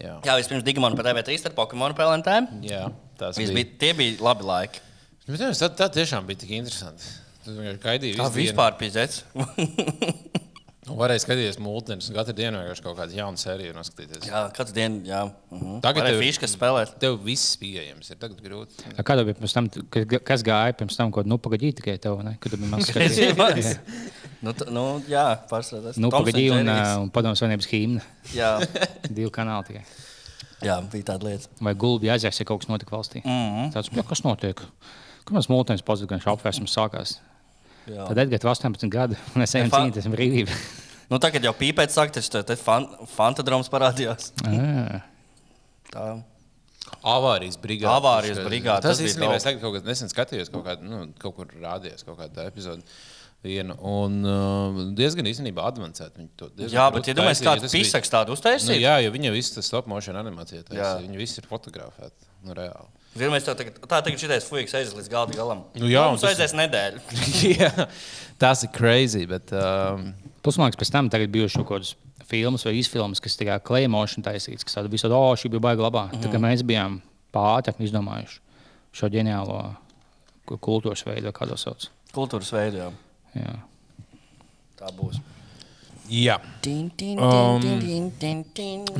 jā, 0.00 0.14
Jā, 0.24 0.36
vispirms 0.38 0.64
Digimon 0.64 0.96
par 0.96 1.04
TV3, 1.10 1.42
tad 1.42 1.54
Pokemon 1.58 1.94
par 1.98 2.06
LNT. 2.12 2.62
jā, 2.62 2.86
tas 3.18 3.36
bija. 3.36 3.52
bija. 3.54 3.78
Tie 3.78 3.92
bija 3.98 4.16
labi 4.22 4.42
laiki. 4.48 4.80
Bet, 5.28 5.40
jā, 5.40 5.50
tā, 5.54 5.68
tā 5.76 5.86
tiešām 5.92 6.24
bija 6.26 6.38
tik 6.40 6.50
interesanti. 6.56 7.04
Tas 7.44 7.54
vienkārši 7.56 8.00
visu 8.02 8.16
dienu. 8.16 8.34
vispār 8.38 8.76
pizēts. 8.78 9.22
Un 9.34 10.96
Varēja 11.00 11.22
skatīties 11.22 11.56
mūtenes, 11.62 12.08
un 12.10 12.16
katru 12.18 12.34
dienu 12.36 12.58
vienkārši 12.58 12.82
kaut 12.84 12.96
kādu 12.98 13.14
jaunu 13.16 13.38
sēriju 13.40 13.72
noskatīties. 13.76 14.24
jā, 14.28 14.40
katru 14.56 14.74
dienu. 14.76 14.98
Jā. 15.06 15.20
Mhm. 15.54 15.76
Tagad 15.84 16.08
tev- 16.08 16.18
fiškas 16.20 16.56
spēlēt. 16.56 16.96
Tev 17.02 17.20
viss 17.24 17.56
pieejams, 17.60 18.10
ir 18.10 18.18
tagad 18.20 18.40
grūti. 18.42 18.82
Kā 18.98 19.14
tev 19.16 19.24
bija 19.28 19.38
pirms 19.38 19.54
tam, 19.56 19.68
ka- 19.94 20.18
kas 20.26 20.42
gāja 20.42 20.74
pirms 20.76 20.96
tam, 20.98 21.12
ko 21.14 21.22
nu 21.24 21.38
pagaidīja 21.38 21.78
tikai 21.78 21.94
tev, 22.02 22.18
ne? 22.26 22.34
Kad 22.42 22.52
tu 22.52 22.58
biji 22.58 22.70
mazs 22.74 22.90
skatījies? 22.90 23.78
nu, 24.42 24.54
nu, 24.74 24.84
jā, 25.08 25.24
pārsvarā 25.48 25.82
tas 25.86 25.96
Nu, 26.02 26.10
Toms 26.10 26.26
pagaidīja 26.26 26.58
un, 26.58 26.66
Jerry's. 26.66 26.90
ā, 26.90 27.00
un 27.06 27.10
padomu 27.14 27.38
savienības 27.38 27.70
hīmna. 27.70 28.02
Jā, 28.34 28.50
Divi 29.16 29.30
kanāli 29.30 29.70
tikai. 29.70 29.84
jā, 30.66 30.80
bija 30.92 31.08
tāda 31.14 31.30
lieta. 31.30 31.46
Vai 31.62 31.74
gulbi 31.78 32.10
aizjās, 32.10 32.42
ja 32.42 32.44
kaut 32.50 32.60
kas 32.66 32.68
notika 32.74 32.90
valstī? 32.98 33.22
Mm 33.22 33.30
-hmm. 33.54 33.72
Tāds, 33.78 33.88
jā, 33.94 34.02
kas 34.08 34.24
notiek? 34.26 34.60
Kad 35.24 35.36
mēs 35.38 35.46
mūtenis 35.48 35.82
pazuduši, 35.86 36.26
apvērsums 36.26 36.74
sākās. 36.74 37.20
Jā. 37.90 38.04
Tad 38.08 38.18
Edgars 38.22 38.44
ir 38.44 38.50
18 38.52 38.90
gadi, 38.92 39.16
un 39.34 39.42
es 39.46 39.54
ejam 39.58 39.70
Fa- 39.72 39.80
cīnīties 39.82 40.06
par 40.08 40.16
brīvību. 40.18 40.58
Nu, 41.12 41.18
tagad 41.20 41.44
jau 41.44 41.50
pīpēt 41.52 41.90
taču 41.92 42.30
te- 42.32 42.40
te 42.48 42.54
fan, 42.56 42.86
fantadroms 43.12 43.68
parādījās. 43.68 44.30
Tā. 45.92 46.04
Avārijas 47.04 47.58
brigāde. 47.60 47.90
Avārijas 47.92 48.38
brigāde, 48.46 48.80
Tas, 48.84 48.94
tas 48.96 49.02
bija 49.02 49.10
īstenībā 49.10 49.34
es 49.36 49.44
tagad 49.44 49.60
kaut 49.64 49.74
kad 49.76 49.88
nesen 49.90 50.08
skatījos, 50.08 50.48
kaut, 50.54 50.64
kādu, 50.70 50.88
nu, 50.88 51.00
kaut 51.20 51.34
kur 51.36 51.50
rādījās 51.60 52.06
kaut 52.06 52.16
kāda 52.22 52.46
epizode. 52.48 52.80
Vienu, 53.42 53.74
un 53.82 54.20
uh, 54.22 54.76
diezgan 54.94 55.26
īstenībā 55.26 55.64
advancēta. 55.66 56.14
Viņi 56.20 56.28
to 56.38 56.46
diezgan 56.54 56.76
Jā, 56.76 56.84
bet 56.94 57.08
iedomājieties, 57.10 57.40
taisīja, 57.42 57.62
kāds 57.66 57.74
pisaks 57.74 58.12
tādu 58.12 58.30
Nu, 58.30 58.36
uztaisīja. 58.38 58.78
jā, 58.78 58.92
jo 59.02 59.10
viņi 59.16 59.32
visi 59.34 59.56
tas 59.56 59.66
stop 59.66 59.88
motion 59.90 60.14
animācija. 60.20 60.62
Viņi 60.70 61.18
visi 61.18 61.40
ir 61.42 61.48
fotografēti. 61.50 62.28
Nu, 62.46 62.54
reāli. 62.54 62.86
Vienmēr 63.18 63.42
tā 63.44 63.56
tagad, 63.58 63.80
tā 63.82 63.98
tagad 63.98 64.22
šitais 64.22 64.46
fuiks 64.46 64.72
aizies 64.78 64.94
līdz 64.96 65.10
gada 65.12 65.34
galam. 65.36 65.64
Nu 65.74 65.90
jā, 65.90 66.04
un 66.08 66.16
tas- 66.22 66.30
aizies 66.32 66.54
nedēļa. 66.56 67.02
jā, 67.58 67.88
tas 68.40 68.62
ir 68.64 68.70
crazy. 68.72 69.26
Bet, 69.28 69.50
um, 69.52 70.12
liekas, 70.46 70.78
pēc 70.80 70.92
tam 70.94 71.10
tagad 71.12 71.34
bijuši 71.34 71.60
kaut 71.60 71.70
kādas 71.74 71.92
filmas 72.30 72.64
vai 72.64 72.78
izfilmas, 72.78 73.20
kas 73.20 73.36
tikai 73.36 73.58
klejmošana 73.66 74.24
taisīts, 74.30 74.64
kas 74.64 74.78
tādu 74.78 74.94
visu, 74.94 75.10
oh, 75.12 75.32
šī 75.36 75.50
bija 75.52 75.66
baigta 75.66 75.84
labā. 75.84 76.06
Mm 76.08 76.14
-hmm. 76.14 76.22
Tā 76.24 76.32
kā 76.32 76.40
mēs 76.46 76.62
bijām 76.64 77.00
pātri 77.34 77.74
izdomājuši 77.90 78.38
šo 78.94 79.10
ģeniālo 79.12 79.74
ku- 80.46 80.58
kultūras 80.58 81.04
veidu, 81.04 81.28
vai 81.28 81.32
kādu 81.32 81.58
sauc. 81.58 81.90
Kultūras 82.14 82.52
veidu, 82.52 82.76
jā. 82.78 82.90
Jā. 83.38 83.54
Tā 84.78 84.90
būs. 84.96 85.20
jā. 86.12 86.34
Um, 87.22 87.62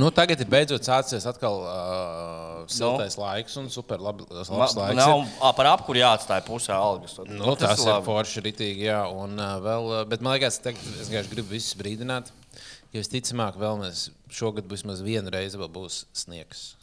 nu, 0.01 0.11
tagad 0.15 0.41
ir 0.41 0.49
beidzot 0.49 0.87
sācies 0.87 1.27
atkal 1.29 1.59
uh, 1.67 2.63
siltais 2.71 3.19
no. 3.19 3.25
laiks 3.27 3.59
un 3.61 3.67
super 3.75 4.01
labi, 4.01 4.25
labs 4.31 4.53
Ma, 4.55 4.69
laiks. 4.87 5.01
nav 5.01 5.17
ir. 5.19 5.33
par 5.59 5.69
apkuru 5.75 6.01
jāatstāj 6.01 6.45
pusē 6.47 6.77
algas. 6.77 7.19
Nu, 7.29 7.57
tas 7.59 7.83
ir 7.83 7.91
labi. 7.91 8.07
forši, 8.07 8.45
ritīgi, 8.47 8.87
jā. 8.89 9.03
Un, 9.13 9.35
uh, 9.37 9.59
vēl, 9.65 9.91
uh, 9.91 10.05
bet 10.09 10.25
man 10.25 10.39
liekas, 10.39 10.63
tagad 10.63 10.81
es 10.95 11.11
vienkārši 11.11 11.35
gribu 11.35 11.53
visus 11.53 11.77
brīdināt. 11.79 12.33
Jo 12.93 13.01
visticamāk, 13.01 13.57
vēl 13.57 13.79
mēs 13.81 14.07
šogad 14.33 14.67
vismaz 14.69 15.01
vienu 15.05 15.31
reizi 15.33 15.57
vēl 15.61 15.71
būs 15.73 16.03
sniegs. 16.17 16.75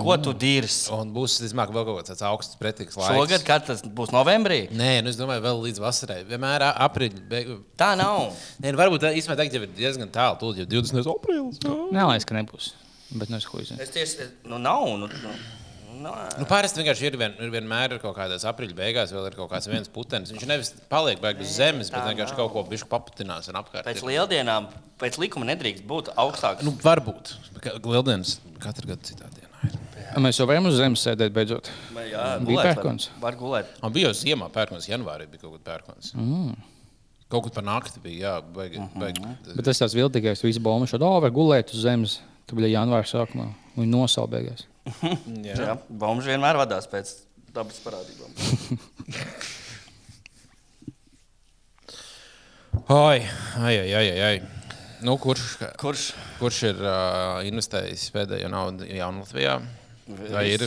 Ko 0.00 0.14
tu 0.16 0.32
dirzi? 0.32 0.86
Un 0.96 1.10
būs, 1.12 1.34
visticamāk, 1.42 1.74
vēl 1.76 1.84
kaut 1.84 1.98
kāds 2.00 2.12
tāds 2.14 2.24
augsts 2.24 2.56
pretīgs 2.56 2.96
laiks. 2.96 3.12
Šogad, 3.18 3.44
kad 3.44 3.66
tas 3.68 3.82
būs 3.84 4.14
novembrī? 4.14 4.62
Nē, 4.72 5.02
nu 5.04 5.12
es 5.12 5.18
domāju, 5.20 5.44
vēl 5.44 5.60
līdz 5.66 5.82
vasarai. 5.84 6.22
Vienmēr 6.30 6.64
aprīļa 6.70 7.20
beigās. 7.28 7.60
Tā 7.76 7.90
nav. 8.00 8.30
Nē, 8.64 8.72
nu 8.72 8.80
varbūt 8.80 9.04
tā 9.04 9.12
īstenībā 9.12 9.36
teikt, 9.42 9.58
jau 9.58 9.66
ir 9.68 9.74
diezgan 9.76 10.08
tālu. 10.14 10.40
Tūlīt 10.40 10.62
jau 10.64 10.70
20. 10.78 11.12
aprīlis. 11.12 11.60
jā. 11.66 11.76
Nelaiž, 11.98 12.24
ka 12.30 12.38
nebūs. 12.40 12.70
Bet 13.12 13.28
nu, 13.28 13.36
es 13.36 13.44
ko 13.48 13.60
zinu. 13.60 13.76
Es 13.84 13.92
tieši, 13.92 14.24
es- 14.24 14.32
nu 14.48 14.56
nav. 14.60 14.88
Nu, 15.00 15.04
nu, 15.08 15.36
nu, 15.98 16.12
Nu, 16.38 16.46
Parasti 16.48 16.80
vienkārši 16.80 17.08
ir, 17.10 17.16
vien, 17.20 17.34
ir 17.42 17.50
vienmēr 17.52 17.96
ir 17.96 18.00
kaut 18.02 18.14
kādās 18.16 18.44
aprīļa 18.48 18.76
beigās, 18.78 19.12
vēl 19.14 19.26
ir 19.30 19.36
kaut 19.38 19.50
kāds 19.52 19.68
viens 19.70 19.90
putenis. 19.92 20.32
Viņš 20.34 20.46
nevis 20.50 20.70
paliek 20.92 21.20
beigās 21.22 21.48
uz 21.48 21.56
zemes, 21.58 21.90
bet 21.94 22.06
vienkārši 22.08 22.36
kaut 22.38 22.52
ko 22.54 22.62
bišķi 22.70 22.88
paputinās 22.92 23.50
un 23.50 23.58
apkārt. 23.60 23.84
pēc 23.88 24.04
lieldienām, 24.06 24.70
pēc 25.02 25.18
likuma 25.18 25.48
nedrīkst 25.50 25.84
būt 25.88 26.12
augstāks. 26.16 26.62
Nu, 26.66 26.72
varbūt. 26.84 27.34
Ka- 27.60 27.76
Lieldienas 27.84 28.38
katru 28.62 28.88
gadu 28.94 29.02
citā 29.10 29.28
dienā. 29.34 29.50
ir. 29.66 29.78
Mēs 30.24 30.38
jau 30.40 30.46
varam 30.48 30.66
uz 30.70 30.78
zemes 30.78 31.02
sēdēt 31.04 31.34
beidzot. 31.36 31.68
Vai 31.92 32.08
jā, 32.08 32.24
Bija 32.40 32.46
gulēt 32.48 32.68
pērkons. 32.70 33.10
Var, 33.12 33.20
var 33.26 33.38
gulēt. 33.40 33.66
Un 33.82 33.92
bija 33.92 34.08
jau 34.08 34.14
ziemā, 34.16 34.48
pērkons, 34.54 34.88
janvārī 34.88 35.28
bija 35.28 35.42
kaut 35.42 35.58
kas 35.58 35.66
pērkons. 35.66 36.14
Mm. 36.14 36.56
Kaut 37.28 37.44
kur 37.44 37.52
par 37.52 37.64
nakti 37.66 38.00
bija, 38.00 38.18
jā, 38.22 38.34
baigi. 38.56 38.78
Mhm. 38.80 39.00
baigi. 39.02 39.54
Bet 39.54 39.66
tas 39.68 39.78
tāds 39.82 39.94
viltīgais, 39.98 40.40
visu 40.42 40.62
bombu 40.64 40.86
šādi, 40.88 41.04
oh, 41.04 41.18
var 41.20 41.30
gulēt 41.30 41.74
uz 41.74 41.82
zemes. 41.84 42.20
Tu 42.48 42.56
biji 42.56 42.72
janvāra 42.72 43.04
sākumā. 43.04 43.50
Un 43.76 43.90
nosaukt 43.92 44.32
beigās. 44.32 44.64
Jā. 45.48 45.54
Jā, 45.58 45.74
Bombs 45.88 46.26
vienmēr 46.28 46.58
vadās 46.60 46.86
pēc 46.90 47.14
dabas 47.54 47.78
parādībām. 47.84 48.30
Oi, 52.88 53.18
ai, 53.58 53.74
ai, 53.78 53.94
ai, 53.98 54.20
ai. 54.28 54.36
Nu, 55.04 55.14
kurš, 55.22 55.58
Kurš? 55.78 56.08
kurš 56.40 56.58
ir 56.72 56.80
uh, 56.82 57.38
investējis 57.46 58.08
pēdējo 58.14 58.48
naudu 58.50 58.88
jaunu 58.88 59.22
Latvijā? 59.22 59.58
Vai 60.32 60.44
ir? 60.56 60.64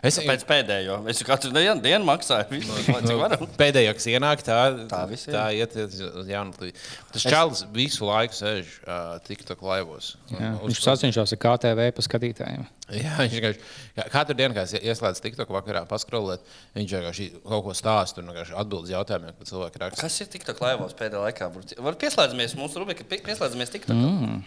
Es 0.00 0.16
Pēc 0.24 0.44
pēdējo. 0.48 0.94
Es 1.12 1.18
jau 1.20 1.26
katru 1.28 1.50
dienu, 1.52 1.74
dienu 1.84 2.06
maksāju. 2.08 2.46
Visu, 2.54 2.72
cik 2.88 3.18
varam. 3.20 3.42
Pēdējā, 3.58 3.90
kas 3.98 4.06
ienāk, 4.08 4.40
tā, 4.46 4.56
Tā 4.88 5.00
viss 5.10 5.26
ir. 5.28 5.34
tā 5.36 5.42
iet 5.52 5.74
uz 5.76 6.28
jaunu. 6.30 6.70
Tas 7.12 7.26
čalis 7.26 7.60
visu 7.74 8.06
laiku 8.08 8.32
sēž 8.38 8.70
uh, 8.86 9.18
TikTok 9.26 9.60
laivos. 9.66 10.14
Jā. 10.32 10.54
Viņš 10.62 10.78
uzsver- 10.78 10.86
sacenšas 10.88 11.34
ar 11.36 11.40
KTV 11.44 11.90
pa 11.98 12.04
skatītājiem. 12.06 12.64
Jā, 12.96 13.12
viņš 13.20 13.34
vienkārši 13.36 14.06
katru 14.16 14.34
dienu, 14.40 14.56
kad 14.56 14.66
es 14.66 14.72
ieslēdzu 14.80 15.22
TikTok 15.26 15.52
vakarā, 15.54 15.84
paskrolēt, 15.90 16.48
viņš 16.74 16.94
vienkārši 16.96 17.26
kaut 17.44 17.66
ko 17.68 17.74
stāsta 17.76 18.24
un 18.24 18.32
atbild 18.34 18.88
uz 18.88 18.94
jautājumiem, 18.96 19.36
ko 19.38 19.46
cilvēki 19.52 19.82
raksta. 19.84 20.06
Kas 20.08 20.16
ir 20.24 20.30
TikTok 20.32 20.64
laivos 20.64 20.96
pēdējā 20.98 21.26
laikā? 21.28 21.50
Var- 21.76 22.00
pieslēdzamies 22.00 22.56
mūsu 22.58 22.82
rubrika, 22.82 23.04
pie- 23.06 23.20
pieslēdzamies 23.28 23.70
TikTok. 23.76 23.94
Mm. 24.00 24.40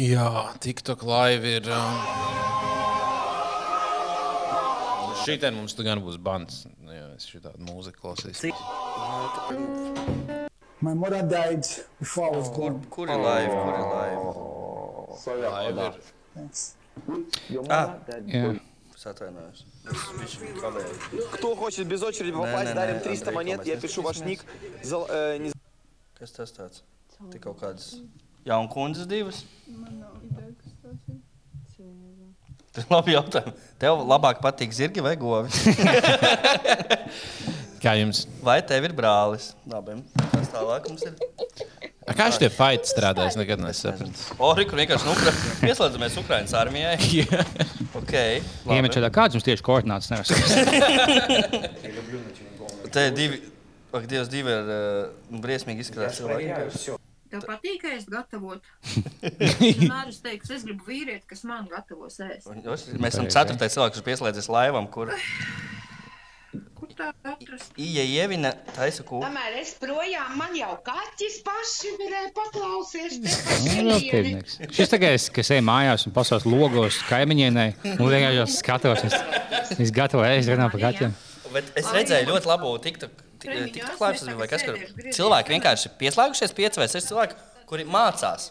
Jā, 0.00 0.30
TikTok 0.64 1.02
live 1.04 1.58
ir. 1.58 1.68
Um... 1.68 2.31
Šī 5.25 5.37
te 5.41 5.49
mums 5.51 5.73
tu 5.75 5.83
gan 5.85 5.99
būs 6.03 6.17
bands. 6.23 6.65
Jā, 6.87 7.07
es 7.17 7.25
šī 7.29 7.41
tādu 7.43 7.59
mūziku 7.67 7.97
klausīšu. 8.01 8.51
My 10.81 10.93
mother 10.93 11.23
died 11.23 11.65
before 11.99 12.33
I 12.33 12.37
was 12.37 12.49
Kur, 12.53 12.71
born. 12.71 12.83
kur 12.93 13.09
ir 13.09 13.17
laiva? 13.17 13.61
Kur 13.65 13.73
ir 13.73 13.85
laiva? 15.49 15.73
Live 15.73 15.95
ir. 15.97 16.11
Thanks. 16.35 16.75
Ah, 17.69 17.95
Jā. 18.27 18.59
es 18.95 19.05
atvainojos. 19.09 19.63
Es 19.89 20.03
viņš 20.19 20.35
kavēju. 20.61 21.23
Кто 21.33 21.55
хочет 21.55 21.87
без 21.87 22.03
очереди 22.03 22.31
Не, 22.35 22.37
попасть, 22.41 22.69
не, 22.69 22.73
дарим 22.75 22.95
не, 22.95 23.01
300 23.01 23.29
Андрей, 23.29 23.35
монет, 23.35 23.55
Томас, 23.57 23.67
я 23.67 23.75
не 23.75 23.81
пишу 23.81 24.01
ваш 24.01 24.15
стесняйся. 24.17 24.43
ник. 24.43 24.83
Зал- 24.83 25.07
э, 25.09 25.37
не 25.39 25.51
Kas 26.19 26.31
tas 26.31 26.51
tāds? 26.51 26.81
Tik 27.31 27.41
kaut 27.41 27.59
kādas 27.59 27.95
jaunas 28.45 28.71
kundzes 28.73 29.05
divas. 29.07 29.45
Tas 30.83 30.93
ir 31.07 31.17
labi 32.92 33.16
jautājums. 33.16 33.56
Tev 33.80 33.92
labāk 34.08 34.36
patīk 34.44 34.70
zirgi 34.76 35.00
vai 35.04 35.16
govi? 35.20 35.48
Kā 37.82 37.96
jums? 37.98 38.28
Vai 38.46 38.60
tev 38.62 38.84
ir 38.86 38.92
brālis? 38.94 39.56
Labi. 39.68 39.96
Kas 40.30 40.48
tālāk 40.52 40.84
mums 40.86 41.02
ir? 41.08 41.14
A, 42.06 42.14
Kā 42.18 42.26
šie 42.34 42.48
fighti 42.50 42.88
strādā? 42.90 43.26
Es 43.30 43.36
nekad 43.38 43.60
nesapratu. 43.62 44.18
Ori, 44.42 44.64
kur 44.70 44.76
vienkārši 44.78 45.06
nu, 45.08 45.12
Ukra... 45.16 45.32
pieslēdzamies 45.60 46.18
Ukraiņas 46.22 46.54
armijai. 46.62 46.96
Jā. 47.20 47.40
Okay, 48.02 48.32
Iemečā, 48.70 48.98
kādas 49.10 49.34
jums 49.36 49.46
tieši 49.50 49.62
koordinātas 49.66 50.08
nevar 50.14 50.26
Te 52.92 53.00
ir 53.08 53.14
divi. 53.16 53.36
Ak, 53.92 54.06
Dievs, 54.08 54.28
divi 54.32 54.48
ir 54.52 54.64
uh, 54.72 54.78
briesmīgi 55.42 55.80
izskatās. 55.84 57.01
Tev 57.32 57.46
patīk, 57.48 57.80
ka 57.80 57.92
es 57.96 58.04
gatavotu. 58.12 58.60
Vienmēr 59.62 60.10
es 60.12 60.20
teiktu, 60.24 60.52
es 60.52 60.66
gribu 60.68 60.84
vīrieti, 60.90 61.24
kas 61.30 61.46
man 61.48 61.68
gatavos 61.70 62.20
ēst. 62.20 62.50
Mēs 62.52 63.14
esam 63.16 63.30
ceturtais 63.32 63.72
cilvēks, 63.72 63.96
kurš 63.96 64.08
pieslēdzies 64.10 64.50
laivam, 64.52 64.90
kur 64.92 65.14
Kur 66.76 66.90
tā 66.92 67.06
atrast? 67.24 67.70
Ija 67.80 68.02
Ievina 68.04 68.50
taisa 68.74 69.04
kūku. 69.06 69.22
Kamēr 69.24 69.54
es 69.62 69.70
projām, 69.80 70.34
man 70.36 70.52
jau 70.58 70.74
kaķis 70.84 71.38
paši 71.46 71.92
varēja 71.96 72.32
paklausīties. 72.36 73.38
te 73.64 73.84
pa 74.10 74.22
Nu. 74.26 74.70
Šis 74.76 74.92
tagad, 74.92 75.16
es, 75.16 75.30
kas 75.32 75.52
ej 75.56 75.62
mājās 75.64 76.04
un 76.08 76.16
pasaules 76.16 76.44
logos 76.44 77.00
kaimiņienai, 77.08 77.68
un 77.94 78.02
vienkārši 78.04 78.46
skatos, 78.58 79.06
es, 79.08 79.78
es 79.80 79.94
gatavoju 79.96 80.34
ēst 80.36 80.52
vienā 80.52 80.68
pa 80.74 80.82
kaķiem. 80.82 81.16
Bet 81.54 81.72
es 81.80 81.88
redzēju 81.94 82.28
ļoti 82.34 82.52
labu 82.52 82.74
TikTok. 82.84 83.24
TikTok 83.42 83.98
tas 83.98 84.24
bija 84.26 84.38
vai 84.38 84.48
kas, 84.50 84.64
kur 84.66 84.78
cilvēki 85.18 85.54
vienkārši 85.56 85.92
pieslēgušies 86.00 86.54
pieci 86.56 86.80
vai 86.82 86.88
seši 86.92 87.08
cilvēki, 87.12 87.34
kuri 87.70 87.84
mācās. 87.88 88.50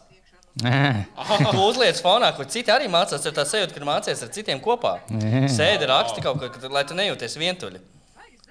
Nē. 0.62 1.06
Tu 1.52 1.62
uzliec 1.64 2.02
fonā, 2.04 2.34
kur 2.36 2.46
citi 2.52 2.72
arī 2.74 2.90
mācās. 2.92 3.24
Ir 3.26 3.32
tā 3.38 3.46
sajūta, 3.48 3.72
ka 3.78 3.88
mācīties 3.88 4.26
ar 4.26 4.32
citiem 4.36 4.60
kopā. 4.64 4.98
Jā. 5.08 5.46
Sēdi, 5.48 5.88
raksti 5.88 6.22
kaut 6.26 6.42
ko, 6.44 6.72
lai 6.74 6.84
tu 6.84 6.98
nejūties 6.98 7.38
vientuļi. 7.40 7.80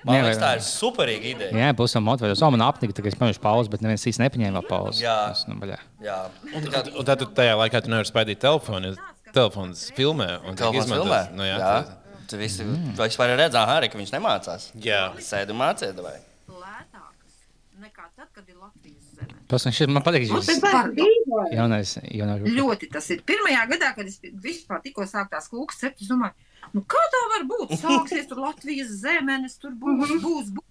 Man 0.09 0.17
liekas, 0.25 0.39
vai- 0.41 0.47
tā 0.47 0.51
ir 0.57 0.63
superīga 0.65 1.27
ideja. 1.29 1.53
Jā, 1.53 1.75
pusam 1.77 2.07
motivējos. 2.09 2.41
O, 2.41 2.49
man 2.55 2.63
apnika, 2.65 2.95
ka 2.97 3.09
es 3.11 3.15
paņēmu 3.21 3.43
pauzi, 3.45 3.69
bet 3.69 3.83
neviens 3.85 4.07
īsti 4.09 4.23
nepaņēma 4.25 4.63
pauzi. 4.65 5.05
Jā. 5.05 5.31
Es, 5.35 5.45
nu, 5.47 5.59
baļā. 5.61 5.77
Jā, 6.01 6.31
Un 6.57 6.71
tad, 6.73 6.89
un 6.97 7.05
tad 7.05 7.19
tajā 7.37 7.53
laikā 7.61 7.83
tu 7.85 7.93
nevari 7.93 8.09
spēlēt 8.09 8.41
telefonu. 8.41 8.95
jo 8.95 8.97
Telefons 9.35 9.91
filmē 9.95 10.41
un 10.49 10.57
Telefons 10.57 10.89
filmē? 10.91 11.21
Nu, 11.37 11.43
jā, 11.45 11.59
Jā. 11.59 11.85
tā- 11.85 11.97
Tu 12.31 12.37
visi, 12.39 12.63
mm. 12.63 12.95
varu 12.97 13.37
redzēt, 13.37 13.67
arī, 13.67 13.91
ka 13.91 13.99
viņš 13.99 14.11
nemācās. 14.15 14.71
Jā. 14.81 15.13
Sēdi 15.19 15.51
un 15.51 15.59
mācīja, 15.59 15.95
vai? 16.01 16.17
Lētākas 16.49 17.35
nekā 17.83 18.05
tad, 18.17 18.29
kad 18.33 18.45
ir 18.49 18.50
Latvijas 18.50 18.50
zeme. 18.50 18.50
Tas 19.51 19.67
man 19.91 20.05
patīk 20.07 20.29
šis 20.31 20.49
ir 20.55 20.63
jaunais, 21.57 21.97
jaunais. 22.07 22.47
Ļoti 22.55 22.89
tas 22.93 23.09
ir. 23.13 23.23
Pirmajā 23.27 23.67
gadā, 23.73 23.93
kad 23.97 24.09
es 24.09 24.21
vispār 24.23 24.81
tikko 24.85 25.07
sāku 25.11 25.35
tās 25.35 25.51
kūkas 25.51 25.81
cept, 25.83 26.05
es 26.05 26.11
domāju, 26.11 26.33
nu 26.77 26.85
kā 26.89 27.03
tā 27.13 27.23
var 27.35 27.47
būt? 27.51 27.75
Sāksies 27.83 28.29
tur 28.31 28.45
Latvijas 28.45 28.93
zemenes, 29.03 29.59
tur 29.61 29.75
būs, 29.75 30.17
būs, 30.23 30.53
būs. 30.55 30.67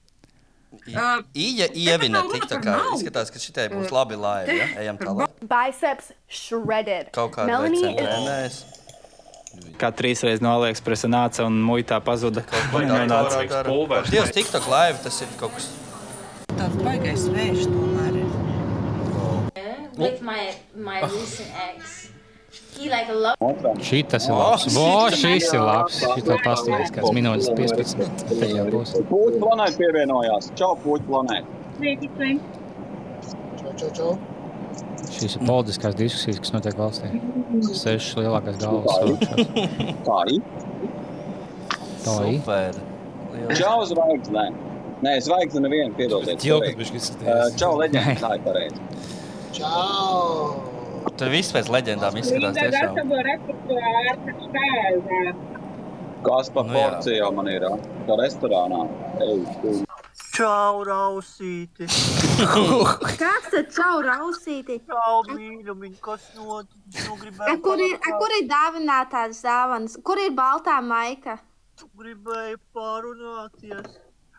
Uh, 0.69 1.23
Ija 1.33 1.65
ievina 1.73 2.19
nav 2.19 2.27
runa 2.29 2.37
tik 2.37 2.43
tā 2.45 2.59
par 2.59 2.63
kā 2.63 2.73
naudu. 2.77 2.97
izskatās, 2.99 3.31
ka 3.33 3.41
šitai 3.41 3.65
būs 3.73 3.89
labi 3.93 4.19
laivi. 4.21 4.57
Ja? 4.59 4.67
Ejam 4.83 4.99
tālāk. 5.01 5.39
Biceps 5.49 6.11
shredded. 6.29 7.09
Kaut 7.15 7.33
kāda 7.33 7.49
Melanie 7.49 8.45
is. 8.45 8.61
Kā 9.81 9.89
trīs 9.89 10.21
reizes 10.23 10.45
no 10.45 10.53
AliExpress 10.59 11.09
nāca 11.09 11.47
un 11.49 11.57
muitā 11.65 11.97
pazuda. 12.05 12.45
Viņa 12.69 13.01
nāca 13.09 13.63
pulveris. 13.65 14.13
Dievs, 14.13 14.31
TikTok 14.37 14.69
live, 14.69 15.01
tas 15.03 15.23
ir 15.25 15.37
kaut 15.41 15.57
kas. 15.57 15.71
Baigais 16.85 17.27
vējš 17.33 17.67
tomēr 17.73 18.21
ir. 18.23 18.29
with 19.99 20.21
my 20.21 20.55
my 20.75 21.01
recent 21.01 21.49
ex. 21.67 22.09
He 22.77 22.89
like 22.89 23.09
loved. 23.11 23.65
Šī 23.83 23.99
tas 24.07 24.25
ir 24.29 24.33
labs. 24.37 24.65
Vo, 24.73 25.09
šis 25.11 25.49
ir 25.53 25.59
labs. 25.59 25.99
Šito 26.15 26.37
pastāvēs 26.45 26.93
kāds 26.95 27.11
minūtes 27.17 27.49
15. 27.57 28.23
Tad 28.29 28.45
jau 28.55 28.65
būs. 28.71 28.93
Puķu 29.09 29.41
planēta 29.43 29.75
pievienojās. 29.81 30.51
Čau, 30.59 30.71
puķu 30.85 31.09
planēta. 31.09 31.47
Čau, 33.59 33.73
čau, 33.81 33.89
čau. 33.97 34.13
Šīs 35.09 35.35
ir 35.35 35.43
politiskās 35.43 35.97
diskusijas, 35.99 36.39
kas 36.45 36.55
notiek 36.55 36.79
valstī. 36.79 37.11
Sešas 37.67 38.15
lielākās 38.21 38.59
galvas. 38.61 38.95
saukšās. 38.95 39.51
Tā 40.07 40.19
ir. 40.31 40.41
Tā 42.07 42.17
ir. 42.29 42.39
Super. 42.39 42.81
Čau, 43.59 43.77
zvaigzne. 43.91 44.47
Nē, 44.99 45.13
zvaigzne 45.23 45.61
nevienu 45.63 45.95
piedodiet. 45.95 46.41
Kad 46.43 46.75
viņš 46.81 46.89
izsties. 46.99 47.21
Uh, 47.23 47.45
Čau, 47.59 47.77
leģenda. 47.79 48.17
Tā 48.19 48.33
ir 48.35 48.41
pareizi. 48.43 48.79
Čau! 49.55 50.59
Tur 51.19 51.31
viss 51.31 51.53
pēc 51.55 51.69
leģendām 51.71 52.17
izskatās 52.19 52.57
tiešām. 52.59 52.97
Kas 56.25 56.49
par 56.51 56.67
Nu 56.67 56.75
jā. 56.75 56.81
porcijām 56.89 57.37
man 57.39 57.47
ir? 57.47 57.63
ā? 57.63 57.77
Kā 58.09 58.17
restorānā. 58.19 58.81
Ej, 59.23 59.39
tu. 59.61 59.73
Čau, 60.35 60.81
rausīti. 60.87 61.87
Kāds 63.21 63.47
tad 63.53 63.71
čau 63.75 64.01
rausīti? 64.03 64.81
Čau, 64.87 65.21
mīļumiņ, 65.31 65.95
kas 66.03 66.27
notic? 66.35 66.99
Nu, 67.07 67.15
A, 67.15 67.19
gribēju 67.23 67.61
kur 67.63 67.83
ir, 67.83 67.95
a, 68.03 68.13
kur 68.19 68.35
ir 68.35 68.45
dāvinātās 68.51 69.41
dāvanas? 69.47 69.95
Kur 70.03 70.19
ir 70.23 70.35
baltā 70.35 70.77
maika? 70.83 71.39
Tu 71.79 71.87
gribēji 71.99 72.59
parunāties. 72.75 73.97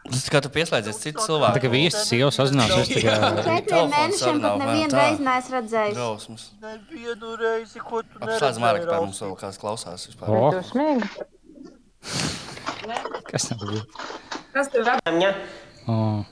Tas 0.09 0.29
kā 0.33 0.41
tu 0.43 0.49
pieslēdzies 0.49 0.97
citu 1.03 1.21
cilvēku. 1.27 1.55
Tā 1.59 1.61
kā 1.61 1.69
viesis 1.71 2.07
sieva 2.09 2.31
sazināsies, 2.33 2.89
tā 2.89 3.03
kā- 3.05 3.19
Četriem 3.45 3.91
mēnešiem 3.93 4.41
pat 4.43 4.57
nevienu 4.63 4.97
reizi 4.97 5.23
neesmu 5.27 5.53
redzējis. 5.57 5.95
Drausmas. 5.95 6.43
Nevienu 6.63 7.37
reizi, 7.37 7.79
ko 7.85 8.01
tu 8.03 8.19
Apslēdz 8.19 8.59
mārā, 8.59 8.81
kā 8.81 8.87
neredzēji, 8.87 9.05
mums 9.05 9.21
vēl 9.21 9.37
kāds 9.43 9.59
klausās. 9.61 10.07
vispār. 10.09 10.29
O. 10.29 10.51
Dusmīgi. 10.57 11.05
Kas 13.31 13.49
tam 13.49 13.59
bija? 13.69 13.83
Kas 14.55 14.69
tev 14.73 14.89
nhá. 15.21 15.35
Oh. 15.87 16.25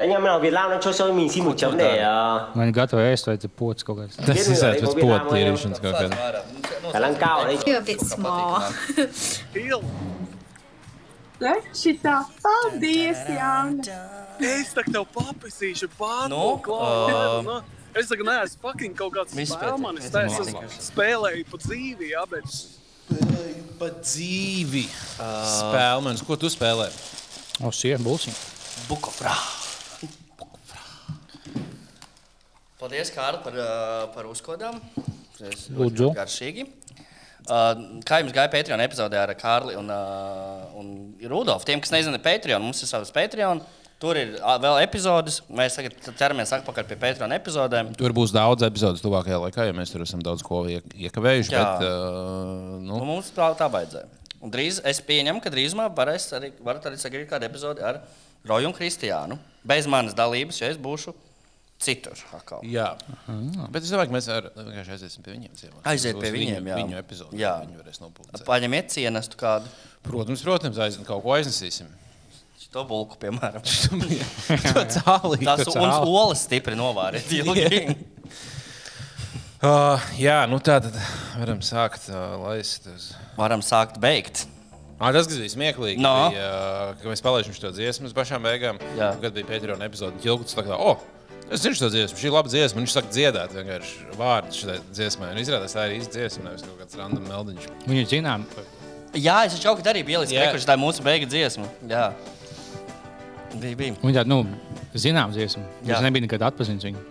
Anh 0.00 0.10
em 0.12 0.24
nào 0.24 0.40
Việt 0.40 0.52
Nam 0.52 0.70
đang 0.70 0.80
cho 0.80 0.92
cho 0.92 1.12
mình 1.12 1.30
xin 1.30 1.44
một 1.44 1.54
chấm 1.56 1.76
để 1.78 2.02
uh, 2.04 2.56
Man 2.56 2.72
gatavo 2.72 3.00
ēst, 3.02 3.26
vai 3.26 3.36
tas 3.36 3.50
pots 3.58 3.82
kaut 3.84 3.98
kāds. 3.98 4.16
Tas 4.26 4.36
izsēž 4.48 4.82
pēc 4.82 4.92
potu 5.00 5.30
tīrīšanas 5.32 5.80
kaut 5.80 5.94
kādā. 5.94 6.42
khả 6.92 7.00
năng 7.00 7.14
cao 7.14 7.38
ở 7.38 7.44
đây. 7.44 7.74
A 7.76 7.80
bit 7.80 8.00
small. 8.00 8.60
Šitā, 11.76 12.14
paldies, 12.42 13.18
Jāna. 13.28 13.96
Es 14.40 14.70
tā 14.76 14.82
tev 14.88 15.04
paprasīšu 15.12 15.88
pāri. 15.98 16.30
Nu, 16.32 16.56
ā, 16.64 17.62
Es 17.96 18.08
tagad 18.10 18.26
neesmu 18.28 18.60
fucking 18.60 18.92
kaut 18.96 19.14
kāds 19.14 19.32
Viss 19.36 19.52
spēlmanis. 19.54 20.10
pēc- 20.12 20.32
Es 20.40 20.48
esmu 20.48 20.62
spēlēju 20.92 21.44
pa 21.50 21.56
dzīvi, 21.62 22.10
jā, 22.12 22.24
bet 22.28 22.44
Pa 23.78 23.88
dzīvi. 24.00 24.86
Spēlmenis, 25.20 26.22
ko 26.26 26.36
tu 26.36 26.46
spēlē? 26.52 26.88
O, 27.64 27.70
sieva, 27.70 27.98
būsim. 28.00 28.32
Bukofrā. 28.88 29.32
Paldies, 32.78 33.10
Kārl, 33.14 33.42
par, 33.44 33.52
ā, 33.52 34.14
par 34.14 34.24
uzkodām. 34.28 34.80
Tas 35.38 35.68
ļoti 35.68 35.76
Lūdzu. 35.80 36.08
Garšīgi. 36.16 36.66
Uh, 37.46 38.00
kā 38.06 38.18
jums 38.22 38.32
gāja 38.34 38.50
Patreon 38.50 38.80
epizodē 38.82 39.20
ar 39.22 39.30
Kārli 39.38 39.76
un, 39.78 39.90
uh, 39.92 40.64
un 40.80 40.88
Rudolfu? 41.30 41.66
Tiem, 41.68 41.80
kas 41.84 41.92
nezina, 41.94 42.18
Patreon, 42.22 42.62
mums 42.64 42.82
ir 42.82 42.90
savs 42.90 43.12
Patreon. 43.14 43.60
Tur 44.02 44.18
ir 44.20 44.34
vēl 44.60 44.82
epizodes. 44.82 45.38
Mēs 45.48 45.78
tagad 45.78 45.94
ķeramies 46.18 46.50
atpakaļ 46.58 46.84
pie 46.90 46.98
Patreon 47.00 47.32
epizodēm. 47.38 47.94
Tur 47.96 48.12
būs 48.16 48.34
daudz 48.34 48.66
epizodes 48.66 49.00
tuvākajā 49.00 49.38
laikā, 49.46 49.64
jo 49.70 49.76
mēs 49.78 49.94
tur 49.94 50.04
esam 50.04 50.20
daudz 50.26 50.42
ko 50.44 50.64
iek- 50.68 50.90
iekavējuši. 51.08 51.54
Jā. 51.54 51.62
Bet, 51.64 51.86
uh, 51.86 52.76
Nu, 52.82 52.98
nu, 52.98 53.04
mums 53.08 53.30
tā, 53.32 53.48
tā 53.56 53.70
vajadzēja. 53.72 54.10
Un 54.44 54.52
drīz 54.52 54.82
es 54.84 55.00
pieņemu, 55.00 55.40
ka 55.40 55.48
drīzumā 55.54 55.86
varēs 55.96 56.28
arī, 56.36 56.50
varat 56.60 56.84
arī 56.90 56.98
sagaidīt 57.00 57.30
kādu 57.30 57.48
epizodi 57.48 57.80
ar 57.82 58.02
Roju 58.46 58.68
un 58.68 58.74
Kristiānu. 58.76 59.38
Bez 59.66 59.88
manas 59.90 60.14
dalības, 60.14 60.60
ja 60.60 60.68
es 60.68 60.76
būšu 60.78 61.14
citur. 61.82 62.16
Atkal. 62.36 62.62
jā. 62.64 62.88
Bet 63.70 63.82
es 63.84 63.90
domāju, 63.92 64.08
ka 64.10 64.16
mēs 64.16 64.28
ar- 64.32 64.48
vienkārši 64.56 64.94
aiziesim 64.96 65.22
pie 65.26 65.34
viņiem. 65.36 65.52
ciemos. 65.60 65.82
Aiziet 65.84 66.16
Tas 66.16 66.22
pie 66.24 66.32
viņiem, 66.32 66.62
viņu, 66.64 66.72
jā. 66.72 66.76
viņu 66.80 66.98
epizode. 67.02 67.36
Jā. 67.40 67.52
Viņi 67.66 67.78
varēs 67.82 68.00
nopulcēt. 68.02 68.44
Paņemiet 68.48 68.90
cienestu 68.96 69.36
kādu. 69.40 69.68
Protams, 70.06 70.42
protams, 70.46 70.78
aiz, 70.78 70.96
kaut 71.04 71.22
ko 71.26 71.34
aiznesīsim. 71.36 71.88
To 72.72 72.82
bulku, 72.84 73.16
piemēram. 73.22 73.62
To 73.62 74.82
cālī, 74.90 75.38
Tās 75.46 75.62
to 75.64 75.72
un 75.78 75.86
cāli. 75.88 76.10
olas 76.10 76.42
stipri 76.44 76.74
novāriet. 76.76 77.30
ilgi. 77.38 77.94
Uh, 79.64 79.96
jā, 80.20 80.42
nu 80.50 80.58
tā 80.60 80.76
tad 80.84 80.96
varam 81.40 81.62
sākt 81.64 82.10
uh, 82.12 82.34
laist. 82.44 82.84
Uz... 82.92 83.06
Varam 83.38 83.62
sākt 83.64 83.96
beigt. 84.02 84.44
Ah, 85.00 85.10
tas, 85.12 85.28
bija 85.28 85.48
smieklīgi, 85.52 86.00
No. 86.04 86.12
bija, 86.32 86.44
uh, 86.44 86.92
ka 87.00 87.08
mēs 87.08 87.22
palaidām 87.24 87.56
šo 87.56 87.70
dziesmu 87.76 88.08
uz 88.10 88.14
pašām 88.16 88.44
beigām. 88.44 88.78
Jā. 88.98 89.14
Kad 89.20 89.34
bija 89.36 89.48
Pētera 89.48 89.76
epizode, 89.84 90.20
Čilkuts 90.24 90.56
tā 90.56 90.64
kā, 90.66 90.76
oh, 90.76 91.00
es 91.50 91.62
zinu 91.62 91.78
šo 91.78 91.90
dziesmu, 91.92 92.18
šī 92.18 92.28
ir 92.28 92.34
laba 92.34 92.50
dziesma, 92.50 92.80
un 92.80 92.86
viņš 92.86 92.94
saka 92.96 93.12
dziedāt 93.14 93.54
vienkārši 93.56 94.06
vārdus 94.18 94.62
šai 94.62 94.78
dziesmai. 94.90 95.32
Un 95.34 95.42
izrādās, 95.42 95.76
tā 95.76 95.86
ir 95.88 95.98
īsta 96.00 96.16
dziesma, 96.18 96.48
nevis 96.48 96.64
kaut 96.66 96.80
kāds 96.82 96.98
random 96.98 97.28
meldiņš. 97.30 97.68
Viņu 97.86 98.06
zinām. 98.10 98.46
Jā, 99.16 99.36
es 99.46 99.58
kaut 99.62 99.80
kad 99.80 99.92
arī 99.94 100.04
Jā. 100.34 100.50
ka 100.52 100.72
tā 100.72 100.76
ir 100.76 100.82
mūsu 100.82 101.04
beigu 101.06 101.28
dziesma. 101.30 101.68
Jā. 101.88 102.10
Bija, 103.56 103.78
bija. 103.78 103.96
Viņa 104.02 104.18
tāda, 104.18 104.28
nu, 104.28 104.42
zinām 104.98 105.32
dziesmu. 105.32 105.64
Jā. 105.86 105.96
Es 105.96 106.04
nebiju 106.04 106.26
nekad 106.26 106.44
atpazīstams 106.50 106.88
viņu. 106.90 107.04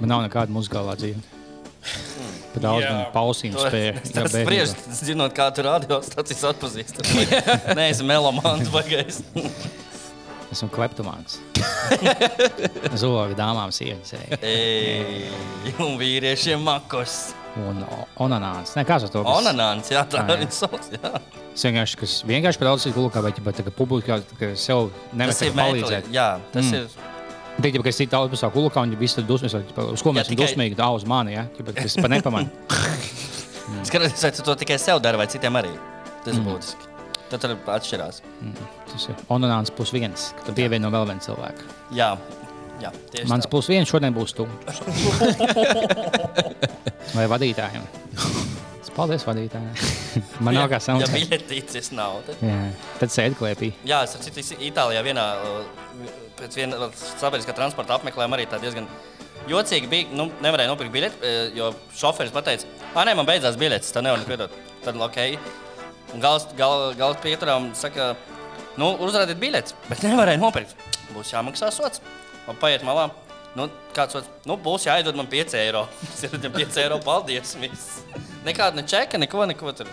Man 0.00 0.10
nav 0.10 0.24
nekāda 0.24 0.54
muzikālā 0.54 0.96
dzīve. 1.00 1.20
Pa 2.54 2.62
daudz 2.62 2.86
man 2.86 3.06
pausīm 3.12 3.54
spēja. 3.58 3.98
Tas 4.14 4.30
spriež, 4.32 4.74
zinot, 5.02 5.34
kā 5.36 5.50
tu 5.54 5.64
radiostacijas 5.66 6.46
atpazīst. 6.54 7.02
Nē, 7.74 7.90
es 7.90 7.98
esmu 7.98 8.08
melomāns 8.12 8.70
bagais. 8.72 9.20
Esmu 10.54 10.68
kleptomāns. 10.70 11.38
Zoga 13.00 13.34
dāmām 13.38 13.72
sienas. 13.74 14.12
Ej, 14.40 15.30
un 15.82 15.96
vīriešiem 15.98 16.62
makos. 16.62 17.32
Un 17.58 17.80
onanāns. 18.22 18.72
Nē, 18.78 18.84
kāds 18.86 19.08
to 19.10 19.22
kas- 19.22 19.40
Onanāns, 19.40 19.90
jā, 19.94 20.02
tā 20.10 20.22
arī 20.30 20.46
sauc. 20.54 20.86
Jā. 20.94 21.10
Es 21.54 21.62
vienkārši, 21.66 21.98
kas 22.00 22.14
vienkārši 22.26 22.58
par 22.62 22.68
daudz 22.72 22.86
izgulku, 22.90 23.22
bet, 23.22 23.38
bet 23.46 23.60
ka 23.66 23.74
publikā 23.74 24.20
ka 24.38 24.52
sev 24.58 24.88
ir 25.14 25.54
palīdzēt. 25.58 26.08
jā, 26.14 26.28
tas 26.54 26.70
ir- 26.72 26.88
Tik, 27.62 27.76
ka 27.84 27.88
es 27.88 27.96
citu 28.00 28.10
daudz 28.10 28.32
pasāku 28.34 28.56
kulukā, 28.58 28.82
un 28.82 28.90
viņi 28.90 28.98
visi 28.98 29.14
tur 29.20 29.22
dusmas, 29.28 29.52
vai 29.54 29.62
uz 29.94 30.02
ko 30.02 30.10
mēs 30.10 30.24
esam 30.26 30.34
tikai- 30.34 30.48
dusmīgi, 30.48 30.74
tā 30.78 30.88
uz 30.94 31.04
mani, 31.06 31.34
ja? 31.36 31.44
Ķipa, 31.56 31.76
Es 31.84 31.94
pat 31.94 32.10
nepamanu. 32.10 32.50
Skaties, 33.86 34.22
vai 34.22 34.30
tu 34.34 34.42
to 34.42 34.54
tikai 34.56 34.78
sev 34.82 34.98
dari, 35.00 35.16
vai 35.16 35.26
citiem 35.30 35.54
arī. 35.62 35.70
Tas 36.24 36.34
ir 36.34 36.40
Mm. 36.42 36.46
būtiski. 36.50 36.93
Tad 37.32 37.40
tur 37.40 37.54
atšķirās. 37.74 38.16
Tas 38.92 39.04
ir 39.10 39.14
onanāns 39.32 39.70
plus 39.74 39.90
viens, 39.94 40.20
ka 40.38 40.42
tu 40.48 40.52
pievieno 40.56 40.90
vēl 40.92 41.04
vienu 41.08 41.22
cilvēku. 41.24 41.62
Jā, 41.96 42.10
jā 42.82 42.90
tieši 43.14 43.28
Mans 43.30 43.46
tā. 43.46 43.50
plus 43.54 43.66
viens 43.72 43.88
šodien 43.90 44.12
būs 44.14 44.32
tu. 44.36 44.44
Vai 47.16 47.26
vadītājiem? 47.30 47.84
Paldies, 48.94 49.24
vadītājiem. 49.26 49.72
Man 50.46 50.54
nav 50.54 50.68
kā 50.70 50.78
Ja 50.78 50.84
saukt. 50.84 51.10
biļetītes 51.10 51.88
nav, 51.98 52.20
tad 52.28 52.38
Jā, 52.46 52.58
tad 53.00 53.10
sēdi 53.10 53.34
klēpī. 53.40 53.72
Jā, 53.90 54.04
es 54.06 54.12
citu, 54.22 54.44
Itālijā 54.62 55.00
vienā 55.02 55.24
uh, 55.42 55.64
pēc 56.38 56.54
viena 56.60 56.78
sabiedriskā 56.94 57.56
transporta 57.58 57.96
apmeklējuma 57.96 58.36
arī 58.38 58.44
tā 58.52 58.60
diezgan 58.62 58.86
jocīgi 59.50 59.90
bija. 59.90 60.06
Nu, 60.14 60.28
nevarēja 60.44 60.70
nopirkt 60.70 60.94
biļeti, 60.94 61.18
eh, 61.26 61.50
jo 61.58 61.72
šoferis 61.98 62.30
pateica, 62.36 62.70
ah, 62.94 63.02
nē, 63.02 63.16
man 63.18 63.26
beidzās 63.26 63.58
biļetes, 63.58 63.90
tā 63.96 63.98
nevar 64.06 64.22
neko 64.22 64.36
iedot. 64.36 64.54
Tad, 64.86 64.94
ok. 65.08 65.18
Gals, 66.22 66.46
gal, 66.58 66.92
gals 66.98 67.18
pieturām 67.24 67.72
saka, 67.78 68.12
nu, 68.78 68.92
uzrādiet 69.02 69.40
biļetes, 69.40 69.74
bet 69.88 70.04
nevarēja 70.06 70.40
nopirkt. 70.42 70.76
Būs 71.14 71.32
jāmaksā 71.34 71.70
sots. 71.74 72.02
Un 72.50 72.58
paiet 72.60 72.84
malā. 72.86 73.08
Nu, 73.54 73.68
kāds 73.94 74.16
sots? 74.16 74.30
Nu, 74.48 74.56
būs 74.60 74.86
jāiedod 74.88 75.16
man 75.18 75.28
5 75.30 75.56
eiro. 75.60 75.86
Es 76.12 76.24
iedodu 76.26 76.50
5 76.54 76.80
eiro, 76.82 76.98
paldies. 77.04 77.54
Viss. 77.60 78.02
Nekāda 78.46 78.78
ne 78.78 78.86
čeka, 78.86 79.20
neko, 79.22 79.46
neko 79.50 79.74
tur. 79.78 79.90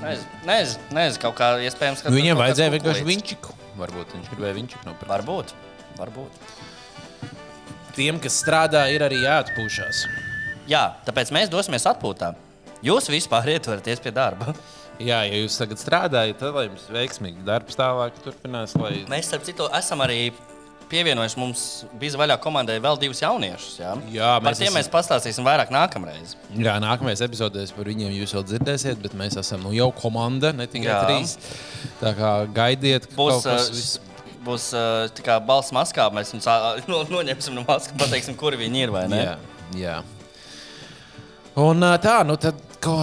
Nezinu, 0.00 0.80
nezinu, 0.96 1.20
kaut 1.20 1.36
kā 1.36 1.50
iespējams, 1.60 2.00
ka 2.00 2.12
Nu, 2.12 2.16
viņiem 2.16 2.38
vajadzēja 2.40 2.72
vienkārši 2.72 3.04
viņčiku. 3.04 3.56
Varbūt 3.80 4.14
viņš 4.16 4.30
gribēja 4.32 4.56
viņčiku 4.56 4.88
nopirkt. 4.88 5.10
Varbūt. 5.12 5.54
Varbūt. 6.00 6.38
Tiem, 7.96 8.20
kas 8.22 8.38
strādā, 8.40 8.86
ir 8.94 9.04
arī 9.04 9.18
jāatpūšas. 9.26 10.04
Jā, 10.70 10.84
tāpēc 11.04 11.32
mēs 11.36 11.50
dosimies 11.52 11.84
atpūtā. 11.90 12.32
Jūs 12.86 13.10
vispār 13.12 13.50
ieturaties 13.56 14.00
pie 14.00 14.12
darba. 14.14 14.54
Jā, 15.00 15.22
ja 15.24 15.40
jūs 15.40 15.56
tagad 15.56 15.80
strādājat, 15.80 16.38
tad 16.42 16.56
lai 16.56 16.66
jums 16.68 16.86
veiksmīgi 16.92 17.44
darbs 17.46 17.78
tālāk 17.78 18.18
turpinās. 18.24 18.74
Lai... 18.76 18.98
Mēs, 19.08 19.30
starp 19.30 19.46
citu, 19.46 19.68
esam 19.78 20.02
arī 20.04 20.26
pievienojuši 20.90 21.38
mums 21.38 21.62
bija 22.00 22.18
vaļā 22.18 22.36
komandai 22.42 22.76
vēl 22.82 22.98
divus 23.00 23.22
jauniešus. 23.22 23.78
Jā, 23.80 23.94
Jā, 24.12 24.30
Par 24.42 24.50
mēs 24.50 24.60
tiem 24.60 24.68
esam- 24.68 24.78
mēs 24.80 24.90
pastāstīsim 24.92 25.46
vairāk 25.46 25.70
nākamreiz. 25.72 26.34
Jā, 26.58 26.76
nākamajās 26.82 27.22
epizodēs 27.28 27.72
par 27.76 27.88
viņiem 27.88 28.12
jūs 28.18 28.34
vēl 28.36 28.46
dzirdēsiet, 28.50 29.00
bet 29.02 29.14
mēs 29.18 29.38
esam 29.40 29.62
nu, 29.64 29.72
jau 29.76 29.88
komanda, 29.94 30.52
ne 30.52 30.66
tikai 30.66 30.90
Jā. 30.90 31.00
trīs. 31.06 31.36
Tā 32.02 32.12
kā 32.18 32.32
gaidiet, 32.52 33.06
ka 33.06 33.16
Būs, 33.16 33.38
kaut 33.38 33.46
kas 33.46 33.68
uh, 33.70 33.74
viss 33.78 33.98
būs 34.44 34.70
uh, 34.74 35.08
tā 35.14 35.24
kā 35.24 35.36
balss 35.44 35.72
maskā, 35.76 36.08
mēs 36.12 36.34
viņus 36.34 36.48
ā, 36.50 36.56
no, 36.90 37.04
noņemsim 37.08 37.56
no 37.56 37.64
maskas 37.68 37.96
pateiksim, 38.00 38.36
kur 38.40 38.56
viņi 38.58 38.86
ir. 38.86 38.96
Jā, 39.14 39.36
jā. 39.78 39.98
Un 41.60 41.86
ā, 41.86 41.94
tā, 42.02 42.20
nu 42.26 42.36
tad 42.40 42.58
ko, 42.82 43.02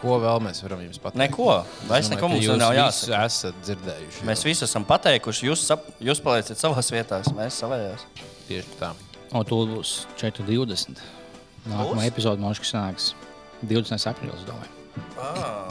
ko 0.00 0.16
vēl 0.22 0.40
mēs 0.44 0.62
varam 0.64 0.80
jums 0.84 1.00
pateikt? 1.02 1.20
Neko. 1.22 1.48
Vairs 1.88 2.10
neko 2.12 2.30
mums 2.32 2.44
jūs 2.46 2.58
nav 2.60 2.74
jāsaka. 2.76 3.20
esat 3.28 3.60
dzirdējuši. 3.66 4.26
Mēs 4.28 4.44
visi 4.46 4.64
esam 4.66 4.86
pateikuši, 4.88 5.46
jūs, 5.50 5.64
sap, 5.68 5.86
jūs 6.02 6.22
palieciet 6.24 6.60
savās 6.60 6.90
vietās, 6.94 7.30
mēs 7.36 7.60
savējās. 7.62 8.06
Tieši 8.48 8.78
tā. 8.80 8.90
O, 9.30 9.44
tur 9.46 9.68
būs 9.70 9.90
4,20. 10.20 11.02
Nākamā 11.70 12.08
epizode 12.08 12.42
man 12.42 12.56
šķiet, 12.56 12.72
sanāks 12.72 13.12
20. 13.62 14.08
aprīlis. 14.10 14.42
Ah. 15.20 15.68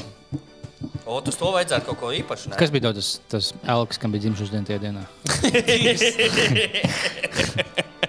O, 1.10 1.18
uz 1.18 1.35
to 1.35 1.49
vajadzētu 1.51 1.89
kaut 1.89 1.99
ko 1.99 2.14
īpašu. 2.15 2.51
ne? 2.51 2.60
Kas 2.60 2.72
bija 2.72 2.93
tas, 2.93 3.15
tas 3.31 3.51
Elks, 3.65 3.97
kam 3.99 4.14
bija 4.14 4.27
dzimšanas 4.27 4.53
diena 4.53 4.68
tajā 4.69 4.80
dienā? 4.85 5.03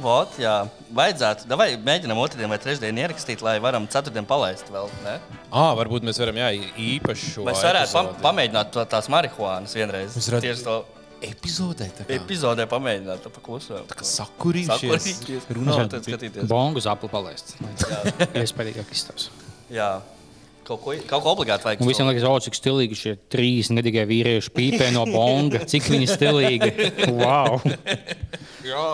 Vot, 0.00 0.36
jā, 0.40 0.54
vajadzētu. 0.96 1.48
Vai 1.60 1.66
mēģinām 1.76 2.18
otrdien 2.22 2.48
vai 2.48 2.56
trešdien 2.62 2.96
ierakstīt, 3.02 3.42
lai 3.44 3.58
varam 3.60 3.84
ceturtdien 3.90 4.24
palaist 4.28 4.70
vēl. 4.72 4.88
Ne? 5.04 5.18
Ah, 5.52 5.74
varbūt 5.76 6.06
mēs 6.08 6.20
varam 6.22 6.38
jā, 6.40 6.48
īpaši 6.80 7.34
šo. 7.34 7.44
Mēs 7.48 7.60
varētu 7.66 7.92
pam 7.92 8.08
epizodi. 8.08 8.24
pamēģināt 8.24 8.70
to, 8.76 8.84
tās 8.94 9.10
marihuānas 9.12 9.74
vienreiz. 9.76 10.16
Mēs 10.16 10.30
varētu- 10.30 10.46
Tieši 10.46 10.64
to 10.64 10.76
epizodē. 11.28 11.90
tā 11.98 12.06
kā. 12.08 12.16
Epizodē 12.16 12.64
pamēģināt, 12.70 13.20
tā 13.26 13.32
paklusē. 13.34 13.82
Tā 13.90 13.98
kā 14.00 14.06
sakurījušies. 14.08 15.44
Runājot 15.52 15.84
No, 15.84 15.90
tad 15.92 16.08
skatīties. 16.08 16.48
Bongu 16.48 16.80
zapli 16.80 17.10
palaist. 17.12 17.56
Iespējīgi 18.40 18.86
izstāsta. 18.90 19.28
Jā. 19.70 20.00
Kaut 20.70 20.82
ko, 20.84 20.92
kaut 21.08 21.22
ko 21.24 21.32
obligāti 21.34 21.64
vajag. 21.66 21.80
Un 21.82 21.88
visiem 21.90 22.06
liekas, 22.06 22.22
o, 22.28 22.36
cik 22.44 22.54
stilīgi 22.54 22.94
šie 22.96 23.12
trīs 23.32 23.72
gadīgie 23.74 24.04
vīrieši 24.06 24.52
pīpē 24.54 24.92
no 24.94 25.02
bonga. 25.08 25.64
Cik 25.66 25.88
viņi 25.90 26.06
stilīgi. 26.12 26.68
Wow! 27.20 27.58
Jā. 28.62 28.84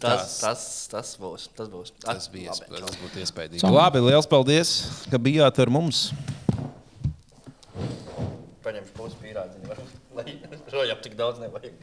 Tas, 0.00 0.38
tas, 0.42 0.62
tas 0.92 1.14
būs. 1.20 1.46
Tas, 1.56 1.68
būs. 1.72 1.92
Tas 2.04 2.28
bija 2.32 2.52
Labi. 2.52 2.80
Tas 2.82 2.98
būtu 3.00 3.22
iespējams. 3.22 3.64
Labi, 3.72 4.02
liels 4.04 4.28
paldies, 4.28 4.72
ka 5.08 5.20
bijāt 5.22 5.60
ar 5.64 5.72
mums. 5.72 6.10
Paņemšu 8.66 8.96
pusi 8.98 9.20
pīrādziņu. 9.22 9.78
Lai 10.18 10.36
rojām 10.74 11.00
tik 11.04 11.16
daudz 11.16 11.40
nevajag. 11.40 11.78